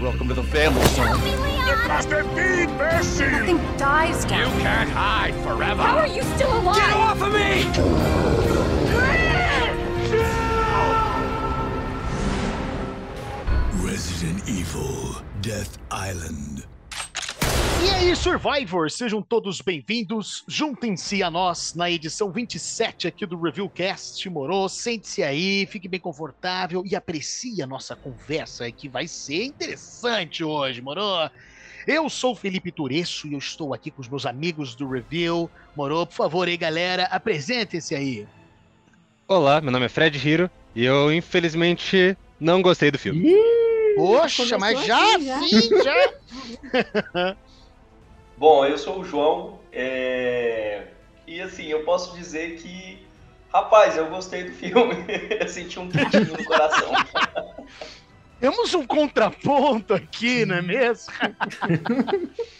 Welcome 0.00 0.28
to 0.28 0.34
the 0.34 0.42
family, 0.44 0.82
son. 0.88 1.20
It 1.24 1.88
must 1.88 2.08
have 2.10 2.34
been 2.34 2.68
Bessie! 2.78 3.24
Nothing 3.24 3.58
dies 3.76 4.24
You 4.24 4.30
can't 4.30 4.88
hide 4.90 5.34
forever! 5.42 5.82
How 5.82 5.98
are 5.98 6.06
you 6.06 6.22
still 6.22 6.58
alive? 6.58 6.76
Get 6.76 6.96
off 6.96 7.20
of 7.20 7.32
me! 7.32 7.64
Resident 13.84 14.48
Evil 14.48 15.22
Death 15.42 15.76
Island. 15.90 16.64
E 17.80 17.90
aí, 17.90 18.16
Survivors, 18.16 18.94
sejam 18.94 19.22
todos 19.22 19.60
bem-vindos. 19.60 20.42
Juntem-se 20.48 21.22
a 21.22 21.30
nós 21.30 21.74
na 21.74 21.88
edição 21.88 22.32
27 22.32 23.06
aqui 23.06 23.24
do 23.24 23.40
Reviewcast 23.40 24.28
Moro. 24.28 24.68
Sente-se 24.68 25.22
aí, 25.22 25.64
fique 25.66 25.86
bem 25.86 26.00
confortável 26.00 26.82
e 26.84 26.96
aprecie 26.96 27.62
a 27.62 27.68
nossa 27.68 27.94
conversa 27.94 28.68
que 28.72 28.88
vai 28.88 29.06
ser 29.06 29.44
interessante 29.44 30.42
hoje, 30.42 30.82
Moro. 30.82 31.30
Eu 31.86 32.10
sou 32.10 32.32
o 32.32 32.36
Felipe 32.36 32.72
Turesso 32.72 33.28
e 33.28 33.34
eu 33.34 33.38
estou 33.38 33.72
aqui 33.72 33.92
com 33.92 34.02
os 34.02 34.08
meus 34.08 34.26
amigos 34.26 34.74
do 34.74 34.88
Review. 34.88 35.48
Moro, 35.76 36.04
por 36.04 36.14
favor 36.14 36.48
aí, 36.48 36.56
galera, 36.56 37.04
apresentem-se 37.04 37.94
aí. 37.94 38.26
Olá, 39.28 39.60
meu 39.60 39.70
nome 39.70 39.86
é 39.86 39.88
Fred 39.88 40.18
Hiro 40.18 40.50
e 40.74 40.84
eu 40.84 41.12
infelizmente 41.12 42.16
não 42.40 42.60
gostei 42.60 42.90
do 42.90 42.98
filme. 42.98 43.32
Poxa, 43.94 44.44
começou 44.44 44.58
mas 44.58 44.84
já, 44.84 45.18
já. 45.20 45.40
sim, 45.42 45.68
já. 45.82 47.36
Bom, 48.38 48.64
eu 48.64 48.78
sou 48.78 49.00
o 49.00 49.04
João, 49.04 49.58
é, 49.72 50.86
e 51.26 51.40
assim, 51.40 51.66
eu 51.66 51.84
posso 51.84 52.16
dizer 52.16 52.56
que, 52.58 53.04
rapaz, 53.52 53.96
eu 53.96 54.08
gostei 54.08 54.44
do 54.44 54.52
filme, 54.52 54.94
eu 55.40 55.48
senti 55.48 55.80
um 55.80 55.88
quentinho 55.88 56.36
no 56.36 56.44
coração. 56.44 56.92
Temos 58.38 58.72
um 58.74 58.86
contraponto 58.86 59.92
aqui, 59.92 60.46
não 60.46 60.54
é 60.56 60.62
mesmo? 60.62 61.12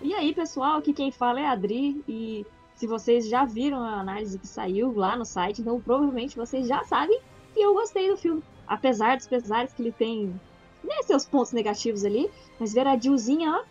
E 0.00 0.14
aí, 0.14 0.32
pessoal, 0.32 0.78
aqui 0.78 0.92
quem 0.92 1.10
fala 1.10 1.40
é 1.40 1.46
a 1.46 1.50
Adri 1.50 2.04
e 2.06 2.46
se 2.76 2.86
vocês 2.86 3.28
já 3.28 3.44
viram 3.44 3.82
a 3.82 3.98
análise 3.98 4.38
que 4.38 4.46
saiu 4.46 4.94
lá 4.94 5.16
no 5.16 5.24
site, 5.24 5.60
então 5.60 5.80
provavelmente 5.80 6.36
vocês 6.36 6.68
já 6.68 6.84
sabem 6.84 7.20
que 7.52 7.60
eu 7.60 7.74
gostei 7.74 8.08
do 8.08 8.16
filme. 8.16 8.40
Apesar 8.64 9.16
dos 9.16 9.26
pesares 9.26 9.72
que 9.72 9.82
ele 9.82 9.90
tem 9.90 10.40
né, 10.84 11.02
seus 11.02 11.26
pontos 11.26 11.52
negativos 11.52 12.04
ali, 12.04 12.30
mas 12.60 12.72
ver 12.72 12.86
a 12.86 12.92
ó, 12.92 13.64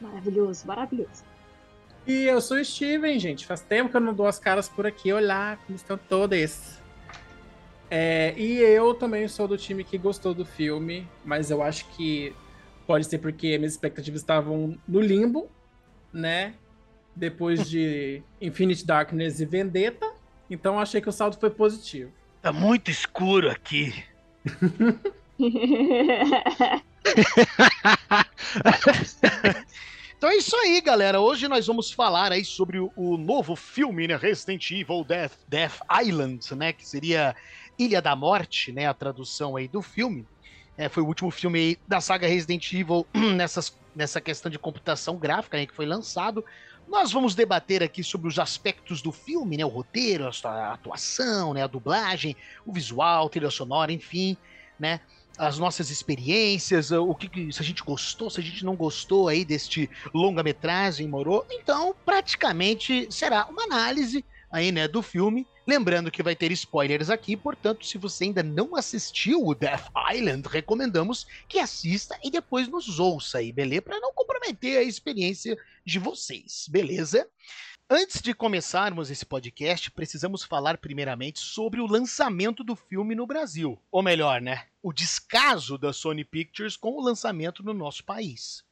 maravilhoso, 0.00 0.66
maravilhoso. 0.66 1.24
E 2.06 2.24
eu 2.24 2.40
sou 2.40 2.56
o 2.56 2.64
Steven, 2.64 3.18
gente. 3.18 3.46
Faz 3.46 3.60
tempo 3.60 3.90
que 3.90 3.96
eu 3.96 4.00
não 4.00 4.14
dou 4.14 4.26
as 4.26 4.38
caras 4.38 4.68
por 4.68 4.86
aqui. 4.86 5.12
Olá, 5.12 5.58
como 5.66 5.76
estão 5.76 5.98
todos? 5.98 6.78
É, 7.90 8.34
e 8.36 8.58
eu 8.58 8.94
também 8.94 9.26
sou 9.28 9.46
do 9.46 9.58
time 9.58 9.84
que 9.84 9.98
gostou 9.98 10.32
do 10.32 10.44
filme, 10.44 11.06
mas 11.24 11.50
eu 11.50 11.62
acho 11.62 11.86
que 11.90 12.34
pode 12.86 13.06
ser 13.06 13.18
porque 13.18 13.58
minhas 13.58 13.72
expectativas 13.72 14.20
estavam 14.20 14.78
no 14.86 15.00
limbo, 15.00 15.50
né? 16.12 16.54
Depois 17.14 17.68
de 17.68 18.22
Infinite 18.40 18.86
Darkness 18.86 19.40
e 19.40 19.44
Vendetta. 19.44 20.10
Então 20.48 20.74
eu 20.74 20.80
achei 20.80 21.00
que 21.00 21.08
o 21.08 21.12
saldo 21.12 21.36
foi 21.38 21.50
positivo. 21.50 22.10
Tá 22.40 22.52
muito 22.52 22.90
escuro 22.90 23.50
aqui. 23.50 23.92
Então 30.20 30.28
é 30.28 30.36
isso 30.36 30.54
aí, 30.54 30.82
galera. 30.82 31.18
Hoje 31.18 31.48
nós 31.48 31.66
vamos 31.66 31.90
falar 31.90 32.30
aí 32.30 32.44
sobre 32.44 32.78
o, 32.78 33.16
novo 33.16 33.56
filme, 33.56 34.06
né? 34.06 34.16
Resident 34.16 34.70
Evil 34.70 35.02
Death, 35.02 35.32
Death 35.48 35.80
Island, 36.04 36.54
né? 36.56 36.74
Que 36.74 36.86
seria 36.86 37.34
Ilha 37.78 38.02
da 38.02 38.14
Morte, 38.14 38.70
né? 38.70 38.86
A 38.86 38.92
tradução 38.92 39.56
aí 39.56 39.66
do 39.66 39.80
filme. 39.80 40.28
É, 40.76 40.90
foi 40.90 41.02
o 41.02 41.06
último 41.06 41.30
filme 41.30 41.78
da 41.88 42.02
saga 42.02 42.28
Resident 42.28 42.70
Evil 42.70 43.06
nessas, 43.34 43.74
nessa 43.96 44.20
questão 44.20 44.50
de 44.50 44.58
computação 44.58 45.16
gráfica 45.16 45.56
aí 45.56 45.66
que 45.66 45.74
foi 45.74 45.86
lançado. 45.86 46.44
Nós 46.86 47.10
vamos 47.10 47.34
debater 47.34 47.82
aqui 47.82 48.04
sobre 48.04 48.28
os 48.28 48.38
aspectos 48.38 49.00
do 49.00 49.12
filme, 49.12 49.56
né? 49.56 49.64
O 49.64 49.68
roteiro, 49.68 50.28
a 50.44 50.72
atuação, 50.74 51.54
né? 51.54 51.62
A 51.62 51.66
dublagem, 51.66 52.36
o 52.66 52.74
visual, 52.74 53.30
trilha 53.30 53.48
sonora, 53.48 53.90
enfim, 53.90 54.36
né? 54.78 55.00
As 55.40 55.58
nossas 55.58 55.88
experiências, 55.88 56.90
o 56.90 57.14
que, 57.14 57.50
se 57.50 57.62
a 57.62 57.64
gente 57.64 57.82
gostou, 57.82 58.28
se 58.28 58.38
a 58.38 58.42
gente 58.42 58.62
não 58.62 58.76
gostou 58.76 59.26
aí 59.26 59.42
deste 59.42 59.88
longa-metragem, 60.12 61.08
morou. 61.08 61.46
Então, 61.50 61.94
praticamente 62.04 63.08
será 63.10 63.46
uma 63.46 63.64
análise 63.64 64.22
aí, 64.50 64.70
né, 64.70 64.86
do 64.86 65.00
filme. 65.00 65.46
Lembrando 65.66 66.10
que 66.10 66.22
vai 66.22 66.36
ter 66.36 66.52
spoilers 66.52 67.08
aqui, 67.08 67.38
portanto, 67.38 67.86
se 67.86 67.96
você 67.96 68.24
ainda 68.24 68.42
não 68.42 68.76
assistiu 68.76 69.46
o 69.46 69.54
Death 69.54 69.86
Island, 70.12 70.46
recomendamos 70.46 71.26
que 71.48 71.58
assista 71.58 72.18
e 72.22 72.30
depois 72.30 72.68
nos 72.68 72.98
ouça 72.98 73.38
aí, 73.38 73.50
beleza? 73.50 73.80
Para 73.80 73.98
não 73.98 74.12
comprometer 74.12 74.76
a 74.76 74.82
experiência 74.82 75.56
de 75.86 75.98
vocês, 75.98 76.66
beleza? 76.68 77.26
Antes 77.92 78.22
de 78.22 78.32
começarmos 78.32 79.10
esse 79.10 79.26
podcast, 79.26 79.90
precisamos 79.90 80.44
falar 80.44 80.78
primeiramente 80.78 81.40
sobre 81.40 81.80
o 81.80 81.88
lançamento 81.88 82.62
do 82.62 82.76
filme 82.76 83.16
no 83.16 83.26
Brasil. 83.26 83.82
Ou 83.90 84.00
melhor, 84.00 84.40
né? 84.40 84.68
O 84.80 84.92
descaso 84.92 85.76
da 85.76 85.92
Sony 85.92 86.24
Pictures 86.24 86.76
com 86.76 86.92
o 86.92 87.02
lançamento 87.02 87.64
no 87.64 87.74
nosso 87.74 88.04
país. 88.04 88.62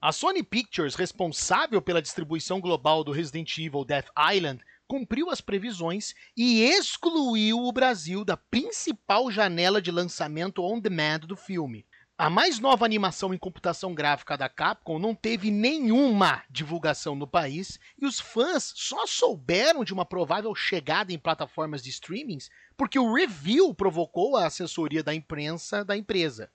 A 0.00 0.10
Sony 0.10 0.42
Pictures, 0.42 0.96
responsável 0.96 1.80
pela 1.80 2.02
distribuição 2.02 2.60
global 2.60 3.04
do 3.04 3.12
Resident 3.12 3.56
Evil 3.56 3.84
Death 3.84 4.08
Island, 4.18 4.64
cumpriu 4.88 5.30
as 5.30 5.40
previsões 5.40 6.12
e 6.36 6.60
excluiu 6.60 7.60
o 7.60 7.70
Brasil 7.70 8.24
da 8.24 8.36
principal 8.36 9.30
janela 9.30 9.80
de 9.80 9.92
lançamento 9.92 10.64
on 10.64 10.80
demand 10.80 11.20
do 11.20 11.36
filme. 11.36 11.86
A 12.20 12.28
mais 12.28 12.58
nova 12.58 12.84
animação 12.84 13.32
em 13.32 13.38
computação 13.38 13.94
gráfica 13.94 14.36
da 14.36 14.46
Capcom 14.46 14.98
não 14.98 15.14
teve 15.14 15.50
nenhuma 15.50 16.42
divulgação 16.50 17.14
no 17.14 17.26
país 17.26 17.80
e 17.98 18.04
os 18.04 18.20
fãs 18.20 18.74
só 18.76 19.06
souberam 19.06 19.82
de 19.84 19.94
uma 19.94 20.04
provável 20.04 20.54
chegada 20.54 21.14
em 21.14 21.18
plataformas 21.18 21.82
de 21.82 21.88
streamings 21.88 22.50
porque 22.76 22.98
o 22.98 23.14
review 23.14 23.72
provocou 23.72 24.36
a 24.36 24.44
assessoria 24.44 25.02
da 25.02 25.14
imprensa 25.14 25.82
da 25.82 25.96
empresa. 25.96 26.50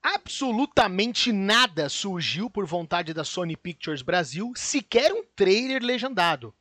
Absolutamente 0.00 1.32
nada 1.32 1.88
surgiu 1.88 2.48
por 2.48 2.64
vontade 2.64 3.12
da 3.12 3.24
Sony 3.24 3.56
Pictures 3.56 4.02
Brasil, 4.02 4.52
sequer 4.54 5.12
um 5.12 5.24
trailer 5.34 5.82
legendado. 5.82 6.54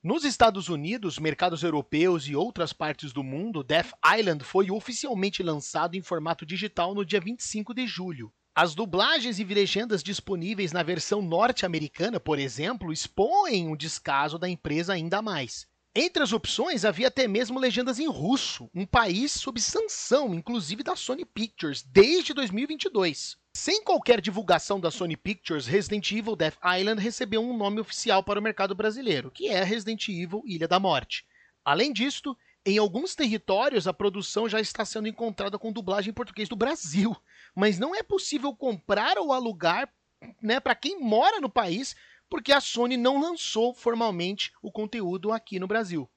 Nos 0.00 0.22
Estados 0.22 0.68
Unidos, 0.68 1.18
mercados 1.18 1.64
europeus 1.64 2.28
e 2.28 2.36
outras 2.36 2.72
partes 2.72 3.12
do 3.12 3.24
mundo, 3.24 3.64
Death 3.64 3.90
Island 4.16 4.44
foi 4.44 4.70
oficialmente 4.70 5.42
lançado 5.42 5.96
em 5.96 6.02
formato 6.02 6.46
digital 6.46 6.94
no 6.94 7.04
dia 7.04 7.20
25 7.20 7.74
de 7.74 7.84
julho. 7.84 8.32
As 8.54 8.76
dublagens 8.76 9.40
e 9.40 9.44
legendas 9.44 10.00
disponíveis 10.00 10.70
na 10.70 10.84
versão 10.84 11.20
norte-americana, 11.20 12.20
por 12.20 12.38
exemplo, 12.38 12.92
expõem 12.92 13.72
o 13.72 13.76
descaso 13.76 14.38
da 14.38 14.48
empresa 14.48 14.92
ainda 14.92 15.20
mais. 15.20 15.66
Entre 15.96 16.22
as 16.22 16.32
opções 16.32 16.84
havia 16.84 17.08
até 17.08 17.26
mesmo 17.26 17.58
legendas 17.58 17.98
em 17.98 18.06
russo, 18.06 18.70
um 18.72 18.86
país 18.86 19.32
sob 19.32 19.60
sanção, 19.60 20.32
inclusive 20.32 20.84
da 20.84 20.94
Sony 20.94 21.24
Pictures, 21.24 21.82
desde 21.82 22.32
2022. 22.32 23.36
Sem 23.60 23.82
qualquer 23.82 24.20
divulgação 24.20 24.78
da 24.78 24.88
Sony 24.88 25.16
Pictures, 25.16 25.66
Resident 25.66 26.12
Evil 26.12 26.36
Death 26.36 26.56
Island 26.64 27.02
recebeu 27.02 27.40
um 27.40 27.56
nome 27.56 27.80
oficial 27.80 28.22
para 28.22 28.38
o 28.38 28.42
mercado 28.42 28.72
brasileiro, 28.72 29.32
que 29.32 29.48
é 29.48 29.64
Resident 29.64 30.08
Evil 30.08 30.44
Ilha 30.46 30.68
da 30.68 30.78
Morte. 30.78 31.26
Além 31.64 31.92
disto, 31.92 32.38
em 32.64 32.78
alguns 32.78 33.16
territórios 33.16 33.88
a 33.88 33.92
produção 33.92 34.48
já 34.48 34.60
está 34.60 34.84
sendo 34.84 35.08
encontrada 35.08 35.58
com 35.58 35.72
dublagem 35.72 36.10
em 36.12 36.14
português 36.14 36.48
do 36.48 36.54
Brasil, 36.54 37.16
mas 37.52 37.80
não 37.80 37.96
é 37.96 38.00
possível 38.00 38.54
comprar 38.54 39.18
ou 39.18 39.32
alugar 39.32 39.92
né, 40.40 40.60
para 40.60 40.76
quem 40.76 41.00
mora 41.00 41.40
no 41.40 41.50
país, 41.50 41.96
porque 42.30 42.52
a 42.52 42.60
Sony 42.60 42.96
não 42.96 43.20
lançou 43.20 43.74
formalmente 43.74 44.52
o 44.62 44.70
conteúdo 44.70 45.32
aqui 45.32 45.58
no 45.58 45.66
Brasil. 45.66 46.08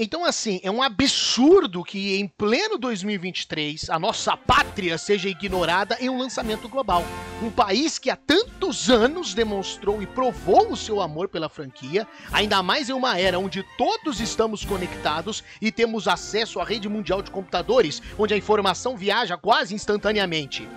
Então, 0.00 0.24
assim, 0.24 0.60
é 0.62 0.70
um 0.70 0.80
absurdo 0.80 1.82
que 1.82 2.16
em 2.20 2.28
pleno 2.28 2.78
2023 2.78 3.90
a 3.90 3.98
nossa 3.98 4.36
pátria 4.36 4.96
seja 4.96 5.28
ignorada 5.28 5.96
em 5.98 6.08
um 6.08 6.16
lançamento 6.16 6.68
global. 6.68 7.02
Um 7.42 7.50
país 7.50 7.98
que 7.98 8.08
há 8.08 8.14
tantos 8.14 8.88
anos 8.88 9.34
demonstrou 9.34 10.00
e 10.00 10.06
provou 10.06 10.70
o 10.70 10.76
seu 10.76 11.00
amor 11.00 11.28
pela 11.28 11.48
franquia, 11.48 12.06
ainda 12.32 12.62
mais 12.62 12.88
em 12.88 12.92
uma 12.92 13.18
era 13.18 13.40
onde 13.40 13.64
todos 13.76 14.20
estamos 14.20 14.64
conectados 14.64 15.42
e 15.60 15.72
temos 15.72 16.06
acesso 16.06 16.60
à 16.60 16.64
rede 16.64 16.88
mundial 16.88 17.20
de 17.20 17.32
computadores, 17.32 18.00
onde 18.16 18.32
a 18.32 18.36
informação 18.36 18.96
viaja 18.96 19.36
quase 19.36 19.74
instantaneamente. 19.74 20.68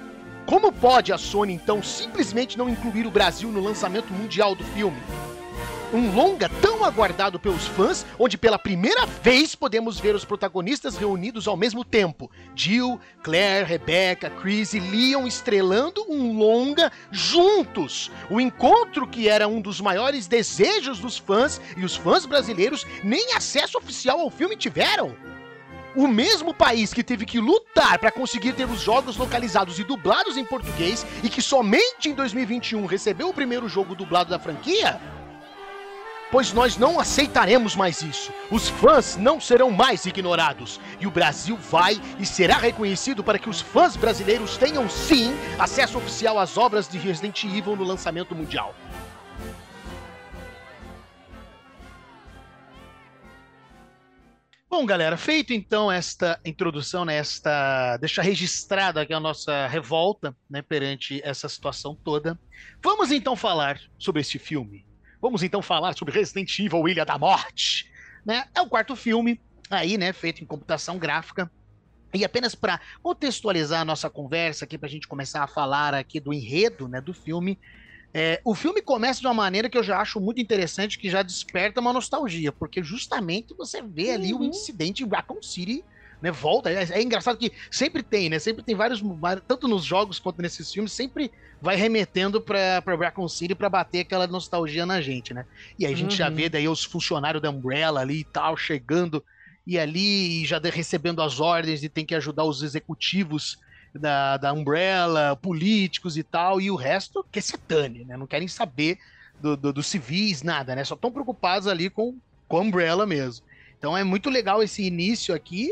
Como 0.48 0.72
pode 0.72 1.14
a 1.14 1.18
Sony 1.20 1.54
então 1.54 1.84
simplesmente 1.84 2.58
não 2.58 2.68
incluir 2.68 3.06
o 3.06 3.12
Brasil 3.12 3.52
no 3.52 3.62
lançamento 3.62 4.12
mundial 4.12 4.56
do 4.56 4.64
filme? 4.64 4.98
Um 5.94 6.16
longa 6.16 6.48
tão 6.62 6.86
aguardado 6.86 7.38
pelos 7.38 7.68
fãs, 7.68 8.06
onde 8.18 8.38
pela 8.38 8.58
primeira 8.58 9.06
vez 9.06 9.56
podemos 9.56 10.00
ver 10.00 10.16
os 10.16 10.24
protagonistas 10.24 10.96
reunidos 10.96 11.50
ao 11.50 11.58
mesmo 11.58 11.84
tempo. 11.84 12.32
Jill, 12.56 12.98
Claire, 13.22 13.66
Rebecca, 13.68 14.30
Chris 14.30 14.74
e 14.74 14.80
Leon 14.80 15.28
estrelando 15.28 16.06
um 16.08 16.38
longa 16.38 16.90
juntos. 17.12 18.10
O 18.30 18.40
encontro 18.40 19.06
que 19.06 19.28
era 19.28 19.50
um 19.50 19.60
dos 19.60 19.82
maiores 19.82 20.28
desejos 20.28 20.98
dos 21.00 21.18
fãs 21.18 21.60
e 21.76 21.84
os 21.84 21.98
fãs 21.98 22.26
brasileiros 22.26 22.88
nem 23.04 23.34
acesso 23.34 23.78
oficial 23.78 24.22
ao 24.22 24.30
filme 24.30 24.56
tiveram. 24.56 25.14
o 25.94 26.08
mesmo 26.08 26.54
país 26.54 26.94
que 26.94 27.04
teve 27.04 27.26
que 27.26 27.38
lutar 27.38 28.00
para 28.00 28.14
conseguir 28.14 28.54
ter 28.54 28.66
os 28.66 28.80
jogos 28.80 29.18
localizados 29.18 29.78
e 29.78 29.84
dublados 29.84 30.38
em 30.38 30.46
português 30.46 31.06
e 31.22 31.28
que 31.28 31.42
somente 31.42 32.08
em 32.08 32.14
2021 32.14 32.86
recebeu 32.86 33.28
o 33.28 33.34
primeiro 33.34 33.68
jogo 33.68 33.94
dublado 33.94 34.30
da 34.30 34.40
franquia, 34.40 35.02
pois 36.32 36.54
nós 36.54 36.78
não 36.78 37.00
aceitaremos 37.00 37.76
mais 37.76 38.02
isso. 38.02 38.34
Os 38.50 38.70
fãs 38.70 39.18
não 39.18 39.40
serão 39.40 39.70
mais 39.70 40.06
ignorados. 40.06 40.80
E 41.00 41.06
o 41.06 41.12
Brasil 41.12 41.58
vai 41.58 42.02
e 42.18 42.26
será 42.26 42.58
reconhecido 42.58 43.24
para 43.24 43.38
que 43.38 43.50
os 43.50 43.60
fãs 43.60 43.96
brasileiros 43.98 44.58
tenham 44.58 44.90
sim 44.90 45.34
acesso 45.60 45.98
oficial 45.98 46.40
às 46.40 46.58
obras 46.58 46.88
de 46.88 46.98
Resident 46.98 47.44
Evil 47.44 47.76
no 47.76 47.84
lançamento 47.84 48.34
mundial. 48.34 48.74
Bom, 54.70 54.86
galera, 54.86 55.18
feito 55.18 55.52
então 55.52 55.92
esta 55.92 56.40
introdução, 56.46 57.04
né, 57.04 57.18
esta 57.18 58.00
registrada 58.22 59.02
aqui 59.02 59.14
a 59.14 59.20
nossa 59.20 59.68
revolta, 59.68 60.34
né, 60.50 60.62
perante 60.62 61.20
essa 61.26 61.50
situação 61.50 61.94
toda, 61.94 62.40
vamos 62.82 63.12
então 63.12 63.36
falar 63.36 63.82
sobre 64.00 64.22
este 64.22 64.40
filme. 64.40 64.86
Vamos 65.22 65.44
então 65.44 65.62
falar 65.62 65.96
sobre 65.96 66.14
Resident 66.14 66.58
Evil 66.60 66.88
Ilha 66.88 67.06
da 67.06 67.18
Morte, 67.18 67.86
né? 68.26 68.46
É 68.56 68.62
o 68.62 68.68
quarto 68.68 68.96
filme 68.96 69.40
aí, 69.70 69.98
né, 69.98 70.12
feito 70.12 70.44
em 70.44 70.48
computação 70.48 70.98
gráfica. 70.98 71.50
E 72.14 72.26
apenas 72.26 72.56
para 72.56 72.82
contextualizar 73.02 73.82
a 73.82 73.86
nossa 73.86 74.10
conversa 74.10 74.66
aqui, 74.66 74.78
para 74.78 74.88
a 74.88 74.92
gente 74.92 75.08
começar 75.08 75.44
a 75.44 75.48
falar 75.48 75.94
aqui 75.94 76.20
do 76.20 76.34
enredo, 76.34 76.88
né, 76.90 77.00
do 77.00 77.14
filme, 77.14 77.58
é, 78.14 78.42
o 78.44 78.54
filme 78.54 78.82
começa 78.82 79.22
de 79.22 79.28
uma 79.28 79.34
maneira 79.34 79.70
que 79.70 79.78
eu 79.78 79.84
já 79.84 80.02
acho 80.02 80.20
muito 80.20 80.42
interessante, 80.42 80.98
que 80.98 81.10
já 81.10 81.22
desperta 81.24 81.80
uma 81.80 81.94
nostalgia, 81.94 82.52
porque 82.52 82.84
justamente 82.84 83.56
você 83.58 83.82
vê 83.82 84.12
ali 84.12 84.34
Uhum. 84.34 84.42
o 84.42 84.44
incidente 84.44 85.04
em 85.04 85.08
Raccoon 85.08 85.42
City, 85.42 85.86
né? 86.22 86.32
Volta. 86.32 86.70
É, 86.70 86.84
é 86.92 87.02
engraçado 87.02 87.38
que 87.38 87.52
sempre 87.72 88.04
tem, 88.04 88.30
né? 88.30 88.38
Sempre 88.40 88.64
tem 88.64 88.76
vários, 88.76 89.02
tanto 89.48 89.68
nos 89.68 89.84
jogos 89.84 90.20
quanto 90.20 90.42
nesses 90.42 90.72
filmes, 90.72 90.94
sempre 90.94 91.32
vai 91.62 91.76
remetendo 91.76 92.40
pra, 92.42 92.82
pra 92.82 92.96
Raccoon 92.96 93.28
City 93.28 93.56
pra 93.56 93.70
bater 93.70 94.02
aquela 94.02 94.28
nostalgia 94.28 94.86
na 94.86 95.02
gente, 95.02 95.34
né? 95.34 95.46
E 95.80 95.86
aí 95.86 95.94
a 95.94 95.98
gente 95.98 96.16
já 96.16 96.30
Uhum. 96.30 96.36
vê 96.36 96.50
daí 96.50 96.68
os 96.68 96.84
funcionários 96.84 97.42
da 97.42 97.50
Umbrella 97.50 98.02
ali 98.02 98.20
e 98.20 98.24
tal, 98.26 98.56
chegando 98.56 99.24
e 99.66 99.78
ali 99.80 100.46
já 100.46 100.60
de- 100.60 100.70
recebendo 100.70 101.22
as 101.22 101.40
ordens 101.40 101.84
e 101.84 101.90
tem 101.90 102.06
que 102.06 102.16
ajudar 102.16 102.44
os 102.46 102.64
executivos 102.64 103.58
da, 103.94 104.38
da 104.38 104.54
Umbrella, 104.54 105.36
políticos 105.36 106.18
e 106.18 106.24
tal, 106.24 106.62
e 106.62 106.72
o 106.72 106.76
resto 106.76 107.26
que 107.32 107.42
se 107.42 107.58
dane, 107.68 108.06
né? 108.06 108.16
Não 108.18 108.26
querem 108.28 108.48
saber 108.48 108.98
do- 109.40 109.58
do- 109.58 109.74
dos 109.74 109.88
civis, 109.88 110.42
nada, 110.44 110.76
né? 110.76 110.84
Só 110.84 110.96
estão 110.96 111.12
preocupados 111.12 111.68
ali 111.68 111.90
com, 111.90 112.18
com 112.48 112.58
a 112.58 112.62
Umbrella 112.62 113.06
mesmo. 113.06 113.46
Então 113.78 113.98
é 113.98 114.04
muito 114.04 114.30
legal 114.30 114.62
esse 114.64 114.84
início 114.84 115.34
aqui 115.34 115.70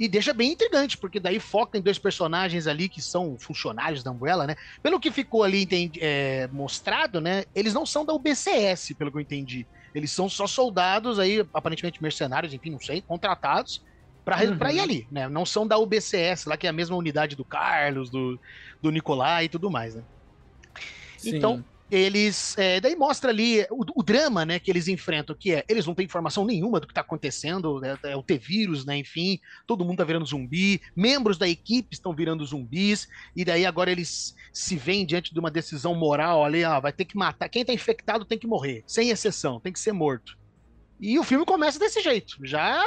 e 0.00 0.08
deixa 0.08 0.32
bem 0.32 0.52
intrigante, 0.52 0.96
porque 0.96 1.20
daí 1.20 1.38
foca 1.38 1.76
em 1.76 1.82
dois 1.82 1.98
personagens 1.98 2.66
ali 2.66 2.88
que 2.88 3.02
são 3.02 3.36
funcionários 3.38 4.02
da 4.02 4.10
Umbrella, 4.10 4.46
né? 4.46 4.56
Pelo 4.82 4.98
que 4.98 5.10
ficou 5.12 5.42
ali 5.44 5.62
entendi- 5.62 6.00
é, 6.02 6.48
mostrado, 6.48 7.20
né? 7.20 7.44
Eles 7.54 7.74
não 7.74 7.84
são 7.84 8.06
da 8.06 8.14
UBCS, 8.14 8.94
pelo 8.96 9.12
que 9.12 9.18
eu 9.18 9.20
entendi. 9.20 9.68
Eles 9.94 10.10
são 10.12 10.26
só 10.26 10.46
soldados 10.46 11.18
aí, 11.18 11.44
aparentemente 11.52 12.02
mercenários, 12.02 12.54
enfim, 12.54 12.70
não 12.70 12.80
sei, 12.80 13.02
contratados 13.02 13.80
pra, 14.24 14.36
re- 14.36 14.46
Uhum. 14.46 14.58
pra 14.58 14.72
ir 14.72 14.80
ali, 14.80 15.06
né? 15.10 15.28
Não 15.28 15.44
são 15.44 15.66
da 15.66 15.76
UBCS, 15.76 16.46
lá 16.48 16.56
que 16.56 16.66
é 16.66 16.70
a 16.70 16.72
mesma 16.72 16.96
unidade 16.96 17.36
do 17.36 17.44
Carlos, 17.44 18.10
do, 18.10 18.40
do 18.82 18.90
Nicolai 18.90 19.44
e 19.44 19.48
tudo 19.50 19.70
mais, 19.70 19.94
né? 19.94 20.02
Então, 21.26 21.62
eles. 21.90 22.56
é, 22.58 22.80
daí 22.80 22.94
mostra 22.96 23.30
ali 23.30 23.66
o, 23.70 23.84
o 24.00 24.02
drama, 24.02 24.44
né, 24.44 24.58
que 24.58 24.70
eles 24.70 24.88
enfrentam, 24.88 25.36
que 25.38 25.52
é, 25.52 25.64
eles 25.68 25.86
não 25.86 25.94
têm 25.94 26.04
informação 26.04 26.44
nenhuma 26.44 26.80
do 26.80 26.86
que 26.86 26.94
tá 26.94 27.00
acontecendo, 27.00 27.80
né, 27.80 27.98
é, 28.04 28.16
o 28.16 28.22
T-vírus, 28.22 28.84
né, 28.84 28.96
enfim, 28.96 29.40
todo 29.66 29.84
mundo 29.84 29.98
tá 29.98 30.04
virando 30.04 30.26
zumbi, 30.26 30.80
membros 30.94 31.38
da 31.38 31.48
equipe 31.48 31.88
estão 31.92 32.14
virando 32.14 32.44
zumbis, 32.44 33.08
e 33.34 33.44
daí 33.44 33.66
agora 33.66 33.90
eles 33.90 34.34
se 34.52 34.76
veem 34.76 35.06
diante 35.06 35.32
de 35.32 35.40
uma 35.40 35.50
decisão 35.50 35.94
moral 35.94 36.44
ali, 36.44 36.64
ó, 36.64 36.80
vai 36.80 36.92
ter 36.92 37.04
que 37.04 37.16
matar, 37.16 37.48
quem 37.48 37.64
tá 37.64 37.72
infectado 37.72 38.24
tem 38.24 38.38
que 38.38 38.46
morrer, 38.46 38.84
sem 38.86 39.10
exceção, 39.10 39.60
tem 39.60 39.72
que 39.72 39.80
ser 39.80 39.92
morto. 39.92 40.38
E 41.00 41.18
o 41.18 41.24
filme 41.24 41.46
começa 41.46 41.78
desse 41.78 42.00
jeito, 42.02 42.36
já 42.42 42.82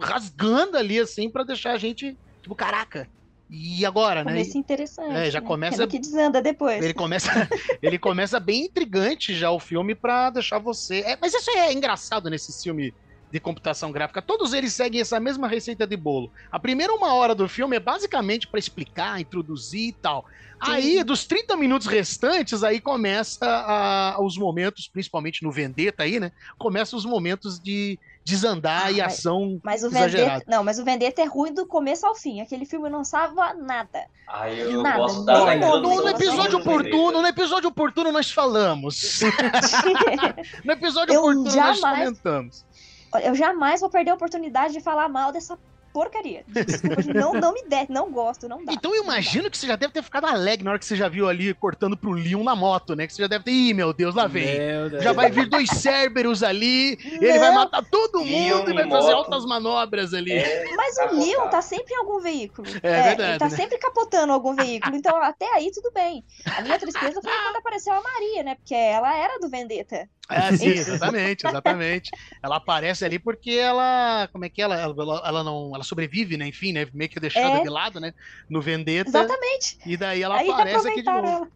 rasgando 0.00 0.76
ali, 0.76 0.98
assim, 0.98 1.30
pra 1.30 1.44
deixar 1.44 1.72
a 1.72 1.78
gente, 1.78 2.16
tipo, 2.42 2.54
caraca, 2.54 3.08
e 3.50 3.84
agora, 3.86 4.22
né? 4.24 4.32
Começo 4.32 4.58
interessante. 4.58 5.12
É, 5.16 5.30
já 5.30 5.40
né? 5.40 5.46
começa- 5.46 5.86
que 5.86 5.98
desanda 5.98 6.40
depois. 6.42 6.82
Ele 6.84 6.94
começa, 6.94 7.30
ele 7.82 7.98
começa 7.98 8.38
bem 8.38 8.64
intrigante 8.66 9.34
já 9.34 9.50
o 9.50 9.58
filme 9.58 9.94
pra 9.94 10.30
deixar 10.30 10.58
você. 10.58 11.00
É, 11.00 11.16
mas 11.20 11.32
isso 11.34 11.50
é 11.50 11.72
engraçado 11.72 12.28
nesse 12.28 12.52
filme 12.62 12.94
de 13.30 13.38
computação 13.40 13.92
gráfica. 13.92 14.22
Todos 14.22 14.54
eles 14.54 14.72
seguem 14.72 15.00
essa 15.02 15.20
mesma 15.20 15.46
receita 15.48 15.86
de 15.86 15.96
bolo. 15.98 16.30
A 16.50 16.58
primeira 16.58 16.94
uma 16.94 17.12
hora 17.12 17.34
do 17.34 17.46
filme 17.46 17.76
é 17.76 17.80
basicamente 17.80 18.48
pra 18.48 18.58
explicar, 18.58 19.20
introduzir 19.20 19.88
e 19.90 19.92
tal. 19.92 20.24
Aí, 20.60 21.04
dos 21.04 21.26
30 21.26 21.54
minutos 21.56 21.86
restantes, 21.86 22.64
aí 22.64 22.80
começa 22.80 23.46
a- 23.46 24.16
os 24.20 24.36
momentos, 24.38 24.88
principalmente 24.88 25.42
no 25.44 25.52
Vendetta 25.52 26.02
aí, 26.04 26.18
né? 26.18 26.32
Começa 26.58 26.96
os 26.96 27.04
momentos 27.04 27.60
de 27.60 27.98
desandar 28.28 28.86
Ah, 28.86 28.90
e 28.92 28.98
mas- 28.98 29.14
ação 29.18 29.60
Mas 29.64 29.82
o 29.82 29.86
exagerada. 29.86 30.32
Vendetta. 30.34 30.50
Não, 30.50 30.62
mas 30.62 30.78
o 30.78 30.84
Vendetta 30.84 31.22
é 31.22 31.24
ruim 31.24 31.52
do 31.52 31.66
começo 31.66 32.06
ao 32.06 32.14
fim. 32.14 32.40
Aquele 32.40 32.64
filme 32.66 32.88
não 32.90 33.02
salva 33.02 33.54
nada. 33.54 34.04
Ai, 34.28 34.60
eu 34.60 34.82
Nada, 34.82 34.98
gosto 34.98 35.16
não, 35.18 35.24
da 35.24 35.56
não, 35.56 35.80
No, 35.80 35.94
no 36.02 36.08
episódio 36.08 36.58
oportuno, 36.58 37.22
no 37.22 37.26
episódio 37.26 37.68
oportuno 37.70 38.12
nós 38.12 38.30
falamos. 38.30 39.20
No 40.64 40.72
episódio 40.72 41.14
Eu 41.14 41.20
oportuno 41.22 41.44
nós 41.44 41.54
jamais- 41.54 41.80
comentamos. 41.98 42.64
Olha, 43.12 43.24
Eu 43.28 43.34
jamais 43.34 43.80
vou 43.80 43.88
perder 43.88 44.10
a 44.10 44.14
oportunidade 44.14 44.74
de 44.74 44.80
falar 44.80 45.08
mal 45.08 45.32
dessa 45.32 45.58
porcaria. 45.92 46.44
Desculpa, 46.46 47.02
não, 47.14 47.32
não 47.34 47.52
me 47.52 47.62
der, 47.68 47.86
não 47.88 48.10
gosto, 48.10 48.48
não 48.48 48.64
dá. 48.64 48.72
Então 48.72 48.94
eu 48.94 49.02
imagino 49.04 49.50
que 49.50 49.56
você 49.58 49.66
já 49.66 49.76
deve 49.76 49.92
ter 49.92 50.02
ficado 50.02 50.26
alegre 50.26 50.64
na 50.64 50.70
hora 50.70 50.78
que 50.78 50.84
você 50.86 50.96
já 50.96 51.08
viu 51.08 51.28
ali 51.28 51.52
cortando 51.54 51.96
pro 51.96 52.12
Leon 52.12 52.42
na 52.44 52.54
moto, 52.56 52.94
né? 52.94 53.06
Que 53.06 53.12
você 53.12 53.22
já 53.22 53.28
deve 53.28 53.44
ter. 53.44 53.50
Ih, 53.50 53.74
meu 53.74 53.92
Deus, 53.92 54.14
lá 54.14 54.26
vem. 54.26 54.58
Meu 54.58 54.90
Deus. 54.90 55.02
Já 55.04 55.12
vai 55.12 55.30
vir 55.30 55.48
dois 55.48 55.68
Cerberus 55.70 56.42
ali, 56.42 56.98
ele 57.04 57.38
vai 57.38 57.48
Não, 57.48 57.54
matar 57.56 57.84
todo 57.84 58.18
Leon 58.22 58.58
mundo 58.58 58.70
e 58.70 58.72
em 58.72 58.76
vai 58.76 58.88
fazer 58.88 59.12
moto. 59.14 59.16
altas 59.24 59.44
manobras 59.46 60.14
ali. 60.14 60.32
É, 60.32 60.64
Mas 60.76 60.96
o. 60.98 61.14
Leon 61.18 61.48
tá 61.48 61.60
sempre 61.62 61.94
em 61.94 61.96
algum 61.98 62.20
veículo. 62.20 62.68
É 62.82 63.02
verdade, 63.02 63.30
Ele 63.32 63.38
tá 63.38 63.48
né? 63.48 63.56
sempre 63.56 63.78
capotando 63.78 64.32
algum 64.32 64.54
veículo. 64.54 64.96
Então, 64.96 65.16
até 65.22 65.46
aí, 65.54 65.70
tudo 65.72 65.90
bem. 65.92 66.24
A 66.56 66.62
minha 66.62 66.78
tristeza 66.78 67.20
foi 67.20 67.32
quando 67.32 67.56
apareceu 67.56 67.92
a 67.92 68.00
Maria, 68.02 68.42
né? 68.42 68.54
Porque 68.54 68.74
ela 68.74 69.16
era 69.16 69.38
do 69.38 69.48
Vendetta. 69.48 70.08
É, 70.30 70.52
sim, 70.56 70.68
exatamente, 70.68 71.46
exatamente. 71.46 72.10
Ela 72.42 72.56
aparece 72.56 73.04
ali 73.04 73.18
porque 73.18 73.52
ela. 73.52 74.28
Como 74.32 74.44
é 74.44 74.48
que 74.48 74.60
ela, 74.60 74.76
ela, 74.76 75.22
ela 75.24 75.44
não. 75.44 75.72
Ela 75.74 75.84
sobrevive, 75.84 76.36
né? 76.36 76.46
Enfim, 76.46 76.72
né? 76.72 76.86
Meio 76.92 77.10
que 77.10 77.18
deixada 77.20 77.58
É. 77.58 77.62
de 77.62 77.68
lado, 77.68 77.98
né? 77.98 78.12
No 78.48 78.60
Vendetta. 78.60 79.08
Exatamente. 79.08 79.78
E 79.86 79.96
daí 79.96 80.22
ela 80.22 80.38
aí 80.38 80.50
aparece 80.50 80.88
aqui 80.88 81.02
de 81.02 81.10
novo. 81.10 81.26
ela. 81.26 81.48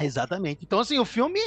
Exatamente. 0.00 0.60
Então, 0.62 0.80
assim, 0.80 0.98
o 0.98 1.04
filme 1.04 1.40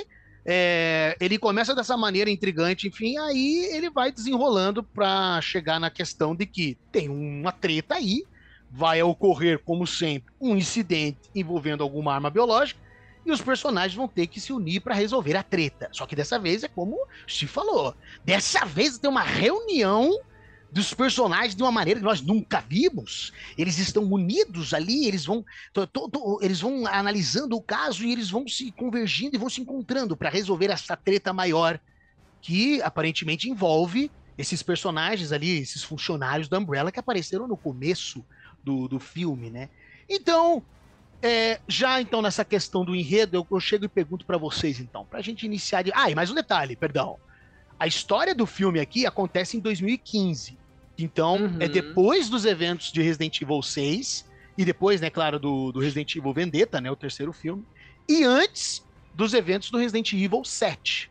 é, 0.45 1.15
ele 1.19 1.37
começa 1.37 1.75
dessa 1.75 1.95
maneira 1.95 2.29
intrigante, 2.29 2.87
enfim, 2.87 3.17
aí 3.17 3.69
ele 3.71 3.89
vai 3.89 4.11
desenrolando 4.11 4.81
pra 4.81 5.39
chegar 5.41 5.79
na 5.79 5.91
questão 5.91 6.35
de 6.35 6.45
que 6.47 6.77
tem 6.91 7.09
uma 7.09 7.51
treta 7.51 7.95
aí, 7.95 8.23
vai 8.71 9.03
ocorrer, 9.03 9.59
como 9.63 9.85
sempre, 9.85 10.33
um 10.41 10.55
incidente 10.55 11.19
envolvendo 11.35 11.83
alguma 11.83 12.13
arma 12.13 12.29
biológica. 12.29 12.79
E 13.25 13.31
os 13.31 13.41
personagens 13.41 13.95
vão 13.95 14.07
ter 14.07 14.27
que 14.27 14.39
se 14.39 14.51
unir 14.53 14.81
pra 14.81 14.95
resolver 14.95 15.35
a 15.35 15.43
treta. 15.43 15.89
Só 15.93 16.05
que 16.05 16.15
dessa 16.15 16.39
vez 16.39 16.63
é 16.63 16.67
como 16.67 16.97
Steve 17.29 17.51
falou. 17.51 17.93
Dessa 18.23 18.65
vez 18.65 18.97
tem 18.97 19.09
uma 19.09 19.23
reunião 19.23 20.11
dos 20.71 20.93
personagens 20.93 21.55
de 21.55 21.63
uma 21.63 21.71
maneira 21.71 21.99
que 21.99 22.05
nós 22.05 22.21
nunca 22.21 22.61
vimos. 22.61 23.31
Eles 23.57 23.77
estão 23.79 24.03
unidos 24.03 24.73
ali, 24.73 25.05
eles 25.07 25.25
vão 25.25 25.43
to- 25.73 25.87
to- 25.87 26.09
to- 26.09 26.39
eles 26.41 26.61
vão 26.61 26.85
analisando 26.85 27.55
o 27.55 27.61
caso 27.61 28.03
e 28.05 28.11
eles 28.11 28.29
vão 28.29 28.47
se 28.47 28.71
convergindo 28.73 29.35
e 29.35 29.39
vão 29.39 29.49
se 29.49 29.61
encontrando 29.61 30.15
para 30.15 30.29
resolver 30.29 30.69
essa 30.69 30.95
treta 30.95 31.33
maior 31.33 31.79
que 32.41 32.81
aparentemente 32.81 33.49
envolve 33.49 34.11
esses 34.37 34.63
personagens 34.63 35.31
ali, 35.31 35.59
esses 35.59 35.83
funcionários 35.83 36.47
da 36.47 36.59
Umbrella 36.59 36.91
que 36.91 36.99
apareceram 36.99 37.47
no 37.47 37.57
começo 37.57 38.25
do, 38.63 38.87
do 38.87 38.99
filme, 38.99 39.49
né? 39.49 39.67
Então, 40.09 40.65
é, 41.21 41.59
já 41.67 42.01
então 42.01 42.21
nessa 42.21 42.45
questão 42.45 42.83
do 42.85 42.95
enredo, 42.95 43.37
eu, 43.37 43.47
eu 43.51 43.59
chego 43.59 43.85
e 43.85 43.89
pergunto 43.89 44.25
para 44.25 44.37
vocês 44.37 44.79
então, 44.79 45.05
pra 45.05 45.21
gente 45.21 45.45
iniciar 45.45 45.81
de... 45.83 45.91
Ah, 45.93 46.09
e 46.09 46.15
mais 46.15 46.31
um 46.31 46.35
detalhe, 46.35 46.75
perdão. 46.75 47.17
A 47.79 47.87
história 47.87 48.35
do 48.35 48.45
filme 48.45 48.79
aqui 48.79 49.05
acontece 49.05 49.57
em 49.57 49.59
2015. 49.59 50.57
Então, 50.97 51.37
Uhum. 51.37 51.57
é 51.59 51.67
depois 51.67 52.29
dos 52.29 52.43
eventos 52.45 52.91
de 52.91 53.01
Resident 53.01 53.41
Evil 53.41 53.61
6 53.61 54.25
e 54.57 54.65
depois, 54.65 54.99
né, 54.99 55.09
claro, 55.09 55.39
do, 55.39 55.71
do 55.71 55.79
Resident 55.79 56.13
Evil 56.15 56.33
Vendetta, 56.33 56.81
né, 56.81 56.91
o 56.91 56.95
terceiro 56.95 57.31
filme, 57.31 57.63
e 58.07 58.23
antes 58.25 58.85
dos 59.13 59.33
eventos 59.33 59.71
do 59.71 59.77
Resident 59.77 60.11
Evil 60.11 60.43
7. 60.43 61.09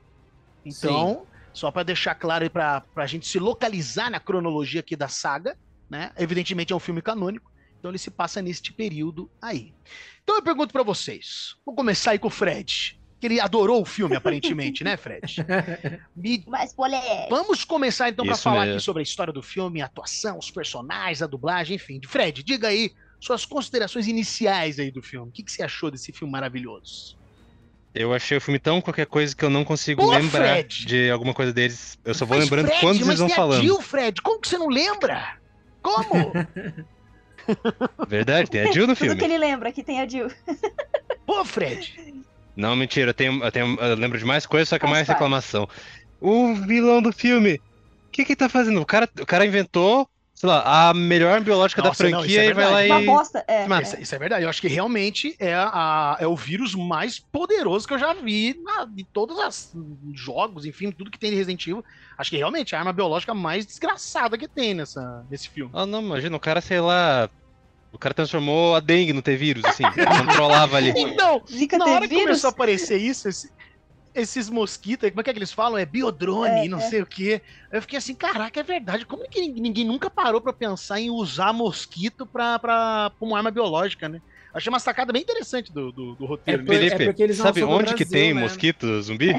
Então, 0.65 1.27
só 1.55 1.71
para 1.71 1.83
deixar 1.83 2.15
claro 2.15 2.45
aí 2.45 2.51
pra, 2.51 2.83
pra 2.95 3.07
gente 3.07 3.27
se 3.27 3.39
localizar 3.39 4.11
na 4.11 4.21
cronologia 4.21 4.81
aqui 4.81 4.95
da 4.95 5.09
saga, 5.09 5.57
né? 5.89 6.13
Evidentemente 6.19 6.73
é 6.73 6.77
um 6.77 6.81
filme 6.81 7.01
canônico, 7.01 7.48
então 7.79 7.91
ele 7.91 7.99
se 7.99 8.11
passa 8.11 8.43
neste 8.43 8.73
período 8.73 9.31
aí. 9.41 9.73
Então 10.23 10.37
eu 10.37 10.43
pergunto 10.43 10.73
para 10.73 10.83
vocês, 10.83 11.55
vou 11.65 11.75
começar 11.75 12.11
aí 12.13 12.19
com 12.19 12.29
o 12.29 12.31
Fred. 12.31 12.99
que 13.21 13.27
ele 13.27 13.41
adorou 13.41 13.83
o 13.83 13.85
filme, 13.85 14.15
aparentemente, 14.15 14.85
né, 14.85 14.97
Fred? 14.97 15.37
Me- 16.15 16.45
Mas 16.47 16.73
polêmica. 16.73 17.27
Vamos 17.31 17.65
começar 17.65 18.09
então 18.09 18.25
para 18.25 18.37
falar 18.37 18.61
mesmo. 18.61 18.75
aqui 18.77 18.85
sobre 18.85 19.01
a 19.01 19.03
história 19.03 19.33
do 19.33 19.43
filme, 19.43 19.83
a 19.83 19.87
atuação, 19.87 20.39
os 20.39 20.51
personagens, 20.51 21.21
a 21.23 21.27
dublagem, 21.27 21.77
enfim. 21.77 22.01
Fred, 22.07 22.43
diga 22.45 22.69
aí 22.69 22.93
suas 23.21 23.45
considerações 23.45 24.07
iniciais 24.07 24.79
aí 24.79 24.93
do 24.93 25.03
filme. 25.03 25.29
O 25.31 25.33
que, 25.33 25.43
que 25.43 25.51
você 25.51 25.63
achou 25.65 25.91
desse 25.91 26.13
filme 26.13 26.31
maravilhoso? 26.31 27.19
Eu 27.95 28.15
achei 28.15 28.37
o 28.37 28.41
filme 28.41 28.61
tão 28.61 28.81
qualquer 28.81 29.07
coisa 29.07 29.35
que 29.35 29.45
eu 29.45 29.51
não 29.51 29.65
consigo 29.65 30.03
Pô, 30.03 30.11
lembrar 30.13 30.51
Fred! 30.59 30.87
de 30.87 31.11
alguma 31.11 31.35
coisa 31.35 31.53
deles. 31.53 31.99
Eu 32.05 32.15
só 32.15 32.25
vou 32.25 32.37
Mas, 32.37 32.45
lembrando 32.45 32.67
Fred, 32.67 32.81
quando 32.81 32.99
mas 33.01 33.09
eles 33.09 33.19
vão 33.19 33.29
falando. 33.31 33.63
Jill, 33.63 33.81
Fred, 33.83 34.23
como 34.23 34.41
que 34.41 34.47
você 34.49 34.59
não 34.59 34.69
lembra? 34.69 35.27
Como? 35.83 36.33
Verdade, 38.09 38.51
tem 38.51 38.63
a 38.63 38.73
Jill 38.73 38.87
no 38.87 38.95
Tudo 38.95 38.97
que 38.97 39.07
filme. 39.17 39.25
ele 39.25 39.39
lembra 39.39 39.73
que 39.73 39.83
tem 39.83 40.01
a 40.01 40.09
Jill. 40.09 40.29
Pô, 41.27 41.45
Fred. 41.45 41.95
Não, 42.57 42.75
mentira, 42.75 43.11
eu, 43.11 43.15
tenho, 43.15 43.43
eu, 43.43 43.53
tenho, 43.53 43.77
eu 43.81 43.95
lembro 43.97 44.19
de 44.19 44.25
mais 44.25 44.45
coisas, 44.47 44.69
só 44.69 44.77
que 44.77 44.83
Faz 44.83 44.93
mais 44.93 45.09
reclamação. 45.09 45.69
O 46.21 46.55
vilão 46.55 47.01
do 47.01 47.13
filme, 47.13 47.55
o 48.09 48.11
que 48.11 48.25
que 48.25 48.33
ele 48.33 48.37
tá 48.37 48.49
fazendo? 48.49 48.81
O 48.81 48.87
cara, 48.87 49.09
o 49.21 49.27
cara 49.27 49.47
inventou, 49.47 50.09
sei 50.39 50.49
lá, 50.49 50.89
a 50.91 50.95
melhor 50.95 51.33
arma 51.33 51.45
biológica 51.45 51.83
Nossa, 51.83 52.05
da 52.05 52.11
não, 52.11 52.19
franquia 52.21 52.37
isso 52.45 52.49
é 52.49 52.51
e 52.51 52.55
vai 52.55 52.71
lá 52.71 52.87
e... 52.87 52.91
Uma 52.91 53.03
bosta. 53.19 53.45
É. 53.49 53.67
Mano, 53.67 53.83
Isso, 53.83 54.01
isso 54.01 54.15
é 54.15 54.19
verdade. 54.21 54.45
Eu 54.45 54.49
acho 54.49 54.61
que 54.61 54.69
realmente 54.69 55.35
é, 55.41 55.53
a- 55.53 56.17
é 56.21 56.29
o 56.29 56.37
vírus 56.37 56.77
mais 56.77 57.19
poderoso 57.19 57.89
que 57.89 57.95
eu 57.95 57.99
já 57.99 58.15
vi 58.15 58.55
na- 58.63 58.85
de 58.85 59.03
todos 59.03 59.37
os 59.37 59.73
jogos, 60.15 60.65
enfim, 60.65 60.93
tudo 60.93 61.11
que 61.11 61.19
tem 61.19 61.31
de 61.31 61.37
Resident 61.37 61.67
Evil. 61.67 61.85
Acho 62.17 62.31
que 62.31 62.37
realmente 62.37 62.73
é 62.73 62.79
a 62.79 62.81
arma 62.81 62.93
biológica 62.93 63.35
mais 63.35 63.67
desgraçada 63.67 64.39
que 64.39 64.47
tem 64.47 64.75
nessa, 64.75 65.27
nesse 65.29 65.49
filme. 65.49 65.73
Ah, 65.75 65.85
não, 65.85 66.01
imagina, 66.01 66.37
o 66.37 66.41
cara, 66.41 66.61
sei 66.61 66.79
lá... 66.81 67.29
O 67.91 67.99
cara 67.99 68.15
transformou 68.15 68.77
a 68.77 68.81
dengue 68.81 69.13
no 69.15 69.23
T-vírus, 69.23 69.65
assim. 69.65 69.83
controlava 70.25 70.77
ali. 70.77 70.93
Então, 70.95 71.43
Zika 71.51 71.79
na 71.79 71.87
hora 71.87 72.03
que 72.03 72.09
vírus. 72.09 72.25
começou 72.27 72.49
a 72.49 72.51
aparecer 72.53 72.99
isso, 72.99 73.29
esse- 73.29 73.51
esses 74.21 74.49
mosquitos, 74.51 75.09
como 75.11 75.21
é 75.21 75.25
que, 75.25 75.31
é 75.31 75.33
que 75.33 75.39
eles 75.39 75.53
falam? 75.53 75.79
É 75.79 75.87
biodrone, 75.87 76.67
É, 76.67 76.69
não 76.69 76.79
é. 76.79 76.83
sei 76.83 77.03
o 77.03 77.07
quê. 77.07 77.41
Eu 77.73 77.81
fiquei 77.83 77.99
assim, 77.99 78.15
caraca, 78.15 78.59
é 78.61 78.63
verdade. 78.63 79.05
Como 79.07 79.25
é 79.25 79.27
que 79.29 79.41
ninguém, 79.49 79.85
nunca 79.85 80.11
parou 80.11 80.41
pra 80.41 80.53
pensar 80.53 81.01
em 81.01 81.11
usar 81.11 81.53
mosquito 81.53 82.27
pra, 82.27 82.59
pra, 82.59 83.11
pra 83.11 83.27
uma 83.29 83.37
arma 83.37 83.51
biológica, 83.51 84.09
né? 84.09 84.21
Achei 84.55 84.71
uma 84.71 84.81
sacada 84.81 85.13
bem 85.13 85.21
interessante 85.23 85.73
do, 85.73 85.93
do, 85.93 86.15
do 86.17 86.25
É, 86.25 86.29
roteiro. 86.29 86.65
por- 86.65 86.73
né? 86.75 86.79
Felipe, 86.81 87.05
porque 87.05 87.23
eles 87.23 87.39
não 87.39 87.45
sabe 87.47 87.63
onde 87.63 87.95
que 87.95 88.05
Brasil, 88.05 88.11
tem 88.11 88.35
né? 88.35 88.41
mosquito 88.41 89.03
zumbi? 89.03 89.31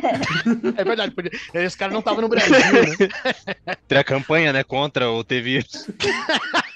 É 0.77 0.83
verdade, 0.83 1.12
podia- 1.13 1.31
esse 1.55 1.75
cara 1.77 1.91
não 1.91 2.01
tava 2.01 2.21
no 2.21 2.29
Brasil, 2.29 2.51
né? 2.53 2.55
Tem 3.88 3.98
a 3.98 4.03
campanha, 4.03 4.53
né, 4.53 4.63
contra 4.63 5.09
o 5.09 5.24
T-vírus. 5.24 5.88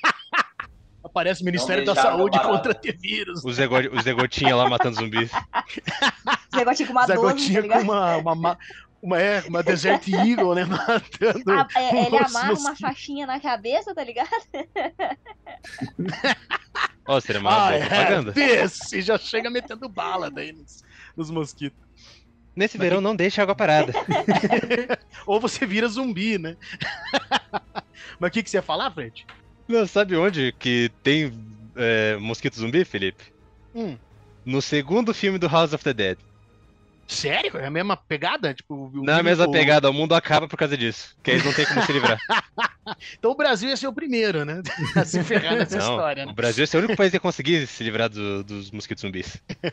Aparece 1.14 1.44
o 1.44 1.46
Ministério 1.46 1.86
da 1.86 1.94
Saúde 1.94 2.40
contra. 2.42 2.76
O 3.46 3.54
Zé, 3.54 3.68
Go- 3.68 3.96
o 3.96 4.02
Zé 4.02 4.14
Gotinha 4.14 4.56
lá 4.56 4.68
matando 4.68 4.96
zumbis. 4.96 5.30
Esse 5.32 6.56
negócio 6.58 6.88
com 6.88 6.92
uma 6.92 7.06
Zé 7.06 7.14
12, 7.14 7.28
tá 7.28 7.34
Gotinha 7.34 7.62
com 7.62 7.68
ligado? 7.68 7.84
uma, 7.84 8.16
uma, 8.18 8.32
uma, 8.34 8.58
uma, 9.00 9.22
é, 9.22 9.42
uma 9.42 9.62
Desert 9.62 10.08
Eagle, 10.08 10.56
né? 10.56 10.66
Matando. 10.66 11.52
Ah, 11.52 11.68
é, 11.76 12.06
ele 12.08 12.16
os 12.16 12.22
amarra 12.36 12.46
uma 12.46 12.50
mosquitos. 12.56 12.80
faixinha 12.80 13.28
na 13.28 13.40
cabeça, 13.40 13.94
tá 13.94 14.04
ligado? 14.04 14.28
Ó, 17.08 17.20
seria 17.20 17.42
uma 17.42 17.52
Ah, 17.52 17.70
boa 17.70 17.76
é, 17.76 17.86
propaganda. 17.86 18.32
desse, 18.32 19.02
já 19.04 19.16
chega 19.18 19.52
metendo 19.52 19.88
bala 19.88 20.32
daí 20.32 20.52
nos, 20.52 20.84
nos 21.16 21.30
mosquitos. 21.30 21.78
Nesse 22.56 22.78
verão 22.78 23.02
não 23.02 23.16
deixe 23.16 23.42
água 23.42 23.56
parada. 23.56 23.94
Ou 25.28 25.40
você 25.40 25.66
vira 25.66 25.88
zumbi, 25.88 26.38
né? 26.38 26.56
Mas 28.20 28.30
o 28.30 28.32
que, 28.32 28.44
que 28.44 28.50
você 28.50 28.58
ia 28.58 28.62
falar, 28.64 28.92
Fred? 28.92 29.26
Não, 29.68 29.88
sabe 29.88 30.16
onde 30.16 30.52
que 30.60 30.92
tem 31.02 31.32
é, 31.76 32.18
mosquito 32.18 32.56
zumbi, 32.60 32.84
Felipe? 32.86 33.24
Hum. 33.74 33.98
No 34.46 34.62
segundo 34.62 35.14
filme 35.14 35.40
do 35.40 35.48
House 35.48 35.74
of 35.74 35.84
the 35.84 35.94
Dead. 35.94 36.18
Sério? 37.08 37.58
É 37.58 37.66
a 37.66 37.70
mesma 37.70 37.98
pegada? 37.98 38.54
Tipo, 38.54 38.76
o 38.76 39.04
Na 39.04 39.14
vírus- 39.16 39.24
mesma 39.24 39.46
o- 39.46 39.52
pegada, 39.52 39.90
o 39.90 39.94
mundo 39.94 40.16
acaba 40.16 40.48
por 40.48 40.58
causa 40.58 40.78
disso. 40.78 41.16
Que 41.22 41.32
eles 41.32 41.44
não 41.46 41.54
tem 41.54 41.66
como 41.66 41.82
se 41.86 41.92
livrar. 41.92 42.18
Então 43.18 43.32
o 43.32 43.36
Brasil 43.36 43.70
ia 43.70 43.78
ser 43.78 43.88
o 43.88 43.94
primeiro, 43.94 44.44
né? 44.44 44.62
A 44.96 45.06
se 45.06 45.24
ferrar 45.24 45.56
nessa 45.56 45.78
não, 45.78 45.90
história, 45.92 46.24
o 46.26 46.28
né? 46.28 46.34
Brasil 46.34 46.66
é 46.66 46.76
o 46.76 46.80
único 46.80 46.98
país 46.98 47.12
que 47.12 47.16
ia 47.16 47.20
conseguir 47.22 47.66
se 47.66 47.82
livrar 47.82 48.10
do- 48.10 48.44
dos 48.44 48.70
mosquitos 48.72 49.02
zumbis. 49.02 49.42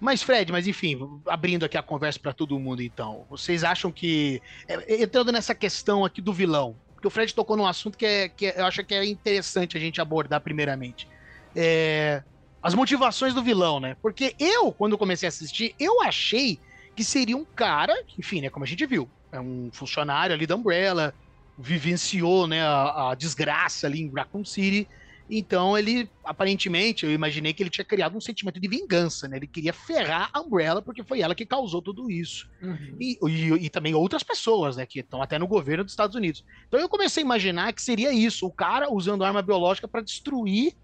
Mas, 0.00 0.22
Fred, 0.22 0.50
mas 0.50 0.66
enfim, 0.66 0.98
abrindo 1.28 1.64
aqui 1.64 1.78
a 1.78 1.82
conversa 1.82 2.18
pra 2.18 2.32
todo 2.32 2.58
mundo, 2.58 2.82
então. 2.82 3.24
Vocês 3.30 3.62
acham 3.62 3.92
que. 3.92 4.42
é, 4.66 5.02
Entrando 5.02 5.30
nessa 5.30 5.54
questão 5.54 6.04
aqui 6.04 6.20
do 6.20 6.32
vilão, 6.32 6.76
porque 7.02 7.08
o 7.08 7.10
Fred 7.10 7.34
tocou 7.34 7.56
num 7.56 7.66
assunto 7.66 7.98
que, 7.98 8.06
é, 8.06 8.28
que 8.28 8.46
é- 8.46 8.60
eu 8.60 8.64
acho 8.64 8.84
que 8.84 8.94
é 8.94 9.04
interessante 9.04 9.76
a 9.76 9.80
gente 9.80 10.00
abordar 10.00 10.40
primeiramente. 10.40 11.08
É, 11.54 12.22
as 12.62 12.74
motivações 12.74 13.34
do 13.34 13.42
vilão, 13.42 13.80
né? 13.80 13.96
Porque 14.00 14.36
eu, 14.38 14.72
quando 14.72 14.96
comecei 14.96 15.26
a 15.26 15.30
assistir, 15.30 15.74
eu 15.80 16.00
achei 16.02 16.60
que 16.96 17.02
seria 17.02 17.36
um 17.36 17.44
cara, 17.44 17.92
enfim, 18.16 18.40
né? 18.40 18.50
Como 18.50 18.64
a 18.64 18.68
gente 18.68 18.86
viu, 18.86 19.10
é 19.32 19.40
um 19.40 19.68
funcionário 19.72 20.32
ali 20.32 20.46
da 20.46 20.54
Umbrella, 20.54 21.12
vivenciou, 21.58 22.46
né, 22.46 22.62
a, 22.62 23.10
a 23.10 23.14
desgraça 23.16 23.86
ali 23.88 24.00
em 24.00 24.12
Raccoon 24.14 24.44
City. 24.44 24.88
Então 25.34 25.78
ele, 25.78 26.10
aparentemente, 26.22 27.06
eu 27.06 27.10
imaginei 27.10 27.54
que 27.54 27.62
ele 27.62 27.70
tinha 27.70 27.86
criado 27.86 28.14
um 28.14 28.20
sentimento 28.20 28.60
de 28.60 28.68
vingança, 28.68 29.26
né? 29.26 29.38
Ele 29.38 29.46
queria 29.46 29.72
ferrar 29.72 30.28
a 30.30 30.40
Umbrella 30.42 30.82
porque 30.82 31.02
foi 31.02 31.22
ela 31.22 31.34
que 31.34 31.46
causou 31.46 31.80
tudo 31.80 32.10
isso. 32.10 32.46
Uhum. 32.62 32.96
E, 33.00 33.18
e- 33.26 33.64
e 33.64 33.70
também 33.70 33.94
outras 33.94 34.22
pessoas, 34.22 34.76
né? 34.76 34.84
Que 34.84 35.00
estão 35.00 35.22
até 35.22 35.38
no 35.38 35.46
governo 35.46 35.84
dos 35.84 35.94
Estados 35.94 36.14
Unidos. 36.14 36.44
Então 36.68 36.78
eu 36.78 36.86
comecei 36.88 37.22
a 37.22 37.24
imaginar 37.24 37.72
que 37.72 37.80
seria 37.80 38.12
isso: 38.12 38.46
o 38.46 38.52
cara 38.52 38.92
usando 38.92 39.24
arma 39.24 39.40
biológica 39.40 39.88
para 39.88 40.02
destruir 40.02 40.74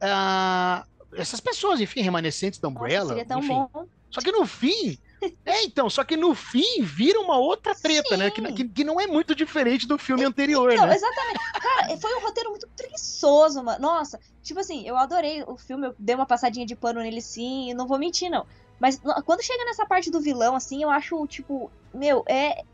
ah, 0.00 0.86
essas 1.14 1.40
pessoas, 1.40 1.80
enfim, 1.80 2.00
remanescentes 2.00 2.58
da 2.58 2.68
Nossa, 2.70 2.80
Umbrella. 2.80 3.08
seria 3.08 3.24
tão 3.26 3.40
enfim. 3.40 3.48
bom. 3.72 3.86
Só 4.10 4.20
que 4.22 4.32
no 4.32 4.46
fim. 4.46 4.98
É, 5.44 5.64
então, 5.64 5.88
só 5.88 6.04
que 6.04 6.16
no 6.16 6.34
fim 6.34 6.82
vira 6.82 7.20
uma 7.20 7.36
outra 7.36 7.74
treta, 7.74 8.16
né? 8.16 8.30
Que, 8.30 8.40
Sim. 8.40 8.54
que, 8.54 8.68
que 8.68 8.84
não 8.84 9.00
é 9.00 9.06
muito 9.06 9.34
diferente 9.34 9.86
do 9.86 9.98
filme 9.98 10.24
anterior, 10.24 10.74
Não, 10.74 10.86
né? 10.86 10.96
exatamente. 10.96 11.38
Cara, 11.60 11.96
foi 11.98 12.14
um 12.16 12.20
roteiro 12.20 12.50
muito 12.50 12.68
preguiçoso, 12.76 13.62
mano. 13.62 13.80
Nossa, 13.80 14.18
tipo 14.42 14.60
assim, 14.60 14.86
eu 14.86 14.96
adorei 14.96 15.42
o 15.46 15.56
filme, 15.56 15.88
eu 15.88 15.94
dei 15.98 16.14
uma 16.14 16.26
passadinha 16.26 16.66
de 16.66 16.74
pano 16.74 17.00
nele 17.00 17.20
sim, 17.20 17.70
e 17.70 17.74
não 17.74 17.86
vou 17.86 17.98
mentir, 17.98 18.30
não. 18.30 18.46
Mas 18.80 19.00
quando 19.24 19.42
chega 19.42 19.64
nessa 19.64 19.86
parte 19.86 20.10
do 20.10 20.20
vilão, 20.20 20.56
assim, 20.56 20.82
eu 20.82 20.90
acho, 20.90 21.26
tipo, 21.28 21.70
meu, 21.94 22.24
é 22.28 22.64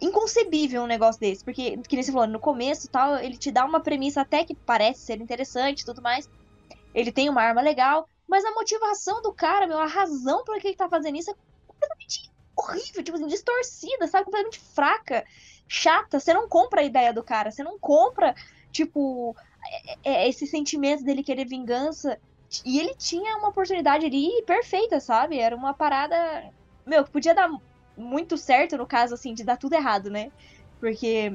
inconcebível 0.00 0.82
um 0.82 0.86
negócio 0.86 1.20
desse. 1.20 1.44
Porque, 1.44 1.76
que 1.78 1.96
nem 1.96 2.02
você 2.02 2.12
falou, 2.12 2.26
no 2.26 2.40
começo 2.40 2.86
e 2.86 2.90
tal, 2.90 3.16
ele 3.16 3.36
te 3.36 3.50
dá 3.50 3.64
uma 3.64 3.80
premissa 3.80 4.20
até 4.20 4.44
que 4.44 4.54
parece 4.54 5.00
ser 5.00 5.20
interessante 5.20 5.80
e 5.80 5.84
tudo 5.84 6.02
mais. 6.02 6.28
Ele 6.94 7.10
tem 7.10 7.28
uma 7.28 7.42
arma 7.42 7.62
legal, 7.62 8.08
mas 8.28 8.44
a 8.44 8.50
motivação 8.52 9.22
do 9.22 9.32
cara, 9.32 9.66
meu, 9.66 9.78
a 9.78 9.86
razão 9.86 10.44
por 10.44 10.58
que 10.60 10.68
ele 10.68 10.76
tá 10.76 10.88
fazendo 10.88 11.16
isso 11.16 11.30
é 11.30 11.34
completamente 11.82 12.30
horrível, 12.56 13.04
tipo 13.04 13.16
assim, 13.16 13.26
distorcida, 13.26 14.06
sabe? 14.08 14.24
Completamente 14.26 14.60
fraca 14.74 15.24
chata, 15.68 16.20
você 16.20 16.34
não 16.34 16.48
compra 16.48 16.80
a 16.82 16.84
ideia 16.84 17.12
do 17.14 17.24
cara, 17.24 17.50
você 17.50 17.62
não 17.64 17.78
compra, 17.78 18.34
tipo, 18.70 19.34
é- 20.04 20.24
é- 20.24 20.28
esse 20.28 20.46
sentimento 20.46 21.02
dele 21.04 21.22
querer 21.24 21.46
vingança. 21.46 22.18
E 22.64 22.78
ele 22.78 22.94
tinha 22.96 23.38
uma 23.38 23.48
oportunidade 23.48 24.04
ali 24.06 24.28
perfeita, 24.46 25.00
sabe? 25.00 25.38
Era 25.38 25.56
uma 25.56 25.74
parada, 25.74 26.16
meu, 26.86 27.04
que 27.04 27.10
podia 27.10 27.34
dar 27.34 27.48
muito 27.96 28.36
certo 28.36 28.76
no 28.76 28.86
caso, 28.86 29.14
assim, 29.14 29.34
de 29.34 29.44
dar 29.44 29.56
tudo 29.56 29.74
errado, 29.74 30.10
né? 30.10 30.30
Porque 30.80 31.32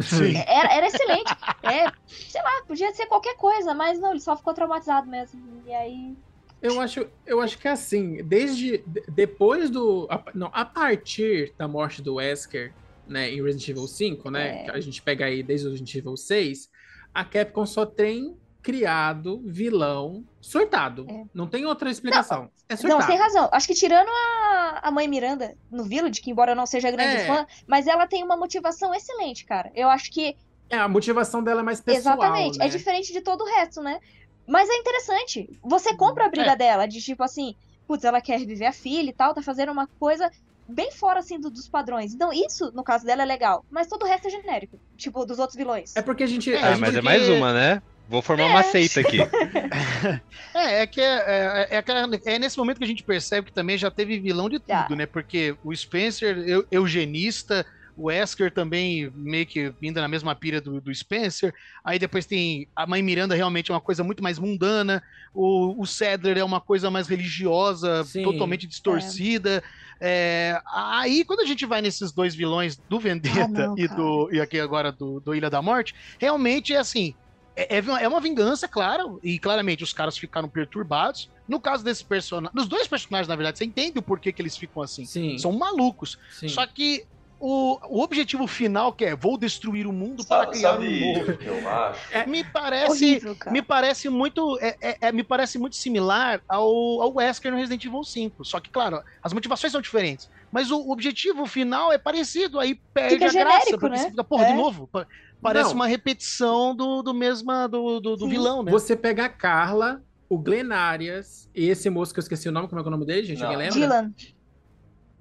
Sim. 0.00 0.34
era, 0.46 0.72
era 0.74 0.86
excelente. 0.86 1.36
É, 1.62 1.88
sei 2.28 2.42
lá, 2.42 2.50
podia 2.66 2.92
ser 2.94 3.06
qualquer 3.06 3.36
coisa, 3.36 3.74
mas 3.74 3.98
não, 4.00 4.10
ele 4.12 4.20
só 4.20 4.36
ficou 4.36 4.54
traumatizado 4.54 5.08
mesmo. 5.08 5.62
E 5.66 5.72
aí. 5.74 6.16
Eu 6.64 6.80
acho, 6.80 7.06
eu 7.26 7.40
acho 7.40 7.58
que 7.58 7.68
é 7.68 7.72
assim, 7.72 8.24
desde 8.24 8.78
de- 8.78 9.02
depois 9.08 9.68
do. 9.70 10.06
a- 10.10 10.24
não, 10.34 10.50
a 10.52 10.64
partir 10.64 11.52
da 11.58 11.68
morte 11.68 12.00
do 12.00 12.14
Wesker, 12.14 12.72
né, 13.06 13.30
em 13.30 13.42
Resident 13.42 13.68
Evil 13.68 13.86
5, 13.86 14.30
né? 14.30 14.62
É. 14.62 14.64
Que 14.64 14.70
a 14.70 14.80
gente 14.80 15.02
pega 15.02 15.26
aí 15.26 15.42
desde 15.42 15.66
o 15.66 15.70
Resident 15.70 15.94
Evil 15.94 16.16
6, 16.16 16.70
a 17.12 17.22
Capcom 17.24 17.66
só 17.66 17.84
tem 17.84 18.34
criado 18.62 19.42
vilão 19.44 20.24
surtado. 20.40 21.04
É. 21.08 21.24
Não 21.34 21.46
tem 21.46 21.66
outra 21.66 21.90
explicação. 21.90 22.50
é 22.66 22.72
Não, 22.72 22.78
surtado. 22.78 23.02
você 23.02 23.08
tem 23.08 23.18
razão. 23.18 23.48
Acho 23.52 23.66
que 23.66 23.74
tirando 23.74 24.08
a, 24.08 24.80
a 24.84 24.90
mãe 24.90 25.06
Miranda 25.06 25.54
no 25.70 25.84
Village, 25.84 26.22
que 26.22 26.30
embora 26.30 26.52
eu 26.52 26.56
não 26.56 26.64
seja 26.64 26.90
grande 26.90 27.16
É. 27.16 27.26
fã, 27.26 27.46
mas 27.66 27.86
ela 27.86 28.06
tem 28.06 28.24
uma 28.24 28.38
motivação 28.38 28.94
excelente, 28.94 29.44
cara. 29.44 29.70
Eu 29.74 29.90
acho 29.90 30.10
que 30.10 30.34
É, 30.70 30.76
a 30.78 30.88
motivação 30.88 31.44
dela 31.44 31.60
é 31.60 31.62
mais 31.62 31.82
pessoal, 31.82 32.14
Exatamente. 32.16 32.58
né? 32.58 32.64
É 32.64 32.68
diferente 32.70 33.12
de 33.12 33.20
todo 33.20 33.42
o 33.42 33.46
resto, 33.46 33.82
né? 33.82 34.00
Mas 34.46 34.68
é 34.68 34.74
interessante. 34.76 35.48
Você 35.62 35.94
compra 35.94 36.26
a 36.26 36.28
briga 36.28 36.52
É. 36.52 36.56
dela, 36.56 36.86
de 36.86 37.00
tipo 37.00 37.22
assim, 37.22 37.54
putz, 37.86 38.04
ela 38.04 38.20
quer 38.20 38.38
reviver 38.38 38.68
a 38.68 38.72
filha 38.72 39.08
e 39.10 39.12
tal, 39.12 39.34
tá 39.34 39.42
fazendo 39.42 39.72
uma 39.72 39.86
coisa 39.98 40.30
bem 40.68 40.90
fora, 40.90 41.20
assim, 41.20 41.38
do- 41.38 41.50
dos 41.50 41.68
padrões. 41.68 42.14
Então, 42.14 42.32
isso, 42.32 42.70
no 42.74 42.82
caso 42.82 43.04
dela, 43.04 43.22
é 43.22 43.26
legal. 43.26 43.64
Mas 43.70 43.86
todo 43.86 44.02
o 44.04 44.06
resto 44.06 44.28
é 44.28 44.30
genérico. 44.30 44.78
Tipo, 44.96 45.24
dos 45.26 45.38
outros 45.38 45.56
vilões. 45.56 45.94
É 45.96 46.02
porque 46.02 46.22
a 46.22 46.26
gente. 46.26 46.52
É, 46.52 46.56
a 46.56 46.66
Ah, 46.68 46.70
gente- 46.72 46.80
mas 46.80 46.90
é 46.90 47.00
porque- 47.00 47.04
mais 47.04 47.28
uma, 47.28 47.52
né? 47.52 47.82
Vou 48.08 48.20
formar 48.20 48.46
uma 48.46 48.62
seita 48.62 49.00
aqui. 49.00 49.18
É, 50.54 50.82
é 50.82 50.86
que 50.86 51.00
é, 51.00 51.68
é, 51.70 51.78
é 51.78 52.34
é 52.34 52.38
nesse 52.38 52.56
momento 52.58 52.78
que 52.78 52.84
a 52.84 52.86
gente 52.86 53.02
percebe 53.02 53.46
que 53.48 53.52
também 53.52 53.76
já 53.76 53.90
teve 53.90 54.18
vilão 54.20 54.48
de 54.48 54.58
tudo, 54.58 54.68
Já. 54.68 54.88
né? 54.90 55.04
Porque 55.06 55.56
o 55.64 55.74
Spencer, 55.74 56.38
eu- 56.46 56.66
eugenista, 56.70 57.66
o 57.96 58.06
Wesker 58.06 58.52
também 58.52 59.10
meio 59.14 59.46
que 59.46 59.72
vindo 59.80 60.00
na 60.00 60.08
mesma 60.08 60.34
pira 60.34 60.60
do, 60.60 60.80
do 60.80 60.94
Spencer. 60.94 61.54
Aí 61.84 61.98
depois 61.98 62.26
tem 62.26 62.68
a 62.74 62.86
Mãe 62.86 63.02
Miranda, 63.02 63.34
realmente 63.34 63.70
é 63.70 63.74
uma 63.74 63.80
coisa 63.80 64.02
muito 64.02 64.22
mais 64.22 64.38
mundana. 64.38 65.02
O, 65.32 65.80
o 65.80 65.86
Sadler 65.86 66.38
é 66.38 66.44
uma 66.44 66.60
coisa 66.60 66.90
mais 66.90 67.06
religiosa, 67.08 68.04
Sim. 68.04 68.22
totalmente 68.22 68.66
distorcida. 68.66 69.62
É, 70.00 70.60
aí, 70.72 71.24
quando 71.24 71.40
a 71.40 71.46
gente 71.46 71.64
vai 71.64 71.80
nesses 71.80 72.12
dois 72.12 72.34
vilões 72.34 72.76
do 72.76 72.98
Vendetta 72.98 73.44
Ah, 73.44 73.48
não, 73.48 73.78
e, 73.78 73.86
do, 73.88 74.28
e 74.32 74.40
aqui 74.40 74.58
agora 74.58 74.90
do, 74.90 75.20
do 75.20 75.34
Ilha 75.34 75.48
da 75.48 75.62
Morte, 75.62 75.94
realmente 76.18 76.74
é 76.74 76.78
assim. 76.78 77.14
É, 77.56 77.78
é 77.78 77.78
é 77.78 78.08
uma 78.08 78.20
vingança, 78.20 78.66
claro, 78.66 79.20
e 79.22 79.38
claramente 79.38 79.84
os 79.84 79.92
caras 79.92 80.18
ficaram 80.18 80.48
perturbados. 80.48 81.30
No 81.46 81.60
caso 81.60 81.84
desse 81.84 82.04
personagem, 82.04 82.54
nos 82.54 82.66
dois 82.66 82.88
personagens, 82.88 83.28
na 83.28 83.36
verdade, 83.36 83.58
você 83.58 83.64
entende 83.64 83.98
o 83.98 84.02
porquê 84.02 84.32
que 84.32 84.42
eles 84.42 84.56
ficam 84.56 84.82
assim. 84.82 85.04
Sim. 85.04 85.38
São 85.38 85.52
malucos. 85.52 86.18
sim. 86.32 86.48
Só 86.48 86.66
que 86.66 87.06
o, 87.40 87.78
o 87.88 88.02
objetivo 88.02 88.46
final, 88.46 88.92
que 88.92 89.04
é 89.04 89.14
vou 89.16 89.36
destruir 89.36 89.86
o 89.86 89.92
mundo 89.92 90.24
para 90.24 90.44
Sabe, 90.44 90.52
criar 90.52 90.72
sabe 90.72 90.86
um 90.88 91.14
novo, 91.14 91.30
o 91.32 91.36
que 91.38 91.46
eu 91.46 91.68
acho? 91.68 92.00
É, 92.14 92.26
me 92.26 92.44
parece, 92.44 92.90
Horrível, 93.04 93.36
me 93.50 93.62
parece 93.62 94.08
muito, 94.08 94.58
é, 94.60 94.76
é- 94.80 94.96
é- 95.00 95.12
me 95.12 95.22
parece 95.22 95.58
muito 95.58 95.76
similar 95.76 96.40
ao, 96.48 96.66
ao 97.02 97.14
Wesker 97.14 97.50
no 97.52 97.58
Resident 97.58 97.84
Evil 97.84 98.02
5. 98.04 98.44
Só 98.44 98.60
que, 98.60 98.70
claro, 98.70 99.02
as 99.22 99.32
motivações 99.32 99.72
são 99.72 99.80
diferentes. 99.80 100.30
Mas 100.50 100.70
o 100.70 100.90
objetivo 100.90 101.44
final 101.46 101.92
é 101.92 101.98
parecido, 101.98 102.60
aí 102.60 102.80
perde 102.94 103.14
Fica 103.14 103.26
a 103.28 103.32
graça, 103.32 103.50
genérico, 103.58 103.78
porque 103.80 103.96
né? 103.96 104.08
fica, 104.10 104.24
porra, 104.24 104.44
É. 104.44 104.52
de 104.52 104.54
novo. 104.54 104.86
pa- 104.86 105.06
Parece 105.42 105.68
Não. 105.70 105.74
uma 105.76 105.86
repetição 105.86 106.74
do, 106.74 107.02
do 107.02 107.12
mesma 107.12 107.66
do, 107.66 108.00
do, 108.00 108.16
do 108.16 108.26
vilão, 108.28 108.62
né? 108.62 108.72
Você 108.72 108.96
pega 108.96 109.26
a 109.26 109.28
Carla, 109.28 110.02
o 110.26 110.38
Glenn 110.38 110.72
Arias 110.72 111.50
e 111.54 111.68
esse 111.68 111.90
moço 111.90 112.14
que 112.14 112.18
eu 112.18 112.22
esqueci 112.22 112.48
o 112.48 112.52
nome, 112.52 112.66
como 112.66 112.80
é 112.80 112.82
que 112.82 112.88
é 112.88 112.90
o 112.90 112.92
nome 112.92 113.04
dele, 113.04 113.26
gente? 113.26 113.40
Não. 113.40 113.50
Alguém 113.50 113.58
lembra? 113.68 113.78
Dylan. 113.78 114.14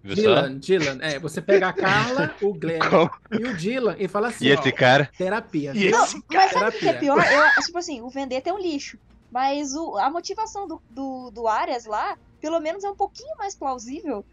Viu 0.04 0.16
só? 0.18 0.22
Dylan, 0.22 0.60
Dylan. 0.60 0.98
É, 1.02 1.18
você 1.18 1.42
pega 1.42 1.70
a 1.70 1.74
Carla, 1.74 2.36
o 2.42 2.54
Glenn 2.54 2.80
Como- 2.90 3.10
e 3.32 3.46
o 3.46 3.56
Dylan 3.56 3.96
e 3.98 4.08
fala 4.08 4.28
assim, 4.28 4.48
E 4.48 4.52
ó, 4.52 4.60
esse 4.60 4.72
cara? 4.74 5.10
terapia. 5.18 5.72
E 5.74 5.90
Não, 5.90 6.04
esse 6.04 6.22
mas 6.30 6.52
sabe 6.52 6.76
o 6.76 6.80
que 6.80 6.90
é 6.90 6.94
pior? 6.94 7.18
Eu, 7.18 7.64
tipo 7.64 7.78
assim, 7.78 8.02
o 8.02 8.10
Vendetta 8.10 8.50
é 8.50 8.54
um 8.54 8.60
lixo. 8.60 8.98
Mas 9.32 9.74
o, 9.74 9.98
a 9.98 10.10
motivação 10.12 10.68
do, 10.68 10.82
do, 10.90 11.32
do 11.32 11.48
Arias 11.48 11.86
lá, 11.86 12.18
pelo 12.42 12.60
menos 12.60 12.84
é 12.84 12.90
um 12.90 12.96
pouquinho 12.96 13.36
mais 13.38 13.56
plausível, 13.56 14.24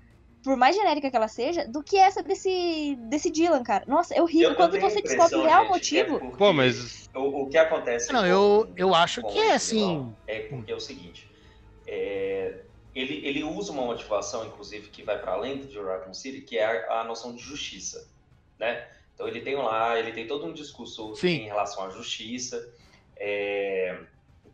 por 0.42 0.56
mais 0.56 0.74
genérica 0.74 1.10
que 1.10 1.16
ela 1.16 1.28
seja, 1.28 1.66
do 1.68 1.82
que 1.82 1.96
essa 1.96 2.22
desse, 2.22 2.96
desse 3.08 3.30
Dylan, 3.30 3.62
cara. 3.62 3.84
Nossa, 3.86 4.12
é. 4.14 4.18
Eu- 4.18 4.28
eu 4.28 4.54
Quando 4.56 4.78
você 4.80 5.00
descobre 5.00 5.36
o 5.36 5.44
real 5.44 5.62
gente, 5.62 5.70
motivo. 5.70 6.16
é 6.16 6.36
Pô, 6.36 6.52
mas. 6.52 7.08
O, 7.14 7.42
o 7.44 7.48
que 7.48 7.56
acontece. 7.56 8.12
Não, 8.12 8.20
com- 8.22 8.26
eu- 8.26 8.72
eu 8.76 8.94
acho 8.94 9.22
com 9.22 9.28
que 9.28 9.38
é 9.38 9.54
assim. 9.54 10.12
É 10.26 10.40
porque 10.40 10.72
é 10.72 10.74
o 10.74 10.80
seguinte. 10.80 11.30
é, 11.86 12.64
ele, 12.94 13.26
ele 13.26 13.44
usa 13.44 13.73
uma 13.73 13.85
motivação, 13.85 14.47
inclusive, 14.47 14.88
que 14.88 15.02
vai 15.02 15.18
para 15.18 15.32
além 15.32 15.59
de 15.59 15.78
Raccoon 15.78 16.14
City, 16.14 16.40
que 16.40 16.59
é 16.59 16.64
a, 16.64 17.00
a 17.00 17.04
noção 17.04 17.35
de 17.35 17.42
justiça, 17.42 18.09
né? 18.59 18.87
Então 19.14 19.28
ele 19.28 19.40
tem 19.40 19.54
lá, 19.54 19.99
ele 19.99 20.12
tem 20.12 20.26
todo 20.26 20.47
um 20.47 20.52
discurso 20.52 21.14
Sim. 21.14 21.42
em 21.42 21.44
relação 21.44 21.85
à 21.85 21.90
justiça, 21.90 22.73
é, 23.16 23.99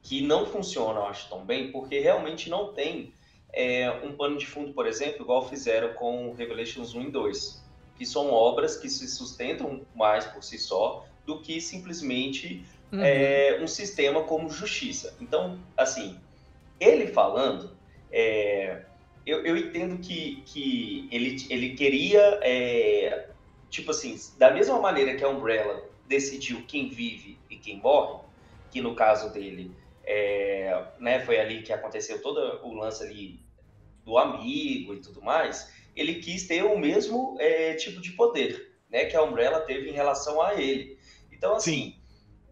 que 0.02 0.20
não 0.22 0.44
funciona, 0.44 1.00
eu 1.00 1.06
acho, 1.06 1.28
tão 1.28 1.44
bem, 1.44 1.70
porque 1.70 2.00
realmente 2.00 2.50
não 2.50 2.72
tem 2.72 3.12
é, 3.52 3.90
um 4.02 4.16
pano 4.16 4.36
de 4.36 4.46
fundo, 4.46 4.72
por 4.72 4.86
exemplo, 4.86 5.22
igual 5.22 5.48
fizeram 5.48 5.94
com 5.94 6.32
Revelations 6.34 6.94
1 6.94 7.02
e 7.02 7.10
2, 7.10 7.64
que 7.96 8.04
são 8.04 8.30
obras 8.32 8.76
que 8.76 8.90
se 8.90 9.08
sustentam 9.08 9.86
mais 9.94 10.26
por 10.26 10.42
si 10.42 10.58
só 10.58 11.06
do 11.24 11.40
que 11.40 11.60
simplesmente 11.60 12.64
Uhum. 12.92 13.02
é, 13.02 13.58
um 13.60 13.66
sistema 13.66 14.22
como 14.22 14.48
justiça. 14.48 15.16
Então, 15.20 15.58
assim, 15.76 16.18
ele 16.78 17.08
falando, 17.08 17.75
é, 18.10 18.82
eu, 19.26 19.44
eu 19.44 19.56
entendo 19.56 19.98
que, 19.98 20.42
que 20.46 21.08
ele, 21.10 21.36
ele 21.50 21.74
queria, 21.74 22.40
é, 22.42 23.28
tipo 23.68 23.90
assim, 23.90 24.16
da 24.38 24.50
mesma 24.50 24.80
maneira 24.80 25.16
que 25.16 25.24
a 25.24 25.28
Umbrella 25.28 25.84
decidiu 26.06 26.64
quem 26.66 26.88
vive 26.88 27.38
e 27.50 27.56
quem 27.56 27.78
morre, 27.78 28.24
que 28.70 28.80
no 28.80 28.94
caso 28.94 29.32
dele, 29.32 29.72
é, 30.04 30.84
né, 31.00 31.20
foi 31.24 31.40
ali 31.40 31.62
que 31.62 31.72
aconteceu 31.72 32.22
todo 32.22 32.64
o 32.64 32.74
lance 32.74 33.02
ali 33.02 33.40
do 34.04 34.16
amigo 34.16 34.94
e 34.94 35.00
tudo 35.00 35.20
mais, 35.20 35.72
ele 35.96 36.16
quis 36.16 36.46
ter 36.46 36.62
o 36.62 36.78
mesmo 36.78 37.36
é, 37.40 37.74
tipo 37.74 38.00
de 38.00 38.12
poder, 38.12 38.76
né, 38.88 39.06
que 39.06 39.16
a 39.16 39.22
Umbrella 39.22 39.60
teve 39.62 39.90
em 39.90 39.94
relação 39.94 40.40
a 40.40 40.54
ele. 40.54 40.96
Então, 41.32 41.56
assim, 41.56 41.96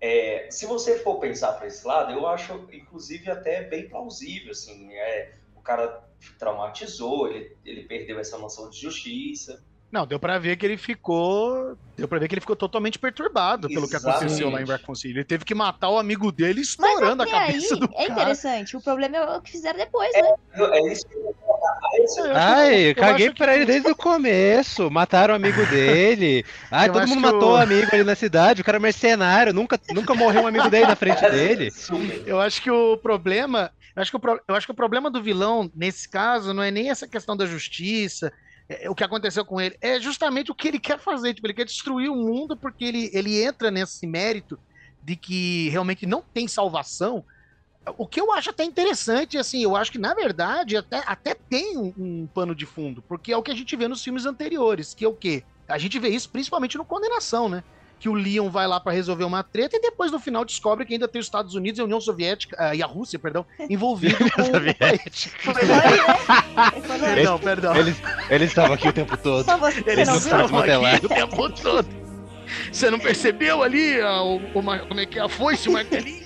é, 0.01 0.49
se 0.51 0.67
você 0.67 0.99
for 0.99 1.21
pensar 1.21 1.53
para 1.53 1.69
esse 1.69 1.87
lado, 1.87 2.13
eu 2.13 2.27
acho, 2.27 2.69
inclusive, 2.73 3.31
até 3.31 3.63
bem 3.63 3.89
plausível, 3.89 4.51
assim, 4.51 4.93
é, 4.93 5.33
cara 5.65 6.01
traumatizou, 6.39 7.29
ele, 7.29 7.57
ele 7.65 7.83
perdeu 7.83 8.19
essa 8.19 8.39
noção 8.39 8.71
de 8.71 8.81
justiça. 8.81 9.63
Não, 9.93 10.05
deu 10.05 10.19
pra 10.19 10.41
ver 10.41 10.57
que 10.57 10.67
ele 10.67 10.77
ficou. 10.77 11.77
Deu 11.97 12.09
pra 12.09 12.19
ver 12.19 12.27
que 12.27 12.35
ele 12.35 12.41
ficou 12.41 12.57
totalmente 12.57 12.99
perturbado 12.99 13.69
pelo 13.69 13.89
que 13.89 13.95
aconteceu 13.95 14.51
lá 14.51 14.59
em 14.59 14.65
Exatamente. 14.65 14.71
Raccoon 14.73 14.95
City. 14.97 15.15
Ele 15.15 15.25
teve 15.25 15.45
que 15.45 15.55
matar 15.55 15.89
o 15.89 15.99
amigo 16.01 16.33
dele 16.33 16.63
Mas 16.63 16.69
estourando 16.71 17.23
a 17.23 17.27
até 17.27 17.37
aí 17.39 17.47
cabeça 17.53 17.77
do 17.77 17.85
é 17.85 17.89
cara. 17.89 18.11
interessante. 18.13 18.77
O 18.77 18.81
problema 18.81 19.17
é 19.19 19.37
o 19.37 19.41
que 19.41 19.53
fizeram 19.53 19.79
depois, 19.79 20.13
né? 20.13 20.35
É 20.73 20.93
isso 20.93 21.07
que 21.07 21.15
eu 21.15 21.23
vou 21.23 21.35
falar. 21.35 21.79
É 21.93 22.05
isso 22.05 22.19
Eu 22.21 22.25
acho 22.25 22.33
que- 22.33 22.37
Ai, 22.41 22.91
eu 22.91 22.95
caguei 22.97 23.31
pra 23.31 23.47
que- 23.47 23.53
ele 23.55 23.67
desde 23.67 23.89
o 23.89 23.95
começo. 23.95 24.91
Mataram 24.91 25.35
o 25.35 25.37
amigo 25.37 25.65
dele. 25.67 26.45
Ai, 26.73 26.89
Eu 26.89 26.93
todo 26.93 27.07
mundo 27.07 27.21
matou 27.21 27.51
o- 27.51 27.53
o 27.53 27.57
amigo 27.57 27.89
ali 27.93 28.03
na 28.03 28.17
cidade. 28.17 28.63
O 28.63 28.65
cara 28.65 28.79
é 28.79 28.81
mercenário. 28.81 29.53
Nunca, 29.53 29.79
nunca 29.95 30.13
morreu 30.13 30.43
um 30.43 30.47
amigo 30.49 30.69
dele 30.69 30.87
na 30.87 30.97
frente 30.97 31.21
dele. 31.31 31.71
Eu 32.27 32.41
acho 32.41 32.61
que 32.61 32.71
o 32.71 32.97
problema. 32.97 33.71
Eu 33.97 34.03
acho 34.03 34.11
que 34.11 34.17
o, 34.17 34.41
eu 34.49 34.55
acho 34.55 34.67
que 34.67 34.73
o 34.73 34.75
problema 34.77 35.11
do 35.11 35.23
vilão, 35.23 35.71
nesse 35.75 36.09
caso, 36.09 36.53
não 36.53 36.63
é 36.63 36.71
nem 36.71 36.91
essa 36.91 37.09
questão 37.09 37.37
da 37.37 37.47
justiça, 37.47 38.33
é- 38.69 38.87
é 38.87 38.91
o 38.91 38.95
que 38.95 39.05
aconteceu 39.05 39.45
com 39.45 39.61
ele, 39.61 39.77
é 39.81 40.01
justamente 40.01 40.51
o 40.51 40.55
que 40.55 40.69
ele 40.69 40.81
quer 40.81 40.99
fazer. 40.99 41.35
Tipo, 41.35 41.47
ele 41.47 41.55
quer 41.55 41.65
destruir 41.65 42.11
o 42.11 42.17
mundo 42.17 42.57
porque 42.59 42.85
ele, 42.85 43.11
ele 43.13 43.43
entra 43.43 43.71
nesse 43.71 44.07
mérito 44.07 44.59
de 45.03 45.17
que 45.17 45.69
realmente 45.71 46.07
não 46.07 46.25
tem 46.33 46.49
salvação. 46.49 47.25
O 47.99 48.09
que 48.09 48.21
eu 48.21 48.33
acho 48.33 48.51
até 48.51 48.65
interessante, 48.65 49.37
assim, 49.39 49.63
eu 49.63 49.77
acho 49.77 49.93
que, 49.93 49.99
na 49.99 50.15
verdade, 50.15 50.77
até, 50.77 51.03
até 51.07 51.37
tem 51.51 51.77
um, 51.79 51.93
um 51.97 52.29
pano 52.33 52.55
de 52.55 52.65
fundo, 52.67 53.03
porque 53.09 53.33
é 53.33 53.37
o 53.37 53.43
que 53.43 53.51
a 53.51 53.55
gente 53.55 53.77
vê 53.77 53.87
nos 53.89 54.03
filmes 54.03 54.25
anteriores, 54.27 54.95
que 54.95 55.05
é 55.05 55.09
o 55.09 55.15
quê? 55.17 55.45
A 55.69 55.77
gente 55.79 55.99
vê 55.99 56.09
isso 56.09 56.31
principalmente 56.33 56.79
no 56.79 56.87
Condenação, 56.87 57.49
né? 57.49 57.63
Que 58.05 58.09
o 58.11 58.13
Leon 58.13 58.51
vai 58.51 58.67
lá 58.67 58.79
pra 58.79 58.93
resolver 58.93 59.25
uma 59.25 59.43
treta 59.43 59.79
e 59.79 59.81
depois 59.81 60.13
no 60.13 60.19
final 60.21 60.45
descobre 60.45 60.85
que 60.85 60.93
ainda 60.93 61.09
tem 61.09 61.19
os 61.21 61.27
Estados 61.27 61.55
Unidos 61.55 61.79
e 61.79 61.81
a 61.81 61.85
União 61.87 61.99
Soviética, 61.99 62.55
ah, 62.61 62.75
e 62.75 62.83
a 62.83 62.87
Rússia, 62.87 63.19
perdão, 63.19 63.47
envolvido 63.71 64.31
com 64.31 64.43
o 64.43 64.61
né? 64.61 64.75
Perdão, 67.15 67.39
perdão. 67.39 67.75
Eles 67.77 67.97
eles 68.29 68.49
estavam 68.51 68.75
aqui 68.75 68.89
o 68.89 68.93
tempo 68.93 69.17
todo. 69.17 69.47
Só 69.47 69.57
você, 69.57 69.83
Eles 69.87 70.07
não 70.07 70.17
estavam 70.19 70.59
aqui 70.59 71.07
o 71.07 71.09
tempo 71.09 71.49
todo. 71.63 71.89
Você 72.71 72.91
não 72.91 72.99
percebeu 72.99 73.63
ali 73.63 73.99
a, 74.03 74.23
o, 74.23 74.37
o 74.55 74.63
mar- 74.63 74.87
como 74.87 75.01
é 75.01 75.07
que 75.07 75.19
é 75.19 75.23
a 75.23 75.29
foice, 75.29 75.71
o 75.71 75.73
martelinho? 75.73 76.24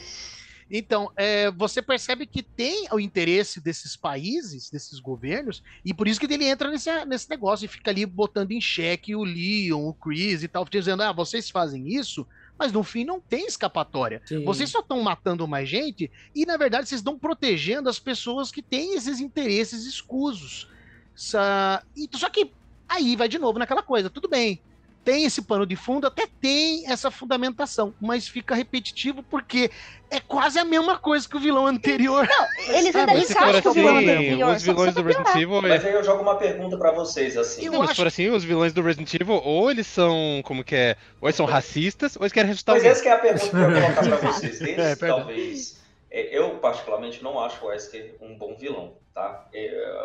Então, 0.70 1.10
é, 1.16 1.50
você 1.50 1.80
percebe 1.80 2.26
que 2.26 2.42
tem 2.42 2.86
o 2.92 3.00
interesse 3.00 3.60
desses 3.60 3.96
países, 3.96 4.70
desses 4.70 5.00
governos, 5.00 5.62
e 5.84 5.94
por 5.94 6.06
isso 6.06 6.20
que 6.20 6.26
ele 6.32 6.44
entra 6.44 6.70
nesse, 6.70 7.04
nesse 7.06 7.30
negócio 7.30 7.64
e 7.64 7.68
fica 7.68 7.90
ali 7.90 8.04
botando 8.04 8.52
em 8.52 8.60
xeque 8.60 9.16
o 9.16 9.24
Leon, 9.24 9.88
o 9.88 9.94
Chris 9.94 10.42
e 10.42 10.48
tal, 10.48 10.64
dizendo, 10.66 11.02
ah, 11.02 11.12
vocês 11.12 11.48
fazem 11.48 11.88
isso, 11.88 12.26
mas 12.58 12.72
no 12.72 12.82
fim 12.82 13.04
não 13.04 13.20
tem 13.20 13.46
escapatória. 13.46 14.20
Sim. 14.26 14.44
Vocês 14.44 14.68
só 14.68 14.80
estão 14.80 15.00
matando 15.00 15.48
mais 15.48 15.68
gente 15.68 16.10
e, 16.34 16.44
na 16.44 16.56
verdade, 16.56 16.88
vocês 16.88 17.00
estão 17.00 17.18
protegendo 17.18 17.88
as 17.88 17.98
pessoas 17.98 18.50
que 18.50 18.62
têm 18.62 18.94
esses 18.94 19.20
interesses 19.20 19.86
escusos. 19.86 20.68
Só 21.14 22.28
que 22.32 22.52
aí 22.88 23.16
vai 23.16 23.28
de 23.28 23.38
novo 23.38 23.58
naquela 23.58 23.82
coisa, 23.82 24.10
tudo 24.10 24.28
bem. 24.28 24.60
Tem 25.08 25.24
esse 25.24 25.40
pano 25.40 25.64
de 25.64 25.74
fundo, 25.74 26.06
até 26.06 26.26
tem 26.38 26.86
essa 26.86 27.10
fundamentação, 27.10 27.94
mas 27.98 28.28
fica 28.28 28.54
repetitivo 28.54 29.22
porque 29.22 29.70
é 30.10 30.20
quase 30.20 30.58
a 30.58 30.66
mesma 30.66 30.98
coisa 30.98 31.26
que 31.26 31.34
o 31.34 31.40
vilão 31.40 31.66
anterior. 31.66 32.28
Eles 32.68 32.94
Ah, 32.94 33.00
ainda 33.00 33.14
encaixam 33.18 33.70
o 33.70 33.74
vilão 33.74 33.96
assim, 33.96 34.04
anterior. 34.04 34.54
os 34.54 34.62
vilões 34.62 34.94
do 34.94 35.02
pra 35.02 35.12
Resident. 35.14 35.36
Evil. 35.42 35.62
Mas 35.62 35.84
aí 35.86 35.94
eu 35.94 36.04
jogo 36.04 36.20
uma 36.22 36.36
pergunta 36.36 36.76
para 36.76 36.92
vocês, 36.92 37.38
assim. 37.38 37.64
Eu 37.64 37.72
Não, 37.72 37.78
mas 37.78 37.88
se 37.88 37.92
acho- 37.92 38.02
for 38.02 38.06
assim, 38.06 38.28
os 38.28 38.44
vilões 38.44 38.74
do 38.74 38.82
Resident 38.82 39.14
Evil, 39.14 39.40
ou 39.42 39.70
eles 39.70 39.86
são, 39.86 40.42
como 40.44 40.62
que 40.62 40.76
é, 40.76 40.96
ou 41.22 41.28
eles 41.28 41.36
são 41.36 41.46
racistas, 41.46 42.14
ou 42.16 42.22
eles 42.24 42.32
querem 42.34 42.48
ressuscitar 42.48 42.74
Mas 42.74 42.84
essa 42.84 43.02
que 43.02 43.08
é 43.08 43.12
a 43.12 43.18
pergunta 43.18 43.48
que 43.48 43.56
eu 43.56 43.70
ia 43.70 43.80
colocar 43.94 44.18
para 44.18 44.30
vocês. 44.32 44.60
Eles, 44.60 44.78
É, 44.78 44.94
talvez. 44.94 45.78
é, 46.10 46.38
Eu, 46.38 46.58
particularmente, 46.58 47.22
não 47.24 47.40
acho 47.40 47.64
o 47.64 47.68
Wesker 47.68 48.14
um 48.20 48.36
bom 48.36 48.54
vilão, 48.58 48.98
tá? 49.14 49.48
É, 49.54 50.02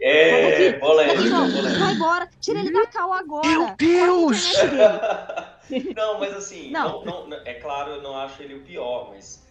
é 0.00 0.72
polêmica, 0.74 1.30
Não, 1.30 1.50
polêmica. 1.50 1.78
vai 1.84 1.94
embora. 1.94 2.28
Tira 2.40 2.58
ele 2.60 2.72
da 2.72 2.86
cal 2.86 3.12
agora. 3.12 3.46
Meu 3.48 3.74
Deus! 3.76 4.52
Não, 5.96 6.20
mas 6.20 6.34
assim, 6.34 6.70
Não. 6.70 7.02
não. 7.04 7.26
não- 7.26 7.36
é 7.44 7.54
claro, 7.54 7.92
eu 7.92 8.02
não 8.02 8.16
acho 8.18 8.42
ele 8.42 8.54
o 8.54 8.64
pior, 8.64 9.08
mas 9.10 9.42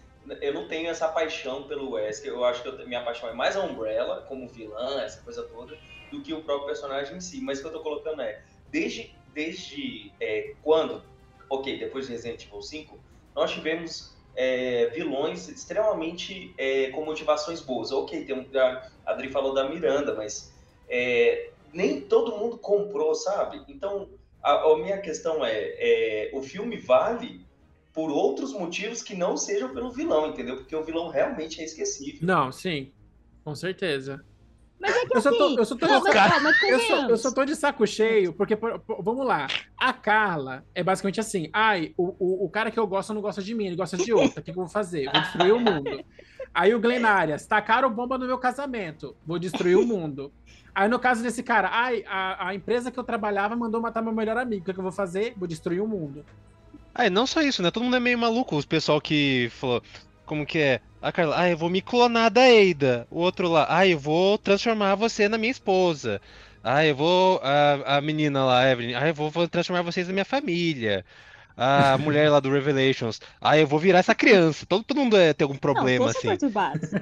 eu 0.42 0.54
não 0.54 0.68
tenho 0.68 0.90
essa 0.90 1.08
paixão 1.08 1.64
pelo 1.64 1.92
Wesker. 1.92 2.32
Eu 2.32 2.46
acho 2.46 2.62
que 2.62 2.68
eu, 2.70 2.88
minha 2.88 3.04
paixão 3.04 3.30
é 3.30 3.34
mais 3.34 3.56
a 3.58 3.62
Umbrella, 3.64 4.22
como 4.28 4.48
vilã, 4.48 5.02
essa 5.02 5.22
coisa 5.24 5.44
toda, 5.44 5.76
do 6.12 6.22
que 6.22 6.34
o 6.34 6.44
próprio 6.44 6.68
personagem 6.68 7.18
em 7.18 7.20
si. 7.20 7.42
Mas 7.42 7.58
o 7.60 7.62
que 7.64 7.68
eu 7.70 7.74
tô 7.74 7.80
colocando 7.82 8.22
é, 8.22 8.40
desde, 8.70 9.12
desde 9.34 10.14
é, 10.22 10.54
quando, 10.62 11.04
ok, 11.50 11.80
depois 11.80 12.06
de 12.06 12.14
Resident 12.14 12.46
Evil 12.46 12.62
5, 12.62 13.04
nós 13.36 13.52
tivemos 13.52 14.13
é, 14.36 14.88
vilões 14.94 15.48
extremamente 15.48 16.54
é, 16.58 16.90
com 16.92 17.06
motivações 17.06 17.62
boas. 17.62 17.92
Ok, 17.92 18.26
tem 18.26 18.36
um, 18.36 18.46
a 18.58 18.90
Adri 19.06 19.30
falou 19.30 19.54
da 19.54 19.70
Miranda, 19.70 20.16
mas 20.16 20.54
é, 20.90 21.50
nem 21.74 22.02
todo 22.02 22.38
mundo 22.38 22.58
comprou, 22.58 23.14
sabe? 23.16 23.62
Então, 23.68 24.10
A, 24.44 24.70
a 24.70 24.78
minha 24.78 25.00
questão 25.00 25.46
é, 25.46 25.54
é, 25.80 26.32
o 26.34 26.42
filme 26.42 26.76
vale 26.76 27.46
por 27.94 28.12
outros 28.12 28.52
motivos 28.52 29.02
que 29.02 29.16
não 29.16 29.38
sejam 29.38 29.74
pelo 29.74 29.90
vilão, 29.90 30.28
entendeu? 30.28 30.58
Porque 30.58 30.76
o 30.76 30.84
vilão 30.84 31.08
realmente 31.08 31.62
é 31.62 31.64
esquecível. 31.64 32.20
Não, 32.22 32.52
sim. 32.52 32.92
Com 33.46 33.56
certeza. 33.56 34.20
Mas 34.80 34.96
é 34.96 35.06
que 35.06 35.16
Eu 35.18 35.22
só 35.22 35.32
tô, 35.32 35.46
assim. 35.46 35.58
eu 35.58 35.66
só 35.66 35.76
tô 35.76 35.88
não, 35.88 36.00
de 36.00 36.04
mas, 36.14 36.44
mas 36.44 36.64
eu 36.64 36.80
só, 36.82 37.10
eu 37.10 37.18
só 37.18 37.32
tô 37.32 37.46
de 37.46 37.56
saco 37.56 37.88
cheio, 37.88 38.34
porque, 38.34 38.56
por- 38.56 38.80
por- 38.80 39.02
vamos 39.02 39.26
lá, 39.26 39.48
a 39.78 39.94
Carla 39.94 40.66
é 40.76 40.84
basicamente 40.84 41.20
assim, 41.20 41.50
ai, 41.54 41.94
o, 41.98 42.16
o, 42.20 42.46
o 42.46 42.50
cara 42.50 42.70
que 42.70 42.80
eu 42.80 42.86
gosto 42.86 43.14
não 43.14 43.22
gosta 43.22 43.42
de 43.42 43.56
mim, 43.56 43.68
ele 43.68 43.76
gosta 43.76 43.96
de 43.98 44.12
outra, 44.12 44.42
o 44.42 44.44
que, 44.44 44.52
que 44.52 44.58
eu 44.60 44.64
vou 44.64 44.68
fazer? 44.68 45.10
Vou 45.12 45.22
destruir 45.22 45.54
o 45.54 45.60
mundo. 45.60 46.04
Aí 46.54 46.74
o 46.76 46.80
Glenn 46.80 47.06
Arias, 47.06 47.48
tacaram 47.48 47.90
bomba 47.90 48.18
no 48.18 48.28
meu 48.28 48.38
casamento, 48.38 49.16
vou 49.26 49.40
destruir 49.40 49.78
o 49.78 49.86
mundo. 49.86 50.32
Aí 50.76 50.90
no 50.90 51.00
caso 51.00 51.22
desse 51.24 51.44
cara, 51.44 51.70
ai, 51.72 52.04
a, 52.08 52.50
a 52.50 52.56
empresa 52.56 52.92
que 52.92 53.00
eu 53.00 53.04
trabalhava 53.04 53.56
mandou 53.56 53.80
matar 53.80 54.02
meu 54.02 54.14
melhor 54.14 54.38
amigo, 54.38 54.64
o 54.64 54.66
que, 54.66 54.74
que 54.74 54.80
eu 54.80 54.84
vou 54.84 54.92
fazer? 54.92 55.34
Vou 55.38 55.48
destruir 55.48 55.82
o 55.82 55.88
mundo. 55.88 56.26
Ah, 56.94 57.10
não 57.10 57.26
só 57.26 57.42
isso, 57.42 57.62
né? 57.64 57.72
Todo 57.72 57.84
mundo 57.84 57.96
é 57.96 58.00
meio 58.00 58.18
maluco. 58.18 58.56
Os 58.56 58.66
pessoal 58.66 59.00
que 59.02 59.50
falou, 59.52 59.82
como 60.26 60.46
que 60.46 60.60
é? 60.60 60.82
A 61.04 61.12
Carla, 61.12 61.36
ah, 61.38 61.50
eu 61.50 61.58
vou 61.58 61.70
me 61.70 61.82
clonar 61.82 62.32
da 62.32 62.50
Eida. 62.50 63.06
O 63.12 63.20
outro 63.20 63.50
lá, 63.50 63.66
ah, 63.70 63.86
eu 63.86 64.00
vou 64.00 64.38
transformar 64.38 64.96
você 64.96 65.28
na 65.28 65.38
minha 65.38 65.52
esposa. 65.52 66.22
Ah, 66.64 66.86
eu 66.86 66.96
vou. 66.96 67.42
A, 67.44 67.98
a 67.98 68.02
menina 68.02 68.46
lá, 68.46 68.62
a 68.62 68.72
Evelyn, 68.72 68.94
ah, 68.96 69.08
eu 69.10 69.14
vou, 69.14 69.30
vou 69.30 69.46
transformar 69.46 69.82
vocês 69.82 70.08
na 70.08 70.14
minha 70.14 70.24
família. 70.24 71.04
A 71.58 71.98
mulher 72.00 72.30
lá 72.32 72.40
do 72.40 72.50
Revelations, 72.50 73.20
ah, 73.42 73.58
eu 73.58 73.68
vou 73.68 73.78
virar 73.80 74.00
essa 74.00 74.16
criança. 74.16 74.66
Todo, 74.66 74.84
todo 74.84 74.98
mundo 74.98 75.18
é, 75.18 75.34
tem 75.34 75.44
algum 75.46 75.58
problema, 75.58 76.06
não, 76.06 76.12
assim. 76.12 76.30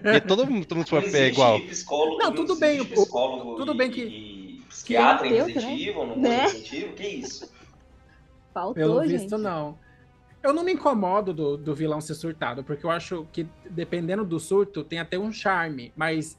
E 0.04 0.20
todo 0.20 0.46
mundo, 0.50 0.66
todo 0.66 0.80
mundo 0.80 0.88
Não 0.92 0.98
é 1.00 1.28
igual. 1.28 1.60
psicólogo, 1.62 2.18
Não, 2.18 2.32
tudo 2.34 2.56
bem, 2.58 2.78
existe 2.80 2.94
o- 2.94 3.02
psicólogo 3.04 3.56
tudo 3.56 3.72
e, 3.74 3.78
bem 3.78 3.92
que- 3.92 4.02
e 4.02 4.62
psiquiatra 4.68 5.28
Resident 5.28 5.64
Evil, 5.80 6.06
no 6.08 6.16
Né? 6.18 6.48
Evil, 6.48 6.94
que 6.94 7.08
isso? 7.08 7.50
Faltou, 8.54 8.74
Pelo 8.74 9.02
gente. 9.08 9.20
visto, 9.22 9.38
não. 9.38 9.78
Eu 10.44 10.54
não 10.54 10.64
me 10.64 10.74
incomodo 10.74 11.34
do, 11.34 11.58
do 11.58 11.76
vilão 11.76 12.02
ser 12.02 12.16
surtado, 12.16 12.64
porque 12.64 12.86
eu 12.86 12.90
acho 12.90 13.28
que, 13.32 13.48
dependendo 13.70 14.26
do 14.26 14.40
surto, 14.40 14.84
tem 14.84 15.00
até 15.00 15.18
um 15.18 15.32
charme, 15.32 15.94
mas 15.96 16.38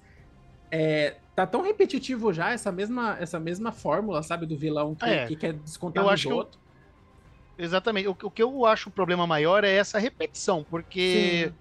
é, 0.70 1.16
tá 1.36 1.46
tão 1.46 1.62
repetitivo 1.62 2.32
já 2.32 2.50
essa 2.50 2.72
mesma, 2.72 3.16
essa 3.20 3.38
mesma 3.38 3.70
fórmula, 3.70 4.22
sabe, 4.22 4.44
do 4.44 4.56
vilão 4.56 4.94
que, 4.94 5.04
É. 5.04 5.26
que 5.26 5.36
quer 5.36 5.52
descontar 5.52 6.02
Eu 6.02 6.10
acho 6.10 6.26
que 6.26 6.32
eu-. 6.34 6.48
Exatamente. 7.56 8.08
O, 8.08 8.16
o 8.22 8.30
que 8.30 8.42
eu 8.42 8.66
acho 8.66 8.88
o 8.88 8.92
problema 8.92 9.26
maior 9.26 9.62
é 9.62 9.72
essa 9.72 9.98
repetição, 9.98 10.64
porque 10.68 11.52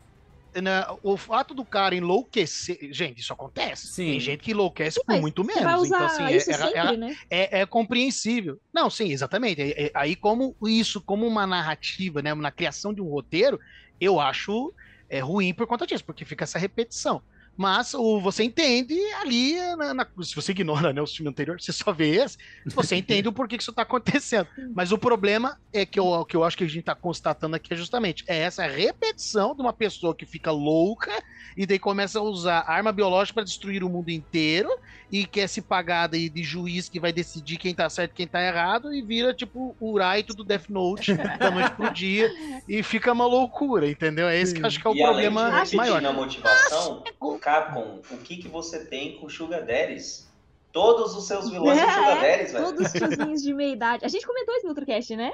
né, 0.62 0.86
o 1.04 1.16
fato 1.16 1.54
do 1.54 1.64
cara 1.64 1.96
enlouquecer. 1.96 2.78
Gente, 2.92 3.20
isso 3.22 3.32
acontece. 3.34 3.88
Sim. 3.88 4.12
Tem 4.12 4.20
gente 4.20 4.40
que 4.44 4.52
enlouquece 4.52 5.00
por 5.06 5.20
muito 5.22 5.44
menos. 5.44 5.62
então, 5.86 6.06
assim, 6.06 6.24
é- 6.24 6.36
isso 6.38 6.52
é- 6.52 6.54
sempre, 6.56 6.78
é- 6.80 6.98
né? 6.98 7.16
é, 7.30 7.62
é 7.62 7.66
compreensível. 7.66 8.60
Não, 8.74 8.90
sim, 8.90 9.12
exatamente. 9.12 9.62
É- 9.62 9.86
é- 9.86 9.92
aí, 9.94 10.16
como 10.16 10.56
isso, 10.64 11.00
como 11.02 11.28
uma 11.28 11.46
narrativa, 11.46 12.22
né, 12.22 12.34
na 12.34 12.52
criação 12.52 12.94
de 12.94 13.02
um 13.02 13.08
roteiro, 13.10 13.60
eu 14.00 14.20
acho 14.20 14.74
é, 15.14 15.20
ruim 15.20 15.54
por 15.54 15.68
conta 15.68 15.86
disso, 15.86 16.06
porque 16.06 16.24
fica 16.24 16.46
essa 16.46 16.58
repetição. 16.58 17.22
Mas 17.62 17.93
o, 17.93 18.19
você 18.19 18.43
entende 18.43 18.95
ali, 19.21 19.54
na- 19.78 19.93
na- 19.93 20.08
se 20.24 20.36
você 20.36 20.52
ignora 20.52 20.91
né, 20.91 21.00
o 21.02 21.06
filme 21.06 21.30
anterior, 21.30 21.62
você 21.62 21.71
só 21.71 21.93
vê 21.93 22.15
esse, 22.24 22.36
você 22.74 22.95
entende 22.95 23.28
o 23.28 23.34
porquê 23.34 23.56
que 23.56 23.62
isso 23.62 23.69
está 23.71 23.84
acontecendo. 23.84 24.47
Mas 24.76 24.91
o 24.91 24.97
problema 24.97 25.56
é 25.71 25.86
que 25.86 26.00
eu, 26.00 26.26
que 26.26 26.36
eu 26.36 26.43
acho 26.43 26.58
que 26.58 26.63
a 26.63 26.67
gente 26.67 26.80
está 26.80 26.95
constatando 26.95 27.56
aqui 27.56 27.71
é 27.74 27.78
justamente 27.78 28.24
é 28.28 28.39
essa 28.39 28.65
repetição 28.65 29.56
de 29.56 29.62
uma 29.62 29.74
pessoa 29.74 30.15
que 30.15 30.26
fica 30.26 30.52
louca 30.52 31.12
e 31.56 31.65
daí 31.67 31.78
começa 31.78 32.17
a 32.17 32.24
usar 32.24 32.63
arma 32.67 32.91
biológica 32.91 33.36
para 33.36 33.43
destruir 33.43 33.84
o 33.84 33.89
mundo 33.89 34.10
inteiro 34.10 34.69
e 35.12 35.26
quer 35.26 35.47
se 35.47 35.62
pagar 35.62 36.08
daí 36.08 36.30
de 36.30 36.41
juiz 36.41 36.88
que 36.88 37.00
vai 37.00 37.12
decidir 37.12 37.58
quem 37.58 37.76
tá 37.76 37.89
certo 37.89 38.12
e 38.12 38.15
quem 38.15 38.28
tá 38.28 38.41
errado 38.41 38.93
e 38.93 39.02
vira 39.02 39.34
tipo 39.34 39.76
o 39.80 39.97
Raito 39.97 40.34
do 40.34 40.43
Death 40.43 40.69
Note 40.69 41.13
da 41.38 41.52
noite 41.52 41.71
pro 41.71 41.91
dia 41.91 42.32
e 42.67 42.82
fica 42.82 43.12
uma 43.12 43.26
loucura, 43.26 43.89
entendeu? 43.89 44.28
É 44.28 44.39
esse 44.39 44.54
que 44.54 44.62
eu 44.62 44.67
acho 44.67 44.80
que 44.80 44.88
é 44.88 44.89
o 44.89 44.95
e 44.95 45.04
além 45.04 45.26
problema 45.26 45.50
de 45.50 45.56
repetir 45.56 45.78
maior. 45.78 46.02
na 46.02 46.13
motivação, 46.13 47.04
Capcom, 47.41 48.00
o 48.10 48.17
que, 48.17 48.38
que 48.38 48.47
você 48.47 48.86
tem 48.86 49.17
com 49.17 49.28
Sugar 49.28 49.65
Daddies? 49.65 50.30
Todos 50.71 51.13
os 51.15 51.28
seus 51.28 51.50
vilões 51.50 51.78
são 51.78 51.89
É, 51.89 51.93
Sugar 51.93 52.21
Daddies, 52.21 52.52
velho. 52.54 52.65
Todos 52.65 52.86
os 52.86 52.91
tiozinhos 52.93 53.41
de 53.41 53.54
meia 53.54 53.74
idade. 53.74 54.06
A 54.06 54.08
gente 54.08 54.26
comentou 54.26 54.56
isso 54.56 54.63
no 54.63 54.69
outro 54.69 54.86
cast, 54.86 55.13
né? 55.17 55.32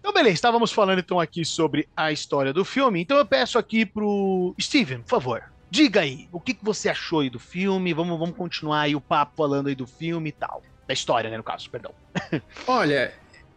Então, 0.00 0.12
beleza, 0.12 0.34
estávamos 0.34 0.72
falando 0.72 0.98
então 0.98 1.20
aqui 1.20 1.44
sobre 1.44 1.88
a 1.96 2.10
história 2.10 2.52
do 2.52 2.64
filme. 2.64 3.00
Então 3.00 3.16
eu 3.18 3.26
peço 3.26 3.58
aqui 3.58 3.86
pro 3.86 4.54
Steven, 4.60 5.02
por 5.02 5.10
favor. 5.10 5.44
Diga 5.70 6.00
aí, 6.00 6.28
o 6.32 6.40
que, 6.40 6.54
que 6.54 6.64
você 6.64 6.88
achou 6.88 7.20
aí 7.20 7.28
do 7.28 7.38
filme? 7.38 7.92
Vamos, 7.92 8.18
vamos 8.18 8.36
continuar 8.36 8.82
aí 8.82 8.96
o 8.96 9.00
papo 9.00 9.34
falando 9.36 9.68
aí 9.68 9.74
do 9.74 9.86
filme 9.86 10.30
e 10.30 10.32
tal. 10.32 10.62
Da 10.86 10.94
história, 10.94 11.28
né, 11.28 11.36
no 11.36 11.42
caso, 11.42 11.68
perdão. 11.70 11.92
Olha, 12.66 13.12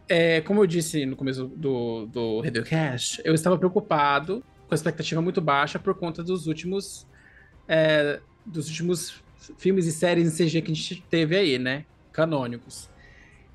é, 0.06 0.42
como 0.42 0.60
eu 0.62 0.66
disse 0.66 1.06
no 1.06 1.16
começo 1.16 1.46
do, 1.46 2.06
do 2.06 2.40
Radiocast, 2.40 3.22
eu 3.24 3.34
estava 3.34 3.56
preocupado, 3.56 4.44
com 4.68 4.74
a 4.74 4.76
expectativa 4.76 5.22
muito 5.22 5.40
baixa, 5.40 5.78
por 5.78 5.94
conta 5.94 6.22
dos 6.22 6.46
últimos, 6.46 7.06
é, 7.66 8.20
dos 8.44 8.68
últimos 8.68 9.22
filmes 9.56 9.86
e 9.86 9.92
séries 9.92 10.28
em 10.28 10.46
CG 10.46 10.60
que 10.60 10.70
a 10.70 10.74
gente 10.74 11.02
teve 11.08 11.34
aí, 11.34 11.58
né? 11.58 11.86
Canônicos. 12.12 12.90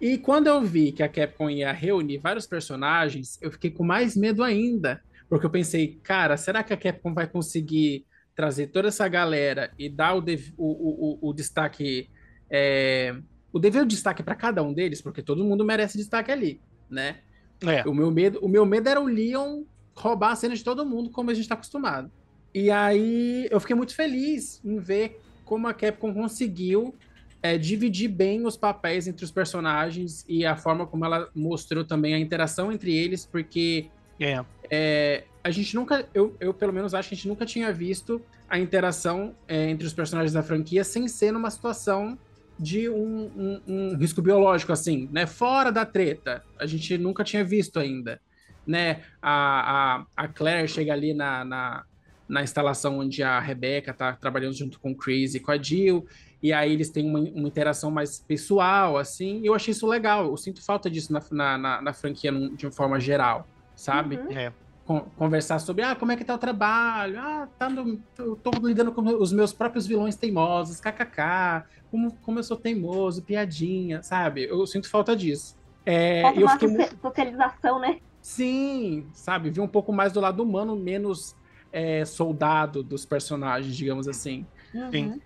E 0.01 0.17
quando 0.17 0.47
eu 0.47 0.61
vi 0.63 0.91
que 0.91 1.03
a 1.03 1.07
Capcom 1.09 1.47
ia 1.47 1.71
reunir 1.71 2.17
vários 2.17 2.47
personagens, 2.47 3.37
eu 3.39 3.51
fiquei 3.51 3.69
com 3.69 3.83
mais 3.83 4.17
medo 4.17 4.43
ainda. 4.43 4.99
Porque 5.29 5.45
eu 5.45 5.49
pensei, 5.49 5.99
cara, 6.01 6.37
será 6.37 6.63
que 6.63 6.73
a 6.73 6.77
Capcom 6.77 7.13
vai 7.13 7.27
conseguir 7.27 8.06
trazer 8.37 8.67
toda 8.67 8.87
essa 8.87 9.07
galera 9.07 9.71
e 9.79 9.89
dar 9.89 10.13
o, 10.13 10.21
dev- 10.21 10.53
o, 10.55 11.17
o, 11.25 11.29
o, 11.29 11.33
destaque. 11.33 12.07
é, 12.49 13.13
o 13.51 13.57
dever 13.59 13.83
destaque 13.85 14.21
para 14.21 14.35
cada 14.35 14.61
um 14.61 14.71
deles, 14.71 15.01
porque 15.01 15.23
todo 15.23 15.43
mundo 15.43 15.65
merece 15.65 15.97
destaque 15.97 16.31
ali, 16.31 16.61
né? 16.89 17.17
É. 17.65 17.81
O 17.89 17.93
meu 17.95 18.11
medo, 18.11 18.37
o 18.39 18.47
meu 18.47 18.63
medo 18.65 18.87
era 18.87 19.01
o 19.01 19.07
Leon 19.07 19.63
roubar 19.95 20.31
a 20.33 20.35
cena 20.35 20.55
de 20.55 20.63
todo 20.63 20.85
mundo, 20.85 21.09
como 21.09 21.31
a 21.31 21.33
gente 21.33 21.43
está 21.45 21.55
acostumado. 21.55 22.11
E 22.53 22.69
aí 22.69 23.47
eu 23.49 23.59
fiquei 23.59 23.75
muito 23.75 23.95
feliz 23.95 24.61
em 24.63 24.77
ver 24.77 25.19
como 25.43 25.67
a 25.67 25.73
Capcom 25.73 26.13
conseguiu 26.13 26.93
é, 27.41 27.57
dividir 27.57 28.07
bem 28.09 28.45
os 28.45 28.55
papéis 28.55 29.07
entre 29.07 29.25
os 29.25 29.31
personagens 29.31 30.23
e 30.29 30.45
a 30.45 30.55
forma 30.55 30.85
como 30.85 31.03
ela 31.05 31.29
mostrou 31.33 31.83
também 31.83 32.13
a 32.13 32.19
interação 32.19 32.71
entre 32.71 32.95
eles, 32.95 33.25
porque 33.25 33.87
É. 34.19 34.43
é, 34.69 35.23
a 35.47 35.51
gente 35.51 35.73
nunca, 35.75 36.05
eu, 36.13 36.35
eu 36.39 36.53
pelo 36.53 36.73
menos 36.73 36.93
acho 36.93 37.07
que 37.09 37.15
a 37.15 37.17
gente 37.17 37.27
nunca 37.27 37.45
tinha 37.45 37.71
visto 37.71 38.21
a 38.49 38.59
interação 38.59 39.33
é, 39.47 39.69
entre 39.69 39.87
os 39.87 39.93
personagens 39.93 40.33
da 40.33 40.43
franquia 40.43 40.83
sem 40.83 41.07
ser 41.07 41.31
numa 41.31 41.49
situação 41.49 42.17
de 42.59 42.89
um, 42.89 43.31
um- 43.35 43.61
um 43.67 43.95
risco 43.97 44.21
biológico, 44.21 44.73
assim, 44.73 45.07
né? 45.11 45.25
Fora 45.25 45.71
da 45.71 45.85
treta. 45.85 46.43
A 46.59 46.65
gente 46.65 46.97
nunca 46.97 47.23
tinha 47.23 47.43
visto 47.45 47.79
ainda, 47.79 48.19
né? 48.65 49.03
A, 49.21 49.99
a, 49.99 50.05
a 50.23 50.27
Claire 50.27 50.67
chega 50.67 50.91
ali 50.91 51.13
na, 51.13 51.45
na, 51.45 51.83
na 52.27 52.43
instalação 52.43 52.99
onde 52.99 53.23
a 53.23 53.39
Rebecca 53.39 53.93
tá 53.93 54.13
trabalhando 54.13 54.53
junto 54.55 54.79
com 54.81 54.91
o 54.91 54.95
Chris 54.97 55.33
e 55.35 55.39
com 55.39 55.51
a 55.51 55.57
Jill, 55.61 56.05
e 56.43 56.51
aí 56.51 56.73
eles 56.73 56.89
têm 56.89 57.09
uma, 57.09 57.19
uma 57.19 57.47
interação 57.47 57.89
mais 57.89 58.19
pessoal, 58.19 58.97
assim, 58.97 59.39
e 59.41 59.45
eu 59.45 59.53
achei 59.53 59.71
isso 59.71 59.87
legal. 59.87 60.25
Eu 60.25 60.35
sinto 60.35 60.61
falta 60.65 60.89
disso 60.89 61.13
na, 61.13 61.21
na, 61.31 61.57
na, 61.57 61.81
na 61.81 61.93
franquia 61.93 62.31
num- 62.31 62.53
de 62.55 62.65
uma 62.65 62.71
forma 62.71 62.99
geral, 62.99 63.47
sabe? 63.75 64.17
Uhum. 64.17 64.31
É. 64.37 64.51
con- 64.87 65.11
conversar 65.11 65.59
sobre 65.59 65.83
ah, 65.83 65.95
como 65.95 66.11
é 66.13 66.17
que 66.17 66.25
tá 66.25 66.35
o 66.35 66.39
trabalho, 66.39 67.19
ah, 67.19 67.47
tá 67.59 67.69
no, 67.69 68.03
eu 68.17 68.37
tô 68.37 68.51
lidando 68.65 68.93
com 68.93 69.01
os 69.03 69.33
meus 69.33 69.53
próprios 69.53 69.87
vilões 69.87 70.15
teimosos, 70.17 70.79
kkk, 70.79 71.65
como, 71.91 72.17
como 72.21 72.39
eu 72.39 72.43
sou 72.43 72.57
teimoso, 72.57 73.23
piadinha, 73.25 74.01
sabe? 74.03 74.45
Eu 74.45 74.65
sinto 74.67 74.89
falta 74.89 75.15
disso. 75.15 75.57
É, 75.85 76.21
Falta 76.21 76.39
eu 76.41 76.47
uma 76.47 76.49
fiquei 76.49 76.67
muito, 76.69 76.89
socialização, 77.01 77.79
né? 77.79 77.99
sim, 78.21 79.09
sabe? 79.13 79.49
Vi 79.51 79.59
um 79.61 79.67
pouco 79.67 79.93
mais 79.93 80.13
do 80.13 80.19
lado 80.19 80.43
humano, 80.43 80.75
menos 80.75 81.35
é, 81.71 82.05
soldado 82.05 82.83
dos 82.83 83.05
personagens, 83.05 83.75
digamos 83.75 84.07
assim. 84.07 84.49
Sim. 84.91 85.11
Uhum. 85.11 85.21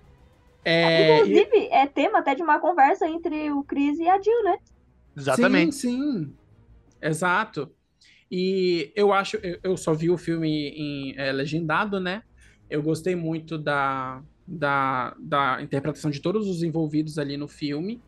É, 0.66 1.26
e- 1.26 1.50
Inclusive, 1.50 1.68
é 1.72 1.88
tema 1.88 2.20
até 2.20 2.36
de 2.36 2.44
uma 2.44 2.60
conversa 2.60 3.08
entre 3.08 3.52
o 3.52 3.64
Chris 3.64 4.00
e 4.00 4.08
a 4.10 4.22
Jill, 4.22 4.44
né? 4.44 4.58
Exatamente. 5.16 5.72
Sim, 5.76 5.92
sim. 6.26 6.38
Exato. 7.02 7.76
E 8.32 8.94
eu 8.96 9.12
acho, 9.12 9.38
eu, 9.62 9.76
só 9.76 9.94
vi 9.94 10.10
o 10.10 10.18
filme 10.18 10.70
em 10.70 11.14
é, 11.18 11.34
legendado, 11.34 12.00
né? 12.00 12.24
Eu 12.70 12.82
gostei 12.82 13.14
muito 13.14 13.58
da, 13.58 14.24
da, 14.48 15.14
da 15.20 15.62
interpretação 15.62 16.10
de 16.10 16.22
todos 16.22 16.48
os 16.48 16.64
envolvidos 16.64 17.20
ali 17.20 17.36
no 17.36 17.50
filme. 17.50 18.02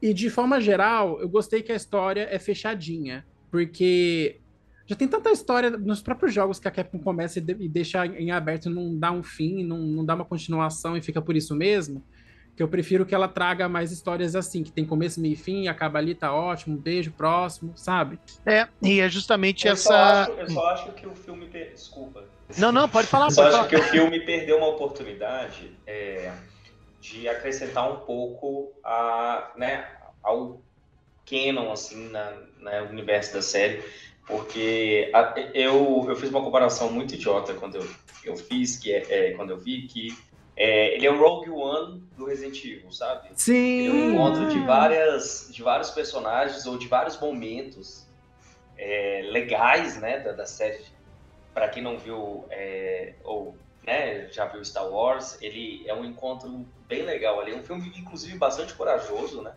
E 0.00 0.14
de 0.14 0.30
forma 0.30 0.60
geral, 0.60 1.20
eu 1.20 1.28
gostei 1.28 1.60
que 1.60 1.72
a 1.72 1.74
história 1.74 2.28
é 2.30 2.38
fechadinha. 2.38 3.26
Porque 3.50 4.40
já 4.86 4.94
tem 4.94 5.08
tanta 5.08 5.32
história 5.32 5.70
nos 5.70 6.00
próprios 6.00 6.32
jogos 6.32 6.60
que 6.60 6.68
a 6.68 6.70
Capcom 6.70 7.00
começa 7.00 7.40
e, 7.40 7.44
e 7.58 7.68
deixa 7.68 8.06
em 8.06 8.30
aberto, 8.30 8.70
não 8.70 8.96
dá 8.96 9.10
um 9.10 9.24
fim, 9.24 9.64
não, 9.64 9.78
não 9.78 10.04
dá 10.04 10.14
uma 10.14 10.24
continuação 10.24 10.96
e 10.96 11.02
fica 11.02 11.20
por 11.20 11.34
isso 11.34 11.54
mesmo 11.56 12.00
que 12.56 12.62
eu 12.62 12.68
prefiro 12.68 13.04
que 13.04 13.14
ela 13.14 13.26
traga 13.28 13.68
mais 13.68 13.90
histórias 13.90 14.36
assim, 14.36 14.62
que 14.62 14.70
tem 14.70 14.84
começo, 14.84 15.20
meio 15.20 15.34
e 15.34 15.36
fim, 15.36 15.66
acaba 15.66 15.98
ali, 15.98 16.14
tá 16.14 16.32
ótimo, 16.32 16.76
um 16.76 16.80
beijo, 16.80 17.12
próximo, 17.12 17.72
sabe? 17.76 18.18
É, 18.46 18.68
e 18.82 19.00
é 19.00 19.08
justamente 19.08 19.66
Eu, 19.66 19.76
só 19.76 19.92
essa. 19.94 20.22
acho, 20.22 20.40
eu 20.40 20.50
só 20.50 20.66
acho 20.68 20.92
que 20.92 21.06
o 21.06 21.14
filme. 21.14 21.46
per- 21.48 21.72
Desculpa. 21.72 22.24
Não, 22.58 22.70
não, 22.70 22.88
pode 22.88 23.08
falar, 23.08 23.26
Eu 23.26 23.30
só 23.32 23.42
acho 23.44 23.56
falar. 23.56 23.68
que 23.68 23.76
o 23.76 23.82
filme 23.82 24.20
perdeu 24.20 24.58
uma 24.58 24.68
oportunidade 24.68 25.76
é, 25.86 26.32
de 27.00 27.28
acrescentar 27.28 27.90
um 27.90 28.00
pouco 28.04 28.72
a, 28.84 29.52
né, 29.56 29.88
ao 30.22 30.62
canon, 31.28 31.72
assim, 31.72 32.10
na, 32.10 32.30
no 32.84 32.90
universo 32.90 33.34
da 33.34 33.42
série, 33.42 33.82
porque 34.26 35.10
a, 35.12 35.34
eu, 35.54 36.06
eu 36.08 36.16
fiz 36.16 36.30
uma 36.30 36.42
comparação 36.42 36.92
muito 36.92 37.14
idiota 37.14 37.54
quando 37.54 37.76
eu, 37.76 37.88
eu 38.24 38.36
fiz, 38.36 38.76
que 38.76 38.92
é, 38.92 39.30
é 39.30 39.30
quando 39.32 39.50
eu 39.50 39.58
vi, 39.58 39.86
que 39.88 40.16
é, 40.56 40.94
ele 40.94 41.06
é 41.06 41.10
o 41.10 41.18
Rogue 41.18 41.50
One 41.50 42.00
do 42.16 42.26
Resident 42.26 42.62
Evil, 42.64 42.90
sabe? 42.92 43.28
Sim! 43.34 43.78
Ele 43.80 43.88
é 43.88 43.92
um 43.92 44.10
encontro 44.12 44.48
de, 44.48 44.60
várias, 44.60 45.48
de 45.50 45.62
vários 45.62 45.90
personagens 45.90 46.64
ou 46.66 46.78
de 46.78 46.86
vários 46.86 47.18
momentos 47.20 48.06
é, 48.76 49.22
legais, 49.30 50.00
né, 50.00 50.20
da, 50.20 50.32
da 50.32 50.46
série. 50.46 50.84
Para 51.52 51.68
quem 51.68 51.82
não 51.82 51.96
viu 51.98 52.44
é, 52.50 53.14
ou 53.24 53.56
né, 53.86 54.28
já 54.32 54.46
viu 54.46 54.64
Star 54.64 54.88
Wars, 54.88 55.38
ele 55.40 55.84
é 55.86 55.94
um 55.94 56.04
encontro 56.04 56.66
bem 56.88 57.02
legal 57.02 57.40
ali. 57.40 57.52
É 57.52 57.56
um 57.56 57.62
filme, 57.62 57.92
inclusive, 57.98 58.36
bastante 58.38 58.74
corajoso, 58.74 59.42
né? 59.42 59.52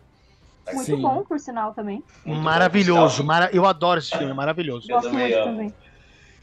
Muito 0.73 0.86
Sim. 0.86 1.01
bom, 1.01 1.23
por 1.23 1.39
sinal, 1.39 1.73
também. 1.73 2.03
Muito 2.25 2.41
maravilhoso. 2.41 3.21
bom, 3.23 3.27
mara- 3.27 3.49
Eu 3.53 3.65
adoro 3.65 3.99
esse 3.99 4.17
filme, 4.17 4.33
maravilhoso. 4.33 4.91
Eu 4.91 4.95
Gosto 4.97 5.12
também 5.12 5.27
muito 5.27 5.38
amo. 5.38 5.45
também. 5.45 5.75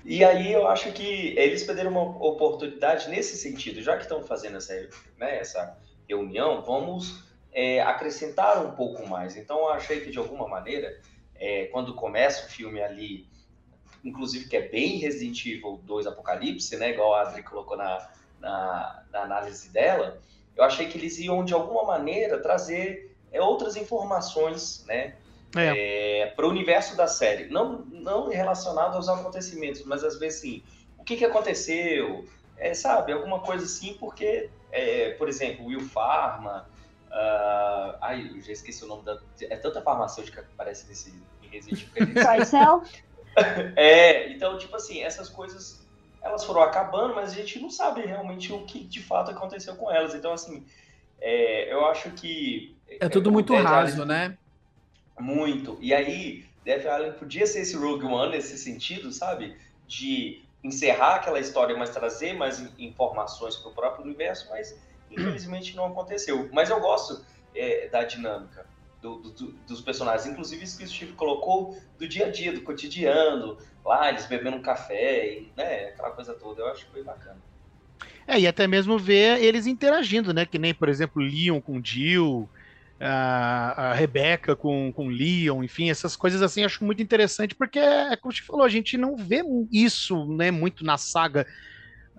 E 0.04 0.22
aí 0.22 0.52
eu 0.52 0.68
acho 0.68 0.92
que 0.92 1.34
eles 1.38 1.64
perderam 1.64 1.90
uma 1.90 2.02
oportunidade 2.02 3.08
nesse 3.08 3.38
sentido, 3.38 3.80
já 3.80 3.96
que 3.96 4.02
estão 4.02 4.22
fazendo 4.22 4.58
essa, 4.58 4.74
né, 5.16 5.38
essa 5.38 5.78
reunião, 6.06 6.60
vamos 6.60 7.24
é, 7.50 7.80
acrescentar 7.80 8.64
um 8.66 8.72
pouco 8.72 9.06
mais. 9.08 9.34
Então 9.34 9.60
eu 9.60 9.68
achei 9.70 10.00
que 10.00 10.10
de 10.10 10.18
alguma 10.18 10.46
maneira, 10.46 11.00
é, 11.36 11.66
quando 11.66 11.94
começa 11.94 12.46
o 12.46 12.50
filme 12.50 12.82
ali, 12.82 13.26
inclusive 14.04 14.46
que 14.46 14.56
é 14.56 14.68
bem 14.68 14.98
Resident 14.98 15.46
Evil 15.46 15.80
2 15.84 16.06
Apocalipse, 16.06 16.76
né, 16.76 16.90
igual 16.90 17.14
a 17.14 17.22
Adri 17.22 17.42
colocou 17.42 17.76
na, 17.76 18.10
na, 18.38 19.04
na 19.10 19.22
análise 19.22 19.70
dela, 19.70 20.20
eu 20.54 20.64
achei 20.64 20.86
que 20.86 20.98
eles 20.98 21.18
iam 21.18 21.42
de 21.42 21.54
alguma 21.54 21.82
maneira 21.82 22.42
trazer 22.42 23.16
é, 23.32 23.40
outras 23.40 23.74
informações, 23.74 24.84
né, 24.86 25.16
É. 25.56 26.32
para 26.34 26.46
o 26.46 26.50
universo 26.50 26.96
da 26.96 27.06
série. 27.06 27.46
Não, 27.46 27.84
não 27.90 28.28
relacionado 28.28 28.94
aos 28.96 29.08
acontecimentos, 29.08 29.84
mas 29.84 30.02
às 30.02 30.18
vezes 30.18 30.40
sim. 30.40 30.62
O 30.98 31.04
que, 31.04 31.16
que 31.16 31.24
aconteceu? 31.24 32.24
É, 32.56 32.72
sabe, 32.72 33.12
alguma 33.12 33.40
coisa 33.40 33.64
assim, 33.64 33.94
porque, 33.94 34.48
é, 34.70 35.10
por 35.10 35.28
exemplo, 35.28 35.66
Will 35.66 35.80
Pharma. 35.80 36.68
ah, 37.10 37.98
ai, 38.00 38.30
eu 38.34 38.40
já 38.40 38.52
esqueci 38.52 38.84
o 38.84 38.88
nome 38.88 39.04
da. 39.04 39.18
É 39.42 39.56
tanta 39.56 39.82
farmacêutica 39.82 40.42
que 40.42 40.48
aparece 40.52 40.88
nesse 40.88 41.14
Resident 41.50 41.86
Evil. 41.94 42.82
é, 43.76 44.30
então, 44.30 44.56
tipo 44.58 44.76
assim, 44.76 45.02
essas 45.02 45.28
coisas 45.28 45.84
elas 46.24 46.42
foram 46.42 46.62
acabando, 46.62 47.14
mas 47.14 47.30
a 47.30 47.34
gente 47.34 47.60
não 47.60 47.68
sabe 47.68 48.00
realmente 48.00 48.50
o 48.50 48.64
que 48.64 48.82
de 48.82 49.02
fato 49.02 49.30
aconteceu 49.30 49.76
com 49.76 49.92
elas. 49.92 50.14
Então, 50.14 50.32
assim, 50.32 50.64
é, 51.20 51.70
eu 51.72 51.84
acho 51.86 52.10
que. 52.12 52.76
É 52.88 53.08
tudo 53.08 53.24
como 53.24 53.34
muito 53.34 53.54
raso, 53.54 54.04
né? 54.06 54.38
Muito. 55.18 55.78
E 55.80 55.94
aí, 55.94 56.44
Death 56.64 56.80
Island 56.80 57.18
podia 57.18 57.46
ser 57.46 57.60
esse 57.60 57.76
Rogue 57.76 58.04
One 58.04 58.32
nesse 58.32 58.58
sentido, 58.58 59.12
sabe? 59.12 59.56
De 59.86 60.42
encerrar 60.62 61.16
aquela 61.16 61.38
história, 61.38 61.76
mas 61.76 61.90
trazer 61.90 62.32
mais 62.32 62.58
in- 62.58 62.72
informações 62.78 63.56
para 63.56 63.70
o 63.70 63.74
próprio 63.74 64.04
universo, 64.04 64.48
mas 64.50 64.74
infelizmente 65.10 65.76
não 65.76 65.86
aconteceu. 65.86 66.48
Mas 66.52 66.70
eu 66.70 66.80
gosto 66.80 67.24
é, 67.54 67.88
da 67.88 68.02
dinâmica 68.02 68.66
do- 69.00 69.18
do- 69.18 69.52
dos 69.52 69.80
personagens, 69.82 70.26
inclusive 70.26 70.64
isso 70.64 70.78
que 70.78 70.84
o 70.84 70.88
Steve 70.88 71.12
colocou 71.12 71.78
do 71.98 72.08
dia 72.08 72.26
a 72.26 72.30
dia, 72.30 72.52
do 72.52 72.62
cotidiano, 72.62 73.58
lá 73.84 74.08
eles 74.08 74.26
bebendo 74.26 74.56
um 74.56 74.62
café, 74.62 75.28
e, 75.30 75.52
né? 75.54 75.88
Aquela 75.88 76.10
coisa 76.10 76.32
toda. 76.34 76.62
Eu 76.62 76.68
acho 76.68 76.86
que 76.86 76.92
foi 76.92 77.04
bacana. 77.04 77.40
É, 78.26 78.40
e 78.40 78.46
até 78.46 78.66
mesmo 78.66 78.98
ver 78.98 79.42
eles 79.42 79.66
interagindo, 79.66 80.32
né? 80.32 80.46
Que 80.46 80.58
nem, 80.58 80.72
por 80.74 80.88
exemplo, 80.88 81.22
Leon 81.22 81.60
com 81.60 81.84
Jill, 81.84 82.48
a, 83.00 83.90
a 83.90 83.94
Rebecca 83.94 84.56
com, 84.56 84.92
com 84.92 85.08
Leon, 85.08 85.62
enfim, 85.64 85.90
essas 85.90 86.16
coisas 86.16 86.42
assim 86.42 86.64
acho 86.64 86.84
muito 86.84 87.02
interessante, 87.02 87.54
porque 87.54 87.78
é 87.78 88.16
como 88.16 88.32
você 88.34 88.42
falou, 88.42 88.64
a 88.64 88.68
gente 88.68 88.96
não 88.96 89.16
vê 89.16 89.42
isso, 89.72 90.26
né, 90.36 90.50
muito 90.50 90.84
na 90.84 90.96
saga. 90.98 91.46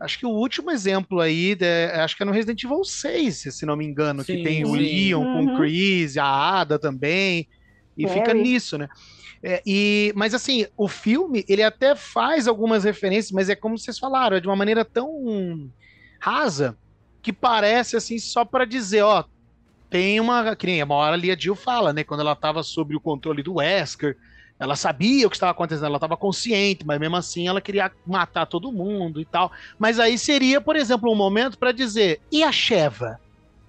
Acho 0.02 0.20
que 0.20 0.26
o 0.26 0.30
último 0.32 0.72
exemplo 0.72 1.22
aí, 1.22 1.56
de- 1.56 1.86
acho 1.94 2.18
que 2.18 2.24
é 2.24 2.26
no 2.26 2.32
Resident 2.34 2.62
Evil 2.64 2.84
6, 2.84 3.44
se 3.50 3.66
não 3.66 3.78
me 3.78 3.86
engano, 3.86 4.26
que 4.26 4.38
Sim, 4.38 4.38
tem 4.38 4.66
o 4.66 4.74
sim. 4.74 4.76
Leon 4.76 5.26
com 5.28 5.46
Uhum. 5.46 5.46
o 5.46 5.52
Chris, 5.52 6.18
a 6.18 6.26
Ada 6.26 6.78
também, 6.78 7.48
e 7.98 8.06
fica 8.08 8.34
Barry. 8.34 8.34
nisso, 8.34 8.78
né? 8.78 8.90
É, 9.44 9.62
e, 9.66 10.14
mas 10.16 10.34
assim, 10.34 10.66
o 10.78 10.88
filme, 10.90 11.46
ele 11.48 11.64
até 11.64 11.96
faz 11.96 12.48
algumas 12.48 12.84
referências, 12.86 13.32
mas 13.32 13.50
é 13.50 13.56
como 13.56 13.78
vocês 13.78 14.00
falaram, 14.00 14.38
é 14.38 14.42
de 14.42 14.48
uma 14.48 14.56
maneira 14.56 14.86
tão 14.86 15.10
rasa 16.22 16.78
que 17.24 17.34
parece 17.34 17.96
assim 17.96 18.20
só 18.20 18.46
para 18.46 18.66
dizer, 18.66 19.02
ó, 19.04 19.24
tem 19.90 20.20
uma, 20.20 20.56
que 20.56 20.66
nem 20.68 20.84
uma 20.84 20.96
hora 20.96 21.14
ali 21.14 21.32
a 21.32 21.38
Jill 21.38 21.56
fala, 21.56 21.94
né, 21.94 22.04
quando 22.04 22.22
ela 22.22 22.36
tava 22.36 22.64
sob 22.64 22.96
o 22.96 23.00
controle 23.00 23.44
do 23.44 23.56
Wesker, 23.56 24.18
ela 24.58 24.76
sabia 24.76 25.28
o 25.28 25.30
que 25.30 25.36
estava 25.36 25.52
acontecendo, 25.52 25.86
ela 25.88 25.98
estava 25.98 26.16
consciente, 26.16 26.86
mas 26.86 27.00
mesmo 27.00 27.16
assim 27.18 27.48
ela 27.48 27.60
queria 27.60 27.92
matar 28.06 28.46
todo 28.46 28.72
mundo 28.72 29.20
e 29.20 29.26
tal. 29.26 29.52
Mas 29.78 30.00
aí 30.00 30.18
seria, 30.18 30.62
por 30.62 30.76
exemplo, 30.76 31.12
um 31.12 31.16
momento 31.16 31.58
para 31.58 31.72
dizer: 31.72 32.22
e 32.32 32.44
a 32.44 32.52
Sheva? 32.52 33.20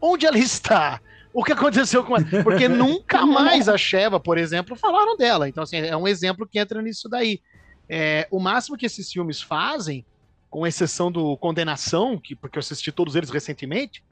Onde 0.00 0.26
ela 0.26 0.38
está? 0.38 1.00
O 1.32 1.42
que 1.42 1.52
aconteceu 1.52 2.04
com 2.04 2.16
ela? 2.16 2.42
Porque 2.44 2.68
nunca 2.68 3.26
mais 3.26 3.68
a 3.68 3.76
Sheva, 3.76 4.20
por 4.20 4.38
exemplo, 4.38 4.76
falaram 4.76 5.16
dela. 5.16 5.48
Então, 5.48 5.64
assim, 5.64 5.78
é 5.78 5.96
um 5.96 6.06
exemplo 6.06 6.46
que 6.46 6.58
entra 6.58 6.80
nisso 6.80 7.08
daí. 7.08 7.40
É, 7.88 8.28
o 8.30 8.38
máximo 8.38 8.76
que 8.76 8.86
esses 8.86 9.10
filmes 9.10 9.42
fazem, 9.42 10.04
com 10.48 10.66
exceção 10.66 11.10
do 11.10 11.36
Condenação, 11.36 12.18
que, 12.18 12.36
porque 12.36 12.58
eu 12.58 12.60
assisti 12.60 12.92
todos 12.92 13.16
eles 13.16 13.30
recentemente, 13.30 14.04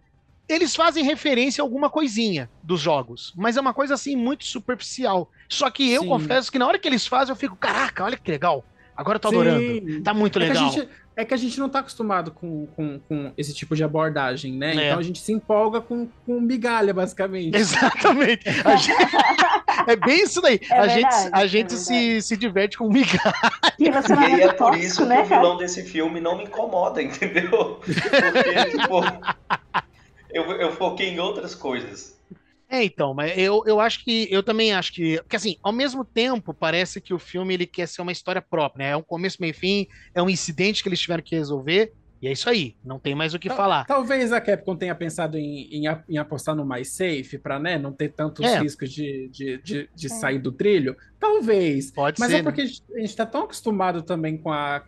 eles 0.48 0.74
fazem 0.76 1.04
referência 1.04 1.62
a 1.62 1.64
alguma 1.64 1.88
coisinha 1.88 2.50
dos 2.62 2.80
jogos, 2.80 3.32
mas 3.36 3.56
é 3.56 3.60
uma 3.60 3.72
coisa 3.74 3.94
assim 3.94 4.14
muito 4.16 4.44
superficial. 4.44 5.30
Só 5.48 5.70
que 5.70 5.90
eu 5.90 6.02
Sim. 6.02 6.08
confesso 6.08 6.52
que 6.52 6.58
na 6.58 6.66
hora 6.66 6.78
que 6.78 6.86
eles 6.88 7.06
fazem, 7.06 7.32
eu 7.32 7.36
fico, 7.36 7.56
caraca, 7.56 8.04
olha 8.04 8.16
que 8.16 8.30
legal. 8.30 8.64
Agora 8.96 9.16
eu 9.16 9.20
tô 9.20 9.28
adorando. 9.28 9.60
Sim. 9.60 10.02
Tá 10.02 10.14
muito 10.14 10.38
É 10.38 10.42
que, 10.44 10.50
a 10.50 10.54
legal. 10.54 10.70
gente, 10.72 10.88
é 11.16 11.24
que 11.24 11.34
a 11.34 11.36
gente 11.36 11.58
não 11.58 11.68
tá 11.68 11.80
acostumado 11.80 12.30
com, 12.30 12.66
com, 12.76 12.98
com 13.00 13.32
esse 13.36 13.52
tipo 13.52 13.74
de 13.74 13.82
abordagem, 13.82 14.52
né? 14.52 14.70
É. 14.76 14.86
Então 14.88 14.98
a 14.98 15.02
gente 15.02 15.18
se 15.18 15.32
empolga 15.32 15.80
com, 15.80 16.08
com 16.24 16.40
migalha, 16.40 16.94
basicamente. 16.94 17.54
Exatamente. 17.58 18.48
A 18.64 18.76
gente- 18.76 18.94
É 19.86 19.96
bem 19.96 20.22
isso 20.22 20.40
daí. 20.40 20.58
É 20.70 20.78
a 20.78 20.86
gente, 20.88 21.02
verdade, 21.10 21.30
a 21.32 21.44
é 21.44 21.48
gente 21.48 21.72
se, 21.74 22.22
se 22.22 22.36
diverte 22.36 22.78
com 22.78 22.88
migalha. 22.88 23.34
Que 23.76 23.84
E 23.84 23.88
aí 23.88 23.88
é 23.88 23.90
relacionamento 23.90 24.48
por 24.48 24.56
tóxico, 24.56 24.84
isso 24.86 25.02
que 25.02 25.08
né, 25.08 25.20
o 25.22 25.28
cara? 25.28 25.40
vilão 25.42 25.56
desse 25.58 25.82
filme 25.82 26.20
não 26.20 26.38
me 26.38 26.44
incomoda, 26.44 27.02
entendeu? 27.02 27.80
Porque, 27.80 28.64
tipo, 28.70 29.00
eu, 30.34 30.50
eu 30.52 30.72
foquei 30.72 31.08
em 31.08 31.20
outras 31.20 31.54
coisas. 31.54 32.20
É, 32.68 32.82
então, 32.82 33.14
mas 33.14 33.36
eu, 33.38 33.62
eu 33.66 33.78
acho 33.78 34.02
que 34.02 34.26
eu 34.30 34.42
também 34.42 34.72
acho 34.72 34.92
que, 34.92 35.16
porque 35.18 35.36
assim, 35.36 35.56
ao 35.62 35.72
mesmo 35.72 36.04
tempo, 36.04 36.52
parece 36.52 37.00
que 37.00 37.14
o 37.14 37.18
filme 37.18 37.54
ele 37.54 37.66
quer 37.66 37.86
ser 37.86 38.02
uma 38.02 38.10
história 38.10 38.42
própria, 38.42 38.86
né? 38.86 38.92
É 38.92 38.96
um 38.96 39.02
começo, 39.02 39.36
meio 39.40 39.54
fim, 39.54 39.86
é 40.14 40.20
um 40.20 40.28
incidente 40.28 40.82
que 40.82 40.88
eles 40.88 41.00
tiveram 41.00 41.22
que 41.22 41.36
resolver, 41.36 41.92
e 42.22 42.28
é 42.28 42.32
isso 42.32 42.48
aí, 42.48 42.74
não 42.84 42.98
tem 42.98 43.14
mais 43.14 43.34
o 43.34 43.38
que 43.38 43.48
Tal- 43.48 43.56
falar. 43.56 43.84
Talvez 43.84 44.32
a 44.32 44.40
Capcom 44.40 44.74
tenha 44.76 44.94
pensado 44.94 45.36
em, 45.36 45.68
em, 45.70 45.84
em 46.08 46.16
apostar 46.18 46.54
no 46.54 46.64
mais 46.64 46.92
safe 46.92 47.36
para 47.38 47.58
né, 47.58 47.76
não 47.78 47.92
ter 47.92 48.10
tantos 48.12 48.44
É. 48.46 48.58
riscos 48.60 48.90
de, 48.90 49.28
de, 49.28 49.58
de, 49.58 49.90
de 49.94 50.08
sair 50.08 50.38
do 50.38 50.50
trilho. 50.50 50.96
Talvez. 51.20 51.90
Pode 51.90 52.18
Mas 52.20 52.30
ser. 52.30 52.36
é 52.38 52.42
porque 52.42 52.62
a 52.62 52.66
gente, 52.66 52.82
a 52.94 52.98
gente 53.00 53.16
tá 53.16 53.26
tão 53.26 53.42
acostumado 53.44 54.02
também 54.02 54.36
com 54.38 54.50
a. 54.52 54.82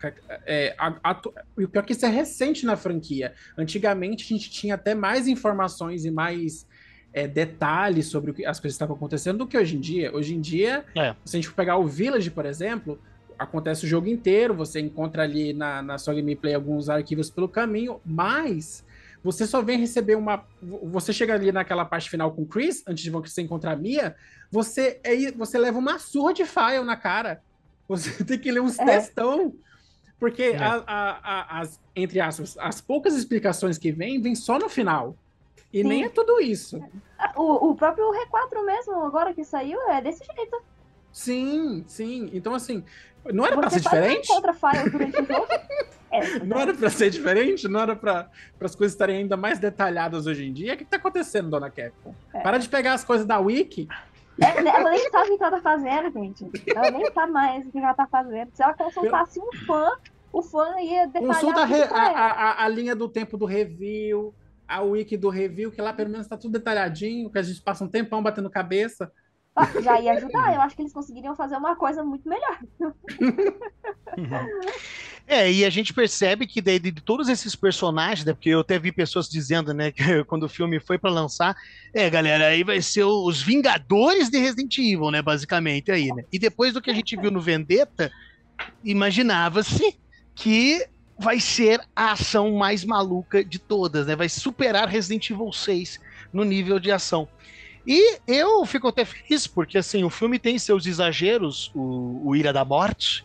é, 0.45 0.75
a- 0.77 0.95
a- 1.03 1.21
e 1.57 1.63
o 1.63 1.69
pior 1.69 1.81
é 1.83 1.85
que 1.85 1.93
isso 1.93 2.05
é 2.05 2.09
recente 2.09 2.65
na 2.65 2.75
franquia. 2.75 3.33
Antigamente 3.57 4.23
a 4.23 4.27
gente 4.37 4.49
tinha 4.49 4.75
até 4.75 4.95
mais 4.95 5.27
informações 5.27 6.05
e 6.05 6.11
mais 6.11 6.65
é, 7.13 7.27
detalhes 7.27 8.07
sobre 8.07 8.31
o 8.31 8.33
que, 8.33 8.45
as 8.45 8.59
coisas 8.59 8.75
que 8.75 8.83
estavam 8.83 8.95
acontecendo 8.95 9.39
do 9.39 9.47
que 9.47 9.57
hoje 9.57 9.75
em 9.75 9.79
dia. 9.79 10.13
Hoje 10.15 10.35
em 10.35 10.41
dia, 10.41 10.85
É. 10.95 11.15
se 11.25 11.35
a 11.35 11.39
gente 11.39 11.47
for 11.47 11.55
pegar 11.55 11.77
o 11.77 11.87
Village, 11.87 12.29
por 12.29 12.45
exemplo, 12.45 12.99
acontece 13.37 13.85
o 13.85 13.87
jogo 13.87 14.07
inteiro, 14.07 14.53
você 14.53 14.79
encontra 14.79 15.23
ali 15.23 15.53
na, 15.53 15.81
na 15.81 15.97
sua 15.97 16.13
gameplay 16.13 16.53
alguns 16.53 16.89
arquivos 16.89 17.29
pelo 17.29 17.47
caminho, 17.47 17.99
mas 18.05 18.83
você 19.23 19.45
só 19.45 19.61
vem 19.61 19.77
receber 19.79 20.15
uma. 20.15 20.45
Você 20.61 21.11
chega 21.11 21.33
ali 21.33 21.51
naquela 21.51 21.83
parte 21.85 22.09
final 22.09 22.31
com 22.31 22.43
o 22.43 22.45
Chris, 22.45 22.83
antes 22.87 23.03
de 23.03 23.09
você 23.09 23.41
encontrar 23.41 23.73
a 23.73 23.75
Mia, 23.75 24.15
você, 24.51 24.99
é, 25.03 25.31
você 25.31 25.57
leva 25.57 25.77
uma 25.77 25.99
surra 25.99 26.33
de 26.33 26.45
file 26.45 26.83
na 26.83 26.95
cara. 26.95 27.41
Você 27.87 28.11
tem 28.23 28.39
que 28.39 28.51
ler 28.51 28.61
uns 28.61 28.77
É. 28.79 28.85
textão. 28.85 29.53
Porque, 30.19 30.43
É. 30.43 30.57
a- 30.57 30.83
a- 30.87 31.19
a- 31.23 31.59
as, 31.61 31.79
entre 31.95 32.19
aspas, 32.19 32.57
as 32.59 32.81
poucas 32.81 33.15
explicações 33.15 33.77
que 33.77 33.91
vêm, 33.91 34.19
vêm 34.21 34.33
só 34.35 34.57
no 34.57 34.67
final. 34.67 35.15
E 35.71 35.81
Sim. 35.81 35.87
nem 35.87 36.03
é 36.05 36.09
tudo 36.09 36.39
isso. 36.41 36.81
O, 37.35 37.69
o 37.71 37.75
próprio 37.75 38.05
R4 38.11 38.65
mesmo, 38.65 38.95
agora 39.03 39.33
que 39.33 39.43
saiu, 39.43 39.79
é 39.89 40.01
desse 40.01 40.23
jeito. 40.25 40.59
Sim, 41.11 41.83
sim. 41.87 42.29
Então, 42.33 42.53
assim, 42.55 42.83
não 43.33 43.45
era 43.45 43.57
pra 43.57 43.69
Você 43.69 43.75
ser 43.79 43.83
diferente? 43.83 44.27
file 44.27 44.89
durante 44.89 45.21
o 45.21 45.25
jogo. 45.25 45.47
É, 46.09 46.39
Não 46.39 46.57
era 46.59 46.73
pra 46.73 46.89
ser 46.89 47.09
diferente? 47.09 47.67
Não 47.67 47.81
era 47.81 47.95
pra 47.95 48.29
as 48.61 48.75
coisas 48.75 48.93
estarem 48.93 49.17
ainda 49.17 49.35
mais 49.35 49.59
detalhadas 49.59 50.25
hoje 50.25 50.45
em 50.45 50.53
dia? 50.53 50.73
O 50.73 50.77
que, 50.77 50.85
que 50.85 50.89
tá 50.91 50.97
acontecendo, 50.97 51.49
dona 51.49 51.69
Capcom? 51.69 52.13
É. 52.33 52.39
Para 52.39 52.57
de 52.57 52.69
pegar 52.69 52.93
as 52.93 53.03
coisas 53.03 53.25
da 53.25 53.37
Wiki. 53.39 53.87
É, 54.39 54.61
né, 54.61 54.71
ela 54.73 54.89
nem 54.91 55.09
sabe 55.11 55.31
o 55.31 55.37
que 55.37 55.43
ela 55.43 55.51
tá 55.57 55.61
fazendo, 55.61 56.11
gente. 56.13 56.45
Ela 56.73 56.91
nem 56.91 57.11
sabe 57.11 57.31
mais 57.33 57.65
o 57.67 57.71
que 57.71 57.77
ela 57.77 57.93
tá 57.93 58.07
fazendo. 58.07 58.49
Se 58.53 58.63
ela 58.63 58.73
consultasse 58.73 59.39
um 59.39 59.51
fã, 59.65 59.91
o 60.31 60.41
fã 60.41 60.79
ia 60.79 61.07
detalhar 61.07 61.33
Consulta 61.33 61.61
a, 61.61 61.65
re- 61.65 61.83
a- 61.83 62.63
a 62.63 62.67
linha 62.69 62.95
do 62.95 63.09
tempo 63.09 63.35
do 63.37 63.45
review, 63.45 64.33
a 64.67 64.81
wiki 64.81 65.17
do 65.17 65.29
review, 65.29 65.71
que 65.71 65.81
lá 65.81 65.91
pelo 65.91 66.09
menos 66.09 66.27
tá 66.27 66.37
tudo 66.37 66.53
detalhadinho, 66.53 67.29
que 67.29 67.37
a 67.39 67.41
gente 67.41 67.61
passa 67.61 67.83
um 67.83 67.87
tempão 67.87 68.21
batendo 68.23 68.49
cabeça. 68.49 69.11
Já 69.83 69.99
ia 69.99 70.13
ajudar, 70.13 70.53
eu 70.53 70.61
acho 70.61 70.75
que 70.75 70.81
eles 70.81 70.93
conseguiriam 70.93 71.35
fazer 71.35 71.55
uma 71.55 71.75
coisa 71.75 72.03
muito 72.03 72.27
melhor. 72.27 72.59
É, 75.29 75.51
e 75.51 75.65
a 75.65 75.69
gente 75.69 75.93
percebe 75.93 76.47
que 76.47 76.61
daí 76.61 76.79
de 76.79 76.93
todos 76.93 77.27
esses 77.27 77.53
personagens, 77.53 78.25
né, 78.25 78.31
porque 78.31 78.47
eu 78.47 78.61
até 78.61 78.79
vi 78.79 78.93
pessoas 78.93 79.27
dizendo, 79.27 79.73
né, 79.73 79.91
que 79.91 80.01
quando 80.23 80.43
o 80.43 80.49
filme 80.49 80.79
foi 80.79 80.97
para 80.97 81.11
lançar, 81.11 81.53
é, 81.93 82.09
galera, 82.09 82.47
aí 82.47 82.63
vai 82.63 82.81
ser 82.81 83.03
os 83.03 83.41
Vingadores 83.41 84.29
de 84.29 84.37
Resident 84.37 84.77
Evil, 84.77 85.11
né, 85.11 85.21
basicamente 85.21 85.91
aí, 85.91 86.07
né? 86.13 86.23
E 86.31 86.39
depois 86.39 86.73
do 86.73 86.81
que 86.81 86.89
a 86.89 86.93
gente 86.93 87.17
viu 87.17 87.29
no 87.29 87.41
Vendetta, 87.41 88.09
imaginava-se 88.85 89.99
que 90.33 90.87
vai 91.19 91.41
ser 91.41 91.81
a 91.93 92.13
ação 92.13 92.53
mais 92.53 92.85
maluca 92.85 93.43
de 93.43 93.59
todas, 93.59 94.07
né? 94.07 94.15
Vai 94.15 94.29
superar 94.29 94.87
Resident 94.87 95.29
Evil 95.29 95.51
6 95.51 95.99
no 96.31 96.45
nível 96.45 96.79
de 96.79 96.89
ação. 96.89 97.27
E 97.87 98.19
eu 98.27 98.65
fico 98.65 98.89
até 98.89 99.05
feliz, 99.05 99.47
porque 99.47 99.77
assim, 99.77 100.03
o 100.03 100.09
filme 100.09 100.37
tem 100.37 100.59
seus 100.59 100.85
exageros, 100.85 101.71
o, 101.73 102.27
o 102.29 102.35
Ilha 102.35 102.51
da 102.51 102.65
Morte, 102.65 103.23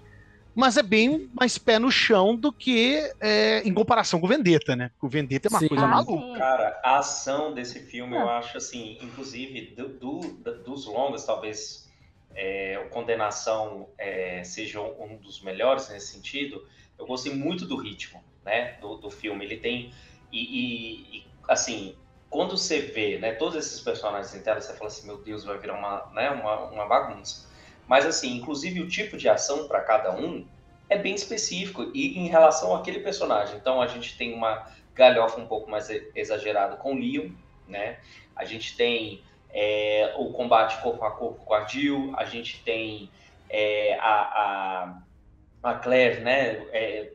mas 0.55 0.77
é 0.77 0.83
bem 0.85 1.29
mais 1.35 1.59
pé 1.59 1.81
no 1.81 1.91
chão 1.91 2.37
do 2.37 2.53
que 2.53 3.01
é, 3.21 3.61
em 3.67 3.75
comparação 3.75 4.21
com 4.21 4.27
o 4.27 4.29
Vendetta, 4.29 4.77
né? 4.77 4.91
O 5.03 5.09
Vendetta 5.09 5.49
é 5.49 5.51
uma 5.51 5.59
Sim. 5.59 5.67
coisa 5.69 5.85
Ah, 5.85 5.89
maluca. 5.89 6.39
Cara, 6.39 6.81
a 6.85 6.99
ação 6.99 7.53
desse 7.53 7.81
filme, 7.81 8.15
eu 8.15 8.29
Ah. 8.29 8.39
acho 8.39 8.57
assim, 8.57 8.99
inclusive 9.01 9.75
do, 9.75 9.89
do- 9.99 10.63
dos 10.63 10.87
longas, 10.87 11.25
talvez 11.25 11.89
é, 12.35 12.79
o 12.87 12.89
Condenação 12.91 13.89
é, 13.99 14.45
seja 14.45 14.81
um 14.81 15.17
dos 15.17 15.43
melhores 15.43 15.89
nesse 15.89 16.13
sentido. 16.13 16.63
Eu 16.97 17.07
gostei 17.07 17.35
muito 17.35 17.67
do 17.67 17.77
ritmo, 17.77 18.23
né, 18.45 18.79
do, 18.81 18.97
do 18.97 19.11
filme. 19.11 19.45
Ele 19.45 19.57
tem 19.57 19.93
e, 20.31 20.39
e- 20.39 21.19
e, 21.19 21.25
assim, 21.49 21.97
quando 22.33 22.57
você 22.57 22.81
vê, 22.81 23.19
né, 23.19 23.33
todos 23.35 23.55
esses 23.55 23.79
personagens 23.79 24.35
em 24.35 24.41
tela, 24.41 24.59
você 24.59 24.73
fala 24.73 24.87
assim, 24.87 25.07
meu 25.07 25.19
Deus, 25.19 25.45
vai 25.45 25.59
virar 25.59 25.75
uma, 25.75 26.11
né, 26.15 26.31
uma, 26.31 26.65
uma 26.71 26.87
bagunça. 26.87 27.47
Mas 27.87 28.07
assim, 28.07 28.35
inclusive 28.39 28.81
o 28.81 28.89
tipo 28.89 29.19
de 29.19 29.29
ação 29.29 29.69
para 29.69 29.83
cada 29.83 30.17
um 30.17 30.47
é 30.89 30.97
bem 30.97 31.15
específico 31.15 31.91
e 31.93 32.19
em 32.19 32.29
relação 32.29 32.75
àquele 32.75 33.01
personagem. 33.01 33.57
Então 33.57 33.83
a 33.83 33.87
gente 33.87 34.17
tem 34.17 34.33
uma 34.33 34.67
galhofa 34.95 35.39
um 35.39 35.47
pouco 35.47 35.71
mais 35.71 35.91
exagerada 36.15 36.77
com 36.77 36.95
o 36.95 36.99
Leon, 36.99 37.33
né? 37.69 37.99
A 38.35 38.47
gente 38.47 38.77
tem 38.79 39.23
é, 39.51 40.15
o 40.17 40.33
combate 40.33 40.81
corpo 40.83 41.05
a 41.05 41.11
corpo 41.11 41.45
com 41.45 41.53
a 41.53 41.67
Jill, 41.67 42.15
a 42.17 42.25
gente 42.25 42.63
tem 42.65 43.11
é, 43.51 43.99
a, 44.01 45.03
a, 45.63 45.71
a 45.71 45.75
Claire, 45.75 46.21
né? 46.21 46.67
É, 46.73 47.13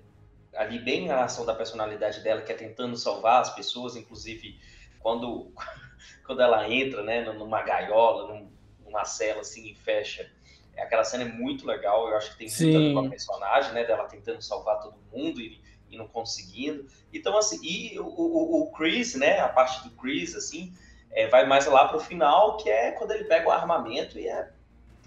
ali 0.56 0.78
bem 0.78 1.10
a 1.10 1.24
ação 1.24 1.44
da 1.44 1.56
personalidade 1.56 2.22
dela, 2.22 2.42
que 2.42 2.52
é 2.52 2.56
tentando 2.56 2.96
salvar 2.96 3.42
as 3.42 3.56
pessoas, 3.56 3.96
inclusive 3.96 4.60
quando, 5.00 5.52
quando 6.26 6.42
ela 6.42 6.70
entra, 6.70 7.04
né, 7.04 7.22
numa 7.34 7.62
gaiola, 7.64 8.28
num- 8.34 8.52
numa 8.86 9.06
cela 9.06 9.42
assim 9.42 9.70
e 9.70 9.76
fecha. 9.76 10.30
Aquela 10.78 11.04
cena 11.04 11.24
é 11.24 11.28
muito 11.28 11.66
legal, 11.66 12.08
eu 12.08 12.16
acho 12.16 12.32
que 12.34 12.38
tem 12.38 12.48
muito 12.48 12.78
a 12.78 12.82
ver 12.82 12.94
com 12.94 13.00
a 13.00 13.04
Sim. 13.04 13.10
personagem, 13.10 13.74
né, 13.74 13.84
dela 13.84 14.06
tentando 14.06 14.42
salvar 14.44 14.80
todo 14.80 14.96
mundo 15.12 15.42
e, 15.42 15.60
e 15.90 15.98
não 15.98 16.08
conseguindo. 16.08 16.86
Então, 17.12 17.36
assim, 17.38 17.60
e 17.64 18.00
o, 18.00 18.06
o, 18.06 18.62
o 18.64 18.72
Chris, 18.74 19.16
né, 19.16 19.40
a 19.40 19.50
parte 19.50 19.84
do 19.84 19.96
Chris, 19.96 20.36
assim, 20.36 20.72
é, 21.12 21.28
vai 21.28 21.48
mais 21.48 21.66
lá 21.66 21.88
pro 21.88 22.00
final, 22.00 22.58
que 22.58 22.70
é 22.70 22.92
quando 22.92 23.12
ele 23.12 23.24
pega 23.24 23.48
o 23.48 23.52
armamento 23.52 24.20
e 24.20 24.28
é 24.28 24.52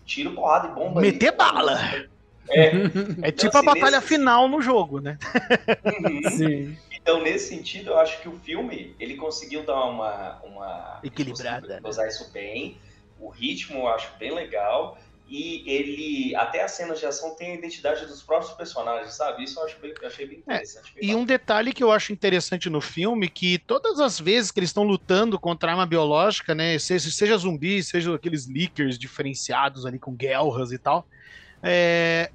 tiro, 0.04 0.34
porrada 0.34 0.68
e 0.68 0.74
bomba. 0.74 1.00
Meter 1.00 1.28
ali. 1.28 1.36
bala. 1.36 1.78
É, 2.48 2.90
É 3.22 3.30
tipo 3.32 3.56
assim, 3.56 3.58
a 3.58 3.62
batalha 3.62 3.96
nesse- 3.96 4.08
final 4.08 4.48
no 4.48 4.60
jogo, 4.60 5.00
né? 5.00 5.18
uhum. 5.84 6.22
Sim. 6.24 6.76
Então, 7.10 7.22
nesse 7.22 7.48
sentido, 7.48 7.90
eu 7.90 7.98
acho 7.98 8.22
que 8.22 8.28
o 8.28 8.38
filme, 8.38 8.94
ele 9.00 9.16
conseguiu 9.16 9.64
dar 9.64 9.84
uma... 9.84 10.40
uma 10.44 11.00
Equilibrada, 11.02 11.60
conseguiu 11.60 11.82
né? 11.82 11.88
Usar 11.88 12.06
isso 12.06 12.30
bem. 12.30 12.78
O 13.18 13.28
ritmo 13.28 13.80
eu 13.80 13.88
acho 13.88 14.16
bem 14.16 14.32
legal. 14.32 14.96
E 15.26 15.68
ele, 15.68 16.34
até 16.36 16.62
as 16.62 16.72
cenas 16.72 16.98
de 16.98 17.06
ação, 17.06 17.36
tem 17.36 17.52
a 17.52 17.54
identidade 17.54 18.04
dos 18.06 18.22
próprios 18.22 18.52
personagens, 18.52 19.14
sabe? 19.14 19.44
Isso 19.44 19.58
eu 19.58 19.64
acho 19.64 19.78
bem, 19.80 19.92
eu 20.00 20.06
achei 20.06 20.26
bem 20.26 20.38
interessante. 20.38 20.92
bem 20.94 21.08
É, 21.08 21.12
E 21.12 21.14
um 21.14 21.24
detalhe 21.24 21.72
que 21.72 21.82
eu 21.82 21.92
acho 21.92 22.12
interessante 22.12 22.70
no 22.70 22.80
filme, 22.80 23.28
que 23.28 23.58
todas 23.58 24.00
as 24.00 24.18
vezes 24.18 24.50
que 24.50 24.60
eles 24.60 24.70
estão 24.70 24.82
lutando 24.82 25.38
contra 25.38 25.70
arma 25.70 25.86
biológica, 25.86 26.54
né, 26.54 26.78
seja, 26.78 27.10
seja 27.10 27.36
zumbi, 27.36 27.82
seja 27.82 28.14
aqueles 28.14 28.48
leakers 28.48 28.98
diferenciados 28.98 29.86
ali 29.86 29.98
com 30.00 30.16
guerras 30.16 30.72
e 30.72 30.78
tal, 30.78 31.06
é, 31.64 32.30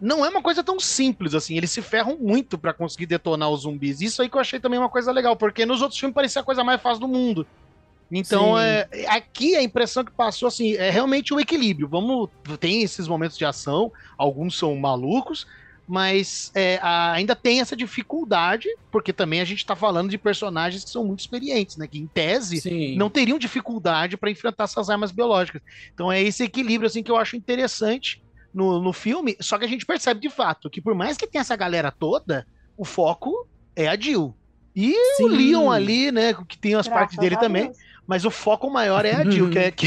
não 0.00 0.24
é 0.24 0.28
uma 0.28 0.42
coisa 0.42 0.62
tão 0.62 0.78
simples 0.78 1.34
assim, 1.34 1.56
eles 1.56 1.70
se 1.70 1.80
ferram 1.80 2.18
muito 2.18 2.58
pra 2.58 2.74
conseguir 2.74 3.06
detonar 3.06 3.50
os 3.50 3.62
zumbis. 3.62 4.00
Isso 4.00 4.20
aí 4.20 4.28
que 4.28 4.36
eu 4.36 4.40
achei 4.40 4.60
também 4.60 4.78
uma 4.78 4.88
coisa 4.88 5.12
legal, 5.12 5.36
porque 5.36 5.64
nos 5.64 5.82
outros 5.82 5.98
filmes 5.98 6.14
parecia 6.14 6.42
a 6.42 6.44
coisa 6.44 6.64
mais 6.64 6.80
fácil 6.80 7.00
do 7.00 7.08
mundo. 7.08 7.46
Então, 8.10 8.56
Sim. 8.56 8.62
é, 8.62 9.06
aqui 9.08 9.56
a 9.56 9.62
impressão 9.62 10.04
que 10.04 10.12
passou 10.12 10.46
assim 10.46 10.74
é 10.74 10.90
realmente 10.90 11.32
o 11.32 11.40
equilíbrio. 11.40 11.88
Vamos, 11.88 12.28
tem 12.60 12.82
esses 12.82 13.08
momentos 13.08 13.36
de 13.36 13.44
ação, 13.44 13.90
alguns 14.18 14.58
são 14.58 14.76
malucos, 14.76 15.46
mas 15.86 16.50
é, 16.54 16.78
ainda 16.82 17.34
tem 17.34 17.60
essa 17.60 17.76
dificuldade, 17.76 18.68
porque 18.90 19.12
também 19.12 19.40
a 19.40 19.44
gente 19.44 19.58
está 19.58 19.76
falando 19.76 20.10
de 20.10 20.18
personagens 20.18 20.84
que 20.84 20.90
são 20.90 21.04
muito 21.04 21.20
experientes, 21.20 21.76
né? 21.76 21.86
Que 21.86 21.98
em 21.98 22.06
tese 22.06 22.60
Sim. 22.60 22.96
não 22.96 23.10
teriam 23.10 23.38
dificuldade 23.38 24.16
para 24.16 24.30
enfrentar 24.30 24.64
essas 24.64 24.88
armas 24.88 25.10
biológicas. 25.10 25.62
Então 25.92 26.10
é 26.10 26.22
esse 26.22 26.44
equilíbrio 26.44 26.86
assim 26.86 27.02
que 27.02 27.10
eu 27.10 27.16
acho 27.16 27.36
interessante 27.36 28.23
no, 28.54 28.80
no 28.80 28.92
filme. 28.92 29.36
Só 29.40 29.58
que 29.58 29.64
a 29.64 29.68
gente 29.68 29.84
percebe 29.84 30.20
de 30.20 30.30
fato 30.30 30.70
que 30.70 30.80
por 30.80 30.94
mais 30.94 31.16
que 31.16 31.26
tenha 31.26 31.42
essa 31.42 31.56
galera 31.56 31.90
toda, 31.90 32.46
o 32.76 32.84
foco 32.84 33.46
é 33.74 33.88
a 33.88 33.98
Jill. 33.98 34.34
E 34.76 34.92
o 34.92 35.16
Sim. 35.16 35.36
Leon 35.36 35.70
ali, 35.70 36.10
né? 36.10 36.34
Que 36.48 36.56
tem 36.58 36.74
as 36.74 36.88
partes 36.88 37.16
Graças 37.16 37.18
dele 37.18 37.34
a 37.36 37.38
também. 37.38 37.64
Deus. 37.66 37.76
Mas 38.06 38.24
o 38.24 38.30
foco 38.30 38.68
maior 38.70 39.04
é 39.06 39.12
a 39.14 39.24
Jill, 39.30 39.48
que, 39.50 39.58
é, 39.58 39.70
que, 39.70 39.86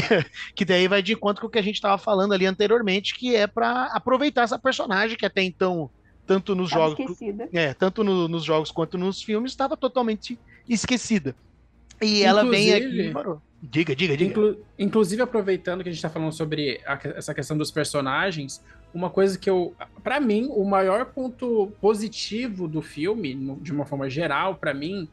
que 0.54 0.64
daí 0.64 0.88
vai 0.88 1.00
de 1.02 1.12
encontro 1.12 1.40
com 1.42 1.46
o 1.46 1.50
que 1.50 1.58
a 1.58 1.62
gente 1.62 1.76
estava 1.76 1.96
falando 1.98 2.32
ali 2.34 2.46
anteriormente, 2.46 3.14
que 3.16 3.34
é 3.36 3.46
para 3.46 3.84
aproveitar 3.92 4.42
essa 4.42 4.58
personagem 4.58 5.16
que 5.16 5.24
até 5.24 5.42
então, 5.42 5.88
tanto 6.26 6.54
nos 6.54 6.70
Tava 6.70 6.88
jogos, 6.90 6.98
esquecida. 6.98 7.48
é, 7.52 7.72
tanto 7.74 8.02
no- 8.02 8.26
nos 8.26 8.42
jogos 8.44 8.72
quanto 8.72 8.98
nos 8.98 9.22
filmes, 9.22 9.52
estava 9.52 9.76
totalmente 9.76 10.36
esquecida. 10.68 11.36
E 12.00 12.22
ela 12.22 12.44
vem 12.48 12.72
aqui. 12.72 12.84
Inclusive-. 13.08 13.38
Diga, 13.60 13.96
diga, 13.96 14.16
diga. 14.16 14.30
Inclu- 14.30 14.64
inclusive, 14.78 15.20
aproveitando 15.22 15.82
que 15.82 15.88
a 15.88 15.92
gente 15.92 16.00
tá 16.00 16.08
falando 16.08 16.32
sobre 16.32 16.80
a 16.86 16.96
essa 17.16 17.34
questão 17.34 17.58
dos 17.58 17.72
personagens, 17.72 18.62
uma 18.94 19.10
coisa 19.10 19.36
que 19.36 19.50
eu. 19.50 19.74
Pra 20.02 20.20
mim, 20.20 20.46
o 20.50 20.64
maior 20.64 21.06
ponto 21.06 21.72
positivo 21.80 22.68
do 22.68 22.80
filme, 22.80 23.34
no- 23.34 23.56
de 23.60 23.72
uma 23.72 23.84
forma 23.84 24.08
geral, 24.08 24.54
pra 24.54 24.72
mim, 24.72 25.08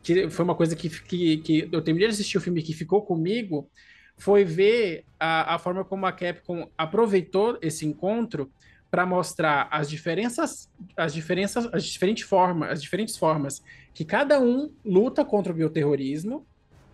que 0.00 0.30
foi 0.30 0.44
uma 0.44 0.54
coisa 0.54 0.76
que, 0.76 0.88
que, 0.88 1.38
que 1.38 1.68
eu 1.72 1.82
terminei 1.82 2.08
de 2.08 2.14
assistir 2.14 2.38
o 2.38 2.40
filme 2.40 2.62
que 2.62 2.72
ficou 2.72 3.02
comigo, 3.02 3.68
foi 4.16 4.44
ver 4.44 5.04
a, 5.18 5.54
a 5.56 5.58
forma 5.58 5.84
como 5.84 6.06
a 6.06 6.12
Capcom 6.12 6.68
aproveitou 6.78 7.58
esse 7.60 7.84
encontro 7.84 8.48
para 8.90 9.04
mostrar 9.06 9.66
as 9.70 9.88
diferenças, 9.88 10.70
as 10.96 11.12
diferenças, 11.14 11.68
as 11.72 11.82
diferentes 11.84 12.22
formas, 12.24 12.70
as 12.70 12.82
diferentes 12.82 13.16
formas 13.16 13.62
que 13.94 14.04
cada 14.04 14.40
um 14.40 14.72
luta 14.84 15.24
contra 15.24 15.52
o 15.52 15.56
bioterrorismo 15.56 16.46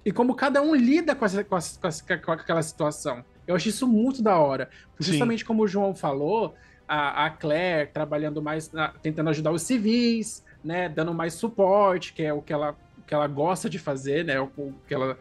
e 0.05 0.11
como 0.13 0.35
cada 0.35 0.63
um 0.63 0.75
lida 0.75 1.15
com, 1.15 1.25
essa, 1.25 1.45
com, 1.45 1.57
essa- 1.57 1.81
com 1.81 1.87
essa- 1.87 2.19
com 2.19 2.33
aquela 2.33 2.63
situação. 2.63 3.25
Eu 3.47 3.55
acho 3.57 3.69
isso 3.69 3.87
muito 3.87 4.23
da 4.23 4.37
hora. 4.39 4.69
Sim. 5.01 5.13
Justamente 5.13 5.45
como 5.45 5.63
o 5.63 5.69
João 5.69 5.95
falou, 5.95 6.55
a, 6.87 7.27
a 7.27 7.31
Claire 7.31 7.91
trabalhando 7.93 8.41
mais, 8.43 8.71
na- 8.73 8.89
tentando 9.03 9.31
ajudar 9.31 9.53
os 9.53 9.63
civis, 9.63 10.45
né, 10.65 10.89
dando 10.89 11.15
mais 11.15 11.35
suporte, 11.35 12.13
que 12.13 12.23
é 12.23 12.33
o 12.33 12.43
que 12.43 12.53
ela, 12.53 12.77
que 13.07 13.15
ela 13.15 13.27
gosta 13.27 13.69
de 13.71 13.79
fazer, 13.79 14.25
né, 14.25 14.41
o, 14.41 14.51
o 14.57 14.75
que 14.87 14.95
ela 14.95 15.17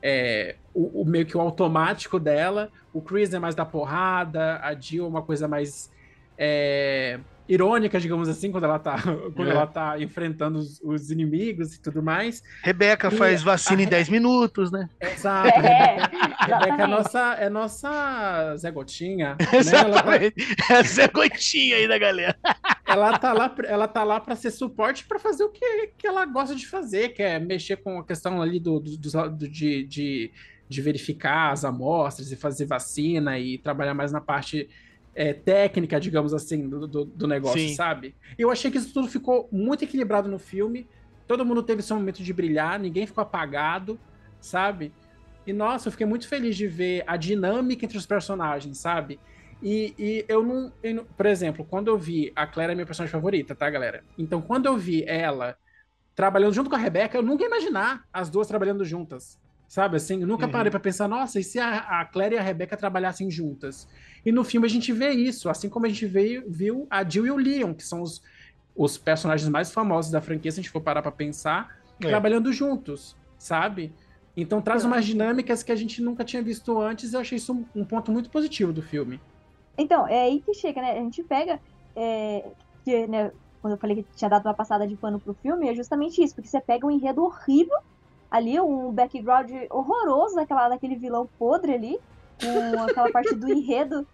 é 0.00 0.54
o, 0.72 1.02
o 1.02 1.04
meio 1.04 1.26
que 1.26 1.36
o 1.36 1.40
automático 1.40 2.18
dela. 2.20 2.70
O 2.92 3.02
Chris 3.02 3.34
é 3.34 3.38
mais 3.38 3.54
da 3.54 3.64
porrada, 3.66 4.58
a 4.62 4.72
Jill 4.74 5.04
é 5.04 5.08
uma 5.08 5.22
coisa 5.22 5.46
mais 5.48 5.90
é, 6.36 7.18
irônica, 7.48 7.98
digamos 7.98 8.28
assim, 8.28 8.50
quando 8.52 8.64
ela 8.64 8.78
tá, 8.78 8.96
quando 9.34 9.48
É. 9.48 9.52
ela 9.52 9.66
tá 9.66 9.98
enfrentando 10.00 10.58
os, 10.58 10.80
os 10.82 11.10
inimigos 11.10 11.74
e 11.74 11.80
tudo 11.80 12.02
mais. 12.02 12.42
Rebeca 12.62 13.08
E 13.08 13.10
faz 13.16 13.42
vacina 13.42 13.80
a- 13.80 13.84
em 13.84 13.88
10 13.88 14.08
minutos, 14.08 14.70
né? 14.70 14.88
Exato. 15.00 15.48
É, 15.48 15.96
Rebeca 16.40 16.82
é 16.82 16.86
nossa, 16.86 17.18
é 17.34 17.48
nossa 17.48 18.56
Zé 18.56 18.70
Gotinha. 18.70 19.30
né? 19.30 19.36
Ela, 19.50 19.52
tá- 19.52 19.56
Exatamente. 19.58 20.56
Essa 20.70 21.02
é 21.02 21.04
a 21.04 21.08
gotinha 21.08 21.76
aí 21.76 21.88
da 21.88 21.98
galera. 21.98 22.36
ela 22.86 23.18
tá 23.18 23.32
lá, 23.32 23.54
ela 23.64 23.88
tá 23.88 24.04
lá 24.04 24.20
para 24.20 24.34
ser 24.36 24.50
suporte 24.50 25.04
para 25.06 25.18
fazer 25.18 25.44
o 25.44 25.48
que, 25.50 25.88
que 25.98 26.06
ela 26.06 26.24
gosta 26.26 26.54
de 26.54 26.66
fazer, 26.66 27.10
que 27.10 27.22
é 27.22 27.38
mexer 27.38 27.76
com 27.76 27.98
a 27.98 28.04
questão 28.04 28.40
ali 28.42 28.58
do, 28.60 28.78
do- 28.80 28.96
dos- 28.96 29.12
do- 29.12 29.48
de, 29.48 29.84
de, 29.84 30.30
de 30.68 30.82
verificar 30.82 31.52
as 31.52 31.64
amostras 31.64 32.30
e 32.32 32.36
fazer 32.36 32.66
vacina 32.66 33.38
e 33.38 33.58
trabalhar 33.58 33.94
mais 33.94 34.12
na 34.12 34.20
parte 34.20 34.68
é, 35.18 35.32
técnica, 35.34 35.98
digamos 35.98 36.32
assim, 36.32 36.68
do, 36.68 36.86
do, 36.86 37.04
do 37.04 37.26
negócio, 37.26 37.58
Sim. 37.58 37.74
sabe? 37.74 38.14
Eu 38.38 38.52
achei 38.52 38.70
que 38.70 38.78
isso 38.78 38.94
tudo 38.94 39.08
ficou 39.08 39.48
muito 39.50 39.82
equilibrado 39.82 40.28
no 40.28 40.38
filme. 40.38 40.86
Todo 41.26 41.44
mundo 41.44 41.60
teve 41.60 41.82
seu 41.82 41.96
momento 41.96 42.22
de 42.22 42.32
brilhar, 42.32 42.78
ninguém 42.78 43.04
ficou 43.04 43.22
apagado, 43.22 43.98
sabe? 44.40 44.92
E 45.44 45.52
nossa, 45.52 45.88
eu 45.88 45.92
fiquei 45.92 46.06
muito 46.06 46.28
feliz 46.28 46.56
de 46.56 46.68
ver 46.68 47.02
a 47.04 47.16
dinâmica 47.16 47.84
entre 47.84 47.98
os 47.98 48.06
personagens, 48.06 48.78
sabe? 48.78 49.18
E, 49.60 49.92
e 49.98 50.24
eu, 50.28 50.44
não, 50.44 50.72
eu 50.84 50.94
não- 50.94 51.04
Por 51.04 51.26
exemplo, 51.26 51.64
quando 51.64 51.88
eu 51.88 51.98
vi. 51.98 52.32
A 52.36 52.46
Claire 52.46 52.70
é 52.70 52.74
minha 52.76 52.86
personagem 52.86 53.10
favorita, 53.10 53.56
tá, 53.56 53.68
galera? 53.68 54.04
Então, 54.16 54.40
quando 54.40 54.66
eu 54.66 54.76
vi 54.76 55.02
ela 55.04 55.56
trabalhando 56.14 56.54
junto 56.54 56.70
com 56.70 56.76
a 56.76 56.78
Rebeca, 56.78 57.18
eu 57.18 57.22
nunca 57.22 57.42
ia 57.42 57.48
imaginar 57.48 58.04
as 58.12 58.30
duas 58.30 58.46
trabalhando 58.46 58.84
juntas. 58.84 59.36
Sabe 59.68 59.96
assim? 59.98 60.22
Eu 60.22 60.26
nunca 60.26 60.46
Uhum. 60.46 60.52
parei 60.52 60.70
pra 60.70 60.80
pensar, 60.80 61.06
nossa, 61.06 61.38
e 61.38 61.44
se 61.44 61.58
a, 61.58 62.00
a 62.00 62.04
Claire 62.06 62.34
e 62.36 62.38
a 62.38 62.42
Rebecca 62.42 62.76
trabalhassem 62.76 63.30
juntas? 63.30 63.86
E 64.24 64.32
no 64.32 64.42
filme 64.42 64.66
a 64.66 64.70
gente 64.70 64.92
vê 64.92 65.10
isso, 65.10 65.50
assim 65.50 65.68
como 65.68 65.84
a 65.86 65.88
gente 65.90 66.06
veio, 66.06 66.44
viu 66.50 66.86
a 66.90 67.08
Jill 67.08 67.26
e 67.26 67.30
o 67.30 67.36
Leon, 67.36 67.74
que 67.74 67.84
são 67.84 68.00
os, 68.02 68.22
os 68.74 68.96
personagens 68.96 69.48
mais 69.48 69.70
famosos 69.70 70.10
da 70.10 70.22
franquia, 70.22 70.50
se 70.50 70.60
a 70.60 70.62
gente 70.62 70.72
for 70.72 70.80
parar 70.80 71.02
pra 71.02 71.12
pensar, 71.12 71.68
É. 72.02 72.08
trabalhando 72.08 72.50
juntos, 72.52 73.14
sabe? 73.38 73.94
Então 74.36 74.62
traz 74.62 74.84
umas 74.84 75.04
dinâmicas 75.04 75.62
que 75.62 75.72
a 75.72 75.76
gente 75.76 76.00
nunca 76.00 76.24
tinha 76.24 76.42
visto 76.42 76.80
antes, 76.80 77.12
e 77.12 77.16
eu 77.16 77.20
achei 77.20 77.36
isso 77.36 77.52
um, 77.52 77.66
um 77.82 77.84
ponto 77.84 78.10
muito 78.10 78.30
positivo 78.30 78.72
do 78.72 78.80
filme. 78.82 79.20
Então, 79.76 80.06
é 80.08 80.22
aí 80.22 80.40
que 80.42 80.54
chega, 80.54 80.80
né? 80.80 80.92
A 80.98 81.02
gente 81.02 81.22
pega. 81.24 81.60
é, 81.94 82.52
que, 82.84 83.06
né, 83.06 83.32
quando 83.60 83.74
eu 83.74 83.78
falei 83.80 83.96
que 84.02 84.08
tinha 84.16 84.30
dado 84.30 84.46
uma 84.46 84.54
passada 84.54 84.86
de 84.86 84.96
pano 84.96 85.20
pro 85.20 85.34
filme, 85.42 85.68
é 85.68 85.74
justamente 85.74 86.22
isso, 86.22 86.34
porque 86.34 86.48
você 86.48 86.60
pega 86.60 86.86
um 86.86 86.90
enredo 86.90 87.22
horrível 87.22 87.74
ali, 88.30 88.60
um 88.60 88.92
background 88.92 89.50
horroroso 89.70 90.34
daquela, 90.34 90.68
daquele 90.68 90.96
vilão 90.96 91.28
podre 91.38 91.72
ali, 91.72 91.98
com 92.40 92.82
aquela 92.82 93.10
parte 93.10 93.34
do 93.34 93.50
enredo, 93.50 94.06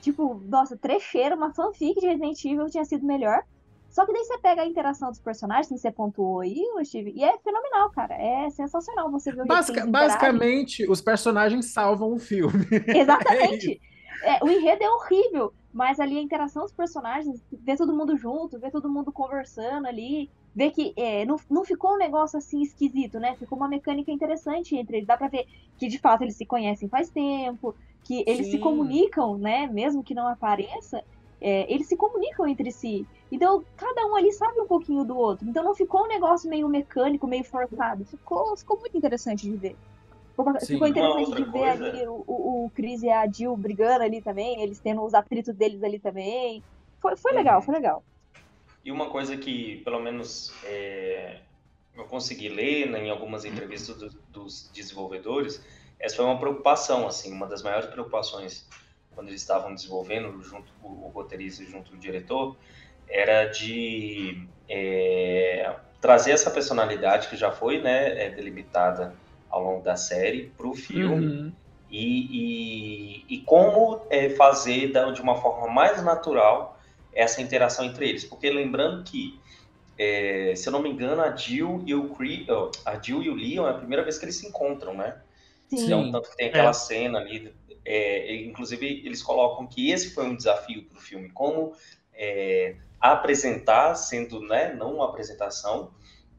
tipo, 0.00 0.40
nossa, 0.46 0.76
trecheira, 0.76 1.34
uma 1.34 1.52
fanfic 1.52 2.00
de 2.00 2.06
Resident 2.06 2.44
Evil 2.44 2.66
tinha 2.70 2.84
sido 2.84 3.04
melhor. 3.06 3.42
Só 3.90 4.04
que 4.04 4.12
daí 4.12 4.22
você 4.22 4.38
pega 4.38 4.62
a 4.62 4.66
interação 4.66 5.08
dos 5.08 5.18
personagens, 5.18 5.66
que 5.66 5.78
você 5.78 5.90
pontuou 5.90 6.40
aí, 6.40 6.62
Steve, 6.84 7.12
e 7.16 7.24
é 7.24 7.36
fenomenal, 7.38 7.90
cara. 7.90 8.14
É 8.14 8.50
sensacional 8.50 9.10
você 9.10 9.32
ver 9.32 9.42
o 9.42 9.46
Basica- 9.46 9.86
basicamente, 9.86 10.88
os 10.88 11.00
personagens 11.00 11.72
salvam 11.72 12.12
o 12.12 12.18
filme. 12.18 12.66
Exatamente. 12.86 13.80
É, 14.22 14.44
o 14.44 14.48
enredo 14.48 14.84
é 14.84 14.90
horrível, 14.90 15.52
mas 15.72 15.98
ali 15.98 16.18
a 16.18 16.22
interação 16.22 16.62
dos 16.62 16.72
personagens, 16.72 17.42
ver 17.50 17.76
todo 17.76 17.96
mundo 17.96 18.16
junto, 18.16 18.58
ver 18.58 18.70
todo 18.70 18.90
mundo 18.90 19.10
conversando 19.10 19.86
ali, 19.86 20.30
ver 20.58 20.70
que 20.72 20.92
é, 20.96 21.24
não, 21.24 21.36
não 21.50 21.64
ficou 21.64 21.94
um 21.94 21.98
negócio 21.98 22.38
assim 22.38 22.60
esquisito, 22.62 23.18
né? 23.20 23.36
Ficou 23.38 23.58
uma 23.58 23.68
mecânica 23.68 24.10
interessante 24.12 24.76
entre 24.76 24.98
eles. 24.98 25.06
Dá 25.06 25.16
pra 25.16 25.28
ver 25.28 25.46
que 25.78 25.88
de 25.88 25.98
fato 25.98 26.22
eles 26.22 26.36
se 26.36 26.46
conhecem 26.46 26.88
faz 26.88 27.10
tempo, 27.10 27.76
que 28.04 28.24
eles 28.26 28.48
se 28.48 28.58
Sim. 28.58 28.58
comunicam, 28.58 29.38
né? 29.38 29.66
Mesmo 29.68 30.02
que 30.04 30.14
não 30.14 30.26
apareça, 30.28 31.02
é, 31.40 31.72
eles 31.72 31.88
se 31.88 31.96
comunicam 31.96 32.46
entre 32.48 32.70
si. 32.72 33.08
Então, 33.30 33.64
cada 33.76 34.06
um 34.06 34.16
ali 34.16 34.32
sabe 34.32 34.60
um 34.60 34.66
pouquinho 34.66 35.04
do 35.04 35.16
outro. 35.16 35.48
Então 35.48 35.64
não 35.64 35.74
ficou 35.74 36.04
um 36.04 36.08
negócio 36.08 36.48
meio 36.50 36.68
mecânico, 36.68 37.26
meio 37.28 37.44
forçado. 37.44 38.04
Ficou, 38.06 38.56
ficou 38.56 38.78
muito 38.80 38.96
interessante 38.96 39.42
de 39.50 39.56
ver. 39.56 39.78
Ficou, 40.36 40.54
Sim. 40.58 40.66
ficou 40.70 40.88
interessante 40.88 41.34
de 41.34 41.44
ver 41.44 41.64
coisa- 41.66 41.70
ali 41.70 42.06
o, 42.08 42.24
o, 42.26 42.66
o 42.66 42.70
Chris 42.70 43.02
e 43.02 43.10
a 43.10 43.26
Jill 43.30 43.56
brigando 43.56 44.04
ali 44.04 44.22
também, 44.22 44.62
eles 44.62 44.80
tendo 44.80 45.02
os 45.04 45.14
atritos 45.14 45.54
deles 45.56 45.82
ali 45.82 46.00
também. 46.00 46.64
Foi, 47.00 47.16
foi 47.16 47.32
legal, 47.34 47.60
Uhum. 47.60 47.62
foi 47.62 47.74
legal. 47.74 48.04
E 48.88 48.92
uma 48.92 49.10
coisa 49.10 49.36
que, 49.36 49.82
pelo 49.84 50.00
menos, 50.00 50.58
é, 50.64 51.42
eu 51.94 52.06
consegui 52.06 52.48
ler 52.48 52.88
né, 52.90 53.00
em 53.04 53.10
algumas 53.10 53.44
entrevistas 53.44 53.98
do- 53.98 54.22
dos 54.26 54.70
desenvolvedores, 54.72 55.62
essa 56.00 56.16
foi 56.16 56.24
uma 56.24 56.40
preocupação, 56.40 57.06
assim, 57.06 57.30
uma 57.34 57.46
das 57.46 57.62
maiores 57.62 57.86
preocupações 57.90 58.66
quando 59.10 59.28
eles 59.28 59.42
estavam 59.42 59.74
desenvolvendo, 59.74 60.40
junto 60.42 60.72
com 60.80 60.88
o 60.88 61.10
roteirista 61.10 61.62
e 61.62 61.66
junto 61.66 61.92
o 61.94 61.98
diretor, 61.98 62.58
era 63.06 63.44
de 63.46 64.48
é, 64.66 65.78
trazer 66.00 66.30
essa 66.32 66.50
personalidade 66.50 67.28
que 67.28 67.36
já 67.36 67.52
foi 67.52 67.82
né, 67.82 68.24
é, 68.26 68.30
delimitada 68.30 69.22
ao 69.50 69.62
longo 69.62 69.82
da 69.82 69.96
série 69.96 70.50
para 70.52 70.66
o 70.66 70.74
filme 70.74 71.26
Uhum. 71.26 71.56
e, 71.90 73.26
e, 73.34 73.36
e 73.36 73.44
como 73.44 74.06
é, 74.10 74.30
fazer 74.30 74.92
da- 74.92 75.10
de 75.10 75.20
uma 75.20 75.36
forma 75.36 75.68
mais 75.72 76.02
natural 76.02 76.77
essa 77.12 77.40
interação 77.42 77.84
entre 77.84 78.08
eles. 78.08 78.24
Porque 78.24 78.50
lembrando 78.50 79.04
que, 79.04 79.38
é, 79.98 80.54
se 80.56 80.68
eu 80.68 80.72
não 80.72 80.82
me 80.82 80.90
engano, 80.90 81.22
a 81.22 81.34
Jill 81.34 81.82
e 81.86 81.94
o 81.94 82.08
Cree, 82.10 82.46
oh, 82.50 82.70
a 82.84 82.98
Jill 83.00 83.22
e 83.22 83.30
o 83.30 83.34
Leon 83.34 83.66
é 83.66 83.70
a 83.70 83.74
primeira 83.74 84.02
vez 84.02 84.18
que 84.18 84.24
eles 84.24 84.36
se 84.36 84.46
encontram, 84.46 84.94
né? 84.94 85.20
Sim. 85.68 85.84
Então, 85.86 86.10
tanto 86.10 86.30
que 86.30 86.36
tem 86.36 86.48
aquela 86.48 86.70
É. 86.70 86.72
cena 86.72 87.18
ali, 87.18 87.52
é, 87.84 88.34
inclusive 88.42 89.02
eles 89.04 89.22
colocam 89.22 89.66
que 89.66 89.90
esse 89.90 90.14
foi 90.14 90.24
um 90.24 90.36
desafio 90.36 90.84
para 90.84 90.98
o 90.98 91.00
filme, 91.00 91.30
como 91.30 91.74
é, 92.14 92.76
apresentar, 93.00 93.94
sendo 93.94 94.40
né, 94.40 94.72
não 94.74 94.94
uma 94.94 95.06
apresentação, 95.08 95.92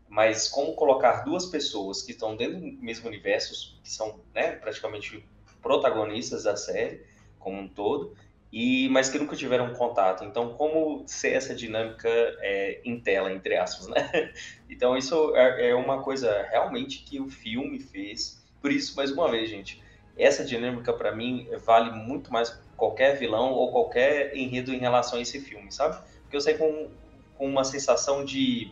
mas 0.08 0.48
como 0.48 0.74
colocar 0.74 1.24
duas 1.24 1.46
pessoas 1.46 2.02
que 2.02 2.12
estão 2.12 2.36
dentro 2.36 2.60
do 2.60 2.66
mesmo 2.84 3.08
universo, 3.08 3.80
que 3.84 3.90
são 3.90 4.20
né, 4.34 4.54
praticamente 4.54 5.24
protagonistas 5.62 6.44
da 6.44 6.56
série 6.56 7.04
como 7.38 7.60
um 7.60 7.68
todo, 7.68 8.16
e 8.52 8.90
mas 8.90 9.10
que 9.10 9.20
nunca 9.20 9.36
tiveram 9.36 9.74
contato. 9.74 10.24
Então, 10.24 10.54
como 10.54 11.04
ser 11.08 11.34
essa 11.34 11.54
dinâmica 11.54 12.10
é, 12.10 12.82
em 12.84 13.00
tela, 13.00 13.32
entre 13.32 13.56
aspas, 13.58 13.88
né? 13.88 14.34
Então, 14.70 14.96
isso 14.96 15.36
é, 15.36 15.70
é 15.70 15.76
uma 15.76 16.02
coisa 16.02 16.46
realmente 16.50 17.04
que 17.04 17.20
o 17.20 17.28
filme 17.28 17.80
fez. 17.80 18.42
Por 18.62 18.72
isso, 18.72 18.96
mais 18.96 19.12
uma 19.12 19.30
vez, 19.30 19.50
gente, 19.50 19.82
essa 20.18 20.44
dinâmica 20.44 20.94
para 20.94 21.16
mim 21.16 21.48
vale 21.66 21.92
muito 21.92 22.32
mais 22.32 22.50
que 22.50 22.60
qualquer 22.78 23.18
vilão 23.18 23.52
ou 23.52 23.72
qualquer 23.72 24.36
enredo 24.36 24.74
em 24.74 24.78
relação 24.78 25.20
a 25.20 25.22
esse 25.22 25.40
filme, 25.42 25.72
sabe? 25.72 26.02
Porque 26.22 26.36
eu 26.36 26.42
saí 26.42 26.58
com, 26.58 26.90
com 27.38 27.48
uma 27.48 27.64
sensação 27.64 28.24
de, 28.24 28.72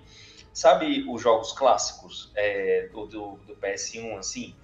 sabe, 0.54 1.06
os 1.10 1.22
jogos 1.22 1.52
clássicos 1.52 2.32
é, 2.36 2.88
do, 2.92 3.06
do, 3.06 3.32
do 3.46 3.56
PS1, 3.56 4.18
assim, 4.18 4.56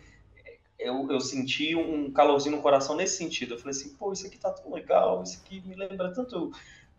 eu, 0.84 1.09
eu 1.09 1.19
senti 1.19 1.75
um 1.75 2.11
calorzinho 2.11 2.55
no 2.55 2.61
coração 2.61 2.95
nesse 2.95 3.17
sentido. 3.17 3.53
Eu 3.53 3.57
falei 3.57 3.71
assim, 3.71 3.95
pô, 3.95 4.11
isso 4.11 4.27
aqui 4.27 4.38
tá 4.38 4.51
tão 4.51 4.73
legal, 4.73 5.23
isso 5.23 5.41
aqui 5.43 5.61
me 5.65 5.75
lembra 5.75 6.13
tanto 6.13 6.51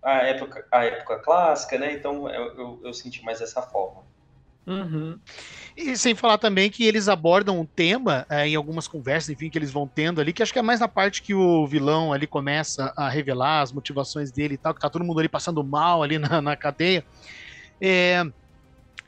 a 0.02 0.18
época, 0.18 0.66
a 0.70 0.84
época 0.84 1.18
clássica, 1.20 1.78
né? 1.78 1.94
Então 1.94 2.28
eu, 2.28 2.56
eu, 2.56 2.80
eu 2.84 2.94
senti 2.94 3.22
mais 3.24 3.40
dessa 3.40 3.62
forma. 3.62 4.02
Uhum. 4.66 5.18
E 5.76 5.96
sem 5.96 6.14
falar 6.14 6.38
também 6.38 6.70
que 6.70 6.84
eles 6.84 7.08
abordam 7.08 7.60
um 7.60 7.66
tema 7.66 8.24
é, 8.30 8.48
em 8.48 8.54
algumas 8.54 8.88
conversas, 8.88 9.28
enfim, 9.28 9.50
que 9.50 9.58
eles 9.58 9.70
vão 9.70 9.86
tendo 9.86 10.20
ali, 10.20 10.32
que 10.32 10.42
acho 10.42 10.52
que 10.52 10.58
é 10.58 10.62
mais 10.62 10.80
na 10.80 10.88
parte 10.88 11.22
que 11.22 11.34
o 11.34 11.66
vilão 11.66 12.12
ali 12.12 12.26
começa 12.26 12.92
a 12.96 13.08
revelar 13.08 13.60
as 13.60 13.72
motivações 13.72 14.32
dele 14.32 14.54
e 14.54 14.58
tal, 14.58 14.72
que 14.72 14.80
tá 14.80 14.88
todo 14.88 15.04
mundo 15.04 15.18
ali 15.18 15.28
passando 15.28 15.62
mal 15.62 16.02
ali 16.02 16.18
na, 16.18 16.40
na 16.40 16.56
cadeia. 16.56 17.04
É, 17.80 18.24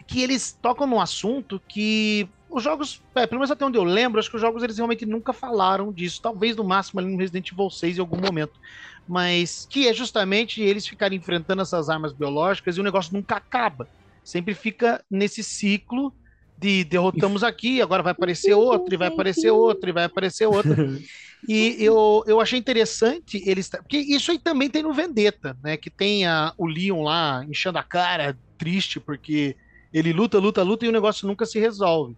que 0.06 0.22
eles 0.22 0.56
tocam 0.60 0.86
num 0.86 1.00
assunto 1.00 1.60
que 1.66 2.28
os 2.48 2.62
jogos, 2.62 3.02
é, 3.14 3.26
pelo 3.26 3.40
menos 3.40 3.50
até 3.50 3.64
onde 3.64 3.76
eu 3.76 3.84
lembro, 3.84 4.18
acho 4.18 4.30
que 4.30 4.36
os 4.36 4.42
jogos 4.42 4.62
eles 4.62 4.76
realmente 4.76 5.04
nunca 5.04 5.32
falaram 5.32 5.92
disso. 5.92 6.20
Talvez 6.22 6.56
no 6.56 6.64
máximo 6.64 7.00
ali 7.00 7.10
no 7.10 7.18
Resident 7.18 7.50
Evil 7.50 7.70
6 7.70 7.98
em 7.98 8.00
algum 8.00 8.20
momento. 8.20 8.58
Mas 9.06 9.66
que 9.68 9.88
é 9.88 9.94
justamente 9.94 10.60
eles 10.60 10.86
ficarem 10.86 11.18
enfrentando 11.18 11.62
essas 11.62 11.88
armas 11.88 12.12
biológicas 12.12 12.76
e 12.76 12.80
o 12.80 12.84
negócio 12.84 13.12
nunca 13.12 13.36
acaba. 13.36 13.88
Sempre 14.24 14.54
fica 14.54 15.04
nesse 15.10 15.42
ciclo 15.42 16.12
de 16.58 16.84
derrotamos 16.84 17.44
aqui, 17.44 17.82
agora 17.82 18.02
vai 18.02 18.12
aparecer 18.12 18.54
outro, 18.54 18.92
e 18.94 18.96
vai 18.96 19.08
aparecer 19.08 19.50
outro, 19.50 19.90
e 19.90 19.92
vai 19.92 20.04
aparecer 20.04 20.46
outro. 20.46 20.98
E 21.46 21.76
eu, 21.78 22.24
eu 22.26 22.40
achei 22.40 22.58
interessante 22.58 23.40
eles. 23.46 23.68
Porque 23.68 23.98
isso 23.98 24.32
aí 24.32 24.38
também 24.38 24.68
tem 24.68 24.82
no 24.82 24.92
Vendetta, 24.92 25.56
né? 25.62 25.76
Que 25.76 25.90
tem 25.90 26.26
a, 26.26 26.52
o 26.56 26.66
Leon 26.66 27.02
lá 27.02 27.44
enchendo 27.48 27.78
a 27.78 27.84
cara, 27.84 28.36
triste, 28.58 28.98
porque 28.98 29.54
ele 29.92 30.12
luta, 30.12 30.38
luta, 30.38 30.62
luta 30.62 30.84
e 30.84 30.88
o 30.88 30.92
negócio 30.92 31.26
nunca 31.26 31.46
se 31.46 31.60
resolve. 31.60 32.16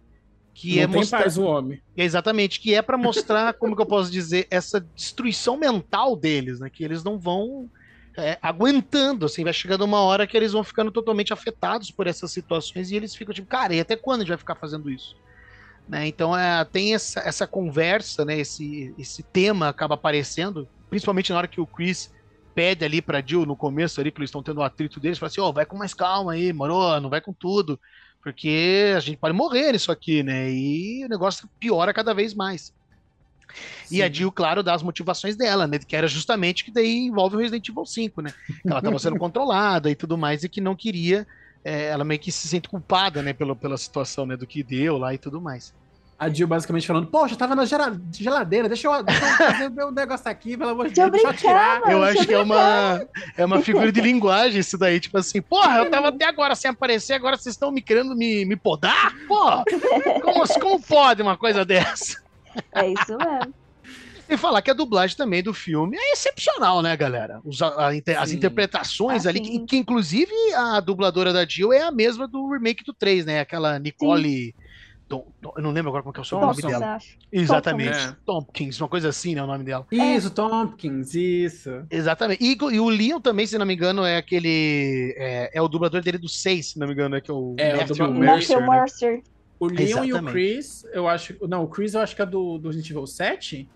Que 0.59 0.75
Não 0.75 0.83
é 0.83 0.87
tem 0.87 0.95
mostrar. 0.97 1.21
paz 1.21 1.37
o 1.37 1.43
homem. 1.43 1.81
Exatamente, 1.95 2.59
que 2.59 2.75
é 2.75 2.81
para 2.81 2.97
mostrar, 2.97 3.53
como 3.55 3.77
que 3.77 3.81
eu 3.81 3.85
posso 3.85 4.11
dizer, 4.11 4.45
essa 4.51 4.81
destruição 4.93 5.55
mental 5.55 6.17
deles, 6.17 6.59
né? 6.59 6.69
Que 6.69 6.83
eles 6.83 7.01
não 7.01 7.17
vão 7.17 7.71
é, 8.17 8.37
aguentando, 8.41 9.25
assim, 9.25 9.45
vai 9.45 9.53
chegando 9.53 9.85
uma 9.85 10.01
hora 10.01 10.27
que 10.27 10.35
eles 10.35 10.51
vão 10.51 10.61
ficando 10.61 10.91
totalmente 10.91 11.31
afetados 11.31 11.91
por 11.91 12.07
essas 12.07 12.29
situações 12.33 12.91
e 12.91 12.95
eles 12.97 13.15
ficam 13.15 13.33
tipo, 13.33 13.47
cara, 13.47 13.73
e 13.73 13.79
até 13.79 13.95
quando 13.95 14.19
a 14.19 14.23
gente 14.23 14.29
vai 14.31 14.37
ficar 14.37 14.55
fazendo 14.55 14.91
isso? 14.91 15.15
Né? 15.87 16.07
Então 16.07 16.37
é, 16.37 16.65
tem 16.65 16.93
essa, 16.93 17.21
essa 17.21 17.47
conversa, 17.47 18.25
né? 18.25 18.37
Esse, 18.37 18.93
esse 18.99 19.23
tema 19.23 19.69
acaba 19.69 19.93
aparecendo, 19.93 20.67
principalmente 20.89 21.31
na 21.31 21.37
hora 21.37 21.47
que 21.47 21.61
o 21.61 21.65
Chris 21.65 22.13
pede 22.53 22.83
ali 22.83 23.01
pra 23.01 23.23
Jill 23.25 23.45
no 23.45 23.55
começo 23.55 24.01
ali, 24.01 24.11
que 24.11 24.19
eles 24.19 24.27
estão 24.27 24.43
tendo 24.43 24.57
o 24.57 24.63
atrito 24.63 24.99
deles, 24.99 25.17
fala 25.17 25.29
assim, 25.29 25.39
ó, 25.39 25.53
vai 25.53 25.65
com 25.65 25.77
mais 25.77 25.93
calma 25.93 26.33
aí, 26.33 26.51
moro, 26.51 26.99
não 26.99 27.09
vai 27.09 27.21
com 27.21 27.31
tudo, 27.31 27.79
porque 28.31 28.93
a 28.95 28.99
gente 28.99 29.17
pode 29.17 29.35
morrer 29.35 29.71
nisso 29.71 29.91
aqui, 29.91 30.21
né? 30.21 30.51
E 30.51 31.03
o 31.03 31.09
negócio 31.09 31.49
piora 31.59 31.91
cada 31.91 32.13
vez 32.13 32.35
mais. 32.35 32.71
E 33.91 34.03
a 34.03 34.07
Sim. 34.07 34.13
Jill, 34.13 34.31
claro, 34.31 34.61
dá 34.61 34.75
as 34.75 34.83
motivações 34.83 35.35
dela, 35.35 35.65
né? 35.65 35.79
Que 35.79 35.95
era 35.95 36.07
justamente 36.07 36.63
que 36.63 36.71
daí 36.71 37.07
envolve 37.07 37.35
o 37.35 37.39
Resident 37.39 37.67
Evil 37.67 37.85
5, 37.85 38.21
né? 38.21 38.31
Que 38.45 38.69
ela 38.69 38.77
estava 38.77 38.99
sendo 38.99 39.17
controlada 39.19 39.89
e 39.89 39.95
tudo 39.95 40.15
mais, 40.15 40.43
e 40.43 40.49
que 40.49 40.61
não 40.61 40.75
queria. 40.75 41.25
é, 41.65 41.85
ela 41.87 42.03
meio 42.03 42.19
que 42.19 42.31
se 42.31 42.47
sente 42.47 42.69
culpada, 42.69 43.23
né? 43.23 43.33
Pela, 43.33 43.55
pela 43.55 43.77
situação, 43.77 44.27
né? 44.27 44.37
Do 44.37 44.45
que 44.45 44.61
deu 44.63 44.99
lá 44.99 45.11
e 45.11 45.17
tudo 45.17 45.41
mais. 45.41 45.73
A 46.19 46.27
Jill 46.29 46.47
basicamente 46.47 46.85
falando, 46.85 47.07
poxa, 47.07 47.33
tava 47.37 47.55
na 47.55 47.63
geladeira, 47.65 48.67
deixa 48.67 48.87
eu, 48.89 49.03
deixa 49.03 49.25
eu 49.25 49.37
fazer 49.37 49.67
o 49.67 49.71
meu 49.71 49.89
negócio 49.91 50.29
aqui, 50.29 50.57
pelo 50.57 50.71
amor 50.71 50.89
de 50.89 50.95
Deus, 50.95 51.11
deixa 51.11 51.27
eu 51.27 51.33
tirar. 51.33 51.79
mano. 51.79 51.91
Eu 51.93 52.03
acho 52.03 52.27
que 52.27 52.33
é 52.33 52.39
uma, 52.39 53.07
é 53.37 53.45
uma 53.45 53.61
figura 53.61 53.89
de 53.89 54.01
linguagem 54.01 54.59
isso 54.59 54.77
daí, 54.77 54.99
tipo 54.99 55.17
assim, 55.17 55.41
porra, 55.41 55.77
eu 55.77 55.89
tava 55.89 56.09
até 56.09 56.25
agora 56.25 56.55
sem 56.55 56.71
aparecer, 56.71 57.13
agora 57.13 57.37
vocês 57.37 57.55
estão 57.55 57.71
me 57.71 57.81
querendo 57.81 58.13
me, 58.17 58.43
me 58.43 58.57
podar? 58.57 59.13
Porra, 59.29 59.63
como, 60.21 60.45
como 60.59 60.81
pode 60.81 61.21
uma 61.21 61.37
coisa 61.37 61.63
dessa? 61.63 62.21
É 62.75 62.85
isso 62.89 63.17
mesmo. 63.17 63.53
E 64.27 64.37
falar 64.37 64.61
que 64.61 64.69
a 64.69 64.75
dublagem 64.75 65.15
também 65.17 65.41
do 65.41 65.53
filme 65.53 65.97
é 65.97 66.11
excepcional, 66.11 66.81
né, 66.83 66.95
galera? 66.97 67.39
Os- 67.43 67.61
a- 67.61 67.87
a 67.89 68.21
as 68.21 68.29
Sim. 68.29 68.35
interpretações 68.35 69.25
Ah, 69.25 69.29
ali, 69.29 69.39
sim. 69.43 69.59
que, 69.61 69.65
que 69.65 69.77
inclusive 69.77 70.31
a 70.53 70.79
dubladora 70.81 71.31
da 71.33 71.45
Jill 71.45 71.73
é 71.73 71.81
a 71.81 71.91
mesma 71.91 72.27
do 72.27 72.47
remake 72.51 72.83
do 72.83 72.93
3, 72.93 73.25
né? 73.25 73.39
Aquela 73.39 73.79
Nicole 73.79 74.53
Tom- 75.09 75.25
Tom- 75.41 75.53
eu 75.57 75.61
não 75.63 75.71
lembro 75.71 75.89
agora 75.89 76.03
como 76.03 76.13
que 76.13 76.19
é 76.19 76.21
o 76.21 76.25
Thompson. 76.25 76.61
Thompson, 76.61 76.67
dela. 76.67 76.95
acho. 76.95 77.17
Exatamente. 77.31 77.97
É. 77.97 78.15
Tompkins, 78.25 78.79
uma 78.79 78.87
coisa 78.87 79.09
assim, 79.09 79.33
né? 79.35 79.43
O 79.43 79.47
nome 79.47 79.63
dela. 79.63 79.85
Isso, 79.91 80.29
Tompkins, 80.29 81.15
isso. 81.15 81.83
Exatamente. 81.89 82.43
E, 82.43 82.55
e 82.75 82.79
o 82.79 82.87
Leon 82.89 83.19
também, 83.19 83.47
se 83.47 83.57
não 83.57 83.65
me 83.65 83.73
engano, 83.73 84.05
é 84.05 84.17
aquele. 84.17 85.15
É, 85.17 85.49
é 85.57 85.61
o 85.61 85.67
dublador 85.67 86.01
dele 86.01 86.17
do 86.19 86.29
6, 86.29 86.67
se 86.67 86.79
não 86.79 86.85
me 86.87 86.93
engano, 86.93 87.15
é 87.15 87.21
que 87.21 87.31
é 87.31 87.33
o 87.33 87.55
É, 87.57 87.73
o 87.73 87.77
Matthew 87.77 87.87
dublador- 87.95 88.15
Mercer, 88.19 88.55
Matthew 88.59 88.71
né? 88.71 88.79
Mercer. 88.79 89.23
O 89.59 89.65
Leon 89.67 89.79
e 89.79 89.83
o 89.83 90.15
Exatamente. 90.15 90.31
Chris, 90.31 90.85
eu 90.93 91.07
acho. 91.07 91.35
Não, 91.47 91.63
o 91.63 91.67
Chris 91.67 91.93
eu 91.93 92.01
acho 92.01 92.15
que 92.15 92.21
é 92.21 92.25
do, 92.25 92.57
do 92.59 92.67
Resident 92.69 92.91
Evil 92.91 93.05
7. 93.07 93.67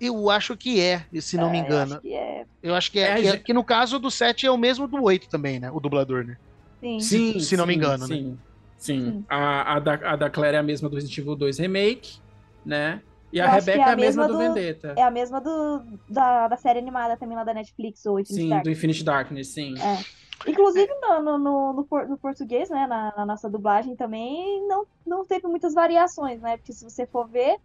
Eu 0.00 0.30
acho 0.30 0.56
que 0.56 0.80
é, 0.80 1.04
se 1.20 1.36
não 1.36 1.50
me 1.50 1.58
É, 1.58 1.60
eu 1.60 1.64
engano. 1.66 1.92
acho 1.94 2.00
que 2.02 2.14
é. 2.14 2.44
Eu 2.62 2.74
acho 2.76 2.92
que 2.92 2.98
é. 3.00 3.26
É, 3.26 3.32
que, 3.36 3.38
que 3.44 3.52
no 3.52 3.64
caso 3.64 3.98
do 3.98 4.10
7 4.12 4.46
é 4.46 4.50
o 4.50 4.56
mesmo 4.56 4.86
do 4.86 5.02
8 5.02 5.28
também, 5.28 5.58
né? 5.58 5.70
O 5.72 5.80
dublador, 5.80 6.24
né? 6.24 6.36
Sim. 6.80 7.00
Sim, 7.00 7.40
se 7.40 7.56
não 7.56 7.66
me 7.66 7.74
engano, 7.74 8.06
né? 8.06 8.32
Sim. 8.78 9.24
A, 9.28 9.74
a, 9.74 9.80
da, 9.80 9.94
a 9.94 10.16
da 10.16 10.30
Claire 10.30 10.56
é 10.56 10.60
a 10.60 10.62
mesma 10.62 10.88
do 10.88 10.94
Resident 10.94 11.18
Evil 11.18 11.36
2 11.36 11.58
Remake, 11.58 12.18
né? 12.64 13.02
E 13.32 13.40
a 13.40 13.44
Eu 13.44 13.50
acho 13.50 13.64
que 13.66 13.70
Rebecca 13.72 13.78
é 13.78 13.88
é 13.88 13.90
a 13.90 13.92
a 13.92 13.96
mesma 13.96 14.26
mesma 14.26 14.26
do, 14.28 14.32
do- 14.32 14.54
Vendetta. 14.54 14.94
É 14.96 15.02
a 15.02 15.10
mesma 15.10 15.40
do, 15.40 15.82
da, 16.08 16.48
da 16.48 16.56
série 16.56 16.78
animada 16.78 17.16
também 17.16 17.36
lá 17.36 17.44
da 17.44 17.52
Netflix, 17.52 18.04
o 18.06 18.18
Infinite 18.18 18.42
Sim, 18.42 18.48
Dark. 18.48 18.64
do 18.64 18.70
Infinite 18.70 19.04
Darkness, 19.04 19.48
sim. 19.48 19.74
É. 19.78 20.50
Inclusive 20.50 20.88
no, 21.00 21.22
no, 21.22 21.38
no, 21.38 21.72
no 21.74 22.06
no 22.08 22.18
português, 22.18 22.70
né, 22.70 22.86
na, 22.86 23.12
na 23.16 23.26
nossa 23.26 23.50
dublagem 23.50 23.96
também, 23.96 24.66
não, 24.66 24.86
não 25.06 25.26
teve 25.26 25.46
muitas 25.48 25.74
variações, 25.74 26.40
né? 26.40 26.56
Porque 26.56 26.72
se 26.72 26.84
você 26.84 27.06
for 27.06 27.28
ver, 27.28 27.56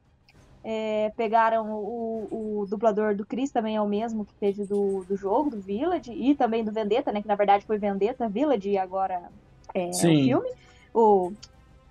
é, 0.64 1.11
pegaram 1.16 1.72
o, 1.72 2.61
o 2.61 2.66
dublador 2.66 3.16
do 3.16 3.26
Chris, 3.26 3.51
também 3.51 3.76
é 3.76 3.82
o 3.82 3.88
mesmo 3.88 4.26
que 4.26 4.34
teve 4.36 4.66
do, 4.66 5.05
do 5.07 5.16
jogo, 5.16 5.51
do 5.51 5.61
Village, 5.61 6.11
e 6.11 6.36
também 6.36 6.64
do 6.64 6.72
Vendetta, 6.74 7.11
né? 7.11 7.22
Que 7.22 7.28
na 7.28 7.36
verdade 7.36 7.66
foi 7.66 7.78
Vendetta, 7.78 8.28
Village 8.28 8.70
e 8.70 8.78
agora 8.78 9.22
é, 9.74 9.86
o 9.86 9.93
Sim. 9.93 10.34
Filme, 10.94 11.28
o 11.28 11.34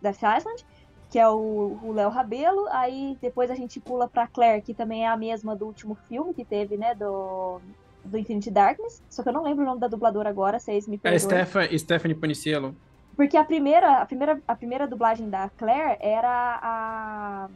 Death 0.01 0.17
Island, 0.39 0.65
que 1.11 1.19
é 1.19 1.29
o 1.29 1.93
Léo 1.93 2.09
Rabelo. 2.11 2.67
Aí 2.71 3.17
depois 3.21 3.51
a 3.51 3.55
gente 3.55 3.79
pula 3.81 4.09
pra 4.09 4.27
Claire, 4.27 4.63
que 4.63 4.75
também 4.75 5.05
é 5.05 5.09
a 5.09 5.17
mesma 5.17 5.55
do 5.55 5.67
último 5.67 5.95
filme 6.09 6.33
que 6.35 6.45
teve, 6.45 6.77
né? 6.77 6.95
Do, 6.95 7.61
do 8.05 8.19
Infinite 8.19 8.51
Darkness. 8.51 9.03
Só 9.11 9.23
que 9.23 9.29
eu 9.29 9.33
não 9.33 9.43
lembro 9.45 9.63
o 9.63 9.67
nome 9.67 9.81
da 9.81 9.89
dubladora 9.89 10.29
agora, 10.31 10.59
vocês 10.59 10.87
me 10.89 10.97
É 10.97 10.99
perdoem. 10.99 11.19
Steph- 11.45 11.79
Stephanie 11.79 12.17
Poniciello. 12.17 12.75
Porque 13.15 13.37
a 13.37 13.45
primeira, 13.45 13.99
a 14.01 14.07
primeira, 14.07 14.41
a 14.49 14.55
primeira 14.57 14.87
dublagem 14.89 15.29
da 15.29 15.51
Claire 15.51 15.99
era 16.01 16.59
a. 16.63 17.49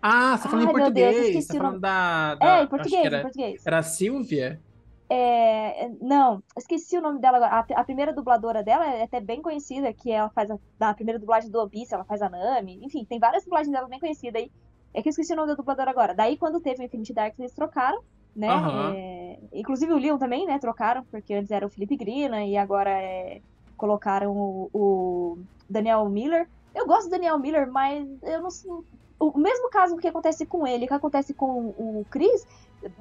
Ah, 0.00 0.36
você 0.38 0.44
tá 0.44 0.48
falando 0.48 0.66
Ai, 0.68 0.72
em 0.72 0.76
meu 0.76 0.90
Deus, 0.90 1.14
português. 1.14 1.26
esqueci 1.36 1.48
tá 1.48 1.58
falando 1.58 1.80
da, 1.80 2.34
da- 2.36 2.58
É, 2.58 2.62
em 2.62 2.66
português, 2.66 3.04
era, 3.04 3.18
em 3.18 3.22
português. 3.22 3.66
era 3.66 3.78
a 3.78 3.82
Silvia? 3.82 4.60
É, 5.08 5.90
não, 6.00 6.42
esqueci 6.56 6.96
o 6.96 7.00
nome 7.00 7.20
dela 7.20 7.36
agora. 7.36 7.52
A, 7.54 7.80
a 7.80 7.84
primeira 7.84 8.12
dubladora 8.12 8.62
dela 8.62 8.86
é 8.86 9.02
até 9.02 9.20
bem 9.20 9.42
conhecida, 9.42 9.92
que 9.92 10.10
ela 10.10 10.30
faz 10.30 10.50
a, 10.50 10.58
da 10.78 10.94
primeira 10.94 11.18
dublagem 11.18 11.50
do 11.50 11.68
Piece, 11.68 11.94
ela 11.94 12.04
faz 12.04 12.22
a 12.22 12.28
Nami. 12.28 12.80
Enfim, 12.82 13.04
tem 13.04 13.18
várias 13.18 13.44
dublagens 13.44 13.72
dela 13.72 13.88
bem 13.88 14.00
conhecidas 14.00 14.42
aí. 14.42 14.50
É 14.92 15.02
que 15.02 15.08
eu 15.08 15.10
esqueci 15.10 15.32
o 15.32 15.36
nome 15.36 15.48
da 15.48 15.54
dubladora 15.54 15.90
agora. 15.90 16.14
Daí, 16.14 16.36
quando 16.36 16.60
teve 16.60 16.82
o 16.82 16.84
Infinity 16.84 17.12
Dark, 17.12 17.38
eles 17.38 17.52
trocaram, 17.52 18.00
né? 18.34 18.48
Aham. 18.48 18.92
É, 18.94 19.38
inclusive 19.52 19.92
o 19.92 19.98
Leon 19.98 20.18
também, 20.18 20.46
né? 20.46 20.58
Trocaram, 20.58 21.04
porque 21.10 21.34
antes 21.34 21.50
era 21.50 21.66
o 21.66 21.70
Felipe 21.70 21.96
Grina 21.96 22.44
e 22.44 22.56
agora 22.56 22.90
é, 22.90 23.40
colocaram 23.76 24.32
o, 24.32 24.70
o 24.72 25.38
Daniel 25.68 26.08
Miller. 26.08 26.48
Eu 26.74 26.86
gosto 26.86 27.04
do 27.04 27.10
Daniel 27.10 27.38
Miller, 27.38 27.70
mas 27.70 28.06
eu 28.22 28.40
não 28.40 28.50
sei. 28.50 28.70
O 29.18 29.38
mesmo 29.38 29.70
caso 29.70 29.96
que 29.96 30.08
acontece 30.08 30.44
com 30.44 30.66
ele, 30.66 30.86
que 30.86 30.94
acontece 30.94 31.32
com 31.32 31.68
o 31.76 32.06
Chris, 32.10 32.46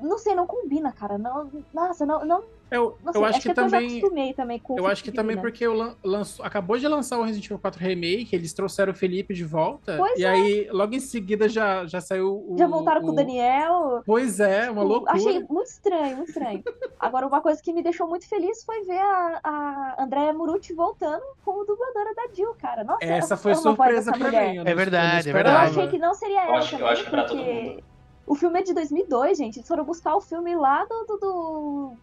não 0.02 0.18
sei, 0.18 0.36
não 0.36 0.46
combina, 0.48 0.92
cara. 0.92 1.18
Não, 1.18 1.50
nossa, 1.74 2.06
não, 2.06 2.24
não, 2.26 2.44
Eu, 2.72 2.98
não 3.04 3.14
eu 3.14 3.14
sei, 3.14 3.24
acho 3.26 3.42
que 3.42 3.50
é 3.50 3.54
porque 3.54 3.60
eu 3.66 3.70
já 3.70 3.78
também. 3.78 3.98
acostumei 4.00 4.34
também 4.34 4.60
com 4.60 4.74
o 4.74 4.78
Eu 4.80 4.88
acho 4.88 5.04
que 5.04 5.12
Felipe 5.12 5.22
também 5.22 5.38
porque 5.42 5.66
eu 5.66 5.74
lan- 5.74 5.96
lançou, 6.04 6.46
acabou 6.46 6.78
de 6.78 6.88
lançar 6.88 7.20
o 7.20 7.24
Resident 7.24 7.46
Evil 7.46 7.60
4 7.60 7.80
Remake, 7.80 8.30
eles 8.36 8.54
trouxeram 8.54 8.92
o 8.92 8.96
Felipe 8.96 9.34
de 9.34 9.44
volta. 9.44 9.96
Pois 9.98 10.18
e 10.20 10.24
é. 10.24 10.30
aí, 10.30 10.68
logo 10.72 10.96
em 10.96 11.00
seguida, 11.00 11.48
já, 11.48 11.86
já 11.86 12.02
saiu 12.02 12.46
o. 12.50 12.56
Já 12.58 12.68
voltaram 12.68 13.02
com 13.02 13.08
o 13.08 13.12
o- 13.12 13.16
Daniel. 13.16 14.02
Pois 14.06 14.40
é, 14.40 14.70
uma 14.72 14.82
Tipo, 14.82 14.84
loucura. 14.84 15.14
Achei 15.14 15.40
muito 15.40 15.64
estranho, 15.68 16.16
muito 16.18 16.30
estranho. 16.30 16.64
Agora, 17.00 17.28
uma 17.28 17.42
coisa 17.42 17.62
que 17.62 17.72
me 17.74 17.84
deixou 17.84 18.08
muito 18.08 18.28
feliz 18.28 18.64
foi 18.64 18.84
ver 18.84 19.00
a, 19.00 19.40
a 19.44 20.04
Andrea 20.04 20.34
Murucci 20.34 20.74
voltando 20.74 21.22
como 21.46 21.66
dubladora 21.66 22.14
da 22.16 22.34
Jill, 22.34 22.54
cara. 22.56 22.84
Nossa, 22.84 23.04
Essa 23.04 23.34
eu 23.34 23.38
foi 23.38 23.56
surpresa 23.56 24.12
pra 24.12 24.26
mulher. 24.28 24.50
mim. 24.52 24.58
eu 24.58 24.64
É 24.66 24.72
eu 24.72 24.76
verdade, 24.76 25.28
é 25.28 25.32
Eu 25.32 25.34
verdade. 25.34 25.66
esperava. 25.68 25.70
achei 25.70 25.88
que 25.90 25.98
não 26.00 26.14
seria 26.14 26.42
Eu 26.44 26.48
ela 26.50 26.58
acho- 26.58 26.76
eu 26.76 26.80
também, 26.80 26.94
acho 26.94 27.04
que 27.04 27.10
pra 27.12 27.24
todo 27.26 27.38
porque 27.38 27.84
o 28.26 28.36
filme 28.36 28.60
é 28.60 28.64
de 28.64 28.74
2002, 28.74 29.38
gente. 29.38 29.58
Eles 29.58 29.68
foram 29.68 29.84
buscar 29.84 30.16
o 30.16 30.22
filme 30.22 30.56
lá 30.56 30.86
do, 30.86 31.06
do, 31.06 31.18
do 31.18 31.98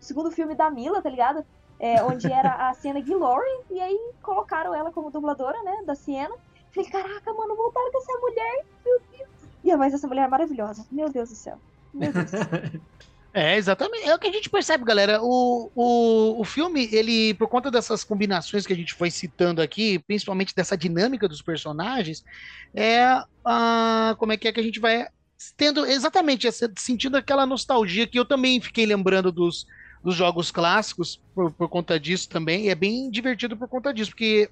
segundo 0.00 0.30
filme 0.30 0.54
da 0.54 0.70
Mila, 0.70 1.00
tá 1.00 1.08
ligado? 1.08 1.44
É, 1.78 2.02
onde 2.02 2.30
era 2.30 2.68
a 2.68 2.74
Sienna 2.74 3.00
Guillory, 3.00 3.48
e 3.70 3.80
aí 3.80 4.12
colocaram 4.22 4.74
ela 4.74 4.92
como 4.92 5.10
dubladora, 5.10 5.62
né, 5.62 5.82
da 5.86 5.94
Sienna. 5.94 6.34
Falei, 6.72 6.90
caraca, 6.90 7.32
mano, 7.32 7.56
voltaram 7.56 7.90
com 7.90 7.98
essa 7.98 8.18
mulher, 8.18 8.64
meu 8.84 9.00
Deus. 9.16 9.30
E 9.64 9.70
a 9.70 9.76
voz 9.76 9.92
dessa 9.92 10.06
mulher 10.06 10.24
é 10.24 10.28
maravilhosa, 10.28 10.86
meu 10.90 11.08
Deus 11.08 11.30
do 11.30 11.34
céu. 11.34 11.58
Meu 11.92 12.12
Deus. 12.12 12.30
É, 13.32 13.56
exatamente. 13.56 14.08
É 14.08 14.14
o 14.14 14.18
que 14.18 14.26
a 14.26 14.32
gente 14.32 14.50
percebe, 14.50 14.84
galera. 14.84 15.20
O, 15.22 15.70
o, 15.74 16.40
o 16.40 16.44
filme, 16.44 16.88
ele, 16.90 17.32
por 17.34 17.46
conta 17.46 17.70
dessas 17.70 18.02
combinações 18.02 18.66
que 18.66 18.72
a 18.72 18.76
gente 18.76 18.92
foi 18.92 19.08
citando 19.08 19.62
aqui, 19.62 20.00
principalmente 20.00 20.54
dessa 20.54 20.76
dinâmica 20.76 21.28
dos 21.28 21.40
personagens, 21.40 22.24
é 22.74 23.22
a, 23.44 24.16
como 24.18 24.32
é 24.32 24.36
que 24.36 24.48
é 24.48 24.52
que 24.52 24.58
a 24.58 24.62
gente 24.62 24.80
vai 24.80 25.06
tendo 25.56 25.86
exatamente 25.86 26.46
essa, 26.46 26.70
sentindo 26.76 27.16
aquela 27.16 27.46
nostalgia 27.46 28.06
que 28.06 28.18
eu 28.18 28.24
também 28.24 28.60
fiquei 28.60 28.84
lembrando 28.86 29.32
dos, 29.32 29.66
dos 30.02 30.14
jogos 30.14 30.50
clássicos 30.50 31.20
por, 31.34 31.50
por 31.52 31.68
conta 31.68 31.98
disso 31.98 32.28
também. 32.28 32.68
É 32.68 32.74
bem 32.74 33.10
divertido 33.10 33.56
por 33.56 33.68
conta 33.68 33.92
disso, 33.92 34.10
porque 34.10 34.50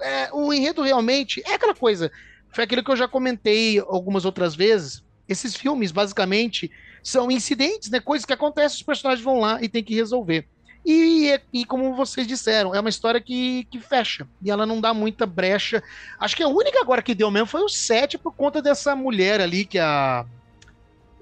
é, 0.00 0.30
o 0.32 0.52
enredo 0.52 0.82
realmente 0.82 1.42
é 1.46 1.54
aquela 1.54 1.74
coisa. 1.74 2.10
Foi 2.50 2.64
aquilo 2.64 2.82
que 2.82 2.90
eu 2.90 2.96
já 2.96 3.08
comentei 3.08 3.78
algumas 3.78 4.24
outras 4.24 4.54
vezes. 4.54 5.02
Esses 5.28 5.54
filmes, 5.54 5.92
basicamente, 5.92 6.70
são 7.02 7.30
incidentes, 7.30 7.90
né? 7.90 8.00
Coisas 8.00 8.24
que 8.24 8.32
acontecem, 8.32 8.76
os 8.76 8.82
personagens 8.82 9.24
vão 9.24 9.40
lá 9.40 9.62
e 9.62 9.68
tem 9.68 9.84
que 9.84 9.94
resolver. 9.94 10.46
E, 10.84 11.38
e 11.52 11.64
como 11.64 11.94
vocês 11.94 12.26
disseram, 12.26 12.74
é 12.74 12.80
uma 12.80 12.88
história 12.88 13.20
que, 13.20 13.64
que 13.64 13.78
fecha. 13.78 14.26
E 14.42 14.50
ela 14.50 14.64
não 14.64 14.80
dá 14.80 14.94
muita 14.94 15.26
brecha. 15.26 15.82
Acho 16.18 16.36
que 16.36 16.42
a 16.42 16.48
única 16.48 16.80
agora 16.80 17.02
que 17.02 17.14
deu 17.14 17.30
mesmo 17.30 17.46
foi 17.46 17.62
o 17.62 17.68
7 17.68 18.16
por 18.16 18.34
conta 18.34 18.62
dessa 18.62 18.96
mulher 18.96 19.40
ali, 19.40 19.64
que 19.64 19.78
é 19.78 19.82
a, 19.82 20.24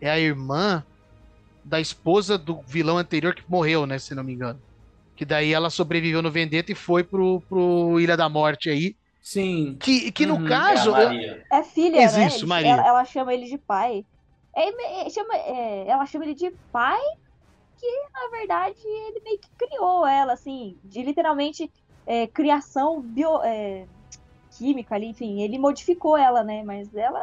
é 0.01 0.11
a 0.11 0.19
irmã 0.19 0.85
da 1.65 1.81
esposa 1.81 2.39
do 2.39 2.61
vilão 2.67 2.97
anterior 2.97 3.35
que 3.35 3.43
morreu, 3.49 3.87
né? 3.87 3.99
Se 3.99 4.15
não 4.15 4.23
me 4.23 4.33
engano. 4.33 4.61
Que 5.17 5.25
daí 5.25 5.53
ela 5.53 5.71
sobreviveu 5.71 6.23
no 6.23 6.31
Vendetta 6.31 6.71
e 6.71 6.75
foi 6.75 7.03
pro, 7.03 7.43
pro 7.49 7.99
Ilha 7.99 8.17
da 8.17 8.29
Morte 8.29 8.71
aí. 8.71 8.95
Sim. 9.21 9.77
Que, 9.81 10.13
que 10.13 10.25
no 10.25 10.37
Uhum. 10.37 10.47
É 10.47 10.49
caso. 10.49 10.93
Maria. 10.93 11.45
É 11.51 11.63
filha, 11.65 12.05
Isso, 12.05 12.43
né? 12.43 12.47
Maria. 12.47 12.71
Ela, 12.71 12.87
ela 12.87 13.05
chama 13.05 13.35
ele 13.35 13.47
de 13.47 13.59
pai. 13.59 14.05
É, 14.55 15.07
é, 15.07 15.11
chama, 15.11 15.35
é, 15.35 15.89
ela 15.89 16.07
chama 16.07 16.25
ele 16.25 16.35
de 16.35 16.51
pai, 16.73 17.01
que 17.79 17.87
na 18.13 18.29
verdade 18.31 18.79
ele 18.85 19.21
meio 19.21 19.39
que 19.39 19.49
criou 19.57 20.07
ela, 20.07 20.33
assim, 20.33 20.77
de 20.85 21.03
literalmente 21.03 21.71
é, 22.07 22.27
criação 22.27 23.01
bio, 23.01 23.43
é, 23.43 23.87
química 24.57 24.95
ali, 24.95 25.07
enfim, 25.07 25.43
ele 25.43 25.59
modificou 25.59 26.17
ela, 26.17 26.43
né? 26.43 26.63
Mas 26.65 26.95
ela, 26.95 27.21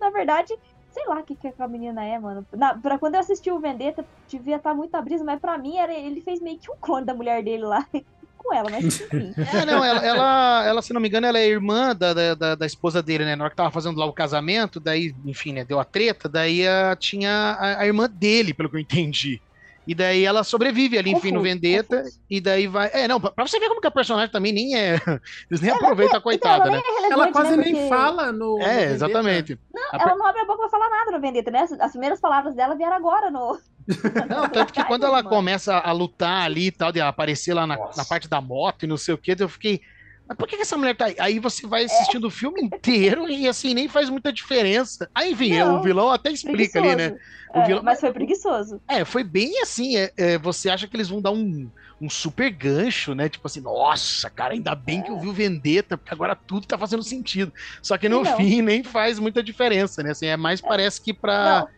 na 0.00 0.10
verdade, 0.10 0.54
sei 0.94 1.04
lá 1.06 1.18
o 1.18 1.24
que, 1.24 1.34
que 1.34 1.48
aquela 1.48 1.68
menina 1.68 2.04
é, 2.04 2.18
mano. 2.18 2.46
Na, 2.52 2.76
pra 2.78 2.98
quando 2.98 3.14
eu 3.14 3.20
assisti 3.20 3.50
o 3.50 3.60
Vendetta, 3.60 4.04
devia 4.28 4.56
estar 4.56 4.74
muito 4.74 4.94
a 4.94 5.02
brisa, 5.02 5.24
mas 5.24 5.40
pra 5.40 5.58
mim 5.58 5.76
era, 5.76 5.92
ele 5.92 6.20
fez 6.20 6.40
meio 6.40 6.58
que 6.58 6.70
um 6.70 6.76
clone 6.80 7.06
da 7.06 7.14
mulher 7.14 7.42
dele 7.42 7.64
lá 7.64 7.86
com 8.36 8.54
ela, 8.54 8.70
mas 8.70 8.84
enfim. 8.84 9.32
É, 9.54 9.64
não, 9.64 9.84
ela, 9.84 10.04
ela, 10.04 10.64
ela, 10.66 10.82
se 10.82 10.92
não 10.92 11.00
me 11.00 11.08
engano, 11.08 11.26
ela 11.26 11.38
é 11.38 11.48
irmã 11.48 11.94
da, 11.96 12.12
da, 12.12 12.34
da, 12.34 12.54
da 12.54 12.66
esposa 12.66 13.02
dele, 13.02 13.24
né? 13.24 13.34
Na 13.34 13.44
hora 13.44 13.50
que 13.50 13.56
tava 13.56 13.70
fazendo 13.70 13.98
lá 13.98 14.06
o 14.06 14.12
casamento, 14.12 14.78
daí, 14.78 15.14
enfim, 15.24 15.52
né, 15.52 15.64
deu 15.64 15.80
a 15.80 15.84
treta, 15.84 16.28
daí 16.28 16.66
a, 16.66 16.94
tinha 16.94 17.56
a, 17.58 17.80
a 17.80 17.86
irmã 17.86 18.08
dele, 18.08 18.52
pelo 18.52 18.68
que 18.68 18.76
eu 18.76 18.80
entendi. 18.80 19.40
E 19.86 19.94
daí 19.94 20.24
ela 20.24 20.42
sobrevive 20.42 20.96
ali, 20.96 21.10
enfim, 21.10 21.30
no 21.30 21.42
Vendetta, 21.42 21.98
confuso. 21.98 22.18
e 22.30 22.40
daí 22.40 22.66
vai. 22.66 22.88
É, 22.92 23.06
não, 23.06 23.20
pra 23.20 23.46
você 23.46 23.60
ver 23.60 23.68
como 23.68 23.80
que 23.82 23.86
a 23.86 23.90
personagem 23.90 24.30
também 24.32 24.52
nem 24.52 24.74
é. 24.76 24.94
Eles 25.50 25.60
nem 25.60 25.70
aproveitam 25.70 26.18
a 26.18 26.22
coitada, 26.22 26.64
então, 26.64 26.74
ela 26.74 26.76
né? 26.76 26.82
nem 26.86 27.04
é 27.04 27.12
Ela 27.12 27.32
quase 27.32 27.50
né, 27.56 27.64
nem 27.64 27.74
porque- 27.74 27.88
fala 27.88 28.32
no. 28.32 28.56
no 28.58 28.62
É, 28.62 28.66
Vendetta. 28.76 28.92
exatamente. 28.94 29.58
Não, 29.74 29.82
A 29.92 30.02
ela 30.02 30.16
não 30.16 30.26
abre 30.26 30.40
a 30.40 30.44
boca 30.46 30.60
pra 30.60 30.68
falar 30.70 30.88
nada 30.88 31.10
no 31.10 31.20
Vendetta, 31.20 31.50
né? 31.50 31.60
As- 31.60 31.72
As 31.72 31.90
primeiras 31.90 32.18
palavras 32.20 32.54
dela 32.54 32.74
vieram 32.74 32.96
agora 32.96 33.30
no. 33.30 33.58
Não, 34.30 34.48
tanto 34.48 34.72
que 34.72 34.82
quando 34.84 35.04
ela 35.04 35.22
começa 35.22 35.76
a 35.76 35.92
lutar 35.92 36.46
ali 36.46 36.68
e 36.68 36.72
tal, 36.72 36.90
de 36.90 37.02
aparecer 37.02 37.52
lá 37.52 37.66
na, 37.66 37.76
na 37.94 38.04
parte 38.08 38.26
da 38.26 38.40
moto 38.40 38.84
e 38.84 38.86
não 38.86 38.96
sei 38.96 39.12
o 39.14 39.18
que, 39.18 39.36
eu 39.38 39.48
fiquei. 39.50 39.82
Mas 40.26 40.38
por 40.38 40.48
que, 40.48 40.56
que 40.56 40.62
essa 40.62 40.76
mulher 40.76 40.96
tá 40.96 41.04
aí? 41.06 41.16
Aí 41.18 41.38
você 41.38 41.66
vai 41.66 41.84
assistindo 41.84 42.26
o 42.26 42.30
filme 42.30 42.62
inteiro 42.62 43.28
e 43.28 43.46
assim 43.46 43.74
nem 43.74 43.88
faz 43.88 44.08
muita 44.08 44.32
diferença. 44.32 45.08
Aí, 45.14 45.32
enfim, 45.32 45.58
Não, 45.58 45.76
o 45.78 45.82
vilão 45.82 46.10
até 46.10 46.30
explica 46.30 46.78
ali, 46.78 46.96
né? 46.96 47.10
Preguiçoso. 47.10 47.34
O 47.54 47.58
É, 47.58 47.66
vilão- 47.66 47.82
Mas 47.82 48.00
foi 48.00 48.12
preguiçoso. 48.12 48.80
É, 48.88 49.04
foi 49.04 49.22
bem 49.22 49.60
assim. 49.60 49.96
é, 49.96 50.10
é, 50.16 50.38
você 50.38 50.70
acha 50.70 50.88
que 50.88 50.96
eles 50.96 51.08
vão 51.10 51.20
dar 51.20 51.30
um, 51.30 51.70
um 52.00 52.08
super 52.08 52.50
gancho, 52.50 53.14
né? 53.14 53.28
Tipo 53.28 53.46
assim, 53.46 53.60
nossa, 53.60 54.30
cara, 54.30 54.54
ainda 54.54 54.74
bem 54.74 55.02
que 55.02 55.10
eu 55.10 55.18
vi 55.20 55.28
o 55.28 55.32
Vendetta, 55.32 55.98
porque 55.98 56.14
agora 56.14 56.34
tudo 56.34 56.66
tá 56.66 56.78
fazendo 56.78 57.02
sentido. 57.02 57.52
Só 57.82 57.98
que 57.98 58.08
no 58.08 58.22
Não. 58.22 58.36
fim 58.36 58.62
nem 58.62 58.82
faz 58.82 59.18
muita 59.18 59.42
diferença, 59.42 60.02
né? 60.02 60.12
Assim, 60.12 60.26
é 60.26 60.36
mais 60.38 60.60
parece 60.60 61.02
que 61.02 61.12
pra, 61.12 61.68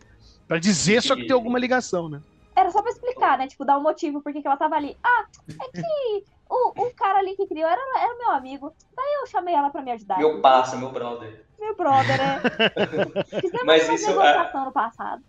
pra 0.47 0.59
dizer 0.59 1.03
só 1.03 1.17
que 1.17 1.27
tem 1.27 1.35
alguma 1.35 1.59
ligação, 1.59 2.09
né? 2.09 2.21
era 2.59 2.71
só 2.71 2.81
pra 2.81 2.91
explicar, 2.91 3.37
né? 3.37 3.47
Tipo, 3.47 3.67
dar 3.67 3.77
um 3.77 3.83
motivo 3.83 4.23
por 4.23 4.33
que 4.33 4.41
que 4.41 4.47
ela 4.47 4.57
tava 4.57 4.77
ali. 4.77 4.97
Ah, 5.05 5.25
é 5.51 5.69
que 5.83 6.25
o, 6.49 6.83
o 6.87 6.95
cara 6.95 7.19
ali 7.19 7.37
que 7.37 7.47
criou 7.47 7.69
era, 7.69 7.81
era 7.99 8.17
meu 8.19 8.31
amigo. 8.31 8.75
Daí 8.95 9.15
eu 9.21 9.27
chamei 9.27 9.55
ela 9.55 9.71
pra 9.71 9.83
me 9.83 9.93
ajudar. 9.93 10.19
Meu 10.19 10.41
parça, 10.41 10.77
meu 10.77 10.91
brother. 10.91 11.45
Meu 11.59 11.75
brother, 11.77 12.19
né? 12.19 12.41
Fizemos 13.41 13.65
Mas 13.65 13.85
uma 13.85 13.95
isso, 13.95 14.07
negociação 14.09 14.65
no 14.67 14.73
passado. 14.73 15.23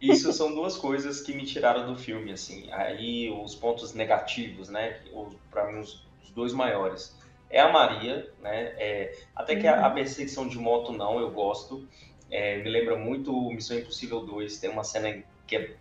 Isso 0.00 0.32
são 0.32 0.54
duas 0.54 0.76
coisas 0.76 1.20
que 1.20 1.32
me 1.34 1.44
tiraram 1.44 1.86
do 1.86 1.96
filme, 1.96 2.32
assim. 2.32 2.70
Aí 2.72 3.30
os 3.30 3.54
pontos 3.54 3.94
negativos, 3.94 4.68
né? 4.68 5.00
Os- 5.12 5.34
Pra 5.50 5.70
mim, 5.70 5.80
os, 5.80 6.06
os 6.22 6.30
dois 6.30 6.52
maiores. 6.52 7.16
É 7.50 7.60
a 7.60 7.70
Maria, 7.70 8.32
né? 8.40 8.74
É, 8.78 9.12
até 9.36 9.56
que 9.56 9.66
a, 9.66 9.86
a 9.86 9.90
perseguição 9.90 10.48
de 10.48 10.58
moto 10.58 10.92
não, 10.92 11.20
eu 11.20 11.30
gosto. 11.30 11.86
É, 12.30 12.56
me 12.62 12.70
lembra 12.70 12.96
muito 12.96 13.32
Missão 13.50 13.78
Impossível 13.78 14.20
2. 14.20 14.58
Tem 14.58 14.70
uma 14.70 14.82
cena 14.82 15.22
que, 15.46 15.56
é- 15.56 15.76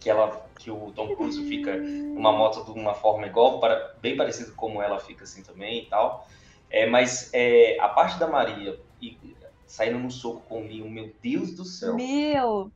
que, 0.00 0.10
ela, 0.10 0.46
que 0.58 0.70
o 0.70 0.92
Tom 0.92 1.14
Cruise 1.14 1.42
fica 1.48 1.76
numa 1.76 2.32
moto 2.32 2.64
de 2.64 2.78
uma 2.78 2.94
forma 2.94 3.26
igual, 3.26 3.60
para, 3.60 3.94
bem 4.00 4.16
parecido 4.16 4.52
como 4.52 4.82
ela 4.82 4.98
fica 4.98 5.24
assim 5.24 5.42
também 5.42 5.82
e 5.82 5.86
tal. 5.86 6.26
É, 6.70 6.86
mas 6.86 7.30
é, 7.32 7.78
a 7.80 7.88
parte 7.88 8.18
da 8.18 8.26
Maria 8.26 8.78
e, 9.00 9.16
saindo 9.66 9.98
no 9.98 10.10
soco 10.10 10.42
com 10.48 10.62
o 10.62 10.66
Leon, 10.66 10.88
meu 10.88 11.12
Deus 11.22 11.54
do 11.54 11.64
céu. 11.64 11.94
Meu. 11.94 12.70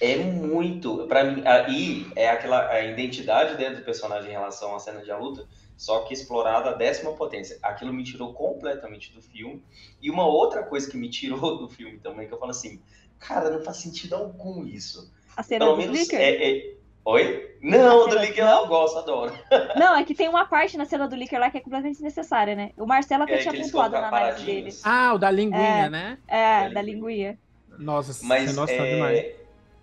É 0.00 0.16
muito. 0.16 1.06
Pra 1.06 1.24
mim, 1.24 1.42
aí 1.46 2.06
é 2.14 2.28
aquela 2.28 2.68
a 2.68 2.84
identidade 2.84 3.56
dentro 3.56 3.76
do 3.76 3.84
personagem 3.84 4.30
em 4.30 4.32
relação 4.32 4.74
à 4.74 4.78
cena 4.78 5.02
de 5.02 5.12
luta, 5.12 5.46
só 5.76 6.00
que 6.00 6.12
explorada 6.12 6.70
a 6.70 6.74
décima 6.74 7.12
potência. 7.12 7.58
Aquilo 7.62 7.92
me 7.92 8.04
tirou 8.04 8.34
completamente 8.34 9.12
do 9.12 9.22
filme. 9.22 9.62
E 10.00 10.10
uma 10.10 10.26
outra 10.26 10.62
coisa 10.62 10.90
que 10.90 10.96
me 10.96 11.08
tirou 11.08 11.56
do 11.58 11.68
filme 11.68 11.98
também, 11.98 12.28
que 12.28 12.34
eu 12.34 12.38
falo 12.38 12.50
assim, 12.50 12.80
cara, 13.18 13.50
não 13.50 13.62
faz 13.62 13.78
sentido 13.78 14.14
algum 14.14 14.66
isso. 14.66 15.10
A 15.36 15.42
cena 15.42 15.64
Pelo 15.66 15.76
do 15.76 15.82
menos. 15.82 15.98
Licker? 15.98 16.20
É, 16.20 16.50
é- 16.50 16.76
Oi? 17.04 17.56
Não, 17.62 18.04
A 18.06 18.08
do 18.08 18.18
Licker 18.18 18.44
eu 18.44 18.66
gosto, 18.66 18.98
adoro. 18.98 19.32
Não, 19.78 19.96
é 19.96 20.02
que 20.04 20.14
tem 20.14 20.28
uma 20.28 20.44
parte 20.44 20.76
na 20.76 20.84
cena 20.84 21.06
do 21.06 21.14
Licker 21.14 21.38
lá 21.38 21.50
que 21.50 21.58
é 21.58 21.60
completamente 21.60 21.94
desnecessária, 21.94 22.54
né? 22.56 22.70
O 22.76 22.84
Marcelo 22.86 23.22
até 23.22 23.34
É, 23.34 23.38
tinha 23.38 23.52
que 23.52 23.58
eles 23.58 23.70
pontuado 23.70 23.92
na 24.00 24.08
análise 24.08 24.44
dele. 24.44 24.70
Ah, 24.84 25.12
o 25.14 25.18
da 25.18 25.30
linguinha, 25.30 25.86
É. 25.86 25.88
né? 25.90 26.18
É, 26.26 26.62
Da 26.68 26.74
da 26.74 26.82
linguinha. 26.82 27.38
Nossa, 27.78 28.24
Mas 28.26 28.56
nossa, 28.56 28.74
tá 28.76 28.84
demais. 28.84 29.18
é, 29.18 29.36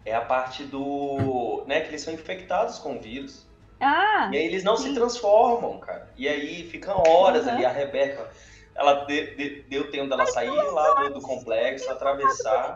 é 0.05 0.15
a 0.15 0.21
parte 0.21 0.63
do. 0.63 1.63
né, 1.67 1.81
que 1.81 1.89
eles 1.89 2.01
são 2.01 2.13
infectados 2.13 2.79
com 2.79 2.97
o 2.97 2.99
vírus. 2.99 3.47
Ah, 3.79 4.29
E 4.31 4.37
aí 4.37 4.45
eles 4.45 4.63
não 4.63 4.75
sim. 4.75 4.89
se 4.89 4.93
transformam, 4.95 5.77
cara. 5.79 6.09
E 6.17 6.27
aí 6.27 6.63
ficam 6.69 7.01
horas 7.07 7.45
Uhum. 7.45 7.51
ali, 7.53 7.65
a 7.65 7.69
Rebeca, 7.69 8.29
ela 8.75 9.05
de- 9.05 9.35
de- 9.35 9.61
deu 9.69 9.89
tempo 9.91 10.09
dela 10.09 10.25
sair 10.25 10.49
lá 10.49 10.93
do, 11.03 11.13
do 11.15 11.21
complexo, 11.21 11.89
atravessar. 11.91 12.75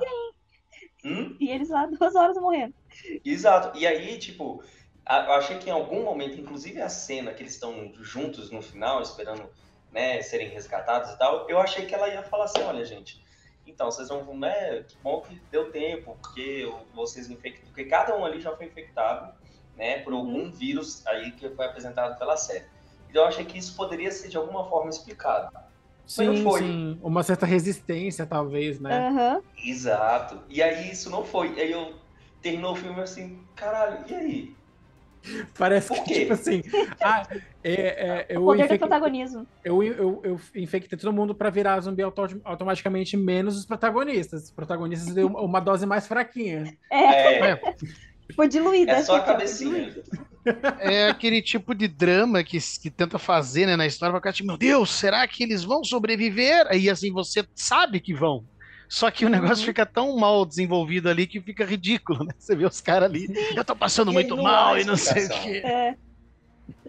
Hum? 1.06 1.38
e 1.40 1.50
eles 1.50 1.70
lá 1.70 1.86
duas 2.00 2.16
horas 2.16 2.38
morrendo. 2.38 2.74
Exato. 3.24 3.78
E 3.78 3.86
aí, 3.86 4.18
tipo, 4.18 4.64
eu 5.08 5.34
achei 5.34 5.58
que 5.58 5.70
em 5.70 5.74
algum 5.74 6.04
momento, 6.04 6.40
inclusive 6.40 6.82
a 6.82 6.90
cena 6.90 7.34
que 7.34 7.42
eles 7.42 7.54
estão 7.54 7.94
juntos 8.02 8.52
no 8.52 8.62
final, 8.62 9.02
esperando 9.02 9.50
né, 9.92 10.22
serem 10.22 10.50
resgatados 10.50 11.12
e 11.12 11.18
tal, 11.18 11.50
eu 11.50 11.60
achei 11.60 11.86
que 11.86 11.96
ela 11.96 12.10
ia 12.10 12.24
falar 12.24 12.46
assim, 12.46 12.62
olha, 12.62 12.84
gente, 12.84 13.24
então 13.66 13.90
vocês 13.90 14.10
vão, 14.10 14.38
né, 14.38 14.84
que 14.84 14.98
bom 15.02 15.22
que 15.22 15.36
deu 15.52 15.72
tempo, 15.72 16.18
porque 16.22 16.66
vocês 16.94 17.30
infectaram, 17.30 17.68
porque 17.68 17.86
cada 17.86 18.18
um 18.18 18.26
ali 18.26 18.40
já 18.40 18.56
foi 18.56 18.66
infectado, 18.66 19.34
né, 19.76 20.00
por 20.00 20.14
algum 20.14 20.52
vírus 20.52 21.06
aí 21.08 21.32
que 21.32 21.50
foi 21.50 21.66
apresentado 21.66 22.18
pela 22.18 22.36
série. 22.36 22.66
Então 23.10 23.22
eu 23.22 23.28
achei 23.28 23.46
que 23.46 23.58
isso 23.58 23.76
poderia 23.76 24.12
ser 24.12 24.28
de 24.28 24.38
alguma 24.38 24.68
forma 24.68 24.90
explicado. 24.90 25.50
Mas 26.16 26.28
não 26.28 26.36
Sim, 26.36 26.44
foi. 26.44 26.60
sim. 26.62 27.00
Uma 27.02 27.24
certa 27.24 27.46
resistência, 27.46 28.26
talvez, 28.26 28.80
né? 28.80 29.08
Aham. 29.10 29.42
Exato. 29.64 30.44
E 30.50 30.62
aí 30.62 30.92
isso 30.92 31.10
não 31.10 31.26
foi. 31.26 31.60
Aí 31.60 31.72
eu 31.72 31.94
terminou 32.42 32.72
o 32.72 32.76
filme 32.76 33.00
assim, 33.02 33.46
caralho, 33.56 34.06
e 34.10 34.14
aí? 34.16 34.58
Parece 35.58 35.90
Por 35.90 35.98
que, 36.06 36.14
quê? 36.14 36.20
tipo 36.22 36.34
assim. 36.34 36.62
Ah, 37.02 37.28
é, 37.64 37.72
é, 37.74 38.26
eu, 38.30 38.42
O 38.42 38.46
poder 38.46 38.62
do 38.62 38.66
infec- 38.66 38.80
protagonismo. 38.80 39.46
eu, 39.64 39.84
eu, 39.84 40.22
eu 40.24 40.40
infectei 40.56 40.98
todo 40.98 41.12
mundo 41.12 41.36
pra 41.36 41.50
virar 41.50 41.80
zumbi 41.82 42.02
auto- 42.02 42.40
automaticamente, 42.46 43.18
menos 43.18 43.58
os 43.58 43.66
protagonistas. 43.66 44.44
Os 44.46 44.52
protagonistas 44.52 45.14
deu 45.14 45.28
uma- 45.28 45.42
uma 45.42 45.60
dose 45.60 45.86
mais 45.86 46.08
fraquinha. 46.08 46.64
É, 46.90 47.40
É, 47.50 47.62
foi 48.36 48.48
diluída. 48.48 48.92
é 48.94 49.04
só 49.04 49.16
a 49.16 49.22
cabecinha. 49.22 49.96
É 50.80 51.10
aquele 51.10 51.42
tipo 51.42 51.76
de 51.76 51.88
drama 51.88 52.44
que, 52.44 52.58
que 52.82 52.90
tenta 52.90 53.20
fazer 53.20 53.66
né, 53.66 53.76
na 53.76 53.86
história 53.86 54.12
pra 54.14 54.20
ficar 54.22 54.34
tipo, 54.34 54.48
meu 54.48 54.58
Deus, 54.58 54.92
será 54.92 55.28
que 55.28 55.44
eles 55.44 55.64
vão 55.64 55.84
sobreviver? 55.84 56.66
Aí 56.70 56.90
assim, 56.90 57.12
você 57.12 57.46
sabe 57.56 58.00
que 58.00 58.14
vão. 58.14 58.46
Só 58.90 59.12
que 59.12 59.26
o 59.26 59.30
negócio 59.30 59.58
Uhum. 59.58 59.66
fica 59.66 59.86
tão 59.86 60.16
mal 60.16 60.46
desenvolvido 60.46 61.10
ali 61.10 61.28
que 61.28 61.42
fica 61.42 61.66
ridículo, 61.66 62.24
né? 62.24 62.34
Você 62.38 62.56
vê 62.56 62.66
os 62.66 62.80
caras 62.80 63.10
ali, 63.10 63.28
eu 63.56 63.66
tô 63.66 63.76
passando 63.76 64.12
E 64.12 64.14
muito 64.14 64.38
mal 64.38 64.78
e 64.80 64.86
não 64.86 64.96
sei 64.96 65.26
o 65.26 65.30
quê. 65.42 65.62
É. 65.66 65.96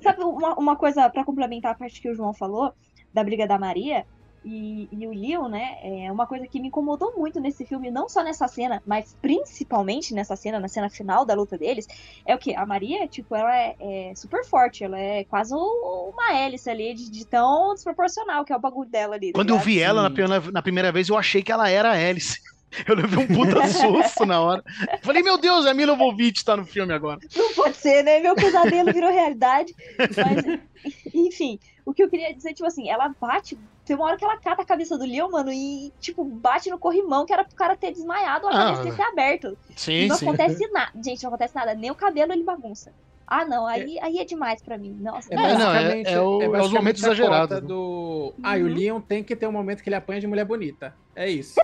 Sabe 0.03 0.23
uma, 0.23 0.55
uma 0.55 0.77
coisa 0.77 1.09
pra 1.11 1.25
complementar 1.25 1.73
a 1.73 1.75
parte 1.75 2.01
que 2.01 2.11
o 2.11 2.15
João 2.15 2.33
falou 2.35 2.73
da 3.13 3.25
briga 3.25 3.47
da 3.47 3.59
Maria 3.59 4.05
e, 4.45 4.89
e 4.93 5.07
o 5.07 5.11
Leon, 5.11 5.49
né? 5.49 5.79
É 5.83 6.13
uma 6.13 6.27
coisa 6.27 6.47
que 6.47 6.61
me 6.61 6.69
incomodou 6.69 7.15
muito 7.17 7.41
nesse 7.41 7.65
filme, 7.65 7.91
não 7.91 8.09
só 8.09 8.23
nessa 8.23 8.47
cena, 8.49 8.83
mas 8.87 9.17
principalmente 9.21 10.15
nessa 10.15 10.37
cena, 10.37 10.61
na 10.61 10.69
cena 10.69 10.89
final 10.89 11.25
da 11.25 11.35
luta 11.35 11.59
deles, 11.59 11.87
é 12.25 12.35
o 12.35 12.39
que 12.39 12.55
a 12.55 12.65
Maria, 12.65 13.07
tipo, 13.07 13.35
ela 13.35 13.57
é, 13.57 13.77
é 13.81 14.15
super 14.15 14.45
forte, 14.45 14.85
ela 14.85 14.99
é 14.99 15.25
quase 15.25 15.55
uma 15.55 16.33
hélice 16.35 16.71
ali 16.71 16.95
de, 16.95 17.11
de 17.11 17.27
tão 17.27 17.75
desproporcional 17.75 18.45
que 18.45 18.53
é 18.53 18.57
o 18.57 18.61
bagulho 18.61 18.89
dela 18.89 19.15
ali. 19.17 19.33
tá 19.33 19.39
Quando 19.39 19.51
eu 19.51 19.57
ligado? 19.57 19.67
vi 19.67 19.81
ela 19.81 20.09
na, 20.09 20.51
na 20.53 20.63
primeira 20.63 20.93
vez, 20.93 21.09
eu 21.09 21.17
achei 21.17 21.43
que 21.43 21.53
ela 21.53 21.69
era 21.69 21.91
a 21.91 21.95
Alice. 21.95 22.39
Eu 22.87 22.95
levei 22.95 23.25
um 23.25 23.27
puta 23.27 23.67
susto 23.69 24.27
na 24.27 24.41
hora. 24.41 24.63
Falei, 25.03 25.23
meu 25.23 25.39
Deus, 25.39 25.65
a 25.67 25.73
Mila 25.73 25.97
Jovovich 25.97 26.45
tá 26.45 26.57
no 26.57 26.67
filme 26.67 26.93
agora. 26.93 27.19
Não 27.35 27.55
pode 27.55 27.77
ser, 27.79 28.03
né? 28.03 28.21
Meu 28.21 28.35
pesadelo 28.35 28.93
virou 28.93 29.11
realidade. 29.11 29.75
Mas, 29.99 30.61
enfim, 31.15 31.59
o 31.89 31.95
que 31.95 32.03
eu 32.03 32.09
queria 32.11 32.35
dizer, 32.35 32.53
tipo 32.53 32.67
assim, 32.67 32.89
ela 32.91 33.15
bate. 33.21 33.59
Tem 33.85 33.97
uma 33.97 34.05
hora 34.05 34.17
que 34.19 34.25
ela 34.25 34.37
cata 34.39 34.61
a 34.61 34.65
cabeça 34.67 34.99
do 34.99 35.05
Leon, 35.07 35.31
mano, 35.31 35.51
e, 35.51 35.91
tipo, 35.99 36.23
bate 36.23 36.69
no 36.69 36.79
corrimão 36.79 37.25
que 37.25 37.33
era 37.33 37.43
pro 37.45 37.57
cara 37.57 37.75
ter 37.77 37.93
desmaiado 37.93 38.47
ou 38.47 38.53
a 38.53 38.55
Ah, 38.55 38.65
cabeça 38.65 38.83
ter 38.83 38.93
se 38.93 39.03
aberto. 39.03 39.59
E 39.71 39.81
Sim, 39.81 40.07
não 40.09 40.17
sim. 40.17 40.27
acontece 40.29 40.69
nada. 40.71 40.93
Gente, 41.03 41.23
não 41.23 41.29
acontece 41.31 41.55
nada. 41.55 41.75
Nem 41.75 41.91
o 41.91 41.95
cabelo 41.95 42.33
ele 42.33 42.45
bagunça. 42.45 42.93
Ah, 43.27 43.45
não, 43.47 43.67
aí, 43.67 43.99
aí 44.01 44.19
é 44.19 44.25
demais 44.25 44.61
pra 44.63 44.77
mim. 44.77 44.97
Nossa, 45.01 45.33
É 45.33 45.37
É, 45.37 45.55
não, 45.59 45.75
é- 45.75 46.03
é 46.03 46.21
o- 46.21 46.43
é 46.43 46.47
os 46.47 46.53
basicamente 46.53 46.73
momentos 46.75 47.03
exagerados, 47.03 47.61
né? 47.63 47.67
Do... 47.67 48.35
Ah, 48.43 48.59
e 48.59 48.63
o 48.63 48.67
Uhum. 48.67 48.75
Leon 48.75 49.01
tem 49.01 49.25
que 49.25 49.35
ter 49.37 49.47
um 49.47 49.53
momento 49.53 49.83
que 49.83 49.89
ele 49.89 49.97
apanha 49.97 50.21
de 50.21 50.27
mulher 50.27 50.45
bonita. 50.45 50.95
É 51.17 51.29
isso. 51.31 51.55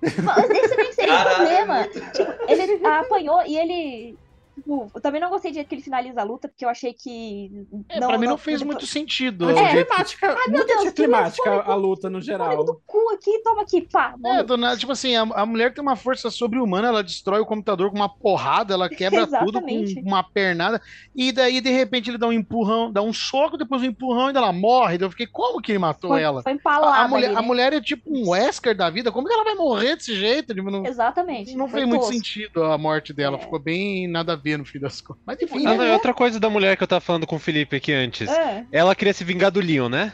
Mas 0.00 0.50
esse 0.50 0.76
nem 0.76 0.92
seria 0.92 1.12
o 1.14 1.16
Caralho, 1.16 1.32
é 1.32 1.56
problema. 1.64 1.74
muito- 1.80 2.52
Ele 2.52 2.86
apanhou 2.86 3.42
e 3.46 3.56
ele. 3.58 4.18
Tipo, 4.58 4.90
eu 4.94 5.00
também 5.00 5.20
não 5.20 5.30
gostei 5.30 5.50
do 5.52 5.54
jeito 5.54 5.68
que 5.68 5.74
ele 5.76 5.82
finaliza 5.82 6.20
a 6.20 6.24
luta, 6.24 6.48
porque 6.48 6.64
eu 6.64 6.68
achei 6.68 6.92
que. 6.92 7.66
É, 7.88 7.98
pra 8.00 8.18
mim 8.18 8.26
não 8.26 8.36
fez 8.38 8.60
muito 8.62 8.86
sentido. 8.86 9.46
o 9.46 9.54
jeito- 9.54 9.62
Anticlimática, 9.92 10.26
meu 10.48 10.48
muito 10.50 10.66
Deus, 10.66 10.80
anticlimática 10.82 11.62
que 11.62 11.70
a 11.70 11.74
luta 11.74 12.10
no 12.10 12.20
geral. 12.20 12.64
do 12.64 12.80
cu 12.86 12.98
aqui, 13.14 13.38
toma 13.44 13.62
aqui, 13.62 13.82
pá. 13.82 14.14
É, 14.16 14.18
morreu. 14.18 14.44
do 14.44 14.56
nada, 14.56 14.76
tipo 14.76 14.90
assim, 14.92 15.14
a, 15.14 15.22
a 15.22 15.46
mulher 15.46 15.72
tem 15.72 15.80
uma 15.82 15.94
força 15.96 16.30
sobre-humana, 16.30 16.88
ela 16.88 17.02
destrói 17.04 17.40
o 17.40 17.46
computador 17.46 17.90
com 17.90 17.96
uma 17.96 18.08
porrada, 18.08 18.74
ela 18.74 18.88
quebra 18.88 19.26
tudo 19.44 19.60
com 19.60 20.00
uma 20.02 20.22
pernada, 20.24 20.80
e 21.14 21.30
daí, 21.30 21.60
de 21.60 21.70
repente, 21.70 22.10
ele 22.10 22.18
dá 22.18 22.26
um 22.26 22.32
empurrão, 22.32 22.90
dá 22.92 23.02
um 23.02 23.12
soco, 23.12 23.56
depois 23.56 23.82
um 23.82 23.86
empurrão 23.86 24.30
e 24.30 24.36
ela 24.36 24.52
morre. 24.52 24.98
Eu 25.00 25.10
fiquei, 25.10 25.26
como 25.26 25.60
que 25.60 25.72
ele 25.72 25.78
matou 25.78 26.10
Foi, 26.10 26.22
ela? 26.22 26.42
foi 26.42 26.52
A, 26.52 26.54
empalada. 26.54 26.96
a 27.04 27.08
mulher, 27.08 27.26
ali, 27.28 27.36
a 27.36 27.40
né? 27.40 27.46
mulher 27.46 27.72
é 27.72 27.80
tipo 27.80 28.02
um 28.10 28.30
Wesker 28.30 28.76
da 28.76 28.90
vida, 28.90 29.12
como 29.12 29.26
que 29.28 29.32
ela 29.32 29.44
vai 29.44 29.54
morrer 29.54 29.96
desse 29.96 30.14
jeito? 30.16 30.54
Tipo, 30.54 30.70
não, 30.70 30.84
Exatamente. 30.84 31.54
não 31.56 31.68
foi 31.68 31.80
fez 31.80 31.88
muito 31.88 32.06
sentido 32.06 32.64
a 32.64 32.76
morte 32.78 33.12
dela, 33.12 33.36
É. 33.36 33.40
ficou 33.40 33.58
bem 33.58 34.08
nada 34.08 34.32
a 34.32 34.36
ver 34.36 34.47
no 34.56 34.64
fim 34.64 34.78
das 34.78 35.00
contas. 35.00 35.22
Mas 35.26 35.42
enfim, 35.42 35.66
Ah, 35.66 35.70
né? 35.72 35.76
não, 35.76 35.84
é 35.84 35.92
outra 35.92 36.14
coisa 36.14 36.38
da 36.40 36.48
mulher 36.48 36.76
que 36.76 36.82
eu 36.82 36.88
tava 36.88 37.00
falando 37.00 37.26
com 37.26 37.36
o 37.36 37.38
Felipe 37.40 37.76
aqui 37.76 37.92
antes. 37.92 38.28
É. 38.28 38.64
Ela 38.72 38.94
queria 38.94 39.12
se 39.12 39.24
vingar 39.24 39.50
do 39.50 39.60
Leon, 39.60 39.88
né? 39.88 40.12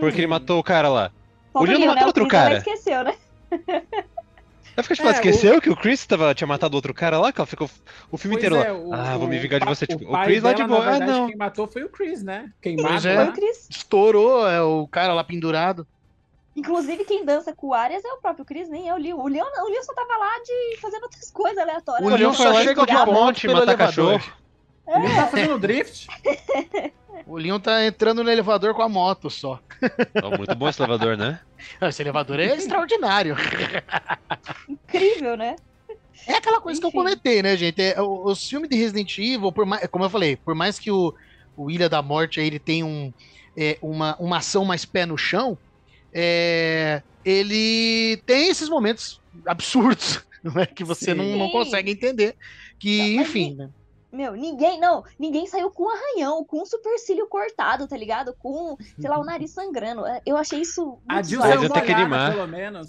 Porque 0.00 0.18
ele 0.20 0.26
Hum. 0.26 0.30
matou 0.30 0.58
o 0.58 0.62
cara 0.64 0.88
lá. 0.88 1.10
O 1.54 1.64
Leon 1.64 1.78
matou 1.80 1.94
né? 1.94 2.06
outro 2.06 2.22
ela 2.24 2.30
cara. 2.30 2.56
esqueceu, 2.58 3.04
né? 3.04 3.14
Ela 4.76 4.84
fica 4.84 4.94
tipo, 4.94 5.08
ela 5.08 5.16
É, 5.16 5.18
esqueceu 5.18 5.60
que 5.60 5.70
o 5.70 5.74
Chris 5.74 6.06
tava, 6.06 6.32
tinha 6.36 6.46
matado 6.46 6.76
outro 6.76 6.94
cara 6.94 7.18
lá? 7.18 7.32
Que 7.32 7.40
ela 7.40 7.46
ficou 7.48 7.68
o 8.12 8.16
filme 8.16 8.36
Pois 8.36 8.46
inteiro 8.46 8.64
é, 8.64 8.70
lá. 8.70 8.78
o- 8.78 8.92
ah, 8.94 9.16
vou 9.18 9.26
me 9.26 9.36
o 9.36 9.40
vingar 9.40 9.58
de 9.58 9.66
você. 9.66 9.88
Tipo, 9.88 10.04
o, 10.04 10.22
Chris 10.22 10.40
lá 10.40 10.52
de 10.52 10.58
dela, 10.62 10.68
boa. 10.68 10.86
Ah, 10.86 10.90
verdade, 10.90 11.10
não. 11.10 11.26
quem 11.26 11.36
matou 11.36 11.66
foi 11.66 11.82
o 11.82 11.88
Chris, 11.88 12.22
né? 12.22 12.52
Quem 12.62 12.76
mata 12.76 12.94
é. 13.08 13.16
Foi 13.16 13.24
lá- 13.24 13.30
o 13.30 13.32
Chris. 13.32 13.66
Estourou 13.68 14.48
é, 14.48 14.62
o 14.62 14.86
cara 14.86 15.12
lá 15.14 15.24
pendurado. 15.24 15.84
Inclusive, 16.58 17.04
quem 17.04 17.24
dança 17.24 17.54
com 17.54 17.68
o 17.68 17.74
Arias 17.74 18.04
é 18.04 18.08
o 18.12 18.20
próprio 18.20 18.44
Chris, 18.44 18.68
nem 18.68 18.88
é 18.88 18.94
o 18.94 18.98
Leon. 18.98 19.16
O 19.16 19.28
Leon, 19.28 19.44
o 19.46 19.68
Leon 19.68 19.82
só 19.82 19.94
tava 19.94 20.16
lá 20.16 20.38
de 20.44 20.76
fazendo 20.80 21.04
outras 21.04 21.30
coisas 21.30 21.58
aleatórias. 21.58 22.04
O 22.04 22.08
Leon 22.10 22.18
Leon 22.18 22.32
foi 22.32 22.46
só 22.46 22.52
lá 22.52 22.62
chega 22.62 22.84
de 22.86 22.92
moto 22.92 23.04
ponte, 23.12 23.46
matar 23.46 23.62
elevador. 23.62 23.76
cachorro. 23.86 24.32
Ele 24.88 25.14
tá 25.14 25.26
fazendo 25.28 25.58
drift? 25.58 26.06
O 27.26 27.36
Leon 27.36 27.60
tá 27.60 27.84
entrando 27.84 28.24
no 28.24 28.30
elevador 28.30 28.72
com 28.74 28.80
a 28.80 28.88
moto 28.88 29.28
só. 29.28 29.60
Ó, 30.22 30.36
muito 30.38 30.54
bom 30.54 30.66
esse 30.66 30.80
elevador, 30.80 31.14
né? 31.14 31.38
Esse 31.82 32.00
elevador 32.00 32.40
é 32.40 32.46
extraordinário. 32.56 33.36
Incrível, 34.68 35.36
né? 35.36 35.56
É 36.26 36.34
aquela 36.34 36.58
coisa 36.60 36.80
que 36.80 36.86
eu 36.86 36.88
Enfim. 36.88 36.96
comentei, 36.98 37.42
né, 37.42 37.54
gente? 37.56 37.82
É, 37.82 38.00
o- 38.00 38.24
os 38.24 38.48
filmes 38.48 38.70
de 38.70 38.76
Resident 38.76 39.18
Evil, 39.18 39.52
por 39.52 39.66
mais, 39.66 39.86
como 39.88 40.04
eu 40.04 40.10
falei, 40.10 40.36
por 40.36 40.54
mais 40.54 40.78
que 40.78 40.90
o, 40.90 41.14
o 41.56 41.70
Ilha 41.70 41.88
da 41.88 42.00
Morte 42.00 42.40
aí, 42.40 42.46
ele 42.46 42.58
tenha 42.58 42.86
um, 42.86 43.12
é, 43.56 43.76
uma, 43.82 44.16
uma 44.18 44.38
ação 44.38 44.64
mais 44.64 44.84
pé 44.86 45.04
no 45.04 45.18
chão, 45.18 45.58
é, 46.12 47.02
ele 47.24 48.16
tem 48.26 48.48
esses 48.48 48.68
momentos 48.68 49.20
absurdos, 49.46 50.24
né, 50.42 50.66
que 50.66 50.84
você 50.84 51.14
não, 51.14 51.24
não 51.36 51.50
consegue 51.50 51.90
entender. 51.90 52.36
Que, 52.78 53.16
Não, 53.16 53.22
enfim, 53.22 53.54
né? 53.54 53.70
Meu, 54.10 54.32
ninguém, 54.32 54.80
não, 54.80 55.04
ninguém 55.18 55.46
saiu 55.46 55.70
com 55.70 55.84
um 55.84 55.90
arranhão, 55.90 56.42
com 56.42 56.62
um 56.62 56.64
supercílio 56.64 57.26
cortado, 57.26 57.86
tá 57.86 57.96
ligado? 57.96 58.34
Com, 58.38 58.76
sei 58.98 59.10
lá, 59.10 59.18
o 59.18 59.24
nariz 59.24 59.50
sangrando. 59.50 60.02
Eu 60.24 60.36
achei 60.38 60.62
isso 60.62 60.98
A 61.06 61.20
eu 61.20 61.68
tenho 61.70 61.84
que 61.84 61.92
animar. 61.92 62.32
pelo 62.32 62.46
menos. 62.46 62.88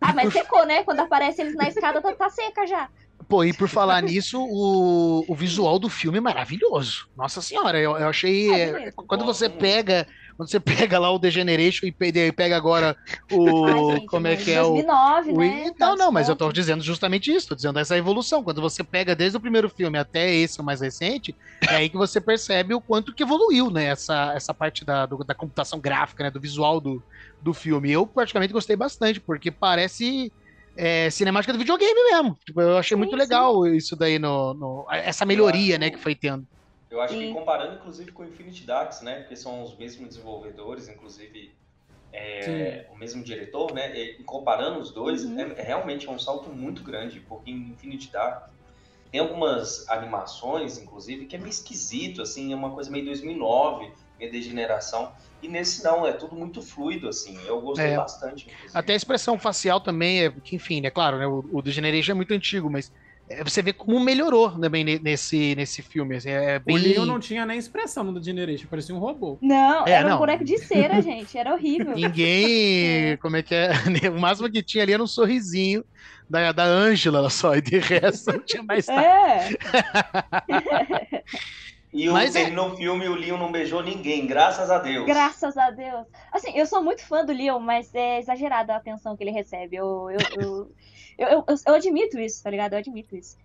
Ah, 0.00 0.12
mas 0.12 0.32
secou, 0.32 0.64
né? 0.64 0.84
Quando 0.84 1.00
aparece 1.00 1.40
eles 1.40 1.56
na 1.56 1.68
escada, 1.68 2.00
tá, 2.00 2.14
tá 2.14 2.30
seca 2.30 2.66
já. 2.66 2.88
Pô, 3.28 3.42
e 3.42 3.52
por 3.52 3.68
falar 3.68 4.02
nisso, 4.02 4.38
o, 4.40 5.24
o 5.26 5.34
visual 5.34 5.78
do 5.78 5.88
filme 5.88 6.18
é 6.18 6.20
maravilhoso. 6.20 7.08
Nossa 7.16 7.40
senhora, 7.40 7.80
eu, 7.80 7.96
eu 7.96 8.08
achei. 8.08 8.52
Ah, 8.52 8.58
é, 8.58 8.92
quando 8.92 9.24
você 9.24 9.48
Bom. 9.48 9.58
pega. 9.58 10.06
Quando 10.36 10.50
você 10.50 10.58
pega 10.60 10.98
lá 10.98 11.10
o 11.10 11.18
Degeneration 11.18 11.86
e 11.86 11.92
pe- 11.92 12.32
pega 12.32 12.56
agora 12.56 12.96
o. 13.30 13.64
Ai, 13.66 13.84
gente, 13.84 14.06
como 14.06 14.26
é 14.26 14.36
que 14.36 14.50
é 14.50 14.62
o. 14.62 14.72
2009, 14.72 15.32
o- 15.32 15.38
né? 15.38 15.64
Não, 15.78 15.96
Tá 15.96 15.96
não, 15.96 16.12
mas 16.12 16.28
eu 16.28 16.36
tô 16.36 16.50
dizendo 16.52 16.82
justamente 16.82 17.32
isso, 17.32 17.48
tô 17.48 17.54
dizendo 17.54 17.78
essa 17.78 17.96
evolução. 17.96 18.42
Quando 18.42 18.60
você 18.60 18.82
pega 18.84 19.14
desde 19.14 19.36
o 19.36 19.40
primeiro 19.40 19.68
filme 19.70 19.98
até 19.98 20.34
esse, 20.34 20.60
o 20.60 20.64
mais 20.64 20.80
recente, 20.80 21.36
é 21.70 21.76
aí 21.76 21.88
que 21.88 21.96
você 21.96 22.20
percebe 22.20 22.74
o 22.74 22.80
quanto 22.82 23.14
que 23.14 23.22
evoluiu, 23.22 23.70
né? 23.70 23.84
Essa, 23.86 24.32
essa 24.34 24.52
parte 24.54 24.84
da, 24.84 25.06
do- 25.06 25.18
da 25.24 25.34
computação 25.34 25.80
gráfica, 25.80 26.24
né? 26.24 26.30
Do 26.30 26.40
visual 26.40 26.80
do, 26.80 27.02
do 27.40 27.54
filme. 27.54 27.90
Eu, 27.90 28.06
praticamente, 28.06 28.52
gostei 28.52 28.76
bastante, 28.76 29.20
porque 29.20 29.50
parece 29.50 30.32
é, 30.76 31.08
cinemática 31.10 31.52
do 31.52 31.58
videogame 31.58 31.94
mesmo. 32.10 32.36
Tipo, 32.44 32.60
eu 32.60 32.76
achei 32.78 32.96
Sim, 32.96 32.98
muito 32.98 33.12
sim. 33.12 33.16
legal 33.16 33.66
isso 33.66 33.96
daí, 33.96 34.18
no, 34.18 34.54
no- 34.54 34.86
essa 34.90 35.24
melhoria, 35.24 35.78
né, 35.78 35.90
que 35.90 35.98
foi 35.98 36.14
tendo. 36.14 36.46
Eu 36.94 37.00
acho 37.00 37.18
que 37.18 37.32
comparando, 37.32 37.74
inclusive, 37.74 38.12
com 38.12 38.22
o 38.22 38.26
Infinity 38.26 38.64
Darks, 38.64 39.02
né? 39.02 39.20
Porque 39.20 39.34
são 39.34 39.62
os 39.64 39.76
mesmos 39.76 40.08
desenvolvedores, 40.10 40.88
inclusive 40.88 41.52
é, 42.12 42.86
o 42.92 42.96
mesmo 42.96 43.24
diretor, 43.24 43.74
né? 43.74 43.98
E 43.98 44.22
comparando 44.22 44.78
os 44.78 44.92
dois, 44.92 45.24
Uhum. 45.24 45.40
é, 45.40 45.42
é 45.60 45.62
realmente 45.62 46.08
um 46.08 46.18
salto 46.18 46.50
muito 46.50 46.84
grande, 46.84 47.18
porque 47.20 47.50
em 47.50 47.70
Infinity 47.72 48.12
Dark 48.12 48.48
tem 49.10 49.20
algumas 49.20 49.88
animações, 49.88 50.78
inclusive, 50.78 51.26
que 51.26 51.34
é 51.34 51.38
meio 51.38 51.50
esquisito, 51.50 52.22
assim, 52.22 52.52
é 52.52 52.56
uma 52.56 52.70
coisa 52.70 52.90
meio 52.90 53.04
2009, 53.04 53.92
meio 54.18 54.30
degeneração. 54.30 55.12
E 55.42 55.48
nesse 55.48 55.82
não, 55.82 56.06
é 56.06 56.12
tudo 56.12 56.36
muito 56.36 56.62
fluido, 56.62 57.08
assim. 57.08 57.36
Eu 57.44 57.60
gostei 57.60 57.90
É. 57.90 57.96
bastante. 57.96 58.46
inclusive. 58.46 58.70
Até 58.78 58.92
a 58.92 58.96
expressão 58.96 59.36
facial 59.38 59.80
também, 59.80 60.24
é, 60.24 60.30
que, 60.30 60.54
enfim, 60.54 60.80
né, 60.80 60.90
claro, 60.90 61.18
né, 61.18 61.26
o, 61.26 61.44
o 61.52 61.60
Degeneration 61.62 62.12
é 62.12 62.14
muito 62.14 62.32
antigo, 62.32 62.70
mas 62.70 62.88
é, 62.88 63.03
você 63.44 63.62
vê 63.62 63.72
como 63.72 63.98
melhorou 64.00 64.50
também 64.58 64.84
ne- 64.84 64.98
nesse, 64.98 65.54
nesse 65.54 65.80
filme. 65.82 66.16
assim, 66.16 66.30
é 66.30 66.58
O 66.58 66.60
bem... 66.60 66.76
Leon 66.78 67.06
não 67.06 67.18
tinha 67.18 67.46
nem 67.46 67.58
expressão 67.58 68.04
no 68.04 68.22
Generation, 68.22 68.66
parecia 68.68 68.94
um 68.94 68.98
robô. 68.98 69.38
Não, 69.40 69.86
É, 69.86 69.92
era 69.92 70.08
não. 70.08 70.16
um 70.16 70.18
boneco 70.18 70.44
de 70.44 70.58
cera, 70.58 71.00
gente. 71.00 71.36
Era 71.36 71.52
horrível. 71.54 71.94
Ninguém. 71.94 73.16
Como 73.18 73.36
é 73.36 73.42
que 73.42 73.54
é? 73.54 73.70
O 74.14 74.20
máximo 74.20 74.50
que 74.50 74.62
tinha 74.62 74.84
ali 74.84 74.92
era 74.92 75.02
um 75.02 75.06
sorrisinho 75.06 75.82
da, 76.28 76.52
da 76.52 76.64
Ângela 76.64 77.28
só, 77.30 77.54
e 77.56 77.62
de 77.62 77.78
resto 77.78 78.32
não 78.32 78.44
tinha 78.44 78.62
mais 78.62 78.86
nada. 78.86 79.02
É. 79.02 79.48
E 81.96 82.08
o, 82.08 82.12
Mas 82.12 82.34
é- 82.34 82.40
terminou 82.40 82.72
o 82.72 82.76
filme 82.76 83.04
e 83.04 83.08
o 83.08 83.14
Leon 83.14 83.38
não 83.38 83.52
beijou 83.52 83.80
ninguém, 83.80 84.26
graças 84.26 84.68
a 84.68 84.80
Deus. 84.80 85.06
Graças 85.06 85.56
a 85.56 85.70
Deus. 85.70 86.04
Assim, 86.32 86.50
eu 86.58 86.66
sou 86.66 86.82
muito 86.82 87.06
fã 87.06 87.24
do 87.24 87.32
Leon, 87.32 87.60
mas 87.60 87.94
é 87.94 88.18
exagerada 88.18 88.74
a 88.74 88.78
atenção 88.78 89.16
que 89.16 89.22
ele 89.22 89.30
recebe. 89.30 89.76
Eu, 89.76 90.08
eu, 90.10 90.42
eu, 90.42 90.72
eu, 91.18 91.28
eu, 91.28 91.44
eu- 91.66 91.74
admito 91.74 92.18
isso, 92.18 92.42
tá 92.42 92.50
ligado? 92.50 92.72
Eu 92.74 92.78
admito 92.78 93.16
isso. 93.16 93.36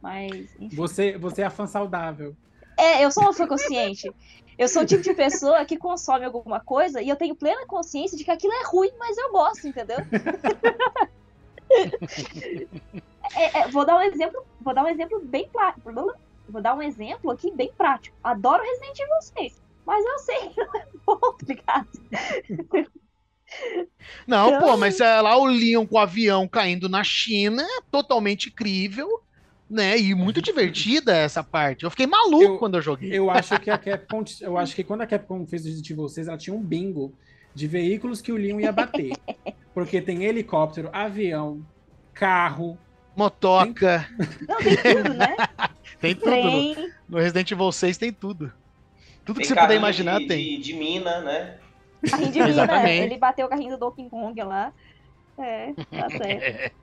Mas, 0.00 0.32
enfim. 0.58 0.76
Você, 0.76 1.18
você 1.18 1.42
é 1.42 1.46
a 1.46 1.50
fã 1.50 1.66
saudável. 1.66 2.34
É, 2.78 3.04
eu 3.04 3.10
sou 3.10 3.24
uma 3.24 3.34
fã 3.34 3.46
consciente. 3.46 4.10
Eu 4.56 4.68
sou 4.68 4.82
o 4.82 4.86
tipo 4.86 5.02
de 5.02 5.14
pessoa 5.14 5.64
que 5.64 5.76
consome 5.76 6.24
alguma 6.24 6.60
coisa 6.60 7.00
e 7.00 7.08
eu 7.08 7.16
tenho 7.16 7.34
plena 7.34 7.66
consciência 7.66 8.16
de 8.16 8.24
que 8.24 8.30
aquilo 8.30 8.52
é 8.52 8.64
ruim, 8.66 8.90
mas 8.98 9.16
eu 9.16 9.30
gosto, 9.30 9.66
entendeu? 9.66 9.98
É, 13.34 13.60
é, 13.60 13.68
vou 13.68 13.84
dar 13.84 13.96
um 13.96 14.00
exemplo, 14.00 14.44
vou 14.60 14.74
dar 14.74 14.84
um 14.84 14.88
exemplo 14.88 15.20
bem 15.24 15.48
prático. 15.48 15.92
Vou 16.48 16.62
dar 16.62 16.74
um 16.74 16.82
exemplo 16.82 17.30
aqui 17.30 17.52
bem 17.54 17.72
prático. 17.76 18.16
Adoro 18.22 18.62
Resident 18.62 18.98
Evil 18.98 19.22
6, 19.36 19.62
mas 19.84 20.04
eu 20.04 20.18
sei 20.20 20.48
que 20.50 20.64
não 20.64 20.74
é 20.80 20.86
bom, 21.06 21.18
tá 21.18 21.46
ligado? 21.46 21.88
Não, 24.26 24.48
Então- 24.48 24.60
pô, 24.60 24.76
mas 24.76 25.00
é 25.00 25.20
lá 25.20 25.36
o 25.36 25.46
Leon 25.46 25.86
com 25.86 25.96
o 25.96 25.98
avião 25.98 26.46
caindo 26.46 26.88
na 26.88 27.02
China, 27.02 27.64
totalmente 27.90 28.48
incrível, 28.48 29.22
né? 29.70 29.98
E 29.98 30.14
muito 30.14 30.40
divertida 30.42 31.16
essa 31.16 31.42
parte. 31.42 31.84
Eu 31.84 31.90
fiquei 31.90 32.06
maluco 32.06 32.42
Eu- 32.44 32.58
quando 32.58 32.76
eu 32.76 32.82
joguei. 32.82 33.10
Eu 33.12 33.30
acho 33.30 33.58
que 33.60 33.70
a 33.70 33.78
Capcom, 33.78 34.24
eu 34.40 34.56
acho 34.58 34.74
que 34.74 34.84
quando 34.84 35.02
a 35.02 35.06
Capcom 35.06 35.46
fez 35.46 35.62
o 35.62 35.66
Resident 35.66 35.90
Evil 35.90 36.08
6, 36.08 36.28
ela 36.28 36.38
tinha 36.38 36.54
um 36.54 36.60
bingo 36.62 37.12
de 37.54 37.66
veículos 37.66 38.20
que 38.20 38.30
o 38.32 38.36
Leon 38.36 38.60
ia 38.60 38.72
bater. 38.72 39.12
Porque 39.74 40.00
tem 40.00 40.24
helicóptero, 40.24 40.90
avião, 40.92 41.64
carro. 42.12 42.78
Motoca, 43.16 44.08
Não, 44.48 44.56
tem 44.58 44.76
tudo, 44.76 45.14
né? 45.14 45.36
tem 46.00 46.14
tudo. 46.14 46.92
No, 47.08 47.18
Resident 47.18 47.50
Evil 47.50 47.72
6 47.72 47.98
tem 47.98 48.12
tudo. 48.12 48.52
Tudo 49.24 49.40
que 49.40 49.46
Tem 49.46 49.54
você 49.56 49.60
puder 49.60 49.74
imaginar 49.76 50.20
de, 50.20 50.26
tem. 50.28 50.44
De, 50.44 50.58
de 50.58 50.72
mina, 50.74 51.20
né? 51.20 51.56
Carrinho 52.08 52.32
de 52.32 52.38
mina. 52.38 52.50
Exatamente. 52.50 53.02
Ele 53.04 53.18
bateu 53.18 53.46
o 53.46 53.48
carrinho 53.48 53.70
do 53.70 53.78
Donkey 53.78 54.08
Kong 54.08 54.42
lá. 54.42 54.72
É, 55.38 55.72
tá 55.72 56.08
certo. 56.16 56.74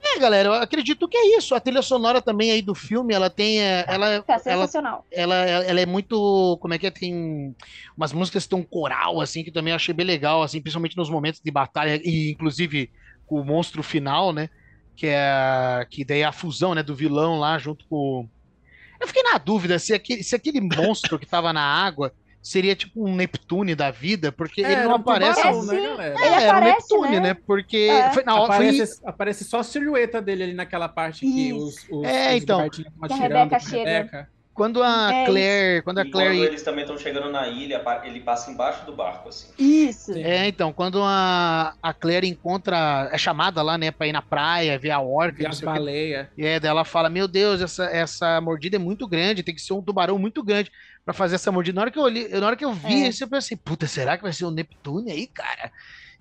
É, 0.00 0.18
galera, 0.20 0.48
eu 0.48 0.52
acredito 0.54 1.08
que 1.08 1.16
é 1.16 1.36
isso. 1.36 1.54
A 1.54 1.60
trilha 1.60 1.82
sonora 1.82 2.22
também 2.22 2.50
aí 2.52 2.62
do 2.62 2.74
filme, 2.74 3.12
ela 3.12 3.28
tem. 3.28 3.60
é, 3.60 3.84
Ela, 3.88 4.22
Tá 4.22 4.34
ela, 4.34 4.42
sensacional. 4.42 5.04
ela, 5.10 5.34
ela 5.34 5.80
é 5.80 5.86
muito. 5.86 6.56
Como 6.60 6.72
é 6.72 6.78
que 6.78 6.86
é? 6.86 6.90
Tem 6.90 7.54
umas 7.96 8.12
músicas 8.12 8.44
que 8.44 8.50
tem 8.50 8.58
um 8.58 8.62
coral, 8.64 9.20
assim, 9.20 9.42
que 9.42 9.50
também 9.50 9.72
eu 9.72 9.76
achei 9.76 9.92
bem 9.92 10.06
legal, 10.06 10.42
assim, 10.42 10.60
principalmente 10.60 10.96
nos 10.96 11.10
momentos 11.10 11.40
de 11.44 11.50
batalha, 11.50 12.00
e 12.04 12.30
inclusive 12.30 12.90
com 13.26 13.40
o 13.40 13.44
monstro 13.44 13.82
final, 13.82 14.32
né? 14.32 14.48
Que 14.96 15.08
é. 15.08 15.86
Que 15.90 16.04
daí 16.04 16.20
é 16.20 16.24
a 16.24 16.32
fusão, 16.32 16.74
né, 16.74 16.82
do 16.82 16.94
vilão 16.94 17.38
lá 17.38 17.58
junto 17.58 17.84
com. 17.88 18.26
Eu 19.00 19.06
fiquei 19.06 19.22
na 19.24 19.36
dúvida 19.38 19.78
se 19.78 19.92
aquele, 19.92 20.22
se 20.22 20.34
aquele 20.34 20.60
monstro 20.60 21.18
que 21.18 21.26
tava 21.26 21.52
na 21.52 21.60
água 21.62 22.12
seria 22.48 22.74
tipo 22.74 23.06
um 23.06 23.14
Neptune 23.14 23.74
da 23.74 23.90
vida, 23.90 24.32
porque 24.32 24.62
ele 24.62 24.72
era 24.72 24.84
não 24.84 24.92
um 24.92 24.94
aparece. 24.94 25.42
tubarão, 25.42 25.62
É, 25.62 25.66
né, 25.66 25.88
galera? 25.88 26.14
Ele 26.14 26.24
É, 26.24 26.42
era 26.42 26.54
um 26.54 26.58
aparece, 26.58 26.76
Neptune, 26.94 27.10
né? 27.14 27.20
né? 27.20 27.34
Porque 27.34 27.76
É. 27.90 28.10
foi, 28.12 28.24
na 28.24 28.34
hora, 28.40 28.46
foi, 28.54 28.68
Aparece, 28.68 29.00
aparece 29.04 29.44
só 29.44 29.58
a 29.58 29.64
silhueta 29.64 30.22
dele 30.22 30.44
ali 30.44 30.54
naquela 30.54 30.88
parte 30.88 31.26
que 31.26 31.52
os, 31.52 31.86
os, 31.90 32.04
É, 32.08 32.34
os 32.34 32.42
então. 32.42 32.68
Que 32.70 32.86
a 33.02 33.14
Rebeca 33.16 33.48
com 33.50 33.56
a 33.56 33.58
chega. 33.58 33.90
Rebeca. 33.90 34.30
Quando 34.58 34.82
a 34.82 35.10
É 35.12 35.24
Claire, 35.24 35.82
quando 35.84 35.98
a 35.98 36.02
E 36.02 36.10
Claire 36.10 36.36
quando 36.36 36.44
eles 36.48 36.62
também 36.62 36.82
estão 36.82 36.98
chegando 36.98 37.30
na 37.30 37.46
ilha, 37.48 37.80
ele 38.04 38.20
passa 38.20 38.50
embaixo 38.50 38.84
do 38.84 38.92
barco, 38.94 39.28
assim. 39.28 39.48
Isso. 39.58 40.12
Sim. 40.12 40.22
É, 40.22 40.46
então, 40.48 40.72
quando 40.72 41.00
a, 41.02 41.72
a 41.82 41.94
Claire 41.94 42.26
encontra, 42.28 43.08
é 43.12 43.16
chamada 43.16 43.62
lá, 43.62 43.78
né, 43.78 43.90
pra 43.92 44.06
ir 44.08 44.12
na 44.12 44.20
praia, 44.20 44.78
ver 44.78 44.90
a 44.90 45.00
orca, 45.00 45.40
E 45.40 45.44
não 45.44 45.50
as 45.50 45.58
sei 45.58 45.68
o 45.68 45.72
quê. 45.72 45.78
baleias. 45.78 46.28
e 46.36 46.44
é, 46.44 46.58
daí 46.60 46.70
ela 46.70 46.84
fala, 46.84 47.08
meu 47.08 47.28
Deus, 47.28 47.62
essa, 47.62 47.84
essa 47.86 48.40
mordida 48.40 48.76
é 48.76 48.78
muito 48.78 49.08
grande, 49.08 49.42
tem 49.44 49.54
que 49.54 49.60
ser 49.62 49.72
um 49.74 49.82
tubarão 49.82 50.18
muito 50.18 50.42
grande 50.42 50.70
pra 51.04 51.14
fazer 51.14 51.36
essa 51.36 51.52
mordida. 51.52 51.76
Na 51.76 51.82
hora 51.82 51.90
que 51.90 51.98
eu 51.98 52.02
olhei, 52.02 52.28
na 52.28 52.46
hora 52.46 52.56
que 52.56 52.64
eu 52.64 52.72
vi 52.72 53.04
É. 53.04 53.08
isso, 53.08 53.22
eu 53.24 53.28
pensei, 53.30 53.56
puta, 53.64 53.86
será 53.86 54.16
que 54.16 54.22
vai 54.24 54.32
ser 54.32 54.44
o 54.44 54.50
Neptune 54.50 55.10
aí, 55.12 55.28
cara? 55.32 55.70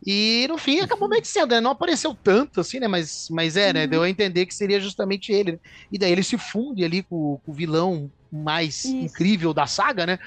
E 0.06 0.46
no 0.48 0.60
fim 0.60 0.80
acabou 0.80 1.10
meio 1.10 1.22
que 1.24 1.28
sendo, 1.28 1.52
né? 1.56 1.60
Não 1.60 1.72
apareceu 1.72 2.16
tanto 2.24 2.62
assim, 2.62 2.80
né? 2.80 2.88
Mas, 2.88 3.26
mas 3.32 3.58
é, 3.58 3.74
né? 3.74 3.88
Deu 3.88 4.04
a 4.04 4.10
entender 4.10 4.46
que 4.46 4.54
seria 4.54 4.80
justamente 4.80 5.32
ele. 5.32 5.54
né? 5.54 5.58
E 5.92 5.98
daí 5.98 6.12
ele 6.12 6.22
se 6.22 6.38
funde 6.38 6.86
ali 6.86 7.02
com, 7.02 7.40
com 7.44 7.52
o 7.52 7.56
vilão 7.56 8.08
mais 8.32 8.86
Isso. 8.86 8.96
incrível 8.96 9.54
da 9.54 9.66
saga, 9.66 10.06
né? 10.06 10.20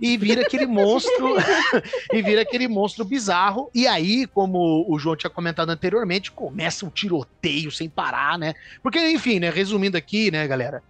E 0.00 0.16
vira 0.16 0.42
aquele 0.42 0.66
monstro, 0.66 1.34
e 2.12 2.22
vira 2.22 2.42
aquele 2.42 2.68
monstro 2.68 3.04
bizarro. 3.04 3.70
E 3.74 3.86
aí, 3.86 4.26
como 4.26 4.86
o 4.88 4.98
João 4.98 5.16
tinha 5.16 5.30
comentado 5.30 5.70
anteriormente, 5.70 6.30
começa 6.30 6.86
um 6.86 6.90
tiroteio 6.90 7.70
sem 7.70 7.88
parar, 7.88 8.38
né? 8.38 8.54
Porque, 8.82 8.98
enfim, 9.10 9.38
né? 9.38 9.50
Resumindo 9.50 9.96
aqui, 9.96 10.30
né, 10.30 10.46
galera? 10.46 10.82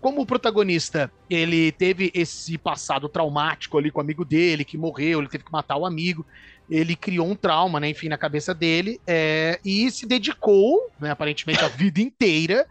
Como 0.00 0.20
o 0.20 0.26
protagonista, 0.26 1.10
ele 1.30 1.72
teve 1.72 2.10
esse 2.14 2.58
passado 2.58 3.08
traumático 3.08 3.78
ali 3.78 3.90
com 3.90 4.00
o 4.00 4.02
amigo 4.02 4.22
dele, 4.22 4.64
que 4.64 4.76
morreu, 4.76 5.18
ele 5.18 5.30
teve 5.30 5.44
que 5.44 5.52
matar 5.52 5.78
o 5.78 5.86
amigo, 5.86 6.26
ele 6.68 6.94
criou 6.94 7.26
um 7.26 7.34
trauma, 7.34 7.80
né, 7.80 7.88
enfim, 7.88 8.08
na 8.08 8.18
cabeça 8.18 8.54
dele, 8.54 9.00
é, 9.06 9.58
e 9.64 9.90
se 9.90 10.06
dedicou, 10.06 10.78
né, 11.00 11.10
aparentemente, 11.10 11.64
a 11.64 11.68
vida 11.68 12.02
inteira 12.02 12.66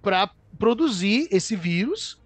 para 0.00 0.30
produzir 0.58 1.28
esse 1.30 1.56
vírus, 1.56 2.18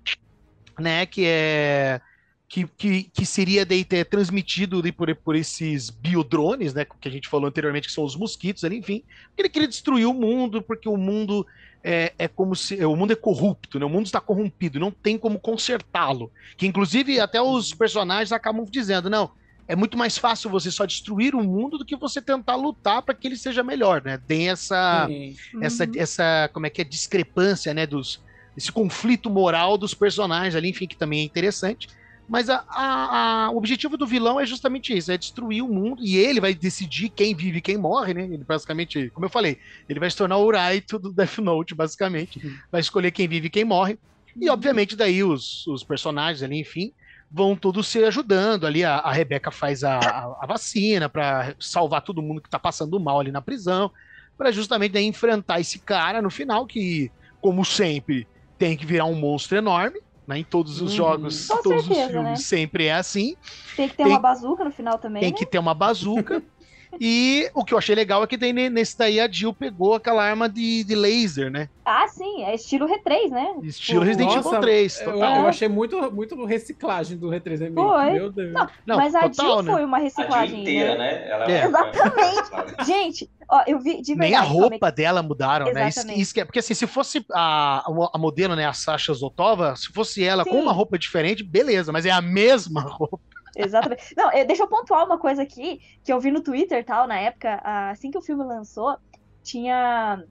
né, 0.78 1.06
que 1.06 1.24
é 1.26 2.00
que, 2.48 2.66
que, 2.66 3.02
que 3.12 3.26
seria 3.26 3.66
daí 3.66 3.84
ter 3.84 4.06
transmitido 4.06 4.78
ali 4.78 4.90
por, 4.90 5.14
por 5.16 5.36
esses 5.36 5.90
biodrones, 5.90 6.72
né, 6.72 6.86
que 6.98 7.06
a 7.06 7.10
gente 7.10 7.28
falou 7.28 7.46
anteriormente, 7.46 7.88
que 7.88 7.92
são 7.92 8.04
os 8.04 8.16
mosquitos, 8.16 8.64
ali, 8.64 8.78
enfim, 8.78 9.02
porque 9.28 9.42
ele 9.42 9.48
queria 9.50 9.68
destruir 9.68 10.06
o 10.06 10.14
mundo, 10.14 10.62
porque 10.62 10.88
o 10.88 10.96
mundo 10.96 11.46
é, 11.84 12.12
é 12.18 12.26
como 12.26 12.56
se 12.56 12.82
o 12.84 12.96
mundo 12.96 13.12
é 13.12 13.16
corrupto, 13.16 13.78
né? 13.78 13.84
O 13.84 13.88
mundo 13.88 14.06
está 14.06 14.20
corrompido, 14.20 14.80
não 14.80 14.90
tem 14.90 15.16
como 15.18 15.38
consertá-lo. 15.38 16.32
Que 16.56 16.66
inclusive 16.66 17.20
até 17.20 17.40
os 17.40 17.72
personagens 17.72 18.32
acabam 18.32 18.64
dizendo, 18.68 19.08
não, 19.08 19.30
é 19.66 19.76
muito 19.76 19.96
mais 19.96 20.16
fácil 20.16 20.50
você 20.50 20.70
só 20.70 20.86
destruir 20.86 21.34
o 21.34 21.44
mundo 21.44 21.78
do 21.78 21.84
que 21.84 21.96
você 21.96 22.22
tentar 22.22 22.56
lutar 22.56 23.02
para 23.02 23.14
que 23.14 23.28
ele 23.28 23.36
seja 23.36 23.62
melhor, 23.62 24.02
né? 24.02 24.18
Tem 24.26 24.48
essa 24.48 25.06
Sim. 25.06 25.36
essa, 25.60 25.84
Uhum. 25.84 25.92
essa 25.96 26.50
como 26.52 26.66
é 26.66 26.70
que 26.70 26.80
é 26.80 26.84
discrepância, 26.84 27.74
né, 27.74 27.86
dos 27.86 28.20
esse 28.58 28.72
conflito 28.72 29.30
moral 29.30 29.78
dos 29.78 29.94
personagens 29.94 30.54
ali, 30.56 30.68
enfim, 30.70 30.86
que 30.88 30.96
também 30.98 31.20
é 31.20 31.24
interessante. 31.24 31.86
Mas 32.28 32.50
a, 32.50 32.62
a- 32.70 33.46
a- 33.46 33.50
o 33.52 33.56
objetivo 33.56 33.96
do 33.96 34.06
vilão 34.06 34.38
é 34.38 34.44
justamente 34.44 34.94
isso, 34.96 35.10
é 35.10 35.16
destruir 35.16 35.62
o 35.62 35.68
mundo 35.68 36.02
e 36.04 36.16
ele 36.18 36.40
vai 36.40 36.52
decidir 36.54 37.08
quem 37.10 37.34
vive 37.34 37.58
e 37.58 37.62
quem 37.62 37.78
morre, 37.78 38.12
né? 38.12 38.24
Ele 38.24 38.44
basicamente, 38.44 39.10
como 39.12 39.24
eu 39.26 39.30
falei, 39.30 39.56
ele 39.88 39.98
vai 39.98 40.10
se 40.10 40.16
tornar 40.16 40.36
o 40.36 40.50
Raito 40.50 40.98
do 40.98 41.12
Death 41.12 41.38
Note, 41.38 41.74
basicamente, 41.74 42.38
vai 42.70 42.80
escolher 42.82 43.12
quem 43.12 43.26
vive 43.28 43.46
e 43.46 43.50
quem 43.50 43.64
morre. 43.64 43.98
E, 44.40 44.48
obviamente, 44.50 44.94
daí 44.94 45.24
os, 45.24 45.66
os 45.66 45.82
personagens 45.84 46.42
ali, 46.42 46.60
enfim, 46.60 46.92
vão 47.30 47.56
todos 47.56 47.86
se 47.88 48.04
ajudando 48.04 48.66
ali. 48.66 48.84
A, 48.84 48.96
a 48.96 49.12
Rebeca 49.12 49.50
faz 49.50 49.82
a, 49.82 49.94
a, 49.98 50.24
a 50.42 50.46
vacina 50.46 51.08
para 51.08 51.54
salvar 51.58 52.02
todo 52.02 52.22
mundo 52.22 52.42
que 52.42 52.50
tá 52.50 52.58
passando 52.58 53.00
mal 53.00 53.20
ali 53.20 53.32
na 53.32 53.40
prisão, 53.42 53.90
para 54.36 54.52
justamente 54.52 54.92
daí 54.92 55.04
enfrentar 55.04 55.60
esse 55.60 55.82
cara 55.82 56.20
no 56.22 56.30
final, 56.30 56.66
que, 56.66 57.10
como 57.40 57.64
sempre, 57.64 58.28
tem 58.58 58.76
que 58.76 58.84
virar 58.86 59.06
um 59.06 59.14
monstro 59.14 59.56
enorme. 59.56 59.98
Né, 60.26 60.40
em 60.40 60.44
todos 60.44 60.82
os 60.82 60.90
Uhum. 60.90 60.96
jogos, 60.98 61.46
todos 61.48 61.62
certeza, 61.62 62.04
os 62.04 62.10
filmes 62.10 62.40
né? 62.40 62.44
sempre 62.44 62.84
é 62.84 62.92
assim. 62.92 63.34
Tem 63.74 63.88
que 63.88 63.94
ter 63.96 64.02
Tem- 64.02 64.12
uma 64.12 64.18
bazuca 64.18 64.62
no 64.62 64.70
final 64.70 64.98
também, 64.98 65.22
Tem 65.22 65.30
né? 65.32 65.38
que 65.38 65.46
ter 65.46 65.58
uma 65.58 65.72
bazuca. 65.72 66.42
e 67.00 67.50
o 67.54 67.64
que 67.64 67.74
eu 67.74 67.78
achei 67.78 67.94
legal 67.94 68.22
é 68.22 68.26
que 68.26 68.36
ne- 68.36 68.70
nesse 68.70 68.96
daí 68.96 69.20
a 69.20 69.30
Jill 69.30 69.52
pegou 69.54 69.94
aquela 69.94 70.22
arma 70.22 70.48
de, 70.48 70.84
de 70.84 70.94
laser, 70.94 71.50
né? 71.50 71.68
Ah, 71.84 72.06
sim, 72.08 72.42
é 72.44 72.54
estilo 72.54 72.86
R3, 72.86 73.30
né? 73.30 73.46
Estilo 73.62 74.00
Tipo, 74.00 74.04
Resident 74.04 74.34
Nossa, 74.34 74.48
Evil 74.48 74.60
3. 74.60 75.00
Eu, 75.00 75.12
Total. 75.12 75.36
eu 75.36 75.46
achei 75.48 75.68
muito, 75.68 76.12
muito 76.12 76.44
reciclagem 76.44 77.16
do 77.18 77.28
Re3 77.28 77.58
Remake. 77.60 77.74
Foi. 77.74 78.10
Meu 78.12 78.30
Deus. 78.32 78.52
Não, 78.52 78.68
Não, 78.86 78.96
mas 78.96 79.14
a 79.14 79.22
total, 79.28 79.46
Jill 79.46 79.62
né? 79.62 79.72
foi 79.72 79.84
uma 79.84 79.96
A 79.96 80.00
Jill 80.00 80.04
reciclagem, 80.08 80.60
inteira, 80.62 80.98
né? 80.98 81.12
né? 81.12 81.28
Ela 81.30 81.50
É. 81.50 81.64
Exatamente. 81.64 82.84
Gente, 82.86 83.30
ó, 83.50 83.62
eu 83.66 83.78
vi 83.80 84.02
de 84.02 84.14
verdade. 84.14 84.30
Nem 84.30 84.34
a 84.34 84.40
roupa 84.42 84.92
dela 84.92 85.22
mudaram, 85.22 85.66
né? 85.72 85.88
Isso, 85.88 85.98
Exatamente. 86.00 86.20
isso 86.20 86.34
que 86.34 86.40
é, 86.40 86.44
porque 86.44 86.58
assim, 86.58 86.74
se 86.74 86.86
fosse 86.86 87.24
a, 87.32 87.84
a 88.12 88.18
modelo, 88.18 88.54
né, 88.54 88.66
a 88.66 88.72
Sasha 88.74 89.12
Zotova, 89.14 89.74
se 89.76 89.92
fosse 89.92 90.22
ela 90.22 90.44
com 90.44 90.52
Sim. 90.52 90.60
uma 90.60 90.72
roupa 90.72 90.98
diferente, 90.98 91.42
beleza, 91.42 91.90
mas 91.92 92.04
é 92.04 92.10
a 92.10 92.20
mesma 92.20 92.80
roupa. 92.88 93.18
Exatamente. 93.58 94.14
Não, 94.16 94.30
eh, 94.32 94.44
deixa 94.44 94.62
eu 94.62 94.68
pontuar 94.68 95.04
uma 95.04 95.18
coisa 95.18 95.42
aqui 95.42 95.78
que 96.04 96.12
eu 96.12 96.20
vi 96.20 96.30
no 96.30 96.42
Twitter 96.42 96.84
tal, 96.84 97.06
na 97.08 97.18
época, 97.18 97.60
assim 97.90 98.10
que 98.10 98.18
o 98.18 98.22
filme 98.22 98.44
lançou, 98.44 98.96
tinha 99.42 100.22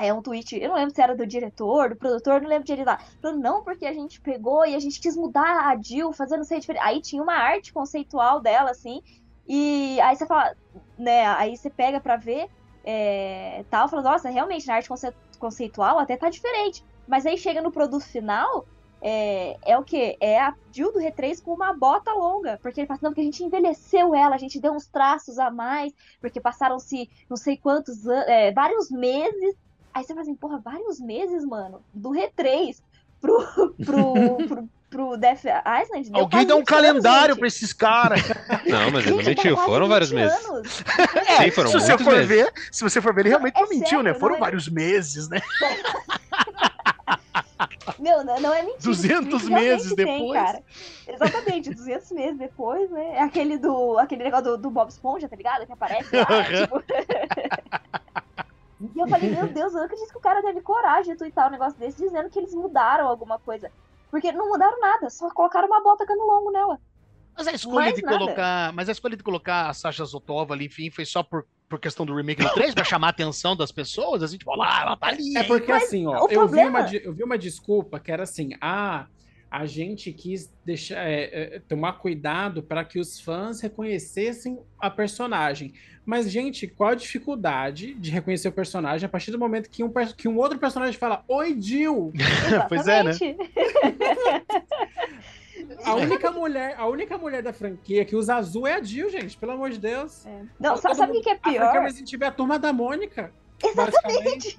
é, 0.00 0.12
um 0.14 0.22
tweet, 0.22 0.56
eu 0.60 0.68
não 0.70 0.76
lembro 0.76 0.94
se 0.94 1.02
era 1.02 1.16
do 1.16 1.26
diretor, 1.26 1.90
do 1.90 1.96
produtor, 1.98 2.42
não 2.42 2.48
lembro 2.50 2.64
de 2.66 2.72
ele 2.72 2.84
lá. 2.84 2.98
Falando, 3.22 3.42
não, 3.42 3.64
porque 3.64 3.86
a 3.86 3.92
gente 3.94 4.20
pegou 4.22 4.66
e 4.66 4.74
a 4.76 4.80
gente 4.80 5.00
quis 5.00 5.16
mudar 5.16 5.68
a 5.70 5.80
Jill, 5.82 6.12
fazer 6.14 6.36
não 6.38 6.44
sei 6.44 6.60
diferente. 6.60 6.82
Aí 6.84 7.00
tinha 7.02 7.22
uma 7.22 7.34
arte 7.34 7.72
conceitual 7.72 8.40
dela, 8.42 8.70
assim, 8.72 9.00
e 9.46 10.00
aí 10.02 10.16
você 10.16 10.26
fala, 10.26 10.54
né, 10.98 11.26
aí 11.36 11.56
você 11.56 11.70
pega 11.70 12.00
pra 12.00 12.16
ver, 12.16 12.46
é, 12.84 13.64
tal, 13.70 13.88
fala, 13.88 14.02
nossa, 14.02 14.30
realmente, 14.30 14.66
na 14.66 14.74
arte 14.76 14.88
conce- 14.88 15.14
conceitual 15.38 15.98
até 15.98 16.16
tá 16.16 16.30
diferente. 16.30 16.82
Mas 17.06 17.26
aí 17.26 17.36
chega 17.38 17.62
no 17.62 17.72
produto 17.72 18.04
final, 18.06 18.66
é, 19.06 19.58
é 19.66 19.76
o 19.76 19.84
que? 19.84 20.16
É 20.18 20.40
a 20.40 20.54
Jill 20.72 20.90
do 20.90 20.98
R3 20.98 21.42
com 21.42 21.52
uma 21.52 21.74
bota 21.74 22.10
longa. 22.12 22.58
Porque 22.62 22.80
ele 22.80 22.86
fala 22.86 22.96
assim, 22.96 23.04
não, 23.04 23.10
porque 23.12 23.20
a 23.20 23.24
gente 23.24 23.44
envelheceu 23.44 24.14
ela, 24.14 24.34
a 24.34 24.38
gente 24.38 24.58
deu 24.58 24.72
uns 24.72 24.86
traços 24.86 25.38
a 25.38 25.50
mais, 25.50 25.92
porque 26.22 26.40
passaram-se 26.40 27.10
não 27.28 27.36
sei 27.36 27.58
quantos 27.58 28.08
anos, 28.08 28.24
vários 28.54 28.90
meses. 28.90 29.54
Aí 29.92 30.02
você 30.02 30.08
fala 30.08 30.22
assim, 30.22 30.34
porra, 30.34 30.58
vários 30.58 30.98
meses, 30.98 31.44
mano, 31.44 31.82
do 31.92 32.12
R3 32.12 32.76
pro, 33.20 33.46
pro, 33.84 34.36
pro, 34.48 34.68
pro 34.88 35.16
Death 35.18 35.44
Island. 35.44 36.10
deu 36.10 36.20
Alguém 36.22 36.46
dá 36.46 36.54
um 36.54 36.60
20 36.60 36.66
calendário 36.66 37.24
anos, 37.26 37.38
pra 37.38 37.46
esses 37.46 37.72
caras. 37.74 38.20
Não, 38.66 38.90
mas 38.90 39.06
ele 39.06 39.16
não 39.16 39.22
mentiu, 39.24 39.56
foram 39.58 39.86
vários 39.86 40.10
20 40.10 40.18
meses. 40.18 40.44
anos. 40.48 40.82
Sim, 41.42 41.50
foram 41.50 41.70
se 41.70 41.78
você 41.78 41.98
for 41.98 42.12
meses. 42.14 42.28
ver, 42.28 42.52
se 42.72 42.82
você 42.82 43.02
for 43.02 43.12
ver, 43.14 43.20
ele 43.22 43.28
realmente 43.28 43.58
É 43.58 43.60
não 43.60 43.68
mentiu, 43.68 44.02
né? 44.02 44.14
Foram 44.14 44.30
não 44.30 44.36
é- 44.38 44.40
vários 44.40 44.66
meses, 44.68 45.28
né? 45.28 45.42
Meu, 47.98 48.24
não, 48.24 48.40
não 48.40 48.52
é 48.52 48.62
mentira. 48.62 48.82
200 48.82 49.42
isso 49.42 49.48
realmente 49.48 49.70
meses 49.70 49.94
depois. 49.94 50.62
Exatamente, 51.06 51.74
200 51.74 52.12
meses 52.12 52.38
depois, 52.38 52.90
né? 52.90 53.16
É 53.16 53.22
aquele 53.22 53.58
do 53.58 53.98
aquele 53.98 54.24
negócio 54.24 54.44
do, 54.44 54.58
do 54.58 54.70
Bob 54.70 54.88
Esponja, 54.88 55.28
tá 55.28 55.36
ligado? 55.36 55.66
Que 55.66 55.72
aparece 55.72 56.16
lá, 56.16 56.24
tipo... 56.44 56.82
E 58.94 59.00
eu 59.00 59.08
falei, 59.08 59.30
meu 59.30 59.48
Deus, 59.48 59.72
eu 59.72 59.78
não 59.78 59.86
acredito 59.86 60.10
que 60.10 60.18
o 60.18 60.20
cara 60.20 60.42
teve 60.42 60.60
coragem 60.60 61.12
de 61.12 61.18
twittar 61.18 61.48
um 61.48 61.52
negócio 61.52 61.78
desse 61.78 62.02
dizendo 62.02 62.28
que 62.28 62.38
eles 62.38 62.52
mudaram 62.54 63.06
alguma 63.06 63.38
coisa. 63.38 63.70
Porque 64.10 64.30
não 64.30 64.48
mudaram 64.48 64.78
nada, 64.78 65.08
só 65.10 65.30
colocaram 65.30 65.66
uma 65.66 65.82
bota 65.82 66.04
cano 66.04 66.26
longo 66.26 66.50
nela. 66.50 66.78
Mas 67.36 67.48
a 67.48 67.52
escolha 67.52 67.86
Mais 67.86 67.94
de 67.94 68.02
nada. 68.02 68.18
colocar. 68.18 68.72
Mas 68.72 68.88
a 68.88 68.92
escolha 68.92 69.16
de 69.16 69.22
colocar 69.22 69.68
a 69.68 69.74
Sasha 69.74 70.04
Zotova 70.04 70.54
ali, 70.54 70.66
enfim, 70.66 70.90
foi 70.90 71.04
só 71.04 71.22
por, 71.22 71.46
por 71.74 71.80
questão 71.80 72.06
do 72.06 72.14
remake 72.14 72.42
do 72.42 72.50
3, 72.50 72.72
pra 72.72 72.84
chamar 72.84 73.08
a 73.08 73.10
atenção 73.10 73.56
das 73.56 73.72
pessoas, 73.72 74.22
assim, 74.22 74.38
tipo, 74.38 74.54
lá, 74.54 74.82
ela 74.82 74.96
tá 74.96 75.08
ali. 75.08 75.36
É 75.36 75.40
hein? 75.40 75.46
porque 75.46 75.72
Mas 75.72 75.84
assim, 75.84 76.06
ó, 76.06 76.28
eu, 76.28 76.46
vi 76.46 76.58
uma, 76.58 76.88
eu 76.94 77.12
vi 77.12 77.24
uma 77.24 77.36
desculpa 77.36 77.98
que 77.98 78.12
era 78.12 78.22
assim, 78.22 78.50
ah, 78.60 79.06
a 79.50 79.66
gente 79.66 80.12
quis 80.12 80.52
deixar, 80.64 81.04
é, 81.04 81.56
é, 81.56 81.62
tomar 81.68 81.94
cuidado 81.94 82.62
para 82.62 82.84
que 82.84 82.98
os 82.98 83.20
fãs 83.20 83.60
reconhecessem 83.60 84.58
a 84.78 84.88
personagem. 84.88 85.74
Mas, 86.06 86.30
gente, 86.30 86.66
qual 86.66 86.90
a 86.90 86.94
dificuldade 86.94 87.94
de 87.94 88.10
reconhecer 88.10 88.48
o 88.48 88.52
personagem 88.52 89.06
a 89.06 89.08
partir 89.08 89.30
do 89.30 89.38
momento 89.38 89.70
que 89.70 89.82
um, 89.82 89.92
que 90.16 90.28
um 90.28 90.36
outro 90.36 90.58
personagem 90.58 90.98
fala 90.98 91.24
Oi, 91.26 91.56
Jill! 91.60 92.12
Pois 92.68 92.86
é, 92.86 93.02
né? 93.02 93.12
A 95.84 95.94
única 95.94 96.30
mulher, 96.30 96.74
a 96.78 96.86
única 96.86 97.18
mulher 97.18 97.42
da 97.42 97.52
franquia 97.52 98.04
que 98.04 98.16
usa 98.16 98.36
azul 98.36 98.66
é 98.66 98.74
a 98.74 98.82
Jill, 98.82 99.10
gente, 99.10 99.36
pelo 99.36 99.52
amor 99.52 99.70
de 99.70 99.78
Deus. 99.78 100.24
Não, 100.58 100.74
Todo 100.78 100.94
sabe, 100.94 101.12
o 101.12 101.14
mundo- 101.14 101.22
que 101.22 101.30
é 101.30 101.32
A 101.34 101.38
franquia 101.38 101.60
pior? 101.60 101.82
Resident 101.82 102.12
Evil 102.12 102.26
é 102.26 102.28
a 102.28 102.32
turma 102.32 102.58
da 102.58 102.72
Mônica. 102.72 103.32
Exatamente. 103.62 104.56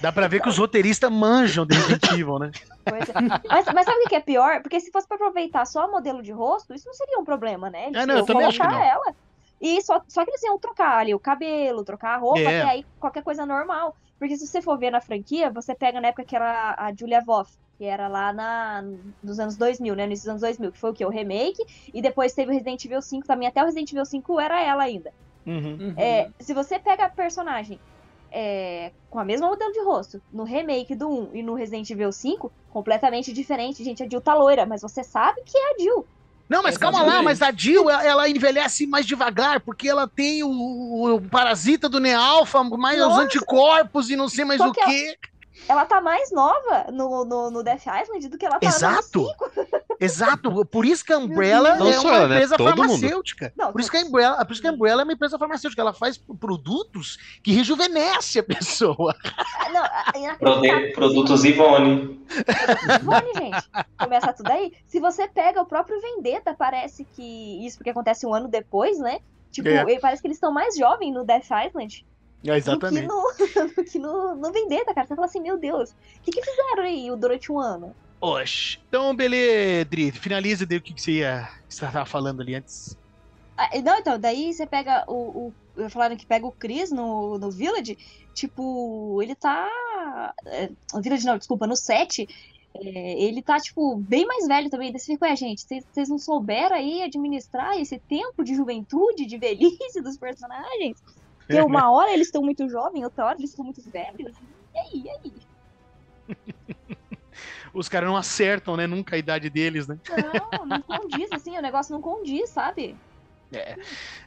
Dá 0.00 0.10
pra 0.10 0.26
ver 0.28 0.40
que 0.40 0.48
os 0.48 0.56
roteiristas 0.56 1.10
manjam 1.10 1.66
de 1.66 1.74
Resident 1.76 2.12
Evil, 2.12 2.38
né? 2.38 2.50
Pois 2.84 3.08
é. 3.08 3.12
Mas, 3.48 3.66
mas 3.74 3.84
sabe 3.84 4.04
o 4.04 4.08
que 4.08 4.14
é 4.14 4.20
pior? 4.20 4.62
Porque 4.62 4.80
se 4.80 4.90
fosse 4.90 5.06
pra 5.06 5.16
aproveitar 5.16 5.66
só 5.66 5.86
o 5.86 5.90
modelo 5.90 6.22
de 6.22 6.32
rosto, 6.32 6.72
isso 6.74 6.86
não 6.86 6.94
seria 6.94 7.18
um 7.18 7.24
problema, 7.24 7.68
né? 7.68 7.86
Eles 7.88 8.02
É, 8.02 8.06
não, 8.06 8.16
eu 8.16 8.24
também 8.24 8.46
acho 8.46 8.58
que 8.60 8.66
não. 8.66 8.82
ela. 8.82 9.14
E 9.60 9.82
só, 9.82 10.00
só 10.08 10.24
que 10.24 10.30
eles 10.30 10.42
iam 10.42 10.58
trocar 10.58 10.98
ali 10.98 11.14
o 11.14 11.18
cabelo, 11.18 11.84
trocar 11.84 12.14
a 12.14 12.16
roupa, 12.16 12.40
É. 12.40 12.58
e 12.58 12.62
aí 12.62 12.86
qualquer 12.98 13.22
coisa 13.22 13.44
normal. 13.44 13.94
Porque 14.18 14.36
se 14.36 14.46
você 14.46 14.62
for 14.62 14.78
ver 14.78 14.90
na 14.90 15.00
franquia, 15.02 15.50
você 15.50 15.74
pega 15.74 16.00
na 16.00 16.08
época 16.08 16.24
que 16.24 16.34
era 16.34 16.74
a 16.78 16.90
Julia 16.98 17.20
Voff, 17.20 17.52
que 17.80 17.86
era 17.86 18.08
lá 18.08 18.30
na, 18.30 18.84
nos 19.22 19.40
anos 19.40 19.56
2000, 19.56 19.96
né? 19.96 20.06
Nesses 20.06 20.28
anos 20.28 20.42
2000, 20.42 20.70
que 20.70 20.78
foi 20.78 20.90
o 20.90 20.92
quê? 20.92 21.02
O 21.06 21.08
remake. 21.08 21.64
E 21.94 22.02
depois 22.02 22.34
teve 22.34 22.50
o 22.50 22.52
Resident 22.52 22.84
Evil 22.84 23.00
5 23.00 23.26
também. 23.26 23.48
Até 23.48 23.62
o 23.62 23.64
Resident 23.64 23.90
Evil 23.90 24.04
5 24.04 24.38
era 24.38 24.62
ela 24.62 24.82
ainda. 24.82 25.10
Uhum. 25.46 25.78
Uhum. 25.80 25.94
É, 25.96 26.28
se 26.38 26.52
você 26.52 26.78
pega 26.78 27.06
a 27.06 27.08
personagem 27.08 27.80
é, 28.30 28.92
com 29.08 29.18
a 29.18 29.24
mesma 29.24 29.48
modelo 29.48 29.72
de 29.72 29.82
rosto, 29.82 30.20
no 30.30 30.44
remake 30.44 30.94
do 30.94 31.08
1 31.08 31.36
e 31.36 31.42
no 31.42 31.54
Resident 31.54 31.88
Evil 31.88 32.12
5, 32.12 32.52
completamente 32.68 33.32
diferente. 33.32 33.82
Gente, 33.82 34.02
a 34.02 34.06
Jill 34.06 34.20
tá 34.20 34.34
loira, 34.34 34.66
mas 34.66 34.82
você 34.82 35.02
sabe 35.02 35.40
que 35.46 35.56
é 35.56 35.72
a 35.72 35.78
Jill. 35.78 36.06
Não, 36.50 36.62
mas 36.62 36.76
calma 36.76 37.00
lá, 37.00 37.22
mas 37.22 37.40
a 37.40 37.50
Jill, 37.50 37.88
ela, 37.88 38.28
envelhece 38.28 38.86
mais 38.86 39.06
devagar, 39.06 39.60
porque 39.60 39.88
ela 39.88 40.06
tem 40.06 40.42
o, 40.42 41.14
o 41.14 41.20
parasita 41.30 41.88
do 41.88 41.98
Nealfa, 41.98 42.62
mais 42.62 43.00
os 43.00 43.06
Nossa. 43.06 43.22
anticorpos 43.22 44.10
e 44.10 44.16
não 44.16 44.28
sei 44.28 44.44
mais 44.44 44.58
Só 44.58 44.68
o 44.68 44.72
que 44.72 44.84
quê. 44.84 45.18
Ela 45.68 45.84
tá 45.86 46.00
mais 46.00 46.30
nova 46.32 46.86
no, 46.92 47.24
no, 47.24 47.50
no 47.50 47.62
Death 47.62 47.82
Island 47.86 48.28
do 48.28 48.36
que 48.38 48.44
ela 48.46 48.58
tá 48.58 48.66
Exato. 48.66 49.20
no 49.22 49.28
5. 49.28 49.80
Exato, 50.02 50.64
por 50.64 50.86
isso 50.86 51.04
que 51.04 51.12
a 51.12 51.18
Umbrella 51.18 51.76
Não 51.76 51.86
é 51.88 51.92
só 51.92 52.08
uma 52.08 52.16
ela, 52.16 52.28
né? 52.28 52.34
empresa 52.36 52.56
Todo 52.56 52.68
mundo. 52.68 52.88
farmacêutica. 53.00 53.52
Não, 53.54 53.70
por, 53.70 53.80
isso 53.82 53.90
que 53.90 53.98
a 53.98 54.00
Umbrella, 54.00 54.44
por 54.46 54.52
isso 54.52 54.62
que 54.62 54.66
a 54.68 54.72
Umbrella 54.72 55.02
é 55.02 55.04
uma 55.04 55.12
empresa 55.12 55.38
farmacêutica, 55.38 55.82
ela 55.82 55.92
faz 55.92 56.16
produtos 56.16 57.18
que 57.42 57.52
rejuvenesce 57.52 58.38
a 58.38 58.42
pessoa. 58.44 59.14
Não, 59.70 59.84
a- 59.84 60.36
Prode-. 60.38 60.92
Produtos 60.94 61.44
Ivone. 61.44 62.18
Ivone, 62.98 63.32
gente. 63.36 63.68
Começa 63.98 64.32
tudo 64.32 64.50
aí. 64.50 64.72
Se 64.88 64.98
você 65.00 65.28
pega 65.28 65.60
o 65.60 65.66
próprio 65.66 66.00
Vendetta, 66.00 66.54
parece 66.54 67.04
que 67.04 67.66
isso 67.66 67.76
porque 67.76 67.90
acontece 67.90 68.26
um 68.26 68.32
ano 68.34 68.48
depois, 68.48 68.98
né? 68.98 69.18
Tipo, 69.52 69.68
É. 69.68 69.98
parece 69.98 70.22
que 70.22 70.28
eles 70.28 70.36
estão 70.38 70.50
mais 70.52 70.76
jovens 70.78 71.12
no 71.12 71.24
Death 71.24 71.48
Island 71.66 72.06
É, 72.44 72.60
do 72.60 72.78
que, 72.78 73.00
no, 73.02 73.32
do 73.76 73.84
que 73.84 73.98
no, 73.98 74.34
no 74.34 74.52
Vendetta, 74.52 74.94
cara. 74.94 75.06
Você 75.06 75.14
fala 75.14 75.26
assim, 75.26 75.40
meu 75.40 75.58
Deus, 75.58 75.90
o 75.90 76.22
que, 76.22 76.30
que 76.30 76.42
fizeram 76.42 76.84
aí 76.84 77.10
durante 77.16 77.52
um 77.52 77.58
ano? 77.58 77.94
Oxe. 78.20 78.78
Então, 78.88 79.14
beleza, 79.14 79.84
Dri, 79.86 80.10
finaliza 80.10 80.64
o 80.64 80.68
que, 80.68 80.94
que 80.94 81.00
você 81.00 81.12
ia. 81.12 81.48
tava 81.78 82.04
falando 82.04 82.42
ali 82.42 82.54
antes. 82.54 82.96
Ah, 83.56 83.70
Não, 83.82 83.98
então, 83.98 84.18
daí 84.18 84.52
você 84.52 84.66
pega 84.66 85.04
o. 85.06 85.52
o 85.76 85.90
falaram 85.90 86.16
que 86.16 86.26
pega 86.26 86.46
o 86.46 86.52
Chris 86.52 86.90
no, 86.90 87.38
no 87.38 87.50
Village, 87.50 87.96
tipo, 88.34 89.20
ele 89.22 89.34
tá. 89.34 89.68
É, 90.46 90.70
no 90.94 91.02
Village 91.02 91.26
não, 91.26 91.36
desculpa, 91.36 91.66
no 91.66 91.76
7. 91.76 92.26
é, 92.74 93.22
ele 93.22 93.42
tá, 93.42 93.58
tipo, 93.58 93.96
bem 93.96 94.26
mais 94.26 94.46
velho 94.46 94.70
também. 94.70 94.90
Daí 94.92 95.00
você 95.00 95.12
fica, 95.12 95.26
ué, 95.26 95.36
gente, 95.36 95.62
vocês 95.62 96.08
não 96.08 96.18
souberam 96.18 96.76
aí 96.76 97.02
administrar 97.02 97.78
esse 97.78 97.98
tempo 97.98 98.42
de 98.44 98.54
juventude, 98.54 99.26
de 99.26 99.36
velhice 99.38 100.00
dos 100.02 100.16
personagens? 100.16 100.96
Porque 101.50 101.62
uma 101.62 101.90
hora 101.90 102.12
eles 102.12 102.28
estão 102.28 102.42
muito 102.42 102.68
jovens, 102.68 103.04
outra 103.04 103.26
hora 103.26 103.36
eles 103.38 103.50
estão 103.50 103.64
muito 103.64 103.82
velhos. 103.90 104.36
E 104.72 104.78
aí, 104.78 105.02
e 105.04 105.10
aí? 105.10 105.32
Os 107.74 107.88
caras 107.88 108.08
não 108.08 108.16
acertam, 108.16 108.76
né? 108.76 108.86
Nunca 108.86 109.16
a 109.16 109.18
idade 109.18 109.50
deles, 109.50 109.86
né? 109.88 109.96
Não, 110.08 110.66
não 110.66 110.82
condiz, 110.82 111.30
assim, 111.32 111.56
o 111.56 111.62
negócio 111.62 111.92
não 111.92 112.00
condiz, 112.00 112.50
sabe? 112.50 112.96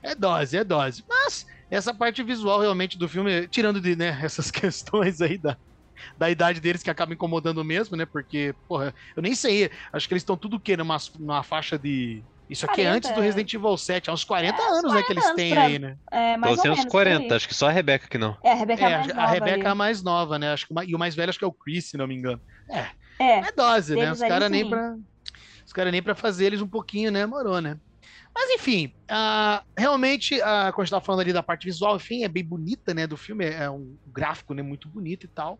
É 0.02 0.16
dose, 0.16 0.58
é 0.58 0.64
dose. 0.64 1.04
Mas 1.08 1.46
essa 1.70 1.94
parte 1.94 2.22
visual 2.24 2.60
realmente 2.60 2.98
do 2.98 3.08
filme, 3.08 3.48
tirando 3.48 3.80
de 3.80 3.96
né, 3.96 4.20
essas 4.22 4.52
questões 4.52 5.22
aí 5.22 5.38
da, 5.38 5.58
da 6.18 6.30
idade 6.30 6.60
deles 6.60 6.84
que 6.84 6.90
acaba 6.90 7.14
incomodando 7.14 7.64
mesmo, 7.64 7.96
né? 7.96 8.06
Porque, 8.06 8.54
porra, 8.68 8.94
eu 9.16 9.24
nem 9.24 9.36
sei. 9.36 9.72
Acho 9.94 10.08
que 10.08 10.14
eles 10.14 10.24
estão 10.24 10.38
tudo 10.38 10.58
o 10.58 10.62
quê? 10.62 10.76
Numa, 10.76 10.98
numa 11.20 11.44
faixa 11.44 11.78
de. 11.78 12.26
Isso 12.54 12.66
aqui 12.66 12.82
é 12.82 12.86
40, 12.86 12.98
antes 12.98 13.12
do 13.12 13.20
é. 13.20 13.24
Resident 13.24 13.54
Evil 13.54 13.78
7, 13.78 14.10
há 14.10 14.14
uns 14.14 14.24
40 14.24 14.62
É, 14.62 14.66
uns 14.66 14.72
anos, 14.78 14.94
né, 14.94 15.02
que 15.02 15.08
40 15.08 15.12
eles 15.14 15.26
anos 15.26 15.36
têm 15.36 15.54
pra- 15.54 15.64
aí, 15.64 15.80
né? 15.80 15.98
É, 16.12 16.38
mais 16.38 16.38
Então 16.38 16.52
ou 16.52 16.58
tem 16.62 16.72
uns 16.72 16.78
menos. 16.78 16.86
aí. 16.86 16.92
40, 16.92 17.36
acho 17.36 17.48
que 17.48 17.54
só 17.56 17.68
a 17.68 17.72
Rebeca 17.72 18.08
que 18.08 18.18
não. 18.18 18.38
É, 18.44 18.52
a 18.52 18.56
Rebeca 18.56 18.84
É, 18.84 18.92
é 18.92 18.98
mais 18.98 19.10
a 19.12 19.14
nova 19.16 19.28
Rebeca 19.32 19.68
é 19.68 19.72
a 19.72 19.76
mais 19.76 20.04
nova, 20.04 20.40
né? 20.40 20.54
Acho 20.54 20.68
que, 20.68 20.74
e 20.88 20.96
o 20.96 21.00
mais 21.00 21.16
velho 21.16 21.30
acho 21.30 21.40
que 21.40 21.46
é 21.46 21.48
o 21.48 21.52
Chris, 21.54 21.90
se 21.90 21.98
não 21.98 22.08
me 22.08 22.16
engano. 22.16 22.42
É. 22.70 22.86
É, 23.20 23.40
É 23.40 23.52
dose, 23.52 23.96
né? 23.96 24.12
Os 24.12 24.20
caras 24.20 24.50
nem 24.50 24.70
pra. 24.70 24.96
Os 25.66 25.74
caras 25.74 25.92
nem 25.92 26.02
pra 26.04 26.14
fazer 26.16 26.46
eles 26.46 26.62
um 26.62 26.68
pouquinho, 26.68 27.12
né? 27.12 27.26
Morou, 27.26 27.60
né? 27.62 27.78
Mas 28.36 28.50
enfim, 28.50 28.92
ah, 29.08 29.64
realmente, 29.78 30.42
ah, 30.42 30.72
quando 30.74 30.82
a 30.82 30.86
gente 30.86 30.92
tava 30.92 31.06
falando 31.06 31.22
ali 31.22 31.32
da 31.32 31.44
parte 31.44 31.66
visual, 31.66 31.96
enfim, 31.98 32.24
é 32.24 32.28
bem 32.28 32.44
bonita, 32.44 32.94
né? 32.94 33.06
Do 33.06 33.16
filme, 33.16 33.46
é 33.46 33.70
um 33.70 33.96
gráfico, 34.08 34.54
né? 34.54 34.64
Muito 34.64 34.90
bonito 34.90 35.26
e 35.26 35.30
tal. 35.30 35.60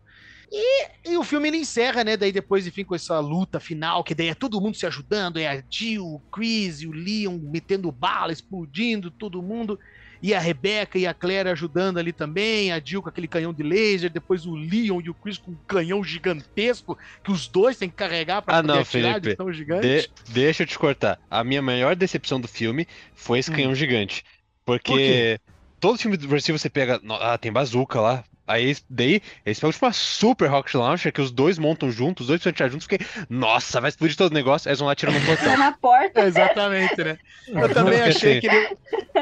E, 0.50 1.10
e 1.10 1.16
o 1.16 1.22
filme 1.22 1.48
ele 1.48 1.58
encerra, 1.58 2.02
né? 2.02 2.16
Daí 2.16 2.32
depois, 2.32 2.66
enfim, 2.66 2.84
com 2.84 2.94
essa 2.94 3.18
luta 3.20 3.60
final, 3.60 4.02
que 4.02 4.14
daí 4.14 4.28
é 4.28 4.34
todo 4.34 4.60
mundo 4.60 4.76
se 4.76 4.86
ajudando, 4.86 5.38
é 5.38 5.46
a 5.46 5.62
Jill, 5.70 6.04
o 6.04 6.20
Chris 6.32 6.80
e 6.80 6.86
o 6.86 6.92
Leon 6.92 7.38
metendo 7.38 7.90
bala, 7.92 8.32
explodindo 8.32 9.10
todo 9.10 9.42
mundo. 9.42 9.78
E 10.26 10.32
a 10.32 10.40
Rebecca 10.40 10.98
e 10.98 11.06
a 11.06 11.12
Claire 11.12 11.50
ajudando 11.50 11.98
ali 11.98 12.10
também, 12.10 12.72
a 12.72 12.80
Jill 12.82 13.02
com 13.02 13.10
aquele 13.10 13.28
canhão 13.28 13.52
de 13.52 13.62
laser, 13.62 14.08
depois 14.08 14.46
o 14.46 14.54
Leon 14.54 14.98
e 15.04 15.10
o 15.10 15.14
Chris 15.14 15.36
com 15.36 15.50
um 15.50 15.56
canhão 15.66 16.02
gigantesco, 16.02 16.96
que 17.22 17.30
os 17.30 17.46
dois 17.46 17.76
têm 17.76 17.90
que 17.90 17.94
carregar 17.96 18.40
pra 18.40 18.56
Ah, 18.56 18.62
poder 18.62 18.72
não, 18.72 18.80
atirar 18.80 19.20
de 19.20 19.24
Felipe. 19.24 19.36
tão 19.36 19.52
gigante. 19.52 19.86
De- 19.86 20.10
deixa 20.32 20.62
eu 20.62 20.66
te 20.66 20.78
cortar. 20.78 21.20
A 21.30 21.44
minha 21.44 21.60
maior 21.60 21.94
decepção 21.94 22.40
do 22.40 22.48
filme 22.48 22.86
foi 23.14 23.38
esse 23.38 23.50
Hum. 23.50 23.54
canhão 23.54 23.74
gigante. 23.74 24.24
Por 24.64 24.80
Porque 24.80 24.94
quê? 24.94 25.38
todo 25.78 25.98
filme 25.98 26.16
do 26.16 26.24
Evil 26.24 26.58
você 26.58 26.70
pega. 26.70 26.98
Ah, 27.20 27.36
tem 27.36 27.52
bazuca 27.52 28.00
lá. 28.00 28.24
Aí 28.46 28.74
daí, 28.90 29.22
eles 29.44 29.58
pegam 29.58 29.72
tipo 29.72 29.86
uma 29.86 29.92
super 29.92 30.48
rocket 30.50 30.74
launcher 30.74 31.12
que 31.12 31.20
os 31.20 31.30
dois 31.30 31.58
montam 31.58 31.90
juntos, 31.90 32.22
os 32.22 32.28
dois 32.28 32.40
precisam 32.40 32.50
atirar 32.52 32.70
juntos, 32.70 32.86
porque, 32.86 33.04
nossa, 33.28 33.80
vai 33.80 33.88
explodir 33.90 34.16
todo 34.16 34.30
o 34.32 34.34
negócio, 34.34 34.68
eles 34.68 34.78
vão 34.78 34.88
lá 34.88 34.94
tirando 34.94 35.16
tá 35.16 35.24
portão. 35.26 35.56
na 35.56 35.72
porta. 35.72 36.20
Exatamente, 36.26 37.02
né? 37.02 37.18
Eu 37.58 37.70
também 37.70 38.00
achei 38.02 38.36
assim- 38.36 38.40
que 38.40 38.46
ele... 38.46 38.68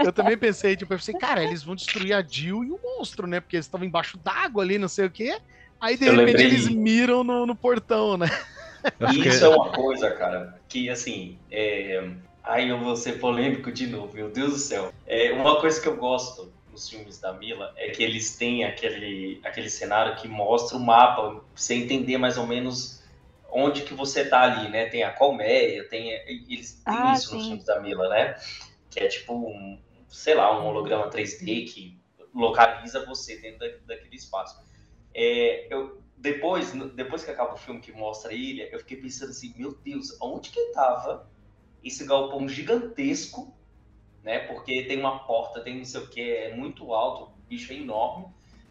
Eu 0.02 0.12
também 0.12 0.36
pensei, 0.36 0.76
tipo, 0.76 0.92
eu 0.92 0.98
pensei, 0.98 1.14
cara, 1.14 1.44
eles 1.44 1.62
vão 1.62 1.76
destruir 1.76 2.12
a 2.12 2.22
Jill 2.26 2.64
e 2.64 2.72
o 2.72 2.80
monstro, 2.82 3.26
né? 3.26 3.40
Porque 3.40 3.56
eles 3.56 3.66
estavam 3.66 3.86
embaixo 3.86 4.18
d'água 4.18 4.62
ali, 4.62 4.76
não 4.78 4.88
sei 4.88 5.06
o 5.06 5.10
quê. 5.12 5.38
Aí, 5.80 5.96
de 5.96 6.04
Eu 6.04 6.12
repente, 6.12 6.26
lembrei. 6.26 6.44
eles 6.44 6.68
miram 6.68 7.22
no, 7.22 7.46
no 7.46 7.56
portão, 7.56 8.16
né? 8.16 8.26
E 9.00 9.14
fiquei- 9.14 9.28
isso 9.28 9.44
é 9.44 9.48
uma 9.48 9.72
coisa, 9.72 10.10
cara, 10.16 10.62
que 10.68 10.88
assim, 10.88 11.44
é... 11.50 12.00
aí 12.42 12.68
eu 12.68 12.78
vou 12.80 12.96
ser 12.96 13.18
polêmico 13.18 13.72
de 13.72 13.86
novo, 13.86 14.12
meu 14.14 14.30
Deus 14.30 14.52
do 14.52 14.58
céu. 14.58 14.92
É, 15.06 15.32
uma 15.32 15.60
coisa 15.60 15.80
que 15.80 15.88
eu 15.88 15.96
gosto 15.96 16.54
nos 16.72 16.88
filmes 16.88 17.20
da 17.20 17.32
Mila 17.34 17.72
é 17.76 17.90
que 17.90 18.02
eles 18.02 18.36
têm 18.36 18.64
aquele, 18.64 19.40
aquele 19.44 19.70
cenário 19.70 20.16
que 20.16 20.28
mostra 20.28 20.76
o 20.78 20.80
mapa, 20.80 21.44
você 21.54 21.74
entender 21.74 22.18
mais 22.18 22.38
ou 22.38 22.46
menos 22.46 23.02
onde 23.50 23.82
que 23.82 23.94
você 23.94 24.24
tá 24.28 24.42
ali, 24.42 24.70
né? 24.70 24.86
Tem 24.86 25.04
a 25.04 25.12
colmeia, 25.12 25.88
tem. 25.88 26.10
Eles 26.26 26.84
têm 26.98 27.10
Ah, 27.10 27.12
isso 27.12 27.32
nos 27.32 27.46
sim. 27.46 27.46
filmes 27.46 27.66
da 27.66 27.80
Mila, 27.80 28.08
né? 28.08 28.36
Que 28.90 29.00
é 29.00 29.08
tipo 29.08 29.34
um, 29.34 29.82
sei 30.08 30.34
lá, 30.34 30.58
um 30.60 30.66
holograma 30.66 31.10
3D 31.10 31.64
que 31.64 32.00
localiza 32.34 33.04
você 33.06 33.38
dentro 33.40 33.60
da- 33.60 33.94
daquele 33.94 34.16
espaço. 34.16 34.56
É, 35.14 35.72
eu, 35.74 36.02
depois, 36.16 36.72
depois 36.94 37.24
que 37.24 37.30
acaba 37.30 37.54
o 37.54 37.58
filme 37.58 37.80
que 37.80 37.92
mostra 37.92 38.30
a 38.30 38.34
ilha, 38.34 38.68
eu 38.72 38.78
fiquei 38.80 38.96
pensando 38.98 39.30
assim, 39.30 39.54
meu 39.56 39.74
Deus, 39.84 40.16
onde 40.22 40.50
que 40.50 40.72
tava 40.72 41.30
esse 41.82 42.04
galpão 42.06 42.48
gigantesco, 42.48 43.56
né? 44.22 44.40
Porque 44.40 44.82
tem 44.84 44.98
uma 44.98 45.20
porta, 45.20 45.60
tem 45.60 45.78
não 45.78 45.84
sei 45.84 46.00
o 46.00 46.08
que, 46.08 46.20
é 46.20 46.54
muito 46.54 46.92
alto, 46.92 47.24
o 47.24 47.48
bicho 47.48 47.72
é 47.72 47.76
enorme, 47.76 48.26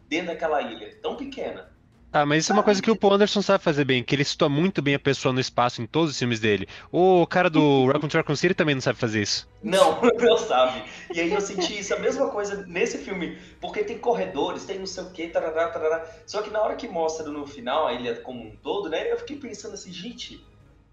dentro 0.07 0.27
daquela 0.27 0.61
ilha 0.61 0.95
tão 1.01 1.15
pequena. 1.15 1.71
Ah, 2.13 2.25
mas 2.25 2.43
isso 2.43 2.51
é 2.51 2.55
uma 2.55 2.63
coisa 2.63 2.81
que 2.81 2.91
o 2.91 2.95
Paul 2.95 3.13
Anderson 3.13 3.41
sabe 3.41 3.63
fazer 3.63 3.85
bem, 3.85 4.03
que 4.03 4.13
ele 4.13 4.25
situa 4.25 4.49
muito 4.49 4.81
bem 4.81 4.95
a 4.95 4.99
pessoa 4.99 5.31
no 5.33 5.39
espaço 5.39 5.81
em 5.81 5.85
todos 5.85 6.11
os 6.11 6.19
filmes 6.19 6.41
dele. 6.41 6.67
O 6.91 7.25
cara 7.25 7.49
do 7.49 7.85
Raccoon 7.87 8.09
Raccoon 8.11 8.35
City 8.35 8.53
também 8.53 8.75
não 8.75 8.81
sabe 8.81 8.99
fazer 8.99 9.21
isso. 9.21 9.47
Não, 9.63 10.01
não 10.19 10.37
sabe. 10.37 10.83
E 11.13 11.21
aí 11.21 11.31
eu 11.31 11.39
senti 11.39 11.79
isso, 11.79 11.93
a 11.93 11.99
mesma 11.99 12.29
coisa 12.29 12.65
nesse 12.67 12.97
filme, 12.97 13.37
porque 13.61 13.85
tem 13.85 13.97
corredores, 13.97 14.65
tem 14.65 14.77
não 14.77 14.85
sei 14.85 15.03
o 15.03 15.11
que, 15.11 15.29
tarará, 15.29 15.69
tarará. 15.69 16.05
Só 16.25 16.41
que 16.41 16.49
na 16.49 16.61
hora 16.61 16.75
que 16.75 16.85
mostra 16.85 17.29
no 17.29 17.47
final 17.47 17.87
a 17.87 17.93
ilha 17.93 18.15
como 18.17 18.45
um 18.45 18.57
todo, 18.57 18.89
né? 18.89 19.09
Eu 19.09 19.17
fiquei 19.17 19.37
pensando 19.37 19.75
assim, 19.75 19.93
gente, 19.93 20.45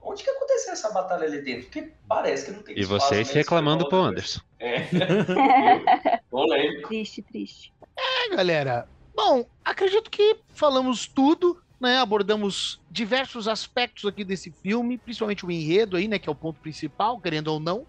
onde 0.09 0.25
que 0.25 0.31
aconteceu 0.31 0.73
essa 0.73 0.91
batalha 0.91 1.27
ali 1.27 1.43
dentro? 1.43 1.65
Porque 1.65 1.93
parece 2.09 2.47
que 2.47 2.51
não 2.53 2.63
tem 2.63 2.77
E 2.77 2.81
espaço, 2.81 3.09
vocês 3.09 3.31
reclamando 3.31 3.85
do 3.85 3.91
Paul 3.91 4.09
depois. 4.09 4.41
Anderson. 4.41 4.41
É. 4.61 6.19
Polêmico. 6.31 6.89
triste, 6.89 7.23
triste. 7.23 7.73
É, 7.97 8.35
galera. 8.35 8.89
Bom, 9.15 9.47
acredito 9.65 10.11
que 10.11 10.37
falamos 10.53 11.07
tudo, 11.07 11.63
né? 11.81 11.99
Abordamos 11.99 12.81
diversos 12.91 13.47
aspectos 13.47 14.05
aqui 14.07 14.25
desse 14.25 14.51
filme, 14.51 14.99
principalmente 14.99 15.47
o 15.47 15.51
enredo 15.51 15.97
aí, 15.97 16.09
né? 16.09 16.19
Que 16.19 16.29
é 16.29 16.33
o 16.33 16.35
ponto 16.35 16.59
principal, 16.61 17.21
querendo 17.21 17.49
ou 17.49 17.61
não. 17.61 17.87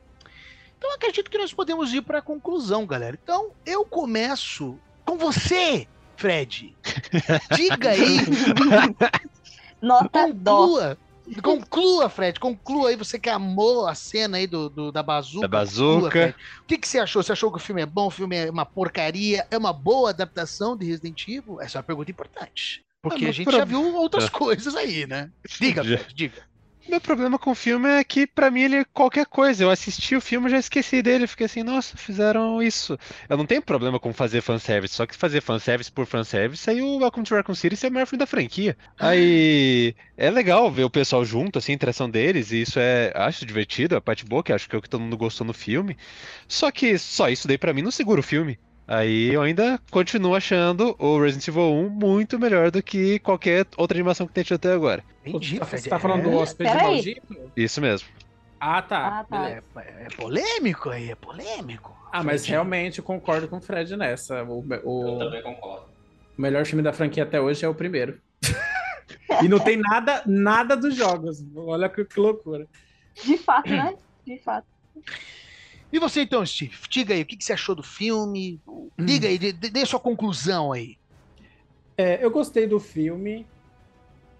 Então 0.78 0.94
acredito 0.94 1.30
que 1.30 1.38
nós 1.40 1.54
podemos 1.54 1.92
ir 1.92 2.02
para 2.02 2.20
a 2.20 2.22
conclusão, 2.22 2.86
galera. 2.86 3.18
Então 3.22 3.52
eu 3.66 3.84
começo 3.84 4.78
com 5.04 5.18
você, 5.18 5.88
Fred. 6.18 6.76
Diga 7.56 7.90
aí, 7.90 8.18
Nota 9.82 10.32
dó. 10.34 10.96
Conclua. 11.36 11.60
Conclua, 11.70 12.10
Fred, 12.10 12.40
conclua 12.40 12.90
aí, 12.90 12.96
você 12.96 13.20
que 13.20 13.30
amou 13.30 13.88
a 13.88 13.96
cena 13.96 14.38
aí 14.38 14.48
do, 14.48 14.70
do- 14.70 14.92
da 14.92 15.02
bazuca. 15.04 15.48
Da 15.48 15.60
conclua, 15.60 16.02
bazuca. 16.02 16.12
Fred. 16.12 16.36
O 16.62 16.66
que, 16.66 16.78
que 16.78 16.88
você 16.88 17.00
achou? 17.00 17.22
Você 17.24 17.32
achou 17.32 17.52
que 17.52 17.58
o 17.58 17.62
filme 17.62 17.82
é 17.82 17.86
bom, 17.86 18.08
o 18.08 18.12
filme 18.12 18.36
é 18.36 18.50
uma 18.50 18.66
porcaria, 18.66 19.46
é 19.52 19.58
uma 19.58 19.72
boa 19.74 20.10
adaptação 20.10 20.76
de 20.78 20.86
Resident 20.86 21.28
Evil? 21.28 21.62
Essa 21.62 21.78
é 21.78 21.80
uma 21.80 21.84
pergunta 21.84 22.12
importante. 22.12 22.82
Porque 23.02 23.26
Ah, 23.26 23.30
a 23.30 23.32
gente 23.32 23.46
pro- 23.46 23.58
já 23.58 23.64
viu 23.66 23.96
outras 23.96 24.28
coisas 24.30 24.76
aí, 24.76 25.08
né? 25.08 25.32
Diga, 25.60 25.84
Já. 25.84 25.98
Fred, 26.00 26.14
diga. 26.14 26.49
Meu 26.90 27.00
problema 27.00 27.38
com 27.38 27.52
o 27.52 27.56
filme 27.56 27.88
é 27.88 28.04
que, 28.04 28.26
pra 28.26 28.50
mim, 28.50 28.62
ele 28.62 28.78
é 28.78 28.84
qualquer 28.84 29.28
coisa. 29.28 29.64
Eu 29.64 29.70
assisti 29.70 30.16
o 30.16 30.22
filme 30.22 30.48
e 30.48 30.50
já 30.50 30.58
esqueci 30.58 31.04
dele. 31.04 31.28
Fiquei 31.28 31.46
assim, 31.46 31.62
nossa, 31.62 31.96
fizeram 31.96 32.64
isso. 32.64 32.98
Eu 33.30 33.38
não 33.38 33.46
tenho 33.46 33.62
problema 33.62 34.00
com 34.00 34.12
fazer 34.12 34.42
fanservice, 34.42 34.96
só 34.96 35.06
que 35.06 35.16
fazer 35.16 35.40
fanservice 35.40 35.92
por 35.92 36.08
fanservice, 36.08 36.68
aí 36.68 36.82
o 36.82 36.98
Welcome 36.98 37.28
to 37.28 37.36
Raccoon 37.36 37.54
City 37.54 37.86
é 37.86 37.90
o 37.90 37.94
maior 37.94 38.08
filme 38.08 38.18
da 38.18 38.26
franquia. 38.26 38.76
Aí 39.00 39.94
é 40.18 40.32
legal 40.32 40.72
ver 40.72 40.84
o 40.84 40.90
pessoal 40.90 41.24
junto, 41.24 41.60
assim, 41.60 41.74
a 41.74 41.76
interação 41.76 42.10
deles, 42.10 42.52
e 42.52 42.64
isso 42.64 42.80
é, 42.80 43.14
acho 43.14 43.46
divertido, 43.46 43.96
a 43.96 44.02
parte 44.02 44.26
boa, 44.26 44.42
que 44.42 44.52
acho 44.52 44.68
que 44.68 44.76
é 44.76 44.80
o 44.80 44.82
que 44.82 44.90
todo 44.90 45.02
mundo 45.02 45.16
gostou 45.16 45.46
no 45.46 45.54
filme. 45.54 45.96
Só 46.48 46.72
que 46.72 46.98
só 46.98 47.30
isso 47.30 47.48
daí 47.48 47.60
pra 47.60 47.72
mim 47.72 47.84
não 47.84 47.92
segura 47.92 48.20
o 48.20 48.24
filme. 48.24 48.58
Aí 48.92 49.32
eu 49.32 49.44
ainda 49.44 49.80
continuo 49.92 50.34
achando 50.34 50.96
o 50.98 51.22
Resident 51.22 51.48
Evil 51.50 51.62
1 51.76 51.90
muito 51.90 52.40
melhor 52.40 52.72
do 52.72 52.82
que 52.82 53.20
qualquer 53.20 53.68
outra 53.78 53.96
animação 53.96 54.26
que 54.26 54.34
tenha 54.34 54.44
tido 54.44 54.56
até 54.56 54.74
agora. 54.74 55.04
Entendi, 55.24 55.60
Você 55.60 55.66
Fred. 55.66 55.90
tá 55.90 56.00
falando 56.00 56.24
do 56.24 56.32
é, 56.32 56.36
hóspede 56.36 56.74
maldito? 56.74 57.52
Isso 57.56 57.80
mesmo. 57.80 58.08
Ah, 58.60 58.82
tá. 58.82 59.20
Ah, 59.20 59.24
tá. 59.24 59.40
Beleza. 59.44 59.64
é, 59.78 60.06
é 60.06 60.08
polêmico 60.16 60.90
aí, 60.90 61.12
é 61.12 61.16
polêmico. 61.16 61.96
Ah, 62.12 62.24
mas 62.24 62.42
Fred. 62.42 62.52
realmente 62.52 62.98
eu 62.98 63.04
concordo 63.04 63.48
com 63.48 63.58
o 63.58 63.62
Fred 63.62 63.96
nessa. 63.96 64.44
O, 64.44 64.66
Eu 64.68 64.82
o- 64.84 65.20
também 65.20 65.44
concordo. 65.44 65.86
o 66.36 66.42
melhor 66.42 66.66
filme 66.66 66.82
da 66.82 66.92
franquia 66.92 67.24
até 67.24 67.40
hoje 67.40 67.64
é 67.64 67.70
o 67.70 67.76
primeiro. 67.76 68.20
e 69.44 69.48
não 69.48 69.60
tem 69.60 69.78
nada, 69.78 70.24
nada 70.26 70.76
dos 70.76 70.96
jogos. 70.96 71.46
Olha 71.56 71.88
que, 71.90 72.04
que 72.06 72.20
loucura. 72.20 72.66
De 73.24 73.38
fato, 73.38 73.70
né? 73.70 73.94
De 74.26 74.40
fato. 74.40 74.66
E 75.92 76.00
você 76.00 76.22
então, 76.22 76.46
Steve? 76.46 76.78
Diga 76.90 77.14
aí, 77.14 77.22
o 77.22 77.26
que, 77.26 77.36
que 77.36 77.44
você 77.44 77.54
achou 77.54 77.76
do 77.76 77.84
filme? 77.84 78.60
Diga 78.98 79.28
aí, 79.28 79.38
dê, 79.38 79.52
dê 79.52 79.86
sua 79.86 80.00
conclusão 80.00 80.72
aí. 80.72 80.98
É, 81.98 82.24
eu 82.24 82.30
gostei 82.32 82.68
do 82.68 82.80
filme. 82.80 83.46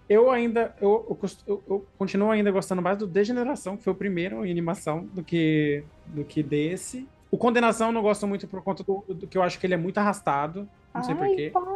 Eu 0.08 0.30
ainda. 0.30 0.74
Eu, 0.80 1.18
eu, 1.46 1.62
eu- 1.68 1.86
continuo 1.98 2.30
ainda 2.30 2.50
gostando 2.50 2.82
mais 2.82 2.98
do 2.98 3.06
Degeneração, 3.06 3.76
que 3.76 3.84
foi 3.84 3.92
o 3.92 3.96
primeiro 3.96 4.44
em 4.44 4.50
animação, 4.50 5.04
do 5.12 5.22
que, 5.22 5.84
do 6.06 6.24
que 6.24 6.42
desse. 6.42 7.06
O 7.30 7.38
Condenação 7.38 7.88
eu 7.88 7.92
não 7.92 8.02
gosto 8.02 8.26
muito 8.26 8.48
por 8.48 8.62
conta 8.62 8.82
do, 8.82 9.04
do 9.08 9.26
que 9.26 9.38
eu 9.38 9.42
acho 9.42 9.58
que 9.58 9.66
ele 9.66 9.74
é 9.74 9.76
muito 9.76 9.98
arrastado. 9.98 10.68
Não 10.94 11.02
sei 11.04 11.14
Ai, 11.14 11.28
porquê. 11.28 11.50
para. 11.52 11.70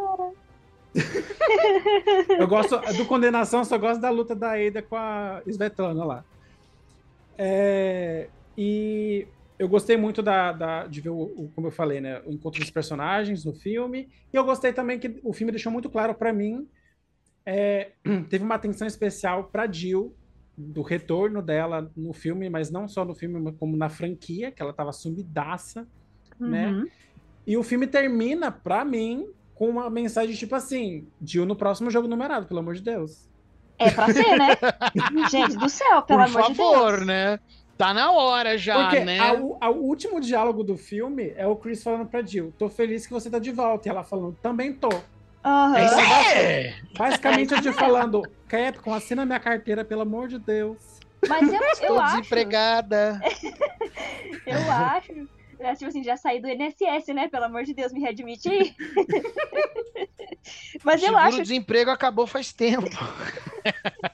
Eu 2.38 2.46
gosto 2.46 2.78
do 2.96 3.04
Condenação, 3.06 3.60
eu 3.60 3.64
só 3.64 3.76
gosto 3.76 4.00
da 4.00 4.10
luta 4.10 4.34
da 4.34 4.52
Ada 4.52 4.80
com 4.80 4.94
a 4.96 5.42
Svetlana 5.46 6.04
lá. 6.04 6.24
É, 7.36 8.28
e 8.56 9.26
eu 9.58 9.68
gostei 9.68 9.96
muito 9.96 10.22
da, 10.22 10.52
da- 10.52 10.86
de 10.86 11.00
ver, 11.00 11.10
o, 11.10 11.20
o- 11.22 11.50
como 11.54 11.66
eu 11.68 11.70
falei, 11.72 12.00
né, 12.00 12.20
o 12.26 12.32
encontro 12.32 12.60
dos 12.60 12.70
personagens 12.70 13.44
no 13.44 13.52
filme. 13.54 14.08
E 14.32 14.36
eu 14.36 14.44
gostei 14.44 14.72
também 14.72 14.98
que 14.98 15.20
o 15.22 15.32
filme 15.32 15.52
deixou 15.52 15.70
muito 15.72 15.88
claro 15.90 16.14
pra 16.14 16.32
mim. 16.32 16.68
é, 17.46 17.92
teve 18.30 18.44
uma 18.44 18.54
atenção 18.54 18.86
especial 18.86 19.44
pra 19.44 19.70
Jill, 19.70 20.14
do 20.56 20.82
retorno 20.82 21.42
dela 21.42 21.90
no 21.96 22.12
filme, 22.12 22.48
mas 22.48 22.70
não 22.70 22.86
só 22.88 23.04
no 23.04 23.14
filme, 23.14 23.52
como 23.58 23.76
na 23.76 23.88
franquia, 23.88 24.50
que 24.52 24.62
ela 24.62 24.72
tava 24.72 24.92
sumidaça. 24.92 25.86
Né? 26.38 26.68
Uhum. 26.70 26.86
E 27.46 27.56
o 27.56 27.62
filme 27.62 27.86
termina, 27.86 28.50
pra 28.52 28.84
mim, 28.84 29.28
com 29.54 29.68
uma 29.68 29.90
mensagem 29.90 30.34
tipo 30.34 30.54
assim: 30.54 31.06
Jill 31.24 31.44
no 31.44 31.54
próximo 31.56 31.90
jogo 31.90 32.06
numerado, 32.08 32.46
pelo 32.46 32.60
amor 32.60 32.74
de 32.74 32.82
Deus. 32.82 33.28
É 33.78 33.90
pra 33.90 34.12
ser, 34.12 34.36
né? 34.38 34.48
Gente 35.30 35.56
do 35.56 35.68
céu, 35.68 36.02
pelo 36.02 36.20
Por 36.20 36.28
amor 36.28 36.42
de 36.50 36.54
favor, 36.56 36.92
Deus. 36.96 37.06
né? 37.06 37.40
Tá 37.76 37.92
na 37.92 38.12
hora 38.12 38.56
já, 38.56 38.84
Porque 38.84 39.00
né? 39.00 39.18
a- 39.18 39.34
o 39.34 39.58
a- 39.60 39.70
o 39.70 39.82
último 39.82 40.20
diálogo 40.20 40.62
do 40.62 40.76
filme 40.76 41.32
é 41.36 41.46
o 41.46 41.56
Chris 41.56 41.82
falando 41.82 42.08
pra 42.08 42.24
Jill: 42.24 42.54
tô 42.58 42.68
feliz 42.68 43.06
que 43.06 43.12
você 43.12 43.28
tá 43.30 43.38
de 43.38 43.50
volta. 43.50 43.88
E 43.88 43.90
ela 43.90 44.04
falando: 44.04 44.36
também 44.40 44.72
tô. 44.72 44.88
Aham. 45.44 45.76
É 45.76 45.84
isso 45.84 46.00
É! 46.00 46.74
Basicamente, 46.96 47.52
eu 47.52 47.60
te 47.60 47.72
falando: 47.72 48.22
Capcom, 48.48 48.94
assina 48.94 49.26
minha 49.26 49.40
carteira, 49.40 49.84
pelo 49.84 50.02
amor 50.02 50.28
de 50.28 50.38
Deus. 50.38 50.78
Mas 51.28 51.48
eu, 51.48 51.54
eu 51.60 51.70
Estou 51.72 52.00
acho, 52.00 52.16
desempregada. 52.16 53.20
eu 54.46 54.70
acho. 54.70 55.12
é, 55.58 55.74
Tipo 55.74 55.88
assim, 55.88 56.04
já 56.04 56.16
saí 56.16 56.40
do 56.40 56.48
INSS, 56.48 57.08
né? 57.14 57.28
Pelo 57.28 57.44
amor 57.46 57.64
de 57.64 57.74
Deus, 57.74 57.92
me 57.92 58.00
readmite 58.00 58.48
aí. 58.48 58.72
Mas 60.84 61.02
eu 61.02 61.16
acho 61.16 61.30
Seguro-desemprego 61.30 61.90
acabou 61.90 62.26
faz 62.26 62.52
tempo. 62.52 62.86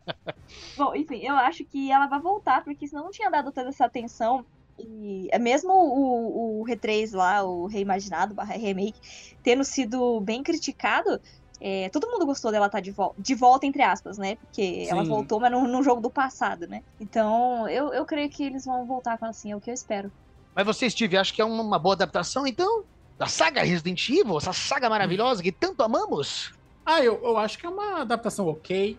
Bom, 0.80 0.94
enfim, 0.94 1.20
eu 1.22 1.36
acho 1.36 1.62
que 1.66 1.92
ela 1.92 2.06
vai 2.06 2.18
voltar, 2.18 2.64
porque 2.64 2.88
senão 2.88 3.04
não 3.04 3.10
tinha 3.10 3.28
dado 3.28 3.52
toda 3.52 3.68
essa 3.68 3.84
atenção. 3.84 4.46
E 4.78 5.28
é 5.30 5.38
mesmo 5.38 5.70
o, 5.70 6.62
o 6.62 6.64
R3 6.64 7.14
lá, 7.14 7.44
o 7.44 7.66
reimaginado, 7.66 8.34
barra 8.34 8.54
remake, 8.54 8.98
tendo 9.42 9.62
sido 9.62 10.22
bem 10.22 10.42
criticado, 10.42 11.20
é, 11.60 11.90
todo 11.90 12.10
mundo 12.10 12.24
gostou 12.24 12.50
dela 12.50 12.64
estar 12.64 12.78
tá 12.78 12.82
de, 12.82 12.92
vo 12.92 13.14
de 13.18 13.34
volta, 13.34 13.66
entre 13.66 13.82
aspas, 13.82 14.16
né? 14.16 14.36
Porque 14.36 14.86
Sim. 14.86 14.90
ela 14.90 15.04
voltou, 15.04 15.38
mas 15.38 15.52
num, 15.52 15.82
jogo 15.82 16.00
do 16.00 16.10
passado, 16.10 16.66
né? 16.66 16.80
Então, 16.98 17.68
eu, 17.68 17.92
eu 17.92 18.06
creio 18.06 18.30
que 18.30 18.42
eles 18.42 18.64
vão 18.64 18.86
voltar 18.86 19.18
com 19.18 19.26
assim, 19.26 19.52
é 19.52 19.56
o 19.56 19.60
que 19.60 19.68
eu 19.68 19.74
espero. 19.74 20.10
Mas 20.56 20.64
você, 20.64 20.88
Steve, 20.88 21.18
acha 21.18 21.34
que 21.34 21.42
é 21.42 21.44
uma 21.44 21.78
boa 21.78 21.94
adaptação, 21.94 22.46
então? 22.46 22.84
Da 23.18 23.26
saga 23.26 23.62
Resident 23.62 24.08
Evil, 24.08 24.38
essa 24.38 24.54
saga 24.54 24.88
maravilhosa 24.88 25.42
que 25.42 25.52
tanto 25.52 25.82
amamos? 25.82 26.50
Ah, 26.86 27.04
eu, 27.04 27.22
eu 27.22 27.36
acho 27.36 27.58
que 27.58 27.66
é 27.66 27.68
uma 27.68 28.00
adaptação 28.00 28.46
ok. 28.46 28.98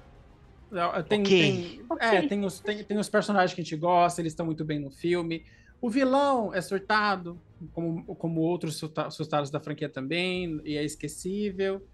Tem, 1.08 1.22
okay. 1.22 1.42
Tem, 1.42 1.86
okay. 1.90 2.08
É, 2.08 2.28
tem 2.28 2.46
os, 2.46 2.60
tem, 2.60 2.84
tem 2.84 2.98
os 2.98 3.10
personagens 3.10 3.54
que 3.54 3.62
a 3.62 3.64
gente 3.64 3.76
gosta, 3.76 4.22
eles 4.22 4.32
estão 4.32 4.46
muito 4.46 4.64
bem 4.64 4.80
no 4.80 4.90
filme. 4.90 5.46
O 5.82 5.90
vilão 5.90 6.54
é 6.54 6.62
surtado, 6.62 7.42
como, 7.74 8.04
como 8.16 8.42
outros 8.42 8.78
surtados 9.10 9.50
da 9.50 9.60
franquia 9.60 9.90
também, 9.90 10.62
e 10.64 10.78
é 10.78 10.84
esquecível. 10.84 11.86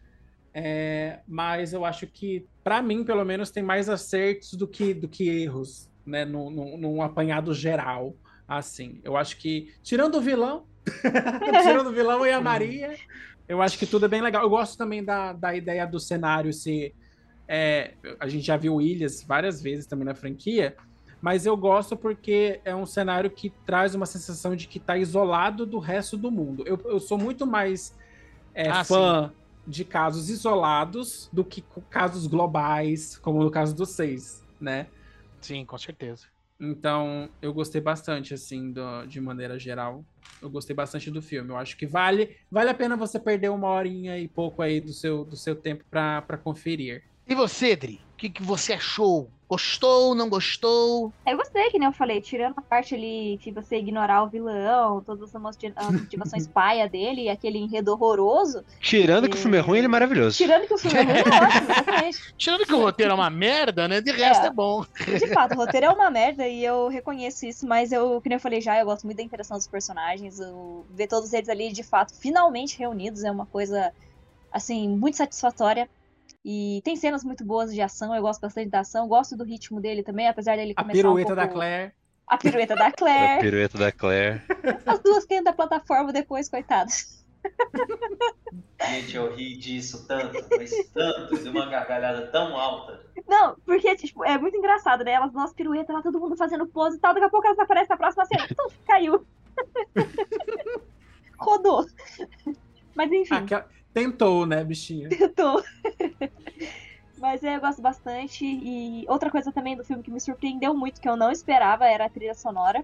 É, 0.53 1.19
mas 1.28 1.71
eu 1.71 1.86
acho 1.86 2.07
que, 2.07 2.45
para 2.63 2.82
mim, 2.82 3.03
pelo 3.03 3.23
menos, 3.23 3.51
tem 3.51 3.63
mais 3.63 3.88
acertos 3.89 4.53
do 4.53 4.67
que, 4.67 4.93
do 4.93 5.07
que 5.07 5.30
erros, 5.30 5.89
né? 6.05 6.25
Num, 6.25 6.49
num, 6.49 6.78
num 6.78 7.01
apanhado 7.01 7.53
geral, 7.53 8.15
assim. 8.47 8.99
Eu 9.03 9.15
acho 9.15 9.38
que, 9.38 9.73
tirando 9.84 10.15
o 10.15 10.21
vilão, 10.21 10.65
tirando 11.63 11.88
o 11.88 11.93
vilão 11.93 12.25
e 12.25 12.32
a 12.32 12.41
Maria, 12.41 12.95
eu 13.47 13.61
acho 13.61 13.78
que 13.78 13.86
tudo 13.86 14.05
é 14.05 14.09
bem 14.09 14.21
legal. 14.21 14.43
Eu 14.43 14.49
gosto 14.49 14.78
também 14.78 15.03
da, 15.03 15.32
da 15.32 15.55
ideia 15.55 15.86
do 15.86 15.99
cenário 15.99 16.51
ser. 16.51 16.93
É, 17.47 17.93
a 18.19 18.27
gente 18.27 18.45
já 18.45 18.57
viu 18.57 18.81
ilhas 18.81 19.23
várias 19.23 19.61
vezes 19.61 19.85
também 19.85 20.05
na 20.05 20.13
franquia, 20.13 20.75
mas 21.21 21.45
eu 21.45 21.55
gosto 21.57 21.95
porque 21.95 22.61
é 22.63 22.75
um 22.75 22.85
cenário 22.85 23.29
que 23.29 23.49
traz 23.65 23.95
uma 23.95 24.05
sensação 24.05 24.55
de 24.55 24.67
que 24.67 24.77
está 24.77 24.97
isolado 24.97 25.65
do 25.65 25.79
resto 25.79 26.17
do 26.17 26.29
mundo. 26.29 26.63
Eu, 26.67 26.79
eu 26.85 26.99
sou 26.99 27.17
muito 27.17 27.47
mais 27.47 27.97
é, 28.53 28.69
ah, 28.69 28.83
fã 28.83 29.27
sim. 29.29 29.33
de 29.65 29.85
casos 29.85 30.29
isolados 30.29 31.29
do 31.31 31.43
que 31.43 31.63
casos 31.89 32.27
globais, 32.27 33.17
como 33.17 33.43
no 33.43 33.49
caso 33.49 33.75
dos 33.75 33.89
seis, 33.89 34.43
né? 34.59 34.87
Sim, 35.41 35.65
com 35.65 35.77
certeza. 35.77 36.27
Então, 36.59 37.29
eu 37.39 37.53
gostei 37.53 37.79
bastante, 37.79 38.33
assim, 38.33 38.71
do, 38.71 39.05
de 39.05 39.21
maneira 39.21 39.59
geral. 39.59 40.03
Eu 40.41 40.49
gostei 40.49 40.75
bastante 40.75 41.11
do 41.11 41.21
filme. 41.21 41.51
Eu 41.51 41.57
acho 41.57 41.77
que 41.77 41.85
vale, 41.85 42.35
vale 42.49 42.69
a 42.69 42.73
pena 42.73 42.97
você 42.97 43.19
perder 43.19 43.49
uma 43.49 43.69
horinha 43.69 44.17
e 44.17 44.27
pouco 44.27 44.61
aí 44.61 44.81
do 44.81 44.91
seu, 44.91 45.23
do 45.23 45.35
seu 45.35 45.55
tempo 45.55 45.83
para 45.89 46.37
conferir. 46.37 47.03
E 47.28 47.36
você, 47.36 47.75
Dri? 47.75 47.99
O 48.13 48.17
que, 48.17 48.30
que 48.30 48.41
você 48.41 48.73
achou? 48.73 49.30
Gostou, 49.49 50.15
não 50.15 50.30
gostou? 50.30 51.13
Eu 51.25 51.38
gostei, 51.38 51.69
que 51.69 51.78
nem 51.78 51.88
eu 51.88 51.93
falei, 51.93 52.19
tirando 52.19 52.55
a 52.57 52.61
parte 52.61 52.95
ali 52.95 53.38
que 53.41 53.51
você 53.51 53.78
ignorar 53.78 54.23
o 54.23 54.28
vilão, 54.28 55.01
todas 55.01 55.34
as 55.34 55.41
motivações 55.41 56.47
paia 56.51 56.89
dele 56.89 57.23
e 57.23 57.30
aquele 57.30 57.57
enredo 57.57 57.91
horroroso. 57.93 58.63
Tirando 58.82 59.25
e... 59.25 59.30
que 59.30 59.38
o 59.38 59.39
filme 59.39 59.57
é 59.57 59.59
ruim, 59.61 59.78
ele 59.78 59.86
é 59.86 59.89
maravilhoso. 59.89 60.38
Tirando 60.38 60.67
que 60.67 60.73
o 60.73 60.78
filme 60.78 60.99
é 60.99 61.03
ruim, 61.03 61.13
é 61.13 61.21
ótimo, 61.21 61.61
exatamente. 61.71 62.34
Tirando 62.38 62.65
que 62.65 62.73
o 62.73 62.80
roteiro 62.80 63.11
é 63.11 63.15
uma 63.15 63.30
merda, 63.30 63.88
né? 63.88 64.01
De 64.01 64.11
resto 64.11 64.45
é, 64.45 64.47
é 64.47 64.51
bom. 64.51 64.86
De 65.05 65.28
fato, 65.28 65.53
o 65.53 65.57
roteiro 65.59 65.86
é 65.86 65.89
uma 65.89 66.09
merda 66.09 66.47
e 66.47 66.63
eu 66.63 66.88
reconheço 66.88 67.45
isso, 67.45 67.67
mas 67.67 67.91
eu, 67.91 68.19
como 68.21 68.36
eu 68.36 68.39
falei 68.39 68.59
já, 68.59 68.78
eu 68.80 68.86
gosto 68.86 69.05
muito 69.05 69.17
da 69.17 69.23
interação 69.23 69.55
dos 69.55 69.67
personagens. 69.67 70.39
Eu, 70.39 70.86
ver 70.89 71.07
todos 71.07 71.32
eles 71.32 71.47
ali, 71.47 71.71
de 71.71 71.84
fato, 71.84 72.13
finalmente 72.15 72.78
reunidos 72.78 73.23
é 73.23 73.32
uma 73.32 73.45
coisa, 73.45 73.93
assim, 74.51 74.89
muito 74.89 75.15
satisfatória. 75.15 75.89
E 76.45 76.81
tem 76.83 76.95
cenas 76.95 77.23
muito 77.23 77.43
boas 77.43 77.73
de 77.73 77.81
ação, 77.81 78.15
eu 78.15 78.21
gosto 78.21 78.41
bastante 78.41 78.69
da 78.69 78.79
ação, 78.79 79.07
gosto 79.07 79.35
do 79.35 79.43
ritmo 79.43 79.81
dele 79.81 80.03
também, 80.03 80.27
apesar 80.27 80.55
dele 80.55 80.73
começar 80.73 80.91
A 80.91 80.93
pirueta 80.93 81.33
um 81.33 81.35
pouco... 81.35 81.47
da 81.47 81.53
Claire. 81.53 81.93
A 82.27 82.38
pirueta 82.38 82.75
da 82.75 82.91
Claire. 82.91 83.39
A 83.39 83.41
pirueta 83.41 83.77
da 83.77 83.91
Claire. 83.91 84.41
As 84.85 84.99
duas 84.99 85.25
caindo 85.25 85.45
da 85.45 85.53
plataforma 85.53 86.11
depois, 86.13 86.49
coitadas. 86.49 87.25
Gente, 88.85 89.15
eu 89.15 89.33
ri 89.33 89.57
disso 89.57 90.05
tanto, 90.07 90.45
mas 90.57 90.71
tanto, 90.93 91.38
de 91.38 91.49
uma 91.49 91.65
gargalhada 91.65 92.27
tão 92.27 92.55
alta. 92.55 93.01
Não, 93.27 93.55
porque, 93.65 93.95
tipo, 93.95 94.23
é 94.23 94.38
muito 94.38 94.57
engraçado, 94.57 95.03
né? 95.03 95.13
Elas, 95.13 95.33
nossa, 95.33 95.53
pirueta, 95.53 95.93
lá 95.93 96.01
todo 96.01 96.19
mundo 96.19 96.35
fazendo 96.35 96.67
pose 96.67 96.97
e 96.97 96.99
tal, 96.99 97.13
daqui 97.13 97.25
a 97.25 97.29
pouco 97.29 97.47
elas 97.47 97.59
aparecem 97.59 97.89
na 97.89 97.97
próxima 97.97 98.25
cena, 98.25 98.47
então, 98.49 98.67
caiu. 98.85 99.25
Rodou. 101.39 101.85
Mas 102.95 103.11
enfim. 103.11 103.35
Aquela... 103.35 103.67
Tentou, 103.93 104.45
né, 104.45 104.63
bichinho? 104.63 105.09
Tentou. 105.09 105.63
Mas 107.18 107.43
eu 107.43 107.59
gosto 107.59 107.82
bastante. 107.82 108.45
E 108.45 109.05
outra 109.07 109.32
coisa 109.32 109.51
também 109.51 109.76
do 109.76 109.84
filme 109.84 110.03
que 110.03 110.11
me 110.11 110.20
surpreendeu 110.20 110.74
muito, 110.74 111.01
que 111.01 111.09
eu 111.09 111.15
não 111.15 111.32
esperava, 111.32 111.86
era 111.86 112.05
a 112.05 112.09
trilha 112.09 112.34
sonora. 112.34 112.84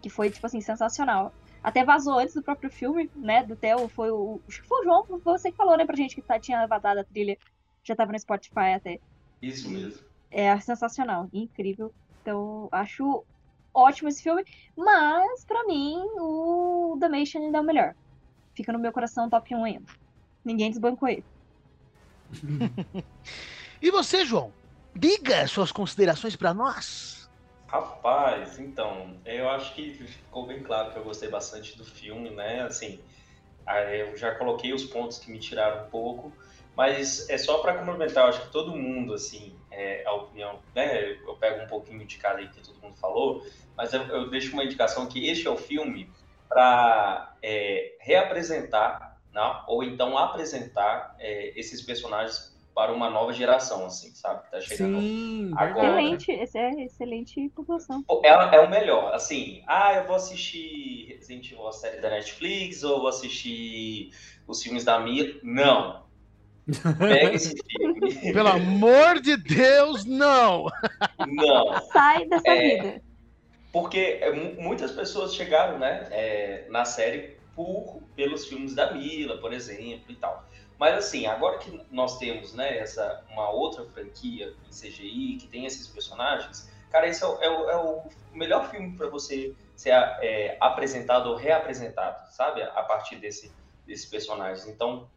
Que 0.00 0.08
foi, 0.08 0.30
tipo 0.30 0.46
assim, 0.46 0.60
sensacional. 0.60 1.32
Até 1.62 1.84
vazou 1.84 2.18
antes 2.18 2.34
do 2.34 2.42
próprio 2.42 2.70
filme, 2.70 3.10
né? 3.16 3.42
Do 3.42 3.56
Theo. 3.56 3.88
Foi 3.88 4.10
o. 4.10 4.40
Acho 4.48 4.62
que 4.62 4.68
foi 4.68 4.80
o 4.80 4.84
João, 4.84 5.04
foi 5.04 5.20
você 5.20 5.50
que 5.50 5.56
falou, 5.56 5.76
né, 5.76 5.84
pra 5.84 5.96
gente 5.96 6.14
que 6.14 6.22
tá, 6.22 6.38
tinha 6.38 6.66
vazado 6.66 7.00
a 7.00 7.04
trilha. 7.04 7.36
Já 7.82 7.96
tava 7.96 8.12
no 8.12 8.18
Spotify 8.18 8.74
até. 8.76 9.00
Isso 9.42 9.68
mesmo. 9.68 10.02
É 10.30 10.58
sensacional, 10.60 11.28
incrível. 11.32 11.92
Então, 12.22 12.68
acho 12.70 13.24
ótimo 13.74 14.08
esse 14.08 14.22
filme. 14.22 14.44
Mas, 14.76 15.44
pra 15.44 15.64
mim, 15.64 15.96
o 16.18 16.96
The 17.00 17.08
Mission 17.08 17.42
ainda 17.42 17.58
é 17.58 17.60
o 17.60 17.64
melhor. 17.64 17.94
Fica 18.54 18.72
no 18.72 18.78
meu 18.78 18.92
coração 18.92 19.28
top 19.28 19.54
1 19.54 19.64
ainda. 19.64 19.92
Ninguém 20.44 20.70
desbancou 20.70 21.08
ele. 21.08 21.24
e 23.80 23.90
você, 23.90 24.24
João? 24.24 24.52
Diga 24.94 25.46
suas 25.46 25.70
considerações 25.70 26.34
para 26.36 26.52
nós. 26.52 27.28
Rapaz, 27.68 28.58
então, 28.58 29.20
eu 29.26 29.48
acho 29.50 29.74
que 29.74 29.92
ficou 29.92 30.46
bem 30.46 30.62
claro 30.62 30.90
que 30.90 30.98
eu 30.98 31.04
gostei 31.04 31.28
bastante 31.28 31.76
do 31.76 31.84
filme, 31.84 32.30
né? 32.30 32.62
Assim, 32.62 32.98
eu 33.92 34.16
já 34.16 34.34
coloquei 34.34 34.72
os 34.72 34.84
pontos 34.84 35.18
que 35.18 35.30
me 35.30 35.38
tiraram 35.38 35.86
um 35.86 35.90
pouco, 35.90 36.32
mas 36.74 37.28
é 37.28 37.36
só 37.36 37.58
para 37.58 37.76
complementar, 37.76 38.24
eu 38.24 38.30
acho 38.30 38.46
que 38.46 38.52
todo 38.52 38.74
mundo, 38.74 39.12
assim, 39.12 39.54
é, 39.70 40.02
a 40.06 40.14
opinião, 40.14 40.60
né? 40.74 41.12
Eu 41.26 41.36
pego 41.36 41.62
um 41.62 41.66
pouquinho 41.66 42.06
de 42.06 42.16
cada 42.16 42.38
aí 42.38 42.48
que 42.48 42.60
todo 42.60 42.80
mundo 42.80 42.96
falou, 42.96 43.44
mas 43.76 43.92
eu, 43.92 44.02
eu 44.04 44.30
deixo 44.30 44.54
uma 44.54 44.64
indicação 44.64 45.06
que 45.06 45.28
este 45.28 45.46
é 45.46 45.50
o 45.50 45.56
filme 45.56 46.10
para 46.48 47.36
é, 47.42 47.96
reapresentar 48.00 49.07
né? 49.32 49.62
ou 49.66 49.82
então 49.82 50.16
apresentar 50.16 51.16
é, 51.18 51.58
esses 51.58 51.82
personagens 51.82 52.56
para 52.78 52.92
uma 52.92 53.10
nova 53.10 53.32
geração, 53.32 53.86
assim, 53.86 54.14
sabe? 54.14 54.48
Tá 54.52 54.60
chegando 54.60 55.00
Sim, 55.00 55.52
agora. 55.56 56.00
Excelente, 56.00 56.30
é 56.30 56.84
excelente 56.84 57.48
população. 57.48 58.04
É, 58.22 58.28
é 58.28 58.60
o 58.60 58.70
melhor, 58.70 59.12
assim, 59.12 59.64
ah, 59.66 59.94
eu 59.94 60.06
vou 60.06 60.14
assistir 60.14 61.16
Resident 61.18 61.50
Evil, 61.50 61.66
a 61.66 61.72
série 61.72 62.00
da 62.00 62.08
Netflix, 62.10 62.84
ou 62.84 63.00
vou 63.00 63.08
assistir 63.08 64.12
os 64.46 64.62
filmes 64.62 64.84
da 64.84 65.00
Mia. 65.00 65.40
Não. 65.42 66.04
Pega 66.98 67.34
esse 67.34 67.52
filme. 67.56 68.32
Pelo 68.32 68.48
amor 68.48 69.20
de 69.20 69.36
Deus, 69.36 70.04
não! 70.04 70.66
Não. 71.26 71.82
Sai 71.92 72.26
dessa 72.26 72.48
é, 72.48 72.76
vida. 72.76 73.02
Porque 73.72 74.18
é, 74.20 74.30
muitas 74.30 74.92
pessoas 74.92 75.34
chegaram, 75.34 75.80
né, 75.80 76.06
é, 76.12 76.66
na 76.70 76.84
série 76.84 77.37
por, 77.58 78.00
pelos 78.14 78.46
filmes 78.46 78.72
da 78.72 78.92
Mila, 78.92 79.38
por 79.38 79.52
exemplo, 79.52 80.12
e 80.12 80.14
tal. 80.14 80.44
Mas 80.78 80.94
assim, 80.94 81.26
agora 81.26 81.58
que 81.58 81.84
nós 81.90 82.16
temos 82.16 82.54
né, 82.54 82.78
essa, 82.78 83.24
uma 83.32 83.50
outra 83.50 83.84
franquia 83.86 84.54
em 84.64 84.70
CGI, 84.70 85.38
que 85.40 85.48
tem 85.48 85.66
esses 85.66 85.88
personagens, 85.88 86.70
cara, 86.88 87.08
esse 87.08 87.24
é 87.24 87.26
o, 87.26 87.42
é 87.42 87.50
o, 87.50 87.70
é 87.70 87.76
o 87.76 88.02
melhor 88.32 88.70
filme 88.70 88.96
para 88.96 89.08
você 89.08 89.56
ser 89.74 89.90
é, 89.90 90.56
apresentado 90.60 91.30
ou 91.30 91.34
reapresentado, 91.34 92.32
sabe? 92.32 92.62
A 92.62 92.82
partir 92.84 93.16
desse, 93.16 93.52
desses 93.84 94.06
personagens. 94.06 94.64
Então, 94.68 95.08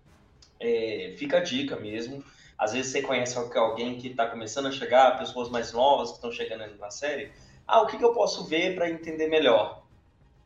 é, 0.59 1.13
fica 1.19 1.38
a 1.38 1.41
dica 1.41 1.76
mesmo. 1.76 2.26
Às 2.57 2.73
vezes 2.73 2.91
você 2.91 3.03
conhece 3.03 3.38
alguém 3.38 3.99
que 3.99 4.07
está 4.07 4.26
começando 4.26 4.65
a 4.65 4.72
chegar, 4.72 5.19
pessoas 5.19 5.47
mais 5.47 5.72
novas 5.73 6.09
que 6.09 6.15
estão 6.15 6.31
chegando 6.31 6.76
na 6.80 6.89
série. 6.89 7.31
Ah, 7.68 7.84
o 7.84 7.85
que, 7.85 7.99
que 7.99 8.03
eu 8.03 8.13
posso 8.13 8.45
ver 8.45 8.73
para 8.73 8.89
entender 8.89 9.27
melhor? 9.27 9.84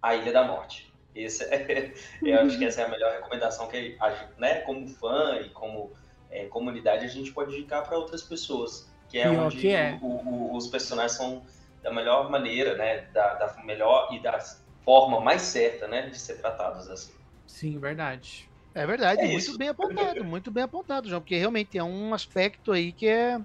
A 0.02 0.14
Ilha 0.14 0.34
da 0.34 0.44
Morte. 0.44 0.94
Esse 1.16 1.44
é, 1.46 1.94
eu 2.22 2.40
acho 2.42 2.58
que 2.58 2.66
essa 2.66 2.82
é 2.82 2.86
a 2.86 2.90
melhor 2.90 3.14
recomendação 3.14 3.68
que, 3.68 3.98
né, 4.38 4.56
como 4.62 4.88
fã 4.88 5.40
e 5.40 5.50
como 5.50 5.94
é, 6.30 6.46
comunidade, 6.46 7.06
a 7.06 7.08
gente 7.10 7.32
pode 7.32 7.56
indicar 7.56 7.84
para 7.88 7.98
outras 7.98 8.22
pessoas. 8.22 8.92
Que 9.08 9.20
é 9.20 9.30
Pior 9.30 9.46
onde 9.46 9.58
que 9.58 9.70
é. 9.70 9.98
O, 10.02 10.08
o, 10.08 10.56
os 10.56 10.68
personagens 10.68 11.14
são 11.14 11.44
da 11.82 11.94
melhor 11.94 12.30
maneira, 12.30 12.76
né, 12.76 13.02
da, 13.14 13.36
da, 13.36 13.64
melhor 13.64 14.10
e 14.12 14.20
da 14.20 14.38
forma 14.84 15.22
mais 15.22 15.42
certa, 15.44 15.88
né, 15.88 16.10
de 16.10 16.20
ser 16.20 16.36
tratados 16.36 16.90
assim. 16.90 17.14
Sim, 17.48 17.80
verdade. 17.80 18.50
É 18.74 18.86
verdade, 18.86 19.22
é 19.22 19.28
muito 19.28 19.38
isso. 19.38 19.58
bem 19.58 19.70
apontado, 19.70 20.24
muito 20.26 20.52
bem 20.52 20.64
apontado, 20.64 21.08
João, 21.08 21.22
porque 21.22 21.38
realmente 21.38 21.78
é 21.78 21.84
um 21.84 22.14
aspecto 22.14 22.74
aí 22.74 22.92
que 22.92 23.08
é 23.08 23.40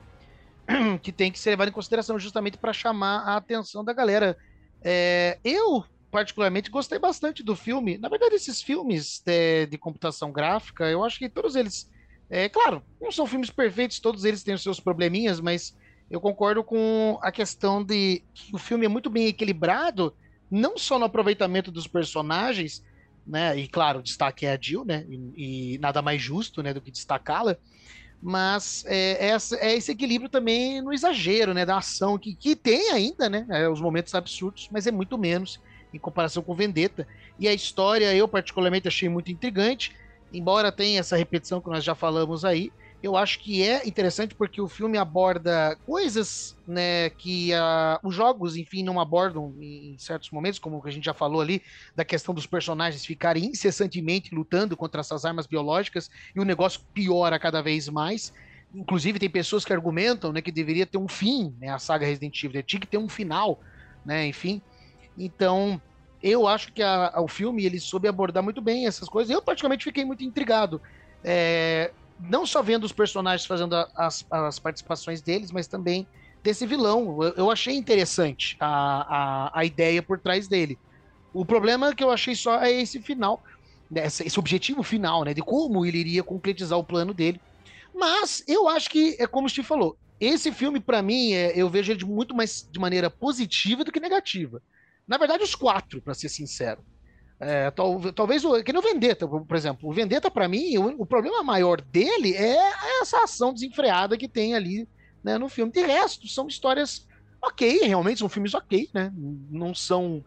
que 1.03 1.13
tem 1.13 1.31
que 1.31 1.39
ser 1.39 1.51
levado 1.51 1.69
em 1.69 1.73
consideração 1.73 2.19
justamente 2.19 2.59
para 2.59 2.73
chamar 2.73 3.21
a 3.21 3.37
atenção 3.37 3.85
da 3.85 3.93
galera. 3.93 4.37
É, 4.83 5.39
eu 5.45 5.85
particularmente 6.11 6.71
gostei 6.71 6.99
bastante 6.99 7.43
do 7.43 7.55
filme. 7.55 7.97
Na 7.99 8.09
verdade, 8.09 8.35
esses 8.35 8.61
filmes 8.61 9.23
de, 9.25 9.67
de 9.67 9.79
computação 9.79 10.33
gráfica, 10.33 10.91
eu 10.91 11.05
acho 11.05 11.19
que 11.19 11.29
todos 11.29 11.55
eles, 11.55 11.89
é 12.29 12.49
claro, 12.49 12.83
não 13.01 13.13
são 13.13 13.27
filmes 13.27 13.51
perfeitos, 13.51 14.01
todos 14.01 14.25
eles 14.25 14.43
têm 14.43 14.55
os 14.55 14.63
seus 14.63 14.81
probleminhas, 14.81 15.41
mas 15.41 15.77
eu 16.11 16.21
concordo 16.21 16.65
com 16.65 17.19
a 17.23 17.31
questão 17.31 17.85
de 17.85 18.23
que 18.35 18.55
o 18.55 18.59
filme 18.59 18.85
é 18.85 18.89
muito 18.89 19.09
bem 19.09 19.27
equilibrado, 19.27 20.15
não 20.51 20.77
só 20.77 20.99
no 20.99 21.05
aproveitamento 21.05 21.71
dos 21.71 21.87
personagens, 21.87 22.83
né? 23.25 23.57
E 23.57 23.69
claro, 23.69 24.01
o 24.01 24.03
destaque 24.03 24.45
é 24.45 24.53
a 24.53 24.59
Jill, 24.61 24.85
né? 24.85 25.07
E, 25.09 25.75
e 25.75 25.79
nada 25.79 26.03
mais 26.03 26.21
justo, 26.21 26.63
né, 26.63 26.75
do 26.75 26.81
que 26.81 26.91
destacá-la. 26.91 27.57
Mas 28.21 28.85
é, 28.87 29.31
é, 29.31 29.37
é, 29.61 29.77
esse 29.77 29.93
equilíbrio 29.93 30.29
também 30.29 30.83
no 30.83 30.93
exagero, 30.93 31.55
né? 31.55 31.65
Da 31.65 31.79
ação 31.79 32.19
que, 32.19 32.35
que 32.35 32.57
tem 32.57 32.91
ainda, 32.91 33.31
né? 33.31 33.47
É, 33.49 33.69
os 33.69 33.81
momentos 33.81 34.13
absurdos, 34.15 34.69
mas 34.73 34.89
é 34.89 34.91
muito 34.91 35.17
menos 35.17 35.61
em 35.93 35.99
comparação 35.99 36.43
com 36.43 36.55
Vendetta. 36.55 37.07
E 37.39 37.49
a 37.49 37.53
história 37.53 38.15
eu 38.15 38.29
particularmente 38.29 38.89
achei 38.89 39.09
muito 39.09 39.31
intrigante, 39.31 39.93
embora 40.33 40.71
tenha 40.71 41.01
essa 41.01 41.17
repetição 41.17 41.61
que 41.61 41.69
nós 41.69 41.85
já 41.85 41.95
falamos 41.95 42.45
aí 42.45 42.73
eu 43.03 43.17
acho 43.17 43.39
que 43.41 43.63
é 43.63 43.87
interessante 43.87 44.35
porque 44.35 44.61
o 44.61 44.69
filme 44.69 44.99
aborda 44.99 45.77
coisas 45.87 46.57
né, 46.67 47.09
que 47.11 47.51
uh, 47.55 48.07
os 48.07 48.15
jogos, 48.15 48.57
enfim, 48.57 48.83
não 48.83 49.01
abordam 49.01 49.55
em 49.59 49.97
certos 49.99 50.31
momentos, 50.31 50.59
como 50.59 50.83
a 50.85 50.91
gente 50.91 51.05
já 51.05 51.15
falou 51.15 51.41
ali, 51.41 51.63
da 51.97 52.05
questão 52.05 52.35
dos 52.35 52.47
personagens 52.47 53.05
ficarem 53.05 53.47
incessantemente 53.47 54.35
lutando 54.35 54.77
contra 54.77 55.01
essas 55.01 55.25
armas 55.25 55.47
biológicas 55.47 56.11
e 56.35 56.41
o 56.41 56.45
negócio 56.45 56.83
piora 56.93 57.39
cada 57.39 57.63
vez 57.63 57.89
mais. 57.89 58.35
Inclusive, 58.75 59.19
tem 59.19 59.31
pessoas 59.31 59.65
que 59.65 59.73
argumentam 59.73 60.31
né, 60.31 60.43
que 60.43 60.53
deveria 60.53 60.85
ter 60.85 60.99
um 60.99 61.09
fim, 61.09 61.55
né, 61.59 61.71
a 61.71 61.79
saga 61.79 62.05
Resident 62.05 62.43
Evil, 62.45 62.63
tinha 62.63 62.81
que 62.81 62.87
ter 62.87 62.99
um 62.99 63.09
final, 63.09 63.61
né, 64.05 64.27
enfim. 64.27 64.61
Então, 65.17 65.81
eu 66.23 66.47
acho 66.47 66.73
que 66.73 66.83
a, 66.83 67.11
a, 67.15 67.21
o 67.21 67.29
filme 67.29 67.65
ele 67.65 67.81
soube 67.81 68.09
abordar 68.09 68.43
muito 68.43 68.61
bem 68.61 68.87
essas 68.87 69.09
coisas. 69.09 69.35
Eu, 69.35 69.43
praticamente, 69.43 69.85
fiquei 69.85 70.05
muito 70.05 70.25
intrigado. 70.25 70.81
É, 71.25 71.93
não 72.19 72.45
só 72.45 72.63
vendo 72.63 72.85
os 72.85 72.93
personagens 72.93 73.47
fazendo 73.47 73.75
as, 73.97 74.25
as 74.31 74.59
participações 74.59 75.23
deles, 75.23 75.51
mas 75.51 75.67
também 75.67 76.07
desse 76.43 76.67
vilão. 76.67 77.23
Eu, 77.23 77.35
eu 77.37 77.51
achei 77.51 77.75
interessante 77.75 78.57
a, 78.61 79.51
a, 79.59 79.65
ideia 79.65 80.03
por 80.03 80.19
trás 80.19 80.49
dele. 80.49 80.79
O 81.33 81.45
problema 81.45 81.95
que 81.95 82.03
eu 82.03 82.11
achei 82.11 82.35
só 82.35 82.61
é 82.61 82.73
esse 82.73 83.01
final, 83.01 83.43
né, 83.91 84.07
esse, 84.07 84.27
esse 84.27 84.39
objetivo 84.39 84.83
final, 84.83 85.25
né? 85.25 85.33
De 85.33 85.43
como 85.43 85.87
ele 85.87 85.99
iria 85.99 86.23
concretizar 86.23 86.79
o 86.79 86.85
plano 86.85 87.15
dele. 87.15 87.41
Mas 87.95 88.43
eu 88.47 88.69
acho 88.69 88.91
que, 88.91 89.17
é 89.19 89.27
como 89.27 89.47
o 89.47 89.51
Steve 89.51 89.67
falou, 89.67 89.97
esse 90.21 90.53
filme, 90.53 90.81
para 90.81 91.03
mim, 91.03 91.33
é, 91.33 91.53
eu 91.57 91.69
vejo 91.69 91.93
ele 91.93 91.99
de 91.99 92.07
muito 92.07 92.35
mais 92.35 92.69
de 92.71 92.79
maneira 92.79 93.09
positiva 93.09 93.85
do 93.85 93.93
que 93.93 94.01
negativa. 94.01 94.63
Na 95.11 95.19
verdade, 95.19 95.43
os 95.43 95.57
quatro, 95.57 96.01
para 96.01 96.15
ser 96.15 96.29
sincero. 96.29 96.85
É, 97.41 97.69
tal, 97.73 98.01
talvez 98.13 98.45
o 98.45 98.63
que 98.63 98.73
no 98.73 98.81
Vendetta, 98.81 99.27
por 99.27 99.57
exemplo, 99.57 99.89
o 99.89 99.93
Vendetta 99.93 100.31
para 100.31 100.47
mim, 100.47 100.79
o, 100.79 101.03
o, 101.03 101.07
problema 101.07 101.43
maior 101.43 101.81
dele 101.81 102.33
é 102.37 102.57
essa 103.01 103.25
ação 103.25 103.53
desenfreada 103.53 104.17
que 104.17 104.29
tem 104.29 104.55
ali 104.55 104.87
né, 105.25 105.37
no 105.37 105.49
filme. 105.49 105.73
De 105.73 105.81
resto, 105.81 106.29
são 106.29 106.47
histórias 106.47 107.09
ok, 107.43 107.81
realmente 107.89 108.21
são 108.21 108.29
filmes 108.29 108.55
ok, 108.55 108.89
né? 108.95 109.13
Não 109.51 109.75
são 109.75 110.25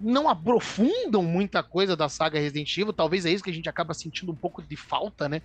não 0.00 0.28
aprofundam 0.28 1.22
muita 1.22 1.62
coisa 1.62 1.94
da 1.94 2.08
saga 2.08 2.40
Resident 2.40 2.76
Evil, 2.76 2.92
talvez 2.92 3.26
é 3.26 3.30
isso 3.30 3.44
que 3.44 3.50
a 3.50 3.54
gente 3.54 3.68
acaba 3.68 3.92
sentindo 3.92 4.32
um 4.32 4.36
pouco 4.36 4.62
de 4.62 4.76
falta, 4.76 5.28
né? 5.28 5.42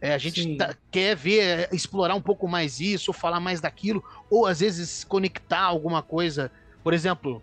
É, 0.00 0.12
a 0.12 0.18
gente 0.18 0.56
tá, 0.56 0.76
quer 0.90 1.14
ver, 1.14 1.68
explorar 1.72 2.16
um 2.16 2.20
pouco 2.20 2.48
mais 2.48 2.80
isso, 2.80 3.12
falar 3.12 3.38
mais 3.38 3.60
daquilo, 3.60 4.04
ou 4.28 4.44
às 4.44 4.60
vezes 4.60 5.04
conectar 5.04 5.60
alguma 5.60 6.02
coisa. 6.02 6.50
Por 6.82 6.92
exemplo, 6.92 7.40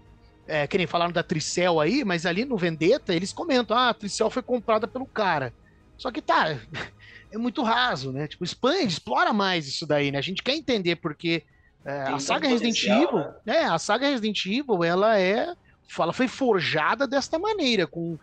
é, 0.51 0.67
que 0.67 0.77
nem 0.77 0.85
falaram 0.85 1.13
da 1.13 1.23
Tricel 1.23 1.79
aí, 1.79 2.03
mas 2.03 2.25
ali 2.25 2.43
no 2.43 2.57
Vendetta 2.57 3.15
eles 3.15 3.31
comentam: 3.31 3.77
ah, 3.77 3.89
a 3.89 3.93
Tricel 3.93 4.29
foi 4.29 4.43
comprada 4.43 4.85
pelo 4.85 5.05
cara. 5.05 5.53
Só 5.97 6.11
que 6.11 6.21
tá, 6.21 6.57
é 7.31 7.37
muito 7.37 7.63
raso, 7.63 8.11
né? 8.11 8.27
Tipo, 8.27 8.43
expande, 8.43 8.87
explora 8.87 9.31
mais 9.31 9.65
isso 9.65 9.87
daí, 9.87 10.11
né? 10.11 10.17
A 10.17 10.21
gente 10.21 10.43
quer 10.43 10.53
entender 10.53 10.97
porque 10.97 11.43
é, 11.85 12.01
a 12.01 12.19
saga 12.19 12.49
Resident 12.49 12.83
Evil, 12.83 13.19
né? 13.45 13.61
é, 13.61 13.63
a 13.63 13.79
saga 13.79 14.09
Resident 14.09 14.45
Evil, 14.45 14.83
ela 14.83 15.17
é, 15.17 15.55
fala, 15.87 16.11
foi 16.11 16.27
forjada 16.27 17.07
desta 17.07 17.39
maneira, 17.39 17.87
com 17.87 18.19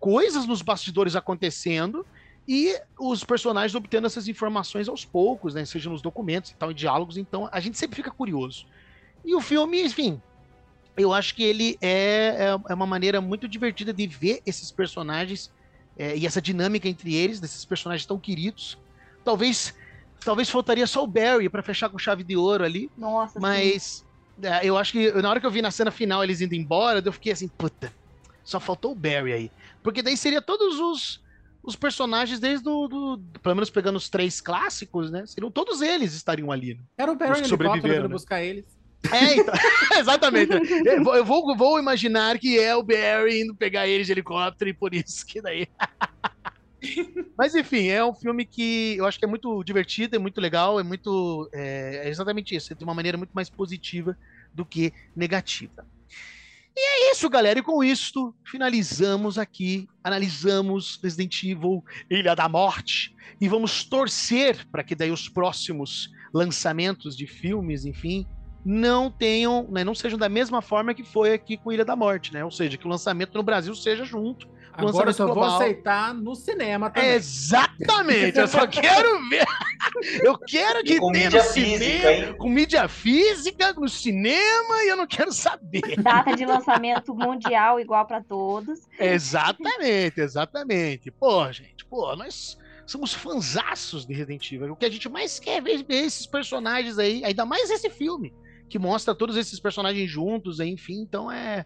coisas 0.00 0.46
nos 0.46 0.62
bastidores 0.62 1.14
acontecendo 1.14 2.06
e 2.48 2.74
os 2.98 3.22
personagens 3.22 3.74
obtendo 3.74 4.06
essas 4.06 4.28
informações 4.28 4.88
aos 4.88 5.04
poucos, 5.04 5.52
né? 5.52 5.66
Seja 5.66 5.90
nos 5.90 6.00
documentos 6.00 6.52
e 6.52 6.54
tal, 6.54 6.70
em 6.70 6.74
diálogos. 6.74 7.18
Então, 7.18 7.50
a 7.52 7.60
gente 7.60 7.76
sempre 7.76 7.96
fica 7.96 8.10
curioso. 8.10 8.66
E 9.22 9.34
o 9.34 9.42
filme, 9.42 9.82
enfim, 9.82 10.22
eu 10.96 11.12
acho 11.12 11.34
que 11.34 11.42
ele 11.42 11.78
é, 11.80 12.36
é, 12.38 12.58
é 12.70 12.74
uma 12.74 12.86
maneira 12.86 13.20
muito 13.20 13.46
divertida 13.46 13.92
de 13.92 14.06
ver 14.06 14.40
esses 14.46 14.70
personagens 14.70 15.50
é, 15.98 16.16
e 16.16 16.26
essa 16.26 16.40
dinâmica 16.40 16.88
entre 16.88 17.14
eles, 17.14 17.40
desses 17.40 17.64
personagens 17.64 18.06
tão 18.06 18.18
queridos. 18.18 18.78
Talvez 19.24 19.74
talvez 20.24 20.50
faltaria 20.50 20.86
só 20.86 21.04
o 21.04 21.06
Barry 21.06 21.48
para 21.48 21.62
fechar 21.62 21.88
com 21.88 21.98
chave 21.98 22.24
de 22.24 22.36
ouro 22.36 22.64
ali. 22.64 22.90
Nossa, 22.96 23.38
mas 23.38 24.04
é, 24.42 24.66
eu 24.66 24.76
acho 24.76 24.92
que 24.92 25.12
na 25.12 25.30
hora 25.30 25.40
que 25.40 25.46
eu 25.46 25.50
vi 25.50 25.62
na 25.62 25.70
cena 25.70 25.90
final 25.90 26.22
eles 26.22 26.40
indo 26.40 26.54
embora, 26.54 27.02
eu 27.04 27.12
fiquei 27.12 27.32
assim, 27.32 27.48
puta, 27.48 27.92
só 28.44 28.58
faltou 28.58 28.92
o 28.92 28.94
Barry 28.94 29.32
aí. 29.32 29.50
Porque 29.82 30.02
daí 30.02 30.16
seria 30.16 30.42
todos 30.42 30.80
os, 30.80 31.22
os 31.62 31.76
personagens 31.76 32.40
desde 32.40 32.68
o. 32.68 32.88
Do, 32.88 33.20
pelo 33.42 33.54
menos 33.54 33.70
pegando 33.70 33.96
os 33.96 34.08
três 34.08 34.40
clássicos, 34.40 35.10
né? 35.10 35.24
Seriam 35.26 35.50
todos 35.50 35.80
eles 35.80 36.12
estariam 36.14 36.50
ali. 36.50 36.74
Né? 36.74 36.80
Era 36.98 37.12
o 37.12 37.16
Barry 37.16 37.44
sobreviveram 37.44 38.08
né? 38.08 38.14
buscar 38.14 38.42
eles. 38.42 38.75
É, 39.12 39.36
então, 39.36 39.54
exatamente. 39.98 40.52
Eu 40.84 41.24
vou, 41.24 41.56
vou 41.56 41.78
imaginar 41.78 42.38
que 42.38 42.58
é 42.58 42.74
o 42.74 42.82
Barry 42.82 43.42
indo 43.42 43.54
pegar 43.54 43.86
ele 43.86 44.04
de 44.04 44.12
helicóptero 44.12 44.70
e 44.70 44.74
por 44.74 44.94
isso 44.94 45.24
que 45.26 45.40
daí. 45.40 45.68
Mas 47.36 47.54
enfim, 47.54 47.88
é 47.88 48.04
um 48.04 48.14
filme 48.14 48.44
que 48.44 48.96
eu 48.96 49.06
acho 49.06 49.18
que 49.18 49.24
é 49.24 49.28
muito 49.28 49.62
divertido, 49.64 50.16
é 50.16 50.18
muito 50.18 50.40
legal, 50.40 50.78
é 50.78 50.82
muito. 50.82 51.48
É, 51.52 52.02
é 52.04 52.08
exatamente 52.08 52.54
isso, 52.54 52.72
é 52.72 52.76
de 52.76 52.84
uma 52.84 52.94
maneira 52.94 53.18
muito 53.18 53.32
mais 53.32 53.50
positiva 53.50 54.16
do 54.54 54.64
que 54.64 54.92
negativa. 55.14 55.86
E 56.78 56.80
é 56.80 57.12
isso, 57.12 57.28
galera. 57.30 57.58
E 57.58 57.62
com 57.62 57.82
isso, 57.82 58.34
finalizamos 58.44 59.38
aqui, 59.38 59.88
analisamos 60.04 61.00
Resident 61.02 61.42
Evil 61.42 61.82
Ilha 62.10 62.36
da 62.36 62.48
Morte 62.48 63.16
e 63.40 63.48
vamos 63.48 63.82
torcer 63.84 64.66
para 64.70 64.84
que 64.84 64.94
daí 64.94 65.10
os 65.10 65.26
próximos 65.26 66.10
lançamentos 66.34 67.16
de 67.16 67.26
filmes, 67.26 67.86
enfim, 67.86 68.26
não 68.68 69.08
tenham, 69.08 69.64
né, 69.70 69.84
não 69.84 69.94
sejam 69.94 70.18
da 70.18 70.28
mesma 70.28 70.60
forma 70.60 70.92
que 70.92 71.04
foi 71.04 71.32
aqui 71.32 71.56
com 71.56 71.72
Ilha 71.72 71.84
da 71.84 71.94
Morte, 71.94 72.34
né? 72.34 72.44
Ou 72.44 72.50
seja, 72.50 72.76
que 72.76 72.84
o 72.84 72.90
lançamento 72.90 73.32
no 73.36 73.42
Brasil 73.44 73.72
seja 73.76 74.04
junto. 74.04 74.48
Agora 74.72 75.08
eu 75.08 75.14
só 75.14 75.24
global. 75.24 75.50
vou 75.50 75.54
aceitar 75.54 76.12
no 76.12 76.34
cinema 76.34 76.90
também. 76.90 77.10
Exatamente, 77.10 78.36
eu 78.36 78.48
só 78.48 78.66
quero 78.68 79.28
ver. 79.30 79.46
Eu 80.20 80.36
quero 80.36 80.82
que 80.82 80.98
tenha 80.98 81.30
no 81.30 81.40
cinema, 81.42 82.10
hein? 82.10 82.36
com 82.36 82.48
mídia 82.48 82.88
física, 82.88 83.72
no 83.72 83.88
cinema, 83.88 84.82
e 84.82 84.88
eu 84.88 84.96
não 84.96 85.06
quero 85.06 85.32
saber. 85.32 85.82
Data 86.02 86.34
de 86.34 86.44
lançamento 86.44 87.14
mundial 87.14 87.78
igual 87.78 88.04
para 88.04 88.20
todos. 88.20 88.80
Exatamente, 88.98 90.20
exatamente. 90.20 91.08
Pô, 91.12 91.50
gente, 91.52 91.84
pô, 91.84 92.16
nós 92.16 92.58
somos 92.84 93.14
fanzaços 93.14 94.04
de 94.04 94.12
Resident 94.12 94.50
Evil. 94.50 94.72
O 94.72 94.76
que 94.76 94.86
a 94.86 94.90
gente 94.90 95.08
mais 95.08 95.38
quer 95.38 95.62
ver, 95.62 95.84
ver 95.84 96.04
esses 96.04 96.26
personagens 96.26 96.98
aí, 96.98 97.24
ainda 97.24 97.46
mais 97.46 97.70
esse 97.70 97.88
filme 97.88 98.34
que 98.68 98.78
mostra 98.78 99.14
todos 99.14 99.36
esses 99.36 99.60
personagens 99.60 100.10
juntos, 100.10 100.60
enfim, 100.60 101.00
então 101.00 101.30
é 101.30 101.64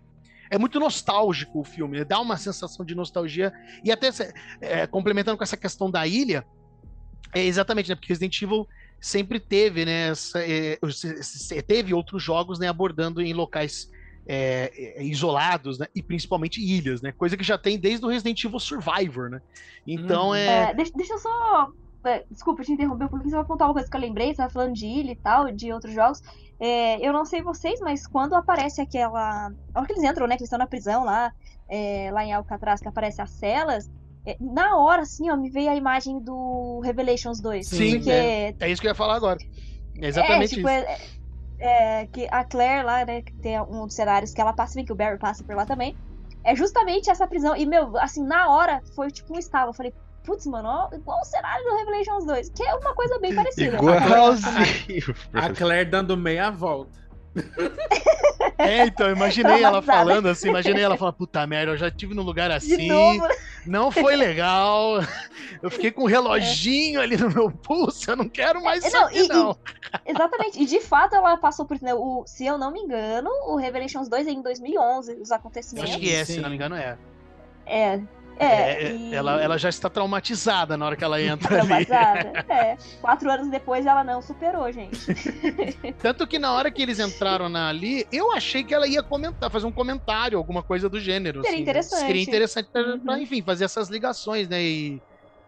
é 0.50 0.58
muito 0.58 0.80
nostálgico 0.80 1.60
o 1.60 1.64
filme, 1.64 1.98
né? 1.98 2.04
dá 2.04 2.20
uma 2.20 2.36
sensação 2.36 2.84
de 2.84 2.92
nostalgia 2.92 3.52
e 3.84 3.92
até 3.92 4.10
é, 4.60 4.84
complementando 4.84 5.38
com 5.38 5.44
essa 5.44 5.56
questão 5.56 5.88
da 5.88 6.04
ilha, 6.08 6.44
é 7.32 7.44
exatamente, 7.44 7.88
né? 7.88 7.94
Porque 7.94 8.12
Resident 8.12 8.42
Evil 8.42 8.66
sempre 9.00 9.38
teve, 9.38 9.84
né? 9.84 10.08
Essa, 10.08 10.40
é, 10.40 10.76
teve 11.64 11.94
outros 11.94 12.20
jogos, 12.20 12.58
né? 12.58 12.66
Abordando 12.66 13.22
em 13.22 13.32
locais 13.32 13.88
é, 14.26 14.96
é, 14.96 15.04
isolados, 15.04 15.78
né? 15.78 15.86
E 15.94 16.02
principalmente 16.02 16.60
ilhas, 16.60 17.00
né? 17.00 17.12
Coisa 17.12 17.36
que 17.36 17.44
já 17.44 17.56
tem 17.56 17.78
desde 17.78 18.04
o 18.04 18.08
Resident 18.08 18.42
Evil 18.44 18.58
Survivor, 18.58 19.30
né? 19.30 19.40
Então 19.86 20.30
hum. 20.30 20.34
é... 20.34 20.74
deixa, 20.74 20.92
deixa 20.96 21.14
eu 21.14 21.18
só 21.20 21.72
Desculpa 22.30 22.62
te 22.62 22.72
interromper 22.72 23.04
um 23.04 23.08
pouquinho, 23.08 23.30
só 23.30 23.36
vou 23.38 23.46
contar 23.46 23.66
uma 23.66 23.74
coisa 23.74 23.88
que 23.88 23.94
eu 23.94 24.00
lembrei, 24.00 24.28
você 24.28 24.36
tava 24.36 24.50
falando 24.50 24.72
de 24.72 24.86
ilha 24.86 25.12
e 25.12 25.16
tal, 25.16 25.52
de 25.52 25.70
outros 25.70 25.92
jogos. 25.92 26.22
É, 26.60 27.04
eu 27.04 27.12
não 27.12 27.24
sei 27.24 27.40
vocês, 27.40 27.80
mas 27.80 28.06
quando 28.06 28.34
aparece 28.34 28.82
aquela. 28.82 29.50
A 29.74 29.78
hora 29.78 29.86
que 29.86 29.94
eles 29.94 30.04
entram, 30.04 30.26
né? 30.26 30.36
Que 30.36 30.42
eles 30.42 30.48
estão 30.48 30.58
na 30.58 30.66
prisão 30.66 31.04
lá, 31.04 31.32
é, 31.68 32.10
lá 32.12 32.22
em 32.22 32.32
Alcatraz, 32.34 32.80
que 32.80 32.88
aparece 32.88 33.22
as 33.22 33.30
celas. 33.30 33.90
É, 34.26 34.36
na 34.38 34.76
hora, 34.76 35.02
assim, 35.02 35.30
ó, 35.30 35.36
me 35.36 35.48
veio 35.48 35.70
a 35.70 35.74
imagem 35.74 36.20
do 36.20 36.80
Revelations 36.84 37.40
2. 37.40 37.66
Sim, 37.66 37.96
porque... 37.96 38.10
é, 38.10 38.54
é 38.60 38.70
isso 38.70 38.82
que 38.82 38.86
eu 38.86 38.90
ia 38.90 38.94
falar 38.94 39.14
agora. 39.14 39.38
É 39.98 40.08
exatamente 40.08 40.56
tipo, 40.56 40.68
isso. 40.68 40.78
É, 40.78 40.98
é, 42.02 42.06
que 42.06 42.28
a 42.30 42.44
Claire 42.44 42.84
lá, 42.84 43.04
né, 43.06 43.22
que 43.22 43.32
tem 43.36 43.58
um 43.60 43.86
dos 43.86 43.94
cenários 43.94 44.34
que 44.34 44.40
ela 44.40 44.52
passa, 44.52 44.74
bem 44.74 44.84
que 44.84 44.92
o 44.92 44.96
Barry 44.96 45.18
passa 45.18 45.42
por 45.42 45.56
lá 45.56 45.64
também. 45.64 45.96
É 46.44 46.54
justamente 46.54 47.10
essa 47.10 47.26
prisão. 47.26 47.56
E, 47.56 47.64
meu, 47.64 47.96
assim, 47.98 48.22
na 48.22 48.50
hora 48.50 48.82
foi 48.94 49.10
tipo 49.10 49.34
um 49.34 49.38
estalo. 49.38 49.70
Eu 49.70 49.74
falei, 49.74 49.94
putz, 50.24 50.46
mano, 50.46 50.68
ó, 50.68 50.94
igual 50.94 51.20
o 51.20 51.24
cenário 51.24 51.64
do 51.64 51.76
Revelations 51.76 52.24
2, 52.24 52.50
que 52.50 52.62
é 52.62 52.74
uma 52.74 52.94
coisa 52.94 53.18
bem 53.18 53.34
parecida. 53.34 53.76
Igualzinho. 53.76 55.14
A 55.32 55.50
Claire 55.50 55.88
dando 55.90 56.16
meia 56.16 56.50
volta. 56.50 56.98
É, 58.56 58.86
então, 58.86 59.10
imaginei 59.10 59.62
ela 59.62 59.80
falando 59.80 60.26
assim, 60.28 60.48
imaginei 60.48 60.82
ela 60.82 60.96
falando, 60.96 61.14
puta 61.14 61.46
merda, 61.46 61.72
eu 61.72 61.76
já 61.78 61.90
tive 61.90 62.14
num 62.14 62.22
lugar 62.22 62.50
assim. 62.50 62.90
não 63.66 63.90
foi 63.90 64.16
legal. 64.16 64.98
Eu 65.62 65.70
fiquei 65.70 65.90
com 65.90 66.02
um 66.04 66.06
reloginho 66.06 67.00
ali 67.00 67.16
no 67.18 67.28
meu 67.30 67.50
pulso, 67.50 68.10
eu 68.10 68.16
não 68.16 68.28
quero 68.28 68.62
mais 68.62 68.82
É, 68.82 68.90
não, 68.90 69.00
saber, 69.08 69.24
e- 69.24 69.28
não. 69.28 69.58
Exatamente. 70.06 70.62
E 70.62 70.64
de 70.64 70.80
fato 70.80 71.14
ela 71.14 71.36
passou 71.36 71.66
por. 71.66 71.80
né, 71.82 71.92
O, 71.92 72.22
se 72.26 72.46
eu 72.46 72.56
não 72.56 72.70
me 72.70 72.80
engano, 72.80 73.28
o 73.46 73.56
Revelations 73.56 74.08
2 74.08 74.26
é 74.26 74.30
em 74.30 74.40
2011, 74.40 75.14
os 75.20 75.30
Eu 75.30 75.36
acontecimentos. 75.36 75.90
acho 75.90 75.98
que 76.00 76.14
é, 76.14 76.24
Sim. 76.24 76.34
se 76.34 76.40
não 76.40 76.48
me 76.48 76.54
engano, 76.56 76.76
é. 76.76 76.96
É. 77.66 78.00
É. 78.40 78.84
É, 78.86 78.92
e- 78.96 79.14
ela, 79.14 79.40
ela 79.42 79.58
já 79.58 79.68
está 79.68 79.90
traumatizada 79.90 80.76
na 80.76 80.86
hora 80.86 80.96
que 80.96 81.04
ela 81.04 81.20
entra 81.20 81.60
ali. 81.60 81.66
Traumatizada. 81.66 82.44
É. 82.50 82.76
Quatro 83.00 83.30
anos 83.30 83.48
depois 83.50 83.84
ela 83.86 84.02
não 84.02 84.20
superou, 84.22 84.70
gente. 84.72 84.98
Tanto 86.00 86.26
que 86.26 86.38
na 86.38 86.52
hora 86.52 86.70
que 86.70 86.80
eles 86.82 86.98
entraram 86.98 87.48
na, 87.48 87.68
ali, 87.68 88.06
eu 88.10 88.32
achei 88.32 88.64
que 88.64 88.72
ela 88.74 88.86
ia 88.88 89.02
comentar, 89.02 89.50
fazer 89.50 89.66
um 89.66 89.72
comentário, 89.72 90.38
alguma 90.38 90.62
coisa 90.62 90.88
do 90.88 90.98
gênero. 90.98 91.40
Seria 91.42 91.52
assim. 91.54 91.62
interessante. 91.62 92.06
Seria 92.06 92.22
interessante 92.22 92.68
pra, 92.72 92.80
Uhum. 92.82 93.00
pra, 93.00 93.18
enfim, 93.20 93.42
fazer 93.42 93.64
essas 93.64 93.88
ligações, 93.88 94.48
né? 94.48 94.62
E, 94.62 95.02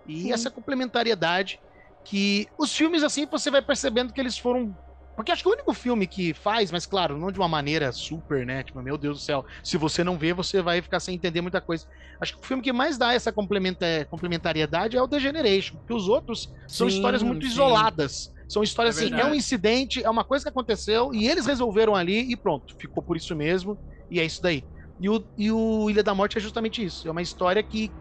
e 0.06 0.22
Sim. 0.22 0.32
essa 0.32 0.50
complementariedade 0.50 1.60
que 2.04 2.46
os 2.58 2.74
filmes, 2.74 3.02
assim, 3.02 3.26
você 3.26 3.50
vai 3.50 3.62
percebendo 3.62 4.12
que 4.12 4.20
eles 4.20 4.36
foram. 4.36 4.74
Porque 5.14 5.30
acho 5.30 5.42
que 5.42 5.48
o 5.48 5.52
único 5.52 5.74
filme 5.74 6.06
que 6.06 6.32
faz, 6.34 6.70
mas 6.70 6.86
claro, 6.86 7.18
não 7.18 7.30
de 7.30 7.38
uma 7.38 7.48
maneira 7.48 7.92
super, 7.92 8.46
né? 8.46 8.62
Tipo, 8.64 8.82
meu 8.82 8.96
Deus 8.96 9.18
do 9.18 9.22
céu, 9.22 9.44
se 9.62 9.76
você 9.76 10.02
não 10.02 10.18
vê, 10.18 10.32
você 10.32 10.62
vai 10.62 10.80
ficar 10.80 11.00
sem 11.00 11.14
entender 11.14 11.40
muita 11.40 11.60
coisa. 11.60 11.84
Acho 12.20 12.32
que 12.32 12.44
o 12.44 12.46
filme 12.46 12.62
que 12.62 12.72
mais 12.72 12.96
dá 12.98 13.12
essa 13.12 13.32
complementa- 13.32 14.06
complementariedade 14.10 14.96
é 14.96 15.02
o 15.02 15.08
The 15.08 15.20
Generation, 15.20 15.76
porque 15.78 15.94
os 15.94 16.08
outros 16.08 16.48
são 16.72 16.86
Sim, 16.86 16.88
histórias 16.88 17.22
muito 17.22 17.44
sim. 17.44 17.46
isoladas. 17.46 18.30
São 18.48 18.62
histórias 18.62 18.96
É 18.96 18.96
assim, 18.96 19.12
é 19.14 19.24
um 19.24 19.34
verdade. 19.34 19.34
incidente, 19.34 20.02
é 20.04 20.10
uma 20.10 20.24
coisa 20.24 20.44
que 20.44 20.48
aconteceu 20.50 21.10
e 21.14 21.26
eles 21.28 21.46
resolveram 21.46 21.94
ali 21.94 22.30
e 22.32 22.36
pronto, 22.36 22.74
ficou 22.80 23.02
por 23.02 23.16
isso 23.16 23.34
mesmo 23.34 23.78
e 24.10 24.20
é 24.20 24.24
isso 24.24 24.38
daí. 24.42 24.64
E 25.00 25.08
o, 25.08 25.24
e 25.36 25.50
o 25.50 25.90
Ilha 25.90 26.02
da 26.02 26.14
Morte 26.14 26.38
é 26.38 26.40
justamente 26.40 26.84
isso. 26.84 27.08
É 27.08 27.10
uma 27.10 27.22
história 27.22 27.62
que, 27.62 27.92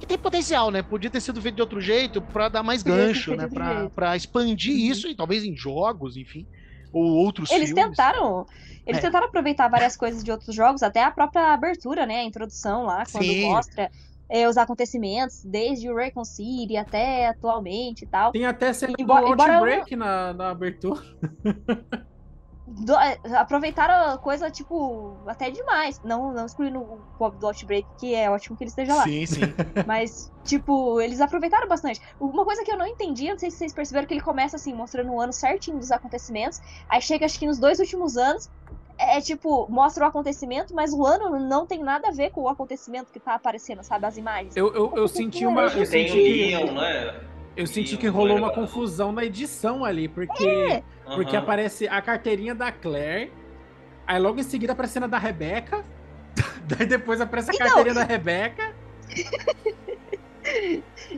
que 0.00 0.06
tem 0.06 0.18
potencial, 0.18 0.70
né? 0.70 0.82
Podia 0.82 1.10
ter 1.10 1.20
sido 1.20 1.40
feito 1.40 1.54
de 1.56 1.60
outro 1.62 1.80
jeito 1.80 2.20
pra 2.20 2.48
dar 2.48 2.62
mais 2.62 2.82
Podia 2.82 3.06
gancho, 3.06 3.36
né? 3.36 3.48
pra 3.94 4.16
expandir 4.16 4.72
Uhum. 4.72 4.78
isso 4.90 5.06
e 5.08 5.14
talvez 5.14 5.44
em 5.44 5.54
jogos, 5.54 6.16
enfim, 6.16 6.46
ou 6.92 7.02
outros 7.04 7.50
Eles 7.50 7.68
filmes. 7.68 7.84
tentaram. 7.90 8.46
Eles 8.86 8.98
É. 8.98 9.02
tentaram 9.02 9.26
aproveitar 9.26 9.68
várias 9.68 9.96
coisas 9.96 10.24
de 10.24 10.30
outros 10.32 10.54
jogos, 10.56 10.82
até 10.82 11.04
a 11.04 11.10
própria 11.10 11.52
abertura, 11.52 12.06
né? 12.06 12.20
A 12.20 12.24
introdução 12.24 12.84
lá, 12.84 13.04
quando 13.10 13.24
Sim. 13.24 13.44
mostra 13.50 13.90
é, 14.32 14.48
os 14.48 14.56
acontecimentos, 14.56 15.42
desde 15.44 15.90
o 15.90 15.94
Raycon 15.96 16.24
City 16.24 16.76
até 16.76 17.26
atualmente 17.26 18.02
e 18.04 18.06
tal. 18.06 18.30
Tem 18.30 18.46
até 18.46 18.72
cena 18.72 18.92
do 18.92 19.02
Embora- 19.02 19.28
embora 19.28 19.52
eu- 19.54 19.58
Outbreak 19.58 19.96
na, 19.96 20.32
na 20.32 20.50
abertura. 20.50 21.00
Do- 22.72 22.96
é, 22.96 23.18
aproveitaram 23.34 24.12
a 24.14 24.18
coisa, 24.18 24.48
tipo, 24.50 25.16
até 25.26 25.50
demais. 25.50 26.00
Não, 26.04 26.32
não 26.32 26.46
excluindo 26.46 26.78
o 26.78 27.00
Bob 27.18 27.36
do 27.36 27.46
Outbreak, 27.48 27.86
que 27.98 28.14
é 28.14 28.30
ótimo 28.30 28.56
que 28.56 28.62
ele 28.62 28.68
esteja 28.70 28.94
lá. 28.94 29.04
Sim, 29.04 29.26
sim. 29.26 29.40
Mas, 29.86 30.30
tipo, 30.44 31.00
eles 31.00 31.20
aproveitaram 31.20 31.66
bastante. 31.66 32.00
Uma 32.20 32.44
coisa 32.44 32.62
que 32.64 32.70
eu 32.70 32.78
não 32.78 32.86
entendi, 32.86 33.28
não 33.28 33.38
sei 33.38 33.50
se 33.50 33.58
vocês 33.58 33.72
perceberam, 33.72 34.06
que 34.06 34.14
ele 34.14 34.20
começa 34.20 34.54
assim, 34.56 34.72
mostrando 34.72 35.10
o 35.12 35.20
ano 35.20 35.32
certinho 35.32 35.78
dos 35.78 35.90
acontecimentos. 35.90 36.60
Aí 36.88 37.02
chega, 37.02 37.26
acho 37.26 37.38
que 37.38 37.46
nos 37.46 37.58
dois 37.58 37.80
últimos 37.80 38.16
anos, 38.16 38.48
é 38.96 39.20
tipo, 39.20 39.66
mostra 39.68 40.04
o 40.04 40.08
acontecimento, 40.08 40.74
mas 40.74 40.92
o 40.92 41.04
ano 41.04 41.40
não 41.40 41.66
tem 41.66 41.82
nada 41.82 42.08
a 42.08 42.12
ver 42.12 42.30
com 42.30 42.42
o 42.42 42.48
acontecimento 42.48 43.10
que 43.12 43.18
tá 43.18 43.34
aparecendo, 43.34 43.82
sabe? 43.82 44.06
As 44.06 44.16
imagens. 44.16 44.56
Eu, 44.56 44.72
eu, 44.74 44.92
eu 44.94 45.08
senti 45.08 45.44
uma. 45.44 45.62
Eu 45.62 45.70
Tem 45.70 45.86
senti 45.86 46.12
o 46.12 46.22
que, 46.22 46.56
Leon, 46.56 46.72
né? 46.74 47.29
Eu 47.56 47.66
senti 47.66 47.96
que 47.96 48.06
rolou 48.06 48.38
uma 48.38 48.48
é? 48.48 48.54
confusão 48.54 49.12
na 49.12 49.24
edição 49.24 49.84
ali, 49.84 50.08
porque, 50.08 50.82
porque 51.14 51.36
Aham. 51.36 51.44
aparece 51.44 51.88
a 51.88 52.00
carteirinha 52.00 52.54
da 52.54 52.70
Claire, 52.72 53.32
aí 54.06 54.18
logo 54.18 54.40
em 54.40 54.42
seguida 54.42 54.72
aparece 54.72 54.92
a 54.92 54.94
cena 54.94 55.08
da 55.08 55.18
Rebeca, 55.18 55.84
daí 56.64 56.86
depois 56.86 57.20
aparece 57.20 57.50
a 57.50 57.54
Então, 57.54 57.66
carteirinha 57.66 57.94
da 57.94 58.04
Rebeca. 58.04 58.74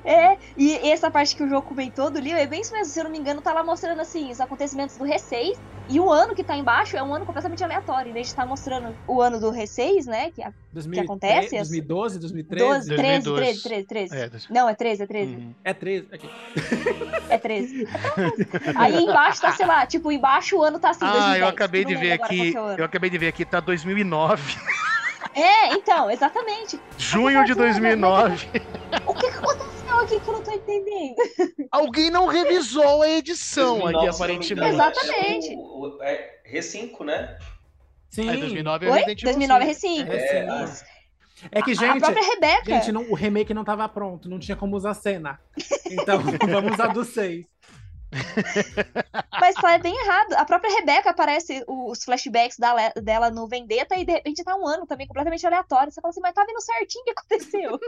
É, 0.05 0.39
e 0.57 0.75
essa 0.91 1.11
parte 1.11 1.37
que 1.37 1.43
o 1.43 1.49
jogo 1.49 1.67
comentou 1.67 2.11
do 2.11 2.21
Leon 2.21 2.37
é 2.37 2.47
bem 2.47 2.61
isso 2.61 2.73
mesmo. 2.73 2.93
Se 2.93 3.01
eu 3.01 3.05
não 3.05 3.11
me 3.11 3.19
engano, 3.19 3.41
tá 3.41 3.53
lá 3.53 3.63
mostrando 3.63 4.01
assim, 4.01 4.31
os 4.31 4.41
acontecimentos 4.41 4.97
do 4.97 5.05
R6. 5.05 5.59
E 5.89 5.99
o 6.01 6.11
ano 6.11 6.35
que 6.35 6.45
tá 6.45 6.57
embaixo 6.57 6.97
é 6.97 7.03
um 7.03 7.13
ano 7.13 7.27
completamente 7.27 7.63
aleatório. 7.63 8.11
Em 8.11 8.13
vez 8.13 8.29
de 8.29 8.33
estar 8.33 8.47
mostrando 8.47 8.97
o 9.07 9.21
ano 9.21 9.39
do 9.41 9.51
R6, 9.51 10.07
né? 10.07 10.31
Que 10.31 10.43
é 10.43 10.53
2003, 10.73 11.05
acontece? 11.05 11.57
2012, 11.57 12.19
2013. 12.21 12.65
12, 12.65 12.89
13, 12.89 13.25
2012. 13.25 13.63
13, 13.63 13.87
13, 13.87 13.87
13. 13.87 14.17
É, 14.17 14.53
Não, 14.53 14.69
é 14.69 14.75
13, 14.75 15.03
é 15.03 15.07
13. 15.07 15.35
Uhum. 15.35 15.55
É 15.65 15.75
13. 15.75 16.09
Aqui. 16.13 16.31
É 17.29 17.39
13. 17.39 17.89
Aí 18.77 19.05
embaixo 19.05 19.41
tá, 19.41 19.53
sei 19.53 19.67
lá, 19.67 19.85
tipo, 19.87 20.11
embaixo 20.13 20.57
o 20.57 20.63
ano 20.63 20.79
tá 20.79 20.91
assim. 20.91 21.05
Ah, 21.05 21.13
2010. 21.13 21.41
eu 21.41 21.49
acabei 21.49 21.85
de 21.85 21.95
ver 21.97 22.13
aqui. 22.13 22.53
que 22.53 22.57
é. 22.57 22.75
Eu 22.79 22.85
acabei 22.85 23.11
de 23.11 23.19
ver 23.19 23.29
aqui, 23.29 23.45
tá 23.45 23.61
2009. 23.61 24.57
É, 25.35 25.75
então, 25.75 26.11
exatamente. 26.11 26.79
Junho 26.99 27.45
de 27.45 27.55
2009. 27.55 28.49
O 29.07 29.15
que, 29.15 29.31
que 29.31 29.39
aconteceu 29.39 29.92
aqui 30.03 30.21
que 30.21 30.29
eu 30.29 30.33
não 30.35 30.43
tô 30.43 30.51
entendendo? 30.53 31.15
Alguém 31.71 32.11
não 32.11 32.27
revisou 32.27 33.03
a 33.03 33.09
edição 33.09 33.87
aqui, 33.87 33.93
2009, 33.93 33.93
se 33.93 33.97
eu 33.97 33.97
não 33.97 34.03
me 34.03 34.09
aparentemente. 34.15 34.53
engano, 34.53 34.91
Exatamente. 34.91 35.53
É, 35.53 35.57
o, 35.57 35.99
o, 35.99 36.03
é 36.03 36.43
R5, 36.53 37.05
né? 37.05 37.39
Sim. 38.11 38.29
É, 38.29 38.37
2009 38.37 38.87
é 38.87 38.91
Oi? 38.91 38.95
Resident 38.99 39.23
Evil 39.23 39.33
2009 39.33 39.65
é 39.71 39.75
5. 39.75 40.11
R5. 40.11 40.15
É, 40.15 40.65
Isso. 40.65 40.85
É 41.51 41.61
que, 41.63 41.71
A- 41.71 41.73
a 41.73 41.77
gente, 41.77 42.01
própria 42.01 42.25
Rebeca. 42.25 42.65
gente 42.67 42.93
não, 42.93 43.11
o 43.11 43.15
remake 43.15 43.53
não 43.53 43.65
tava 43.65 43.89
pronto, 43.89 44.29
não 44.29 44.39
tinha 44.39 44.57
como 44.57 44.77
usar 44.77 44.95
cena. 44.95 45.41
Então, 45.91 46.21
vamos 46.49 46.75
usar 46.75 46.89
do 46.89 47.05
6. 47.05 47.45
Mas 49.41 49.55
tá 49.57 49.79
bem 49.79 49.95
errado. 50.05 50.35
A 50.35 50.45
própria 50.45 50.73
Rebeca 50.79 51.11
aparece 51.11 51.65
os 51.67 52.05
flashbacks 52.05 52.59
da- 52.59 52.91
dela 53.03 53.31
no 53.31 53.49
Vendetta 53.49 53.97
e 53.97 54.05
de 54.05 54.13
repente 54.13 54.45
tá 54.45 54.55
um 54.55 54.67
ano 54.67 54.87
também 54.87 55.07
completamente 55.07 55.45
aleatório. 55.47 55.91
Você 55.93 56.01
fala 56.01 56.11
assim, 56.11 56.21
mas 56.21 56.35
tá 56.35 56.45
vendo 56.45 56.61
certinho 56.61 57.03
o 57.03 57.05
que 57.05 57.11
aconteceu. 57.11 57.81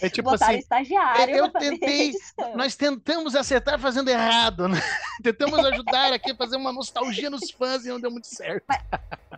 É 0.00 0.08
tipo 0.08 0.30
Botaram 0.30 0.52
assim, 0.52 0.58
estagiário. 0.60 1.34
eu 1.36 1.50
fazer 1.50 1.66
a 1.66 1.70
tentei- 1.70 2.12
nós 2.54 2.74
tentamos 2.74 3.34
acertar 3.36 3.78
fazendo 3.78 4.08
errado, 4.08 4.68
né? 4.68 4.80
Tentamos 5.22 5.58
ajudar 5.64 6.12
aqui, 6.12 6.34
fazer 6.34 6.56
uma 6.56 6.72
nostalgia 6.72 7.30
nos 7.30 7.50
fãs 7.50 7.84
e 7.84 7.88
não 7.88 8.00
deu 8.00 8.10
muito 8.10 8.26
certo. 8.26 8.64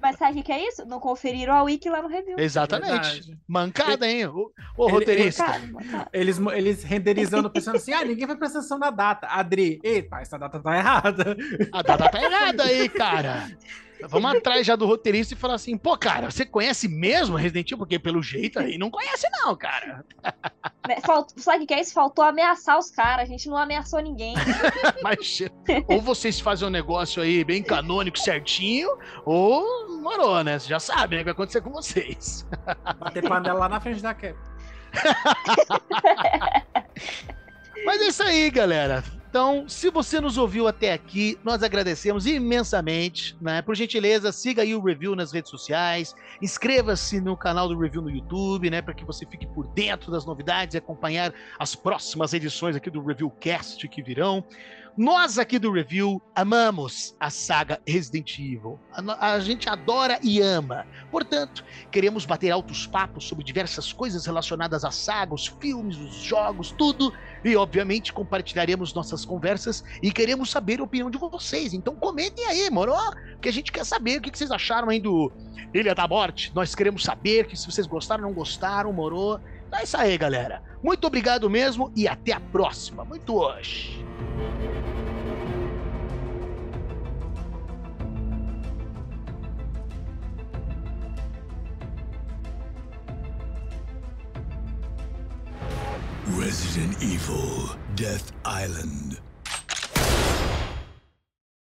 Mas 0.01 0.17
sabe 0.17 0.41
o 0.41 0.43
que 0.43 0.51
é 0.53 0.67
isso? 0.69 0.85
Não 0.87 0.99
conferiram 0.99 1.55
a 1.55 1.63
wiki 1.63 1.91
lá 1.91 2.01
no 2.01 2.09
review. 2.09 2.39
Exatamente. 2.39 2.91
Verdade. 2.91 3.39
Mancada, 3.47 4.07
hein? 4.09 4.27
Ô, 4.27 4.51
ô 4.79 4.85
Ele- 4.87 4.93
roteirista. 4.93 5.45
Cara, 5.45 5.61
cara. 5.91 6.09
Eles, 6.13 6.39
eles 6.55 6.83
renderizando, 6.83 7.51
pensando 7.51 7.77
assim, 7.77 7.93
ah, 7.93 8.05
ninguém 8.05 8.27
vai 8.27 8.37
prestar 8.37 8.54
atenção 8.59 8.79
na 8.79 8.91
data. 8.91 9.27
Adri, 9.29 9.81
eita, 9.83 10.21
essa 10.21 10.39
data 10.39 10.61
tá 10.61 10.77
errada. 10.77 11.37
A 11.73 11.83
data 11.83 12.09
tá 12.09 12.23
errada 12.23 12.63
aí, 12.65 12.89
cara. 12.89 13.49
Vamos 14.07 14.35
atrás 14.37 14.67
já 14.67 14.77
do 14.77 14.85
roteirista 14.87 15.33
e 15.33 15.37
falar 15.37 15.55
assim, 15.55 15.79
pô, 15.79 15.97
cara, 15.97 16.31
você 16.31 16.45
conhece 16.45 16.89
mesmo 16.89 17.37
Resident 17.37 17.69
Evil? 17.69 17.79
Porque 17.79 17.99
pelo 17.99 18.23
jeito 18.23 18.59
aí 18.59 18.77
não 18.77 18.91
conhece 18.91 19.27
não, 19.31 19.57
cara. 19.57 20.05
Né, 20.87 21.01
falt- 21.01 21.31
Sabe 21.39 21.59
o 21.59 21.61
que 21.61 21.67
que 21.69 21.75
é 21.75 21.81
isso? 21.81 21.95
Faltou 21.95 22.23
ameaçar 22.25 22.77
os 22.79 22.91
caras. 22.91 23.23
A 23.23 23.27
gente 23.27 23.49
não 23.49 23.57
ameaçou 23.57 24.01
ninguém. 24.01 24.35
Mas 25.03 25.41
ou 25.89 26.03
vocês 26.03 26.39
fazem 26.39 26.69
um 26.69 26.71
negócio 26.71 27.23
aí 27.23 27.43
bem 27.45 27.63
canônico, 27.63 28.19
certinho, 28.19 28.91
ou 29.25 29.99
morou, 30.01 30.45
né? 30.45 30.59
Você 30.59 30.69
já 30.69 30.81
sabe 30.81 31.17
né, 31.17 31.23
o 31.23 31.25
que 31.25 31.25
vai 31.25 31.33
acontecer 31.33 31.63
com 31.63 31.71
vocês. 31.71 32.47
Bater 32.99 33.27
panela 33.27 33.61
lá 33.61 33.69
na 33.71 33.81
frente 33.81 34.03
da 34.03 34.13
Cap. 34.13 34.37
Mas 37.85 38.01
é 38.01 38.09
isso 38.09 38.23
aí, 38.23 38.51
galera. 38.51 39.05
Então, 39.29 39.69
se 39.69 39.91
você 39.91 40.21
nos 40.21 40.39
ouviu 40.39 40.69
até 40.69 40.93
aqui, 40.93 41.37
nós 41.43 41.61
agradecemos 41.63 42.25
imensamente, 42.25 43.37
né? 43.41 43.61
Por 43.63 43.75
gentileza, 43.75 44.31
siga 44.31 44.63
aí 44.63 44.77
o 44.77 44.81
review 44.81 45.17
nas 45.17 45.33
redes 45.33 45.51
sociais, 45.51 46.15
inscreva-se 46.41 47.21
no 47.21 47.37
canal 47.37 47.69
do 47.69 47.77
review 47.77 48.01
no 48.01 48.11
YouTube, 48.11 48.71
né, 48.71 48.81
para 48.81 48.95
que 48.95 49.05
você 49.05 49.27
fique 49.27 49.45
por 49.45 49.67
dentro 49.67 50.13
das 50.13 50.25
novidades 50.25 50.75
e 50.75 50.79
acompanhar 50.79 51.35
as 51.59 51.75
próximas 51.75 52.33
edições 52.33 52.77
aqui 52.77 52.89
do 52.89 53.05
Reviewcast 53.05 53.89
que 53.89 54.03
virão. 54.03 54.45
Nós 54.97 55.41
aqui 55.41 55.59
do 55.59 55.73
Review 55.73 56.23
amamos 56.37 57.17
a 57.19 57.29
saga 57.29 57.81
Resident 57.85 58.39
Evil. 58.39 58.79
A, 58.93 59.33
a 59.33 59.41
gente 59.41 59.69
adora 59.69 60.21
e 60.23 60.41
ama. 60.41 60.87
Portanto, 61.11 61.65
queremos 61.91 62.25
bater 62.25 62.53
altos 62.53 62.87
papos 62.87 63.25
sobre 63.27 63.43
diversas 63.43 63.93
coisas 63.93 64.25
relacionadas 64.25 64.85
à 64.85 64.93
saga, 64.93 65.35
os 65.35 65.49
filmes, 65.49 65.97
os 65.97 66.15
jogos, 66.15 66.71
tudo 66.71 67.13
e, 67.45 67.57
obviamente, 67.57 68.13
compartilharemos 68.13 68.95
nossas 68.95 69.25
conversas 69.25 69.83
e 70.01 70.13
queremos 70.13 70.53
saber 70.53 70.79
a 70.79 70.85
opinião 70.85 71.11
de 71.11 71.19
vocês. 71.19 71.75
Então, 71.75 71.97
comentem 71.97 72.47
aí, 72.47 72.71
moro? 72.71 72.93
Porque 73.33 73.49
a 73.49 73.53
gente 73.53 73.73
quer 73.73 73.85
saber 73.85 74.19
o 74.19 74.23
que 74.23 74.31
que 74.31 74.39
vocês 74.39 74.53
acharam 74.53 74.91
aí 74.91 75.01
do 75.01 75.33
Ilha 75.75 75.93
da 75.93 76.07
Morte. 76.07 76.53
Nós 76.55 76.73
queremos 76.73 77.03
saber 77.03 77.49
que 77.49 77.57
se 77.57 77.67
vocês 77.69 77.89
gostaram 77.89 78.23
ou 78.23 78.31
não 78.31 78.35
gostaram, 78.35 78.93
moro? 78.93 79.41
Então 79.67 79.81
é 79.81 79.83
isso 79.83 79.97
aí, 79.97 80.17
galera. 80.17 80.63
Muito 80.81 81.05
obrigado 81.05 81.51
mesmo 81.51 81.91
e 81.97 82.07
até 82.07 82.31
a 82.31 82.39
próxima. 82.39 83.05
Muito 83.05 83.35
hoje. 83.35 84.05
Resident 96.27 97.03
Evil 97.03 97.77
Death 97.97 98.33
Island. 98.47 99.21